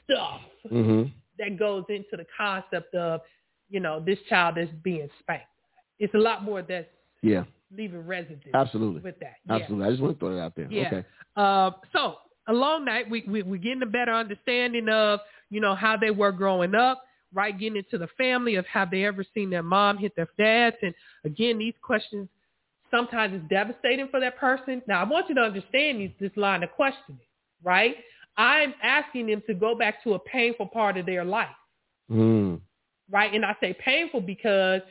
stuff 0.10 0.42
Mhm. 0.72 1.12
that 1.40 1.58
goes 1.58 1.84
into 1.90 2.18
the 2.18 2.26
concept 2.38 2.94
of 2.96 3.22
you 3.70 3.82
know, 3.82 4.00
this 4.00 4.18
child 4.30 4.58
is 4.58 4.70
being 4.82 5.10
spanked. 5.20 5.46
It's 6.00 6.14
a 6.14 6.18
lot 6.18 6.42
more 6.44 6.62
that's 6.62 6.88
Yeah. 7.22 7.44
leaving 7.76 8.06
residue 8.08 8.52
Absolutely. 8.54 9.02
with 9.02 9.20
that. 9.20 9.36
Yeah. 9.46 9.56
Absolutely. 9.56 9.86
I 9.86 9.90
just 9.90 10.02
want 10.02 10.14
to 10.16 10.20
throw 10.20 10.36
that 10.36 10.42
out 10.42 10.56
there. 10.56 10.68
Yeah. 10.70 10.88
Okay. 10.88 11.04
Uh, 11.36 11.72
so 11.92 12.20
along 12.48 12.86
that, 12.86 13.10
we, 13.10 13.24
we 13.28 13.44
we're 13.44 13.58
getting 13.58 13.82
a 13.84 13.88
better 13.88 14.14
understanding 14.14 14.88
of 14.90 15.20
you 15.50 15.60
know 15.60 15.76
how 15.76 15.98
they 15.98 16.12
were 16.12 16.32
growing 16.32 16.76
up, 16.76 17.04
right? 17.34 17.58
Getting 17.58 17.78
into 17.78 17.98
the 17.98 18.08
family 18.18 18.56
of 18.56 18.66
have 18.68 18.90
they 18.90 19.04
ever 19.06 19.26
seen 19.34 19.50
their 19.50 19.64
mom 19.64 19.98
hit 19.98 20.16
their 20.16 20.30
dads, 20.38 20.78
and 20.82 20.94
again, 21.26 21.58
these 21.58 21.74
questions 21.82 22.30
sometimes 22.90 23.34
is 23.34 23.50
devastating 23.50 24.08
for 24.08 24.22
that 24.22 24.38
person. 24.38 24.82
Now, 24.88 25.02
I 25.02 25.04
want 25.04 25.28
you 25.28 25.36
to 25.36 25.42
understand 25.42 26.00
these, 26.00 26.12
this 26.22 26.32
line 26.38 26.64
of 26.64 26.72
questioning, 26.72 27.20
right? 27.64 27.98
I'm 28.38 28.74
asking 28.84 29.28
them 29.28 29.42
to 29.48 29.54
go 29.54 29.76
back 29.76 30.04
to 30.04 30.14
a 30.14 30.20
painful 30.20 30.68
part 30.68 30.98
of 30.98 31.06
their 31.06 31.26
life, 31.26 31.56
Mm. 32.10 32.62
right? 33.10 33.34
And 33.34 33.46
I 33.46 33.56
say 33.60 33.74
painful 33.74 34.22
because 34.22 34.82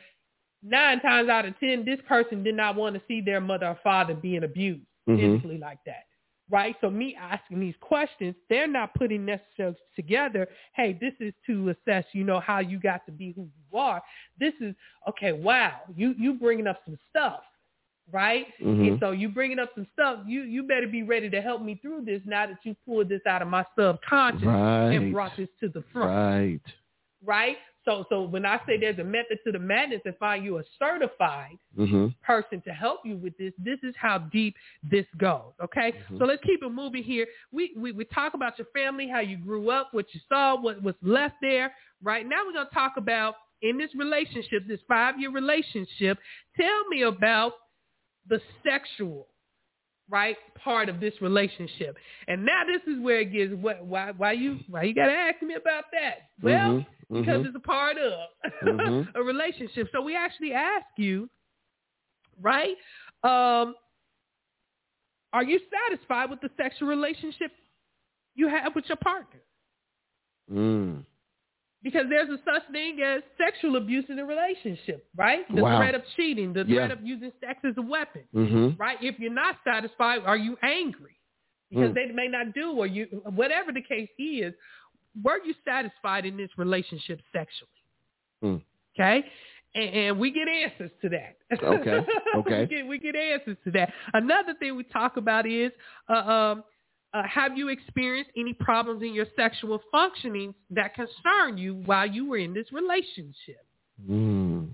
nine 0.63 0.99
times 1.01 1.29
out 1.29 1.45
of 1.45 1.57
ten, 1.59 1.85
this 1.85 1.99
person 2.07 2.43
did 2.43 2.55
not 2.55 2.75
want 2.75 2.95
to 2.95 3.01
see 3.07 3.21
their 3.21 3.39
mother 3.39 3.67
or 3.67 3.75
father 3.83 4.13
being 4.13 4.43
abused 4.43 4.85
Mhm. 5.07 5.17
physically 5.17 5.57
like 5.57 5.79
that. 5.85 6.03
Right? 6.49 6.75
So 6.79 6.89
me 6.89 7.13
asking 7.15 7.59
these 7.59 7.75
questions, 7.81 8.33
they're 8.49 8.67
not 8.67 8.93
putting 8.93 9.25
necessarily 9.25 9.75
together, 9.95 10.47
hey, 10.73 10.93
this 10.93 11.13
is 11.19 11.33
to 11.45 11.69
assess, 11.69 12.05
you 12.13 12.23
know, 12.23 12.39
how 12.39 12.59
you 12.59 12.79
got 12.79 13.05
to 13.05 13.11
be 13.11 13.33
who 13.33 13.41
you 13.41 13.77
are. 13.77 14.01
This 14.37 14.53
is, 14.61 14.73
okay, 15.09 15.33
wow, 15.33 15.81
you, 15.93 16.15
you 16.17 16.35
bringing 16.35 16.65
up 16.67 16.79
some 16.85 16.97
stuff, 17.09 17.43
right? 18.11 18.47
Mhm. 18.61 18.87
And 18.87 18.99
so 18.99 19.11
you 19.11 19.29
bringing 19.29 19.59
up 19.59 19.71
some 19.75 19.87
stuff, 19.93 20.19
you, 20.25 20.43
you 20.43 20.63
better 20.63 20.87
be 20.87 21.03
ready 21.03 21.29
to 21.29 21.41
help 21.41 21.61
me 21.61 21.75
through 21.81 22.05
this 22.05 22.21
now 22.25 22.47
that 22.47 22.59
you 22.63 22.75
pulled 22.85 23.09
this 23.09 23.21
out 23.27 23.41
of 23.41 23.47
my 23.47 23.65
subconscious 23.77 24.43
Right. 24.45 24.91
and 24.93 25.11
brought 25.13 25.35
this 25.35 25.49
to 25.59 25.69
the 25.69 25.81
front 25.93 26.09
Right. 26.09 26.61
right? 27.25 27.57
So 27.85 28.05
so 28.09 28.23
when 28.23 28.45
I 28.45 28.59
say 28.67 28.77
there's 28.77 28.99
a 28.99 29.03
method 29.03 29.39
to 29.45 29.51
the 29.53 29.59
madness 29.59 30.01
and 30.03 30.15
find 30.17 30.43
you 30.43 30.57
a 30.57 30.63
certified 30.77 31.57
Mm-hmm. 31.77 32.07
person 32.25 32.59
to 32.61 32.71
help 32.73 33.01
you 33.05 33.17
with 33.17 33.37
this, 33.37 33.53
this 33.57 33.77
is 33.83 33.93
how 33.97 34.17
deep 34.17 34.55
this 34.83 35.05
goes. 35.17 35.53
Okay? 35.63 35.93
Mhm. 36.11 36.17
So 36.17 36.25
let's 36.25 36.43
keep 36.43 36.63
it 36.63 36.69
moving 36.69 37.03
here. 37.03 37.27
We, 37.51 37.73
we 37.77 37.91
we 37.93 38.03
talk 38.05 38.33
about 38.33 38.57
your 38.57 38.67
family, 38.73 39.07
how 39.07 39.19
you 39.21 39.37
grew 39.37 39.69
up, 39.69 39.89
what 39.93 40.13
you 40.13 40.19
saw, 40.27 40.59
what 40.59 40.81
was 40.81 40.95
left 41.01 41.35
there. 41.41 41.73
Right 42.01 42.27
now 42.27 42.45
we're 42.45 42.53
gonna 42.53 42.69
talk 42.73 42.97
about 42.97 43.35
in 43.61 43.77
this 43.77 43.93
relationship, 43.95 44.67
this 44.67 44.81
five 44.87 45.19
year 45.19 45.31
relationship, 45.31 46.17
tell 46.59 46.87
me 46.89 47.03
about 47.03 47.53
the 48.29 48.41
sexual 48.63 49.27
right 50.09 50.37
part 50.63 50.89
of 50.89 50.99
this 50.99 51.13
relationship. 51.21 51.97
And 52.27 52.45
now 52.45 52.61
this 52.65 52.81
is 52.93 53.01
where 53.01 53.19
it 53.21 53.31
gets 53.31 53.53
what 53.61 53.85
why 53.85 54.11
why 54.15 54.31
you 54.33 54.59
why 54.69 54.83
you 54.83 54.93
gotta 54.93 55.11
ask 55.11 55.41
me 55.41 55.55
about 55.55 55.85
that? 55.91 56.29
Well, 56.41 56.77
Mhm. 56.77 56.85
because 57.11 57.41
Mhm. 57.41 57.45
it's 57.47 57.55
a 57.55 57.59
part 57.59 57.97
of 57.97 58.13
Mhm. 58.63 59.07
a 59.15 59.23
relationship. 59.23 59.89
So 59.91 60.01
we 60.01 60.15
actually 60.15 60.53
ask 60.53 60.85
you, 60.97 61.29
right? 62.41 62.77
Um, 63.23 63.75
are 65.33 65.43
you 65.43 65.59
satisfied 65.89 66.29
with 66.29 66.39
the 66.41 66.49
sexual 66.57 66.87
relationship 66.87 67.51
you 68.35 68.47
have 68.47 68.75
with 68.75 68.87
your 68.87 68.97
partner? 68.97 69.41
Mm. 70.49 71.05
Because 71.83 72.05
there's 72.09 72.27
a 72.29 72.37
such 72.43 72.63
thing 72.71 72.99
as 73.01 73.21
sexual 73.37 73.75
abuse 73.77 74.05
in 74.09 74.17
a 74.19 74.25
relationship, 74.25 75.07
right? 75.15 75.45
The 75.55 75.61
Wow. 75.61 75.77
threat 75.77 75.93
of 75.95 76.01
cheating, 76.15 76.51
the 76.51 76.65
Yeah. 76.67 76.87
threat 76.87 76.91
of 76.91 77.05
using 77.05 77.31
sex 77.39 77.59
as 77.63 77.77
a 77.77 77.81
weapon, 77.81 78.23
Mm-hmm. 78.33 78.81
right? 78.81 78.97
If 79.01 79.19
you're 79.19 79.31
not 79.31 79.57
satisfied, 79.63 80.23
are 80.25 80.37
you 80.37 80.57
angry? 80.63 81.17
Because 81.69 81.91
Mm. 81.91 81.95
they 81.95 82.05
may 82.13 82.27
not 82.27 82.53
do 82.53 82.71
or 82.71 82.87
you 82.87 83.05
whatever 83.35 83.71
the 83.71 83.81
case 83.81 84.09
is, 84.17 84.53
were 85.21 85.39
you 85.43 85.53
satisfied 85.65 86.25
in 86.25 86.35
this 86.37 86.49
relationship 86.57 87.21
sexually? 87.31 87.71
Mm. 88.43 88.61
Okay? 88.95 89.29
And, 89.75 89.89
and 89.95 90.19
we 90.19 90.31
get 90.31 90.47
answers 90.47 90.91
to 91.01 91.09
that. 91.09 91.37
Okay, 91.61 92.05
okay. 92.37 92.61
we, 92.61 92.65
get, 92.67 92.87
we 92.87 92.97
get 92.97 93.15
answers 93.15 93.57
to 93.65 93.71
that. 93.71 93.93
Another 94.13 94.53
thing 94.55 94.75
we 94.75 94.83
talk 94.83 95.17
about 95.17 95.45
is, 95.45 95.71
uh, 96.09 96.13
um, 96.13 96.63
uh, 97.17 97.23
have 97.27 97.57
you 97.57 97.69
experienced 97.69 98.31
any 98.37 98.53
problems 98.53 99.01
in 99.01 99.13
your 99.13 99.25
sexual 99.35 99.81
functioning 99.91 100.53
that 100.69 100.93
concern 100.93 101.57
you 101.57 101.75
while 101.85 102.05
you 102.05 102.27
were 102.29 102.37
in 102.37 102.53
this 102.53 102.71
relationship? 102.71 103.65
Mm. 104.09 104.67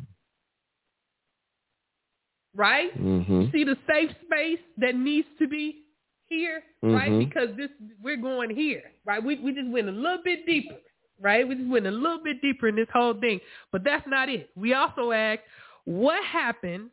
Right? 2.55 2.95
Mm-hmm. 2.99 3.45
See 3.51 3.63
the 3.63 3.77
safe 3.89 4.09
space 4.25 4.59
that 4.77 4.95
needs 4.95 5.27
to 5.39 5.47
be 5.47 5.83
here, 6.27 6.63
right? 6.81 7.11
Mhm. 7.11 7.19
Because 7.19 7.55
this 7.55 7.69
we're 8.01 8.17
going 8.17 8.49
here, 8.55 8.83
right? 9.05 9.23
We 9.23 9.35
we 9.37 9.53
just 9.53 9.69
went 9.69 9.87
a 9.87 9.91
little 9.91 10.21
bit 10.23 10.45
deeper, 10.45 10.75
right? 11.19 11.47
We 11.47 11.55
just 11.55 11.69
went 11.69 11.87
a 11.87 11.91
little 11.91 12.21
bit 12.23 12.41
deeper 12.41 12.67
in 12.67 12.75
this 12.75 12.89
whole 12.91 13.13
thing. 13.13 13.39
But 13.71 13.83
that's 13.83 14.05
not 14.07 14.29
it. 14.29 14.49
We 14.55 14.73
also 14.73 15.11
asked 15.11 15.43
what 15.85 16.23
happens, 16.25 16.91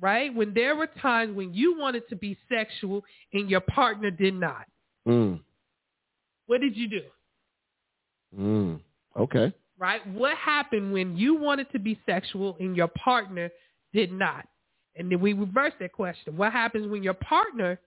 right, 0.00 0.34
when 0.34 0.54
there 0.54 0.74
were 0.76 0.88
times 1.00 1.36
when 1.36 1.52
you 1.52 1.78
wanted 1.78 2.08
to 2.08 2.16
be 2.16 2.36
sexual 2.48 3.04
and 3.32 3.50
your 3.50 3.60
partner 3.60 4.10
did 4.10 4.34
not. 4.34 4.66
Mm. 5.08 5.40
What 6.46 6.60
did 6.60 6.76
you 6.76 6.88
do? 6.88 7.02
Mm. 8.38 8.80
Okay. 9.16 9.52
Right? 9.78 10.06
What 10.08 10.36
happened 10.36 10.92
when 10.92 11.16
you 11.16 11.34
wanted 11.34 11.70
to 11.72 11.78
be 11.78 11.98
sexual 12.04 12.56
and 12.60 12.76
your 12.76 12.88
partner 12.88 13.50
did 13.92 14.12
not? 14.12 14.46
And 14.96 15.10
then 15.10 15.20
we 15.20 15.32
reverse 15.32 15.72
that 15.80 15.92
question. 15.92 16.36
What 16.36 16.52
happens 16.52 16.88
when 16.88 17.02
your 17.02 17.14
partner 17.14 17.78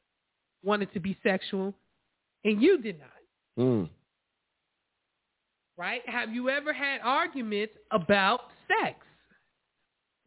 wanted 0.64 0.94
to 0.94 1.00
be 1.00 1.18
sexual 1.22 1.74
and 2.44 2.62
you 2.62 2.82
did 2.82 2.98
not? 3.00 3.66
Mm. 3.66 3.90
Right? 5.78 6.02
Have 6.08 6.34
you 6.34 6.50
ever 6.50 6.72
had 6.74 7.02
arguments 7.04 7.74
about 7.92 8.42
sex? 8.68 8.98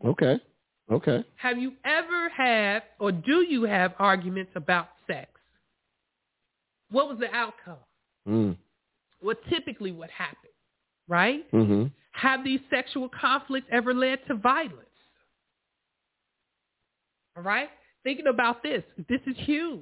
Okay. 0.04 0.38
Okay. 0.90 1.24
Have 1.36 1.58
you 1.58 1.72
ever 1.84 2.28
had 2.28 2.82
or 2.98 3.10
do 3.10 3.40
you 3.48 3.62
have 3.64 3.94
arguments 3.98 4.52
about 4.54 4.88
sex? 5.06 5.30
What 6.90 7.08
was 7.08 7.18
the 7.18 7.34
outcome? 7.34 7.78
Mm. 8.28 8.56
What 9.20 9.38
typically 9.48 9.92
what 9.92 10.10
happened? 10.10 10.52
Right? 11.08 11.50
Mm-hmm. 11.52 11.86
Have 12.12 12.44
these 12.44 12.60
sexual 12.70 13.08
conflicts 13.08 13.66
ever 13.72 13.92
led 13.92 14.20
to 14.28 14.34
violence? 14.34 14.78
All 17.36 17.42
right? 17.42 17.68
Thinking 18.04 18.26
about 18.26 18.62
this, 18.62 18.82
this 19.08 19.20
is 19.26 19.34
huge. 19.38 19.80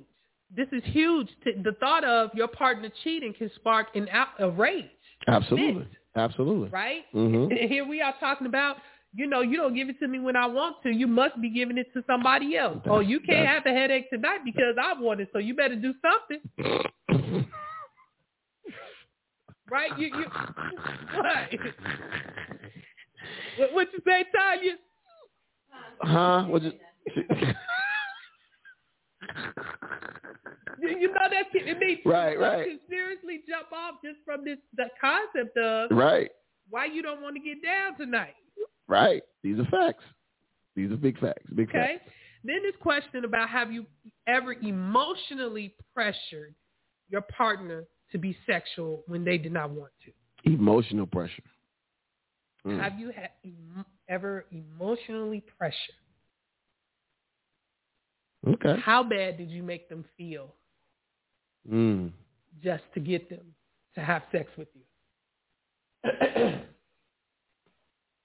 This 0.54 0.68
is 0.72 0.82
huge. 0.86 1.28
The 1.44 1.74
thought 1.80 2.04
of 2.04 2.30
your 2.34 2.48
partner 2.48 2.88
cheating 3.02 3.34
can 3.36 3.50
spark 3.56 3.88
an 3.94 4.08
out, 4.10 4.28
a 4.38 4.50
rage, 4.50 4.84
Absolutely. 5.26 5.86
Absolutely. 6.14 6.68
right? 6.68 7.02
Mm-hmm. 7.14 7.50
And 7.52 7.70
here 7.70 7.86
we 7.86 8.00
are 8.02 8.14
talking 8.20 8.46
about, 8.46 8.76
you 9.14 9.26
know, 9.26 9.42
you 9.42 9.58
don't 9.58 9.74
give 9.74 9.88
it 9.88 9.98
to 10.00 10.08
me 10.08 10.18
when 10.18 10.36
I 10.36 10.46
want 10.46 10.76
to. 10.84 10.90
You 10.90 11.06
must 11.06 11.40
be 11.40 11.50
giving 11.50 11.76
it 11.76 11.92
to 11.94 12.02
somebody 12.06 12.56
else. 12.56 12.78
oh, 12.86 13.00
you 13.00 13.20
can't 13.20 13.46
have 13.46 13.64
the 13.64 13.70
headache 13.70 14.08
tonight 14.10 14.38
because 14.44 14.76
I 14.82 14.98
want 14.98 15.20
it, 15.20 15.28
so 15.32 15.38
you 15.38 15.54
better 15.54 15.76
do 15.76 15.92
something. 16.00 16.40
Right? 19.70 19.98
You, 19.98 20.06
you, 20.06 20.24
what? 21.16 21.26
what? 23.56 23.72
What 23.72 23.88
you 23.92 24.00
say, 24.06 24.24
Tanya? 24.34 24.72
Huh? 26.02 26.44
What 26.44 26.62
you? 26.62 26.72
You, 30.82 30.88
you 30.98 31.08
know 31.08 31.28
that 31.30 31.50
can, 31.52 31.68
it 31.68 31.78
makes 31.78 32.04
Right, 32.04 32.38
right. 32.38 32.66
can 32.66 32.80
seriously 32.90 33.42
jump 33.48 33.72
off 33.72 33.94
just 34.04 34.18
from 34.24 34.44
this 34.44 34.58
the 34.76 34.86
concept 35.00 35.56
of 35.56 35.96
right. 35.96 36.30
why 36.68 36.86
you 36.86 37.02
don't 37.02 37.22
want 37.22 37.36
to 37.36 37.40
get 37.40 37.62
down 37.62 37.96
tonight. 37.96 38.34
Right. 38.92 39.22
These 39.42 39.58
are 39.58 39.64
facts. 39.64 40.04
These 40.76 40.92
are 40.92 40.96
big 40.96 41.18
facts. 41.18 41.48
Big 41.54 41.70
Okay. 41.70 41.96
facts. 41.98 42.10
Then 42.44 42.62
this 42.62 42.76
question 42.80 43.24
about 43.24 43.48
have 43.48 43.72
you 43.72 43.86
ever 44.26 44.52
emotionally 44.52 45.74
pressured 45.94 46.54
your 47.08 47.22
partner 47.22 47.84
to 48.10 48.18
be 48.18 48.36
sexual 48.46 49.02
when 49.06 49.24
they 49.24 49.38
did 49.38 49.52
not 49.52 49.70
want 49.70 49.92
to? 50.04 50.12
Emotional 50.44 51.06
pressure. 51.06 51.42
Mm. 52.66 52.80
Have 52.82 52.98
you 52.98 53.10
had 53.12 53.30
em- 53.46 53.86
ever 54.08 54.44
emotionally 54.50 55.40
pressured? 55.56 55.96
Okay. 58.46 58.78
How 58.80 59.02
bad 59.02 59.38
did 59.38 59.50
you 59.50 59.62
make 59.62 59.88
them 59.88 60.04
feel 60.18 60.54
Mm. 61.66 62.12
just 62.62 62.84
to 62.92 63.00
get 63.00 63.30
them 63.30 63.54
to 63.94 64.00
have 64.02 64.22
sex 64.32 64.50
with 64.58 64.68
you? 64.74 64.84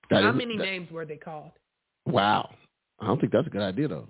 That 0.09 0.23
How 0.23 0.29
is- 0.31 0.35
many 0.35 0.57
that- 0.57 0.63
names 0.63 0.91
were 0.91 1.05
they 1.05 1.17
called? 1.17 1.51
Wow. 2.05 2.49
I 2.99 3.07
don't 3.07 3.19
think 3.19 3.31
that's 3.33 3.47
a 3.47 3.49
good 3.49 3.61
idea 3.61 3.87
though. 3.87 4.07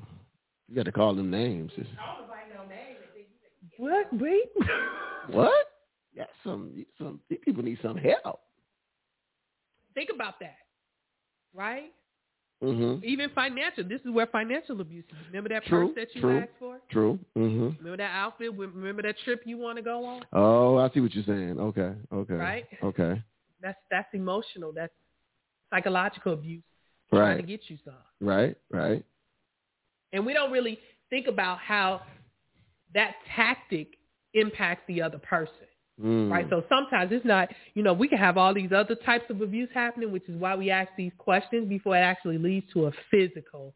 You 0.69 0.75
got 0.75 0.85
to 0.85 0.91
call 0.91 1.13
them 1.15 1.29
names. 1.31 1.71
It's- 1.77 1.95
What? 3.77 4.07
Wait. 4.13 4.49
what? 5.29 5.67
Yeah, 6.13 6.25
some 6.43 6.85
some 6.97 7.19
these 7.29 7.39
people 7.43 7.63
need 7.63 7.77
some 7.81 7.97
help. 7.97 8.39
Think 9.93 10.09
about 10.13 10.39
that, 10.39 10.57
right? 11.53 11.91
Mhm. 12.63 13.03
Even 13.03 13.29
financial. 13.35 13.83
This 13.83 14.01
is 14.01 14.09
where 14.11 14.25
financial 14.27 14.81
abuse 14.81 15.05
is. 15.09 15.27
Remember 15.27 15.49
that 15.49 15.63
True, 15.65 15.87
purse 15.89 15.95
that 15.95 16.15
you 16.15 16.21
true. 16.21 16.39
asked 16.39 16.51
for? 16.57 16.79
True. 16.89 17.19
Mhm. 17.35 17.77
Remember 17.77 17.97
that 17.97 18.11
outfit? 18.15 18.51
Remember 18.55 19.03
that 19.03 19.15
trip 19.19 19.43
you 19.45 19.57
want 19.59 19.77
to 19.77 19.83
go 19.83 20.05
on? 20.05 20.23
Oh, 20.33 20.77
I 20.77 20.89
see 20.89 20.99
what 21.01 21.13
you're 21.13 21.23
saying. 21.25 21.59
Okay. 21.59 21.93
Okay. 22.11 22.33
Right? 22.33 22.65
Okay. 22.81 23.21
That's 23.61 23.77
that's 23.91 24.11
emotional. 24.13 24.71
That's 24.73 24.93
psychological 25.69 26.33
abuse 26.33 26.63
trying 27.09 27.37
to 27.37 27.43
Right. 27.43 27.47
get 27.47 27.69
you 27.69 27.77
some. 27.83 27.93
Right. 28.19 28.55
Right. 28.71 29.03
And 30.13 30.25
we 30.25 30.33
don't 30.33 30.51
really 30.51 30.79
think 31.09 31.27
about 31.27 31.59
how 31.59 32.01
that 32.93 33.15
tactic 33.35 33.97
impacts 34.33 34.83
the 34.87 35.01
other 35.01 35.19
person. 35.19 35.53
Mm. 36.01 36.29
right? 36.29 36.45
So 36.49 36.63
sometimes 36.69 37.11
it's 37.11 37.25
not, 37.25 37.49
you 37.73 37.81
know, 37.81 37.91
we 37.91 38.07
can 38.07 38.19
have 38.19 38.37
all 38.37 38.53
these 38.53 38.71
other 38.71 38.93
types 38.93 39.25
of 39.31 39.41
abuse 39.41 39.69
happening, 39.73 40.11
which 40.11 40.29
is 40.29 40.35
why 40.39 40.55
we 40.55 40.69
ask 40.69 40.91
these 40.95 41.11
questions 41.17 41.67
before 41.67 41.97
it 41.97 42.01
actually 42.01 42.37
leads 42.37 42.71
to 42.73 42.85
a 42.85 42.91
physical 43.09 43.73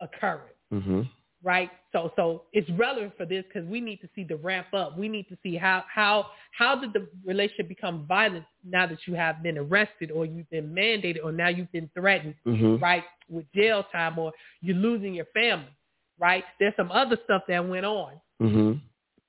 occurrence, 0.00 0.54
Mm-hmm. 0.72 1.02
Right? 1.42 1.70
So 1.92 2.12
so 2.16 2.44
it's 2.52 2.68
relevant 2.70 3.14
for 3.16 3.26
this 3.26 3.44
because 3.52 3.68
we 3.68 3.80
need 3.80 4.00
to 4.00 4.08
see 4.14 4.24
the 4.24 4.36
ramp 4.36 4.68
up. 4.72 4.96
We 4.96 5.08
need 5.08 5.28
to 5.28 5.36
see 5.42 5.56
how 5.56 5.84
how 5.92 6.26
how 6.56 6.76
did 6.80 6.92
the 6.92 7.08
relationship 7.24 7.68
become 7.68 8.06
violent 8.06 8.44
now 8.64 8.86
that 8.86 8.98
you 9.06 9.14
have 9.14 9.42
been 9.42 9.58
arrested 9.58 10.10
or 10.10 10.24
you've 10.24 10.48
been 10.50 10.72
mandated 10.74 11.18
or 11.24 11.32
now 11.32 11.48
you've 11.48 11.72
been 11.72 11.90
threatened, 11.94 12.34
Mm-hmm. 12.46 12.82
right, 12.82 13.04
with 13.28 13.44
jail 13.54 13.84
time 13.92 14.18
or 14.18 14.32
you're 14.60 14.76
losing 14.76 15.14
your 15.14 15.26
family, 15.26 15.74
right? 16.18 16.44
There's 16.60 16.74
some 16.76 16.90
other 16.92 17.18
stuff 17.24 17.42
that 17.48 17.66
went 17.68 17.86
on 17.86 18.12
Mm-hmm. 18.40 18.78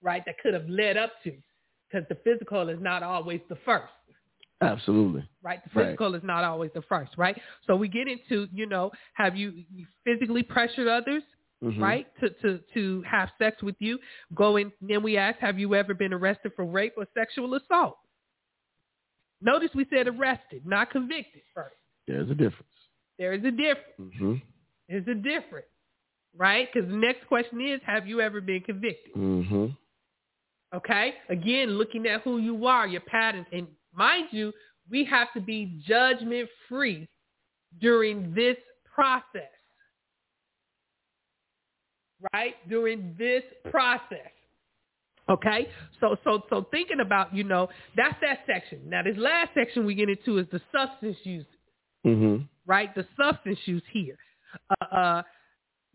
right, 0.01 0.23
that 0.25 0.35
could 0.39 0.53
have 0.53 0.67
led 0.67 0.97
up 0.97 1.11
to, 1.23 1.31
because 1.89 2.07
the 2.09 2.15
physical 2.23 2.67
is 2.69 2.79
not 2.81 3.03
always 3.03 3.39
the 3.49 3.57
first, 3.65 3.93
Absolutely. 4.61 5.23
right? 5.43 5.61
The 5.63 5.69
Right. 5.79 5.85
physical 5.87 6.15
is 6.15 6.23
not 6.23 6.43
always 6.43 6.71
the 6.73 6.81
first, 6.83 7.11
right? 7.17 7.39
So 7.67 7.75
we 7.75 7.87
get 7.87 8.07
into, 8.07 8.47
you 8.53 8.65
know, 8.65 8.91
have 9.13 9.35
you 9.35 9.63
physically 10.03 10.43
pressured 10.43 10.87
others, 10.87 11.23
Mhm. 11.63 11.79
right, 11.79 12.07
to, 12.19 12.29
to, 12.29 12.59
to 12.73 13.01
have 13.03 13.29
sex 13.39 13.63
with 13.63 13.75
you? 13.79 13.97
Go 14.35 14.43
Going, 14.43 14.71
then 14.81 15.01
we 15.01 15.17
ask, 15.17 15.39
have 15.39 15.57
you 15.57 15.73
ever 15.73 15.93
been 15.93 16.13
arrested 16.13 16.51
for 16.55 16.65
rape 16.65 16.93
or 16.97 17.07
sexual 17.13 17.55
assault? 17.55 17.97
Notice 19.41 19.69
we 19.73 19.85
said 19.89 20.07
arrested, 20.07 20.65
not 20.65 20.91
convicted 20.91 21.41
first. 21.55 21.75
There's 22.07 22.29
a 22.29 22.35
difference. 22.35 22.71
There 23.17 23.33
is 23.33 23.43
a 23.45 23.51
difference. 23.51 23.99
Mm-hmm. 23.99 24.33
There's 24.89 25.07
a 25.07 25.15
difference, 25.15 25.67
right? 26.35 26.67
Because 26.71 26.89
the 26.89 26.95
next 26.97 27.25
question 27.27 27.61
is, 27.61 27.79
have 27.85 28.05
you 28.07 28.19
ever 28.19 28.41
been 28.41 28.61
convicted? 28.61 29.13
Mm-hmm. 29.15 29.67
Okay? 30.75 31.13
Again, 31.29 31.77
looking 31.77 32.05
at 32.07 32.21
who 32.21 32.39
you 32.39 32.65
are, 32.65 32.85
your 32.87 33.01
patterns. 33.01 33.45
And 33.53 33.67
mind 33.93 34.27
you, 34.31 34.51
we 34.89 35.05
have 35.05 35.31
to 35.33 35.39
be 35.39 35.81
judgment 35.87 36.49
free 36.67 37.07
during 37.79 38.33
this 38.33 38.57
process. 38.93 39.52
Right? 42.33 42.55
During 42.69 43.15
this 43.17 43.43
process. 43.69 44.31
Okay? 45.29 45.67
So 45.99 46.15
so 46.23 46.43
so 46.49 46.67
thinking 46.71 46.99
about, 46.99 47.33
you 47.33 47.43
know, 47.43 47.69
that's 47.95 48.15
that 48.21 48.39
section. 48.45 48.81
Now 48.89 49.03
this 49.03 49.17
last 49.17 49.51
section 49.53 49.85
we 49.85 49.95
get 49.95 50.09
into 50.09 50.37
is 50.37 50.47
the 50.51 50.61
substance 50.71 51.17
use, 51.23 51.45
Mm-hmm. 52.05 52.43
right? 52.65 52.93
The 52.93 53.05
substance 53.17 53.59
use 53.65 53.83
here. 53.91 54.17
Uh, 54.69 54.95
uh 54.95 55.23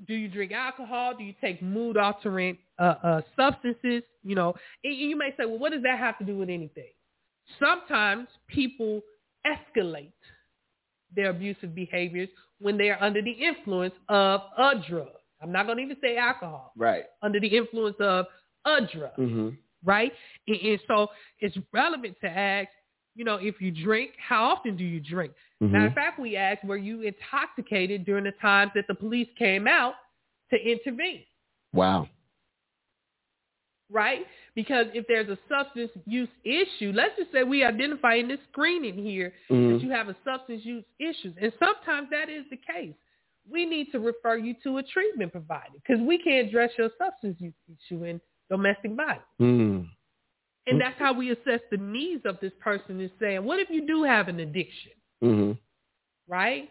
do 0.07 0.15
you 0.15 0.29
drink 0.29 0.53
alcohol? 0.53 1.15
Do 1.17 1.25
you 1.25 1.35
take 1.41 1.61
mood 1.61 1.97
altering 1.97 2.59
uh, 2.79 2.95
uh, 3.03 3.21
substances? 3.37 4.03
You 4.23 4.35
know, 4.35 4.55
and 4.85 4.97
you 4.97 5.17
may 5.17 5.31
say, 5.31 5.45
well, 5.45 5.59
what 5.59 5.73
does 5.73 5.83
that 5.83 5.99
have 5.99 6.19
to 6.19 6.25
do 6.25 6.39
with 6.39 6.49
anything? 6.49 6.93
Sometimes 7.59 8.29
people 8.47 9.01
escalate 9.47 10.13
their 11.15 11.31
abusive 11.31 11.75
behaviors 11.75 12.29
when 12.61 12.77
they 12.77 12.91
are 12.91 13.03
under 13.03 13.23
the 13.23 13.31
influence 13.31 13.95
of 14.09 14.41
a 14.57 14.73
drug. 14.89 15.09
I'm 15.41 15.53
not 15.53 15.67
going 15.67 15.79
to 15.79 15.85
even 15.85 15.97
say 16.01 16.17
alcohol. 16.17 16.73
Right. 16.77 17.05
Under 17.23 17.39
the 17.41 17.47
influence 17.49 17.97
of 18.01 18.27
a 18.65 18.81
drug 18.93 19.13
Mm-hmm. 19.19 19.49
right? 19.85 20.13
And, 20.47 20.57
and 20.61 20.81
so 20.89 21.09
it's 21.41 21.57
relevant 21.73 22.17
to 22.23 22.29
ask, 22.29 22.69
you 23.15 23.25
know, 23.25 23.37
if 23.41 23.61
you 23.61 23.71
drink, 23.71 24.11
how 24.19 24.45
often 24.45 24.77
do 24.77 24.85
you 24.85 25.01
drink? 25.01 25.33
Mm-hmm. 25.63 25.73
Matter 25.73 25.87
of 25.87 25.93
fact, 25.95 26.19
we 26.21 26.37
asked, 26.37 26.65
were 26.65 26.77
you 26.77 27.03
intoxicated 27.03 28.05
during 28.05 28.25
the 28.25 28.33
times 28.41 28.73
that 28.75 28.87
the 28.89 28.95
police 28.95 29.29
came 29.39 29.67
out 29.67 29.95
to 30.51 30.57
intervene, 30.57 31.23
Wow. 31.73 32.09
right? 33.91 34.27
Because 34.55 34.87
if 34.95 35.07
there's 35.09 35.29
a 35.29 35.39
substance 35.49 35.91
use 36.07 36.29
issue, 36.45 36.93
let's 36.95 37.17
just 37.19 37.33
say 37.33 37.43
we 37.43 37.65
identify 37.65 38.15
in 38.15 38.29
this 38.29 38.39
screening 38.53 38.97
here 38.97 39.33
that 39.49 39.55
Mm-hmm. 39.55 39.85
you 39.87 39.91
have 39.93 40.09
a 40.09 40.17
substance 40.25 40.65
use 40.65 40.85
issues, 40.99 41.35
and 41.41 41.53
sometimes 41.59 42.09
that 42.11 42.29
is 42.29 42.45
the 42.51 42.57
case. 42.57 42.95
We 43.51 43.65
need 43.67 43.91
to 43.93 43.99
refer 44.01 44.37
you 44.37 44.55
to 44.65 44.79
a 44.79 44.83
treatment 44.83 45.33
provider 45.33 45.75
because 45.75 46.01
we 46.07 46.19
can't 46.19 46.49
address 46.49 46.71
your 46.79 46.91
substance 46.99 47.37
use 47.41 47.55
issue 47.69 48.05
in 48.05 48.21
domestic 48.51 48.93
violence. 48.93 49.23
Mm. 49.41 49.89
And 50.67 50.81
that's 50.81 50.99
how 50.99 51.15
we 51.15 51.31
assess 51.31 51.61
the 51.71 51.79
needs 51.79 52.23
of 52.27 52.39
this 52.41 52.53
person 52.61 53.01
is 53.01 53.11
saying, 53.19 53.43
what 53.45 53.59
if 53.59 53.71
you 53.71 53.87
do 53.87 54.03
have 54.05 54.29
an 54.29 54.41
addiction, 54.41 54.93
Mm-hmm. 55.25 55.53
right? 56.31 56.69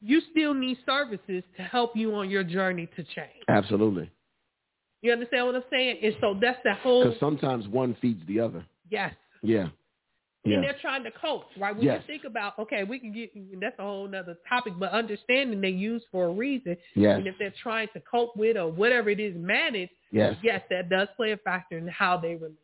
You 0.00 0.20
still 0.30 0.54
need 0.54 0.78
services 0.84 1.42
to 1.56 1.62
help 1.62 1.96
you 1.96 2.14
on 2.14 2.28
your 2.30 2.44
journey 2.44 2.86
to 2.96 3.02
change. 3.02 3.44
Absolutely. 3.48 4.10
You 5.02 5.12
understand 5.12 5.46
what 5.46 5.54
I'm 5.54 5.62
saying? 5.70 5.98
And 6.02 6.16
so 6.20 6.36
that's 6.40 6.58
the 6.64 6.74
whole, 6.74 7.04
Because 7.04 7.20
sometimes 7.20 7.66
one 7.68 7.96
feeds 8.00 8.20
the 8.26 8.40
other. 8.40 8.64
yes. 8.90 9.14
Yeah. 9.42 9.68
And 10.44 10.64
they're 10.64 10.76
trying 10.80 11.04
to 11.04 11.10
cope, 11.10 11.44
right? 11.58 11.74
When 11.76 11.84
Yes. 11.84 12.02
you 12.02 12.06
think 12.06 12.24
about, 12.24 12.58
okay, 12.58 12.84
we 12.84 12.98
can 12.98 13.12
get, 13.12 13.34
and 13.34 13.60
that's 13.60 13.78
a 13.78 13.82
whole 13.82 14.06
other 14.06 14.36
topic, 14.48 14.72
but 14.78 14.92
understanding 14.92 15.60
they 15.60 15.68
use 15.68 16.02
for 16.10 16.26
a 16.26 16.30
reason. 16.32 16.76
Yes. 16.94 17.18
And 17.18 17.26
if 17.26 17.34
they're 17.38 17.52
trying 17.62 17.88
to 17.92 18.00
cope 18.00 18.34
with 18.36 18.56
or 18.56 18.70
whatever 18.70 19.10
it 19.10 19.20
is, 19.20 19.34
manage, 19.36 19.90
Yes. 20.10 20.36
yes, 20.42 20.62
that 20.70 20.88
does 20.88 21.08
play 21.16 21.32
a 21.32 21.36
factor 21.38 21.76
in 21.76 21.86
how 21.88 22.16
they 22.16 22.34
relate, 22.36 22.56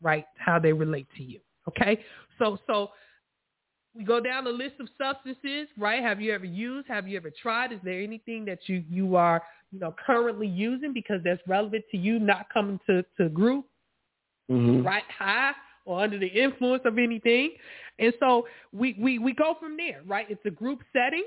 right? 0.00 0.26
How 0.36 0.58
they 0.60 0.72
relate 0.72 1.08
to 1.16 1.24
you. 1.24 1.40
Okay. 1.66 2.04
So, 2.38 2.58
so 2.68 2.90
we 3.96 4.04
go 4.04 4.20
down 4.20 4.44
the 4.44 4.50
list 4.50 4.74
of 4.78 4.88
substances, 4.98 5.68
right? 5.78 6.02
Have 6.02 6.20
you 6.20 6.32
ever 6.32 6.44
used? 6.44 6.86
Have 6.88 7.08
you 7.08 7.16
ever 7.16 7.30
tried? 7.30 7.72
Is 7.72 7.80
there 7.82 8.00
anything 8.00 8.44
that 8.44 8.68
you, 8.68 8.84
you 8.88 9.16
are, 9.16 9.42
you 9.72 9.80
know, 9.80 9.94
currently 10.06 10.46
using 10.46 10.92
because 10.92 11.20
that's 11.24 11.42
relevant 11.48 11.84
to 11.90 11.96
you 11.96 12.18
not 12.20 12.46
coming 12.52 12.78
to, 12.86 13.04
to 13.18 13.28
group, 13.28 13.66
Mm-hmm. 14.50 14.86
right? 14.86 15.02
High 15.18 15.52
or 15.84 16.02
under 16.02 16.18
the 16.18 16.26
influence 16.26 16.82
of 16.84 16.98
anything. 16.98 17.52
And 17.98 18.12
so 18.20 18.46
we, 18.72 18.96
we, 18.98 19.18
we 19.18 19.32
go 19.34 19.54
from 19.60 19.76
there, 19.76 20.00
right? 20.06 20.26
It's 20.28 20.44
a 20.46 20.50
group 20.50 20.80
setting 20.92 21.24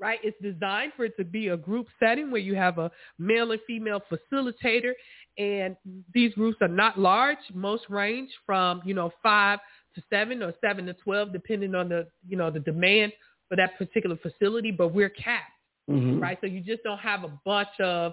right? 0.00 0.20
It's 0.22 0.36
designed 0.40 0.92
for 0.96 1.04
it 1.04 1.16
to 1.16 1.24
be 1.24 1.48
a 1.48 1.56
group 1.56 1.86
setting 1.98 2.30
where 2.30 2.40
you 2.40 2.54
have 2.54 2.78
a 2.78 2.90
male 3.18 3.50
and 3.52 3.60
female 3.66 4.00
facilitator, 4.10 4.92
and 5.38 5.76
these 6.14 6.32
groups 6.34 6.58
are 6.60 6.68
not 6.68 6.98
large. 6.98 7.38
Most 7.52 7.84
range 7.88 8.30
from 8.46 8.80
you 8.84 8.94
know 8.94 9.10
five 9.22 9.58
to 9.94 10.02
seven 10.10 10.42
or 10.42 10.54
seven 10.60 10.86
to 10.86 10.94
twelve, 10.94 11.32
depending 11.32 11.74
on 11.74 11.88
the 11.88 12.06
you 12.28 12.36
know 12.36 12.50
the 12.50 12.60
demand 12.60 13.12
for 13.48 13.56
that 13.56 13.76
particular 13.78 14.16
facility. 14.16 14.70
But 14.70 14.94
we're 14.94 15.10
capped, 15.10 15.50
Mm-hmm. 15.90 16.20
right? 16.20 16.36
So 16.42 16.46
you 16.46 16.60
just 16.60 16.82
don't 16.82 16.98
have 16.98 17.24
a 17.24 17.32
bunch 17.46 17.68
of 17.80 18.12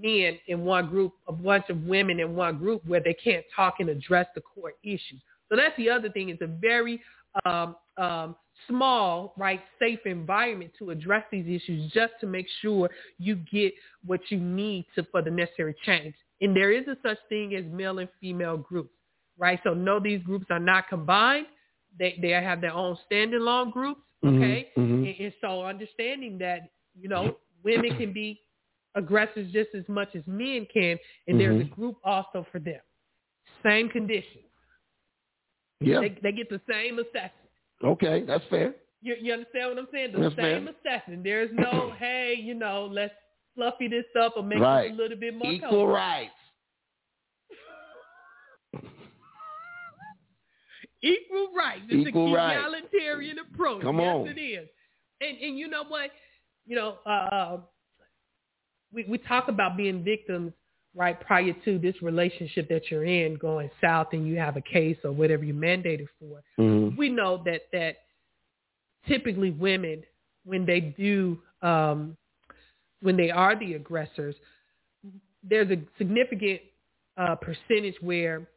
men 0.00 0.38
in 0.48 0.64
one 0.64 0.88
group, 0.88 1.14
a 1.28 1.32
bunch 1.32 1.64
of 1.70 1.82
women 1.84 2.20
in 2.20 2.34
one 2.34 2.58
group 2.58 2.82
where 2.86 3.00
they 3.00 3.14
can't 3.14 3.44
talk 3.54 3.76
and 3.80 3.88
address 3.88 4.26
the 4.34 4.40
core 4.40 4.72
issues. 4.82 5.20
So 5.48 5.56
that's 5.56 5.76
the 5.76 5.90
other 5.90 6.08
thing. 6.10 6.28
It's 6.28 6.42
a 6.42 6.46
very 6.46 7.00
um, 7.44 7.76
um, 7.96 8.36
small, 8.68 9.34
right, 9.36 9.60
safe 9.78 10.00
environment 10.06 10.72
to 10.78 10.90
address 10.90 11.24
these 11.30 11.46
issues 11.46 11.90
just 11.92 12.14
to 12.20 12.26
make 12.26 12.46
sure 12.60 12.90
you 13.18 13.36
get 13.36 13.72
what 14.04 14.20
you 14.28 14.38
need 14.38 14.86
to 14.94 15.04
for 15.04 15.22
the 15.22 15.30
necessary 15.30 15.74
change. 15.84 16.14
And 16.40 16.54
there 16.54 16.72
is 16.72 16.86
a 16.88 16.96
such 17.06 17.18
thing 17.28 17.54
as 17.54 17.64
male 17.72 17.98
and 17.98 18.08
female 18.20 18.56
groups, 18.56 18.90
right? 19.38 19.58
So 19.64 19.74
no, 19.74 20.00
these 20.00 20.22
groups 20.22 20.46
are 20.50 20.58
not 20.58 20.88
combined. 20.88 21.46
They 21.98 22.18
they 22.20 22.30
have 22.30 22.60
their 22.60 22.72
own 22.72 22.98
standalone 23.10 23.72
groups, 23.72 24.00
Mhm, 24.22 24.36
okay? 24.36 24.68
mhm. 24.76 25.06
And, 25.08 25.14
and 25.18 25.32
so 25.40 25.64
understanding 25.64 26.36
that 26.38 26.70
you 26.98 27.08
know 27.08 27.36
women 27.64 27.96
can 27.96 28.12
be 28.12 28.40
aggressors 28.96 29.50
just 29.52 29.70
as 29.74 29.84
much 29.88 30.08
as 30.16 30.22
men 30.26 30.66
can, 30.72 30.98
and 31.28 31.38
there's 31.40 31.60
a 31.60 31.64
Mhm. 31.64 31.70
group 31.70 31.96
also 32.04 32.44
for 32.50 32.58
them. 32.58 32.80
Same 33.62 33.88
conditions. 33.88 34.44
Yeah. 35.80 36.00
They, 36.00 36.08
they 36.22 36.32
get 36.32 36.48
the 36.48 36.60
same 36.68 36.98
assessment. 36.98 37.32
Okay, 37.84 38.22
that's 38.22 38.44
fair. 38.46 38.74
You, 39.02 39.14
you 39.20 39.32
understand 39.34 39.68
what 39.70 39.78
I'm 39.78 39.88
saying? 39.92 40.12
The 40.12 40.20
Yes, 40.22 40.32
same 40.36 40.64
ma'am. 40.64 40.74
assessment. 40.84 41.22
There's 41.24 41.50
no, 41.52 41.92
hey, 41.98 42.34
you 42.38 42.54
know, 42.54 42.86
let's 42.90 43.14
fluffy 43.54 43.88
this 43.88 44.04
up 44.20 44.36
or 44.36 44.42
make 44.42 44.58
Right. 44.58 44.86
it 44.90 44.94
a 44.94 44.96
little 44.96 45.18
bit 45.18 45.34
more 45.34 45.52
Equal 45.52 45.60
comfortable. 45.68 45.86
rights. 45.88 46.32
Equal 51.02 51.52
rights. 51.54 51.82
It's 51.88 52.08
Equal 52.08 52.32
a 52.32 52.36
rights. 52.36 52.58
egalitarian 52.60 53.38
approach. 53.38 53.82
Come 53.82 53.98
yes, 54.00 54.14
on. 54.16 54.28
it 54.28 54.40
is. 54.40 54.68
And 55.20 55.38
and 55.38 55.58
you 55.58 55.68
know 55.68 55.84
what? 55.84 56.10
You 56.66 56.76
know, 56.76 56.98
uh, 57.06 57.58
we 58.92 59.04
we 59.08 59.18
talk 59.18 59.48
about 59.48 59.76
being 59.76 60.02
victims 60.04 60.52
right 60.94 61.20
prior 61.20 61.52
to 61.64 61.78
this 61.78 61.94
relationship 62.02 62.68
that 62.68 62.90
you're 62.90 63.04
in 63.04 63.34
going 63.36 63.70
south, 63.80 64.08
and 64.12 64.26
you 64.26 64.36
have 64.36 64.56
a 64.56 64.62
case 64.62 64.96
or 65.04 65.12
whatever 65.12 65.44
you're 65.44 65.54
mandated 65.54 66.06
for. 66.18 66.42
Mm-hmm. 66.58 66.96
we 66.96 67.08
know 67.08 67.42
that 67.44 67.62
that 67.72 67.96
typically 69.06 69.50
women 69.50 70.02
when 70.44 70.64
they 70.66 70.80
do 70.80 71.38
um, 71.62 72.16
when 73.02 73.16
they 73.16 73.30
are 73.30 73.58
the 73.58 73.74
aggressors 73.74 74.34
there's 75.48 75.70
a 75.70 75.76
significant 75.98 76.60
uh, 77.16 77.36
percentage 77.36 77.94
where 78.00 78.48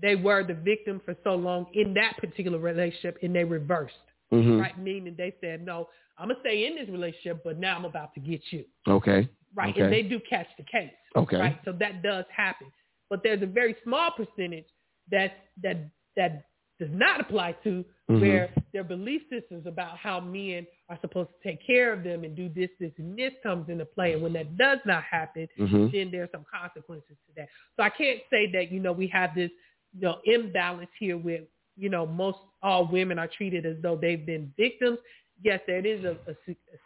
they 0.00 0.14
were 0.14 0.44
the 0.44 0.54
victim 0.54 1.00
for 1.04 1.14
so 1.24 1.34
long 1.34 1.66
in 1.74 1.94
that 1.94 2.16
particular 2.18 2.58
relationship 2.58 3.18
and 3.22 3.34
they 3.34 3.44
reversed 3.44 3.94
Mhm. 4.32 4.60
right? 4.60 4.78
Meaning 4.78 5.14
they 5.16 5.34
said, 5.40 5.64
no, 5.64 5.88
I'm 6.18 6.28
gonna 6.28 6.40
stay 6.40 6.66
in 6.66 6.76
this 6.76 6.88
relationship, 6.88 7.42
but 7.44 7.58
now 7.58 7.76
I'm 7.76 7.84
about 7.84 8.14
to 8.14 8.20
get 8.20 8.40
you, 8.50 8.64
Okay. 8.88 9.28
Right? 9.54 9.70
Okay. 9.74 9.82
And 9.82 9.92
they 9.92 10.02
do 10.02 10.20
catch 10.28 10.46
the 10.56 10.64
case, 10.64 10.92
Okay. 11.16 11.38
right? 11.38 11.58
So 11.64 11.72
that 11.72 12.02
does 12.02 12.24
happen, 12.34 12.68
but 13.10 13.22
there's 13.22 13.42
a 13.42 13.46
very 13.46 13.76
small 13.84 14.10
percentage 14.10 14.66
that 15.10 15.32
that 15.62 15.76
that 16.16 16.46
does 16.78 16.90
not 16.92 17.20
apply 17.20 17.52
to 17.64 17.84
Mhm. 18.10 18.20
where 18.20 18.50
their 18.72 18.82
belief 18.84 19.22
systems 19.30 19.66
about 19.66 19.96
how 19.96 20.18
men 20.20 20.66
are 20.88 20.98
supposed 21.00 21.30
to 21.30 21.48
take 21.48 21.64
care 21.64 21.92
of 21.92 22.02
them 22.02 22.24
and 22.24 22.34
do 22.34 22.48
this, 22.48 22.70
this, 22.80 22.92
and 22.98 23.16
this 23.16 23.32
comes 23.42 23.68
into 23.68 23.84
play. 23.84 24.14
And 24.14 24.22
when 24.22 24.32
that 24.32 24.56
does 24.56 24.80
not 24.84 25.04
happen, 25.04 25.48
Mhm. 25.56 25.92
then 25.92 26.10
there's 26.10 26.30
some 26.32 26.44
consequences 26.44 27.16
to 27.26 27.32
that. 27.36 27.48
So 27.76 27.84
I 27.84 27.90
can't 27.90 28.20
say 28.30 28.46
that, 28.48 28.72
you 28.72 28.80
know, 28.80 28.92
we 28.92 29.06
have 29.08 29.34
this, 29.34 29.50
you 29.94 30.00
know, 30.00 30.20
imbalance 30.24 30.90
here 30.98 31.16
where, 31.16 31.44
you 31.76 31.88
know, 31.88 32.04
most 32.04 32.38
all 32.62 32.86
women 32.86 33.18
are 33.18 33.28
treated 33.28 33.64
as 33.64 33.80
though 33.80 33.96
they've 33.96 34.26
been 34.26 34.52
victims. 34.56 34.98
Yes, 35.40 35.60
there 35.66 35.84
is 35.84 36.04
a, 36.04 36.16
a 36.30 36.34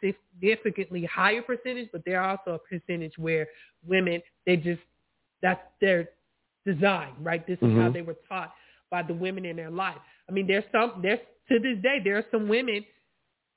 significantly 0.00 1.04
higher 1.04 1.42
percentage, 1.42 1.88
but 1.92 2.02
there 2.04 2.20
are 2.20 2.30
also 2.38 2.54
a 2.54 2.58
percentage 2.58 3.16
where 3.18 3.48
women, 3.86 4.22
they 4.46 4.56
just, 4.56 4.80
that's 5.42 5.60
their 5.80 6.10
design, 6.64 7.14
right? 7.20 7.46
This 7.46 7.58
is 7.60 7.70
how 7.72 7.88
Mhm. 7.88 7.92
they 7.94 8.02
were 8.02 8.16
taught 8.28 8.54
by 8.90 9.02
the 9.02 9.14
women 9.14 9.44
in 9.44 9.56
their 9.56 9.70
life. 9.70 9.98
I 10.28 10.32
mean, 10.32 10.46
there's 10.46 10.64
some, 10.72 11.00
there's, 11.02 11.20
to 11.48 11.58
this 11.58 11.78
day, 11.82 12.00
there 12.02 12.16
are 12.16 12.24
some 12.30 12.48
women 12.48 12.84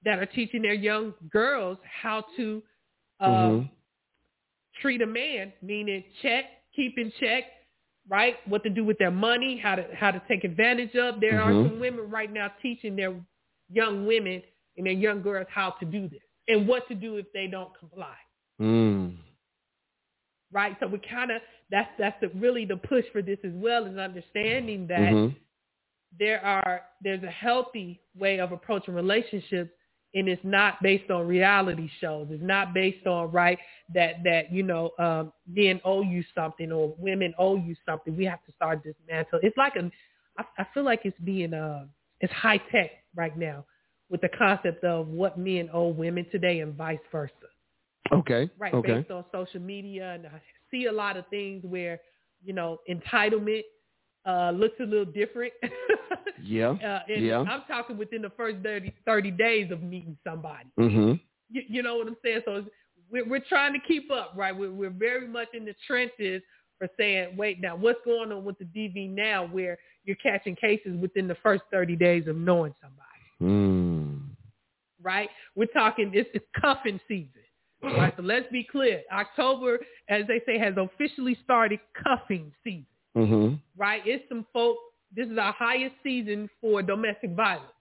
that 0.03 0.19
are 0.19 0.25
teaching 0.25 0.61
their 0.61 0.73
young 0.73 1.13
girls 1.29 1.77
how 1.83 2.21
to, 2.37 2.63
um, 3.19 3.33
Mhm. 3.35 3.69
treat 4.81 5.01
a 5.01 5.05
man, 5.07 5.53
meaning 5.61 6.03
check, 6.21 6.45
keep 6.75 6.97
in 6.97 7.11
check, 7.19 7.43
right? 8.07 8.35
What 8.47 8.63
to 8.63 8.69
do 8.69 8.83
with 8.83 8.97
their 8.97 9.11
money, 9.11 9.57
how 9.57 9.75
to 9.75 9.83
how 9.95 10.11
to 10.11 10.19
take 10.27 10.43
advantage 10.43 10.95
of. 10.95 11.19
There 11.19 11.39
are 11.41 11.53
Mhm. 11.53 11.63
some 11.63 11.79
women 11.79 12.09
right 12.09 12.31
now 12.31 12.49
teaching 12.61 12.95
their 12.95 13.15
young 13.71 14.05
women 14.05 14.43
and 14.79 14.87
their 14.87 14.93
young 14.93 15.21
girls 15.21 15.45
how 15.53 15.71
to 15.79 15.85
do 15.85 16.09
this 16.09 16.21
and 16.47 16.67
what 16.67 16.87
to 16.87 16.95
do 16.95 17.17
if 17.17 17.27
they 17.33 17.45
don't 17.45 17.77
comply. 17.77 18.15
Mm. 18.59 19.17
Right? 20.51 20.75
So 20.79 20.87
we 20.87 20.99
kind 20.99 21.29
of 21.31 21.41
that's 21.69 21.89
that's 21.99 22.19
the, 22.21 22.29
really 22.29 22.65
the 22.65 22.77
push 22.77 23.05
for 23.13 23.21
this 23.21 23.37
as 23.43 23.51
well 23.53 23.85
is 23.85 23.97
understanding 23.97 24.87
that 24.87 25.11
Mhm. 25.13 25.35
there 26.17 26.43
are 26.43 26.81
there's 27.03 27.23
a 27.23 27.29
healthy 27.29 28.01
way 28.15 28.39
of 28.39 28.51
approaching 28.51 28.95
relationships 28.95 29.69
and 30.15 30.27
it's 30.27 30.43
not 30.43 30.81
based 30.81 31.11
on 31.11 31.27
reality 31.27 31.87
shows. 32.01 32.29
It's 32.31 32.41
not 32.41 32.73
based 32.73 33.05
on 33.05 33.31
right 33.31 33.59
that 33.93 34.23
that 34.23 34.51
you 34.51 34.63
know 34.63 34.91
um, 34.97 35.31
men 35.45 35.79
owe 35.85 36.01
you 36.01 36.23
something 36.33 36.71
or 36.71 36.95
women 36.97 37.35
owe 37.37 37.57
you 37.57 37.75
something. 37.85 38.17
We 38.17 38.25
have 38.25 38.43
to 38.45 38.51
start 38.53 38.83
dismantling. 38.83 39.41
It's 39.43 39.57
like 39.57 39.75
a 39.75 39.91
I, 40.39 40.45
I 40.57 40.65
feel 40.73 40.83
like 40.83 41.01
it's 41.03 41.19
being 41.19 41.53
uh 41.53 41.85
it's 42.21 42.33
high 42.33 42.57
tech 42.71 42.89
right 43.15 43.37
now 43.37 43.65
with 44.09 44.21
the 44.21 44.29
concept 44.29 44.83
of 44.83 45.07
what 45.09 45.37
men 45.37 45.69
owe 45.73 45.87
women 45.89 46.25
today 46.31 46.59
and 46.61 46.73
vice 46.75 46.99
versa. 47.11 47.33
Okay. 48.11 48.49
Right, 48.57 48.73
Okay. 48.73 48.93
based 48.99 49.11
on 49.11 49.23
social 49.31 49.59
media, 49.61 50.11
and 50.13 50.25
I 50.27 50.41
see 50.71 50.85
a 50.87 50.91
lot 50.91 51.15
of 51.17 51.27
things 51.27 51.63
where 51.63 51.99
you 52.43 52.53
know 52.53 52.79
entitlement 52.89 53.63
uh, 54.25 54.51
looks 54.51 54.79
a 54.79 54.83
little 54.83 55.05
different. 55.05 55.53
Yeah. 56.41 56.69
Uh, 56.69 57.01
and 57.13 57.25
Yeah. 57.25 57.39
I'm 57.41 57.63
talking 57.67 57.97
within 57.97 58.21
the 58.21 58.29
first 58.31 58.57
30, 58.63 58.93
30 59.05 59.31
days 59.31 59.71
of 59.71 59.83
meeting 59.83 60.17
somebody. 60.23 60.69
Mhm. 60.79 61.19
You, 61.49 61.61
you 61.67 61.83
know 61.83 61.97
what 61.97 62.07
I'm 62.07 62.15
saying? 62.23 62.41
So 62.45 62.63
we're, 63.11 63.27
we're 63.27 63.43
trying 63.49 63.73
to 63.73 63.79
keep 63.85 64.09
up, 64.09 64.33
right? 64.37 64.55
We're, 64.57 64.71
we're 64.71 64.89
very 64.89 65.27
much 65.27 65.49
in 65.53 65.65
the 65.65 65.75
trenches 65.85 66.41
for 66.77 66.87
saying, 66.97 67.35
wait, 67.35 67.59
now 67.59 67.75
what's 67.75 67.99
going 68.05 68.31
on 68.31 68.45
with 68.45 68.57
the 68.57 68.65
DV 68.65 69.09
now 69.13 69.47
where 69.47 69.77
you're 70.05 70.15
catching 70.15 70.55
cases 70.55 70.95
within 71.01 71.27
the 71.27 71.35
first 71.43 71.63
30 71.71 71.97
days 71.97 72.27
of 72.27 72.37
knowing 72.37 72.73
somebody, 72.81 73.05
Mm. 73.41 73.88
Right? 75.01 75.29
We're 75.55 75.65
talking, 75.67 76.11
this 76.11 76.27
is 76.33 76.41
cuffing 76.59 76.99
season. 77.07 77.31
Right, 77.81 78.13
so 78.17 78.23
let's 78.23 78.51
be 78.51 78.65
clear. 78.69 79.01
October, 79.09 79.79
as 80.09 80.23
they 80.27 80.41
say, 80.45 80.59
has 80.59 80.73
officially 80.75 81.37
started 81.43 81.79
cuffing 82.03 82.51
season. 82.63 82.85
Mhm. 83.15 83.59
right? 83.77 84.05
It's 84.05 84.27
some 84.29 84.45
folk. 84.53 84.77
This 85.15 85.27
is 85.29 85.37
our 85.37 85.53
highest 85.53 85.95
season 86.03 86.49
for 86.61 86.83
domestic 86.83 87.31
violence, 87.31 87.71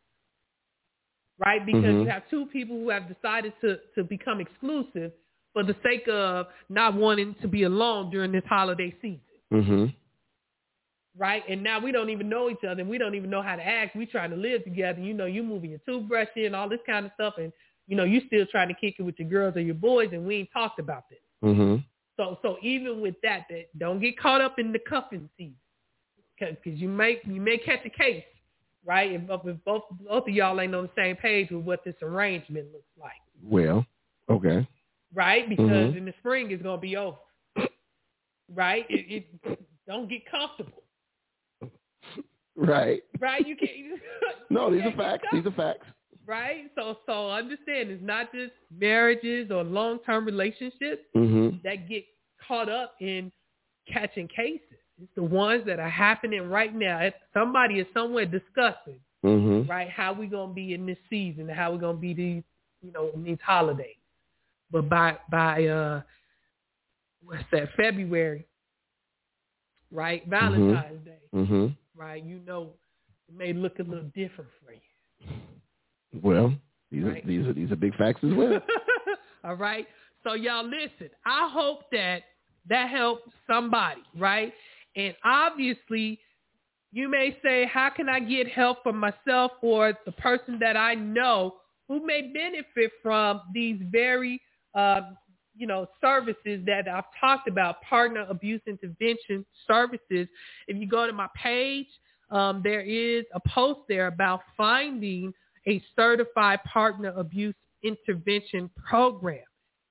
right? 1.38 1.64
Because 1.66 1.84
Mhm. 1.84 2.02
you 2.04 2.08
have 2.08 2.28
two 2.30 2.46
people 2.46 2.76
who 2.76 2.88
have 2.90 3.08
decided 3.08 3.52
to 3.60 3.78
to 3.94 4.04
become 4.04 4.40
exclusive 4.40 5.12
for 5.52 5.62
the 5.64 5.74
sake 5.82 6.06
of 6.08 6.46
not 6.68 6.94
wanting 6.94 7.34
to 7.42 7.48
be 7.48 7.64
alone 7.64 8.10
during 8.10 8.32
this 8.32 8.44
holiday 8.46 8.90
season, 9.02 9.20
Mhm. 9.52 9.94
Right? 11.18 11.42
And 11.48 11.62
now 11.62 11.78
we 11.80 11.92
don't 11.92 12.08
even 12.08 12.28
know 12.28 12.48
each 12.48 12.64
other, 12.66 12.80
and 12.80 12.88
we 12.88 12.96
don't 12.96 13.14
even 13.16 13.28
know 13.28 13.42
how 13.42 13.56
to 13.56 13.62
act. 13.66 13.96
We 13.96 14.06
trying 14.06 14.30
to 14.30 14.36
live 14.36 14.64
together. 14.64 15.00
You 15.00 15.12
know, 15.12 15.26
you 15.26 15.42
moving 15.42 15.70
your 15.70 15.80
toothbrush 15.80 16.28
in, 16.36 16.54
all 16.54 16.68
this 16.68 16.80
kind 16.86 17.04
of 17.04 17.12
stuff, 17.14 17.34
and 17.38 17.52
you 17.88 17.96
know, 17.96 18.04
you 18.04 18.20
still 18.26 18.46
trying 18.46 18.68
to 18.68 18.74
kick 18.74 18.96
it 18.98 19.02
with 19.02 19.18
your 19.18 19.28
girls 19.28 19.56
or 19.56 19.60
your 19.60 19.74
boys, 19.74 20.10
and 20.12 20.24
we 20.26 20.36
ain't 20.36 20.50
talked 20.52 20.78
about 20.78 21.04
this. 21.10 21.18
Mhm. 21.42 21.84
So 22.16 22.38
so 22.42 22.56
even 22.62 23.00
with 23.00 23.14
that, 23.22 23.46
that 23.50 23.66
don't 23.78 24.00
get 24.00 24.18
caught 24.18 24.40
up 24.40 24.58
in 24.58 24.72
the 24.72 24.78
cuffing 24.78 25.28
season, 25.36 25.56
because 26.38 26.56
you 26.80 26.88
may 26.88 27.20
you 27.24 27.40
may 27.40 27.58
catch 27.58 27.84
a 27.84 27.90
case, 27.90 28.24
right? 28.84 29.12
If, 29.12 29.22
if 29.28 29.64
both 29.64 29.82
both 30.06 30.28
of 30.28 30.34
y'all 30.34 30.60
ain't 30.60 30.74
on 30.74 30.84
the 30.84 30.90
same 31.02 31.16
page 31.16 31.50
with 31.50 31.64
what 31.64 31.82
this 31.84 31.96
arrangement 32.02 32.72
looks 32.72 32.92
like, 33.00 33.20
Well. 33.42 33.84
Okay. 34.28 34.66
right? 35.14 35.48
Because 35.48 35.66
Mhm. 35.94 35.96
in 35.96 36.04
the 36.04 36.14
spring 36.18 36.50
it's 36.50 36.62
gonna 36.62 36.78
be 36.80 36.96
over, 36.96 37.16
right? 38.54 38.84
It, 38.90 39.26
it 39.44 39.58
don't 39.86 40.08
get 40.08 40.26
comfortable, 40.30 40.82
Right. 42.58 43.02
right? 43.20 43.46
You 43.46 43.56
can't. 43.56 43.70
No, 44.50 44.70
these 44.70 44.80
are 44.80 44.84
can't 44.84 44.96
get 44.96 45.04
facts. 45.22 45.26
These 45.32 45.46
are 45.46 45.50
facts. 45.52 45.86
right? 46.26 46.70
So 46.74 46.98
so 47.06 47.30
understand 47.30 47.90
it's 47.90 48.02
not 48.02 48.32
just 48.32 48.52
marriages 48.76 49.50
or 49.50 49.62
long 49.62 49.98
term 50.06 50.24
relationships. 50.24 51.02
Mhm. 51.14 51.62
that 51.62 51.88
get 51.88 52.04
caught 52.46 52.68
up 52.68 52.94
in 53.00 53.30
catching 53.92 54.26
cases. 54.28 54.62
It's 55.00 55.14
the 55.14 55.22
ones 55.22 55.64
that 55.66 55.78
are 55.78 55.88
happening 55.88 56.48
right 56.48 56.74
now. 56.74 56.98
If 57.00 57.14
somebody 57.32 57.78
is 57.78 57.86
somewhere 57.94 58.24
discussing, 58.26 58.98
Mhm. 59.24 59.68
right, 59.68 59.88
how 59.88 60.12
we 60.12 60.26
gonna 60.26 60.52
be 60.52 60.74
in 60.74 60.86
this 60.86 60.98
season, 61.08 61.48
how 61.48 61.72
we 61.72 61.78
gonna 61.78 61.98
be 61.98 62.14
these, 62.14 62.42
you 62.82 62.90
know, 62.92 63.10
in 63.14 63.22
these 63.22 63.40
holidays. 63.40 63.96
But 64.70 64.88
by 64.88 65.16
by 65.30 65.66
uh, 65.66 66.02
what's 67.24 67.44
that? 67.52 67.68
February, 67.76 68.46
right? 69.90 70.26
Valentine's 70.26 71.04
Day, 71.04 71.18
Mhm. 71.34 71.76
Right? 71.98 72.22
You 72.24 72.40
know, 72.46 72.70
it 73.28 73.36
may 73.36 73.52
look 73.52 73.78
a 73.78 73.82
little 73.82 74.10
different 74.14 74.50
for 74.64 74.72
you. 74.72 76.20
Well, 76.22 76.54
these 76.90 77.04
are 77.04 77.20
these 77.26 77.46
are 77.46 77.52
these 77.52 77.70
are 77.70 77.76
big 77.76 77.94
facts 77.96 78.20
as 78.22 78.32
well. 78.34 78.60
All 79.44 79.56
right. 79.56 79.86
So 80.24 80.34
y'all 80.34 80.64
listen. 80.64 81.10
I 81.26 81.50
hope 81.52 81.82
that 81.92 82.22
that 82.68 82.88
helped 82.90 83.28
somebody, 83.46 84.00
right? 84.16 84.52
And 84.96 85.14
obviously, 85.24 86.18
you 86.92 87.08
may 87.08 87.36
say, 87.42 87.66
how 87.72 87.90
can 87.90 88.08
I 88.08 88.20
get 88.20 88.48
help 88.48 88.82
for 88.82 88.92
myself 88.92 89.52
or 89.62 89.92
the 90.06 90.12
person 90.12 90.58
that 90.60 90.76
I 90.76 90.94
know 90.94 91.56
who 91.86 92.04
may 92.04 92.32
benefit 92.32 92.92
from 93.02 93.42
these 93.52 93.80
very, 93.90 94.40
uh, 94.74 95.00
you 95.58 95.66
know, 95.66 95.86
services 96.00 96.64
that 96.66 96.88
I've 96.88 97.04
talked 97.20 97.48
about, 97.48 97.82
partner 97.82 98.24
abuse 98.28 98.60
intervention 98.66 99.44
services. 99.66 100.28
If 100.68 100.76
you 100.76 100.88
go 100.88 101.06
to 101.06 101.12
my 101.12 101.28
page, 101.34 101.88
um, 102.30 102.60
there 102.62 102.80
is 102.80 103.24
a 103.34 103.40
post 103.48 103.80
there 103.88 104.06
about 104.06 104.40
finding 104.56 105.32
a 105.66 105.82
certified 105.96 106.62
partner 106.64 107.12
abuse 107.16 107.54
intervention 107.82 108.70
program. 108.88 109.42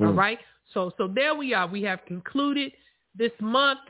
All 0.00 0.06
Mm. 0.08 0.16
right. 0.16 0.38
So 0.74 0.92
so 0.98 1.08
there 1.08 1.34
we 1.34 1.54
are. 1.54 1.66
We 1.66 1.82
have 1.82 2.04
concluded 2.06 2.72
this 3.14 3.32
month. 3.40 3.80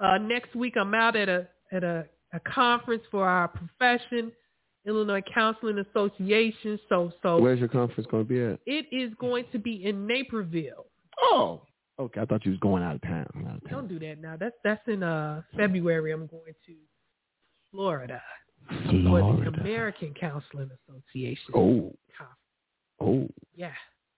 Uh, 0.00 0.18
next 0.18 0.54
week 0.54 0.74
I'm 0.76 0.94
out 0.94 1.16
at 1.16 1.28
a 1.28 1.48
at 1.72 1.84
a, 1.84 2.06
a 2.32 2.40
conference 2.40 3.02
for 3.10 3.26
our 3.28 3.48
profession, 3.48 4.32
Illinois 4.86 5.22
Counseling 5.34 5.78
Association. 5.78 6.78
So 6.88 7.12
so 7.22 7.38
Where's 7.40 7.58
your 7.58 7.68
conference 7.68 8.06
going 8.10 8.24
to 8.24 8.28
be 8.28 8.40
at? 8.40 8.60
it 8.66 8.86
is 8.92 9.12
going 9.18 9.44
to 9.52 9.58
be 9.58 9.84
in 9.84 10.06
Naperville. 10.06 10.86
Oh, 11.20 11.62
okay. 11.98 12.20
I 12.20 12.24
thought 12.24 12.44
you 12.44 12.52
was 12.52 12.60
going 12.60 12.82
out 12.82 12.96
of 12.96 13.02
town. 13.02 13.26
Out 13.48 13.56
of 13.56 13.70
town. 13.70 13.70
Don't 13.70 13.88
do 13.88 13.98
that 14.06 14.20
now. 14.20 14.36
That's 14.38 14.56
that's 14.64 14.86
in 14.88 15.02
uh 15.02 15.42
February. 15.56 16.12
I'm 16.12 16.26
going 16.26 16.52
to 16.66 16.74
Florida 17.70 18.22
for 18.68 18.92
the 18.92 19.00
Florida. 19.02 19.60
American 19.60 20.14
Counseling 20.18 20.70
Association. 20.88 21.52
Oh, 21.54 21.94
oh, 23.00 23.28
Yeah. 23.54 23.72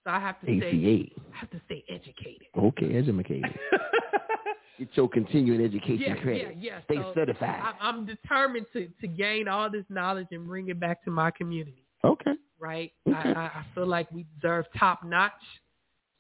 So 0.04 0.10
I 0.10 0.18
have 0.18 0.40
to 0.40 0.46
stay. 0.46 0.56
ACA. 0.58 1.22
I 1.34 1.38
have 1.38 1.50
to 1.50 1.60
stay 1.66 1.84
educated. 1.90 2.46
Okay, 2.56 2.96
educated. 2.96 3.44
Get 4.78 4.88
your 4.94 5.10
continuing 5.10 5.62
education 5.62 6.00
yeah, 6.00 6.22
credit. 6.22 6.56
yeah, 6.58 6.72
yeah. 6.76 6.80
Stay 6.84 6.96
So 6.96 7.12
certified. 7.14 7.60
I, 7.62 7.74
I'm 7.86 8.06
determined 8.06 8.64
to 8.72 8.88
to 9.00 9.06
gain 9.06 9.46
all 9.46 9.70
this 9.70 9.84
knowledge 9.90 10.28
and 10.30 10.46
bring 10.46 10.68
it 10.70 10.80
back 10.80 11.04
to 11.04 11.10
my 11.10 11.30
community. 11.30 11.84
okay. 12.04 12.32
Right. 12.58 12.92
Okay. 13.08 13.16
I, 13.16 13.32
I, 13.32 13.44
I 13.46 13.64
feel 13.74 13.86
like 13.86 14.10
we 14.10 14.24
deserve 14.40 14.66
top 14.78 15.02
notch. 15.04 15.32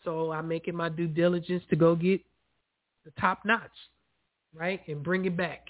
So 0.04 0.32
I'm 0.32 0.48
making 0.48 0.74
my 0.74 0.88
due 0.88 1.06
diligence 1.06 1.62
to 1.70 1.76
go 1.76 1.94
get 1.94 2.20
the 3.04 3.12
top 3.20 3.40
notch, 3.44 3.70
right, 4.54 4.80
and 4.88 5.02
bring 5.02 5.24
it 5.24 5.36
back 5.36 5.66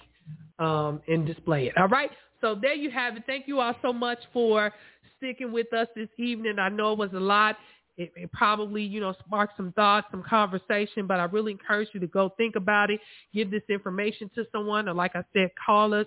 um, 0.59 1.01
and 1.09 1.27
display 1.27 1.67
it. 1.67 1.77
All 1.77 1.89
right. 1.89 2.11
So 2.41 2.55
there 2.55 2.75
you 2.75 2.91
have 2.91 3.17
it. 3.17 3.25
Thank 3.27 3.47
you 3.49 3.61
all 3.61 3.75
so 3.83 3.93
much 3.93 4.19
for 4.33 4.73
sticking 5.17 5.53
with 5.53 5.73
us 5.73 5.89
this 5.95 6.09
evening. 6.19 6.59
I 6.59 6.69
know 6.69 6.93
it 6.93 6.99
was 6.99 7.11
a 7.15 7.21
lot. 7.21 7.57
It, 7.97 8.13
it 8.17 8.33
probably, 8.33 8.83
you 8.83 9.01
know, 9.01 9.15
sparked 9.27 9.57
some 9.57 9.73
thoughts, 9.73 10.07
some 10.11 10.23
conversation, 10.23 11.07
but 11.07 11.21
I 11.21 11.25
really 11.25 11.53
encourage 11.53 11.89
you 11.93 12.01
to 12.01 12.07
go 12.07 12.33
think 12.39 12.57
about 12.57 12.91
it, 12.91 13.01
give 13.35 13.51
this 13.51 13.63
information 13.69 14.31
to 14.37 14.47
someone, 14.53 14.89
or 14.89 14.95
like 14.95 15.15
I 15.15 15.23
said, 15.35 15.51
call 15.67 15.93
us, 15.93 16.07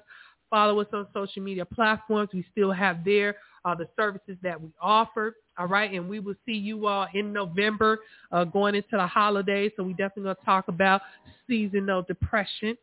follow 0.49 0.79
us 0.79 0.87
on 0.91 1.07
social 1.13 1.43
media 1.43 1.65
platforms. 1.65 2.29
We 2.33 2.45
still 2.51 2.71
have 2.71 3.05
there 3.05 3.35
uh, 3.65 3.75
the 3.75 3.87
services 3.95 4.37
that 4.41 4.59
we 4.59 4.69
offer. 4.81 5.35
All 5.57 5.67
right, 5.67 5.91
and 5.91 6.07
we 6.09 6.19
will 6.19 6.35
see 6.45 6.53
you 6.53 6.87
all 6.87 7.07
in 7.13 7.31
November, 7.31 7.99
uh, 8.31 8.43
going 8.43 8.73
into 8.75 8.87
the 8.93 9.05
holidays. 9.05 9.71
So 9.77 9.83
we 9.83 9.93
definitely 9.93 10.23
going 10.23 10.35
to 10.37 10.45
talk 10.45 10.67
about 10.67 11.01
seasonal 11.47 12.01
depression. 12.03 12.75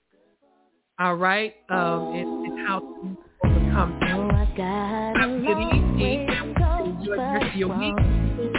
All 0.99 1.17
right, 1.17 1.57
um, 1.69 2.15
and, 2.15 2.47
and 2.47 2.69
how 2.69 2.79
to 2.81 3.17
overcome 3.45 3.99
that. 4.01 4.15
Oh, 4.15 4.31
Have 5.19 5.31
a 5.31 5.41
good 5.41 5.59
evening. 5.75 6.29
Enjoy 6.85 7.17
the 7.17 7.17
rest 7.17 7.47
of 7.47 7.55
your 7.57 7.77
week. 7.77 7.95
And 7.99 8.55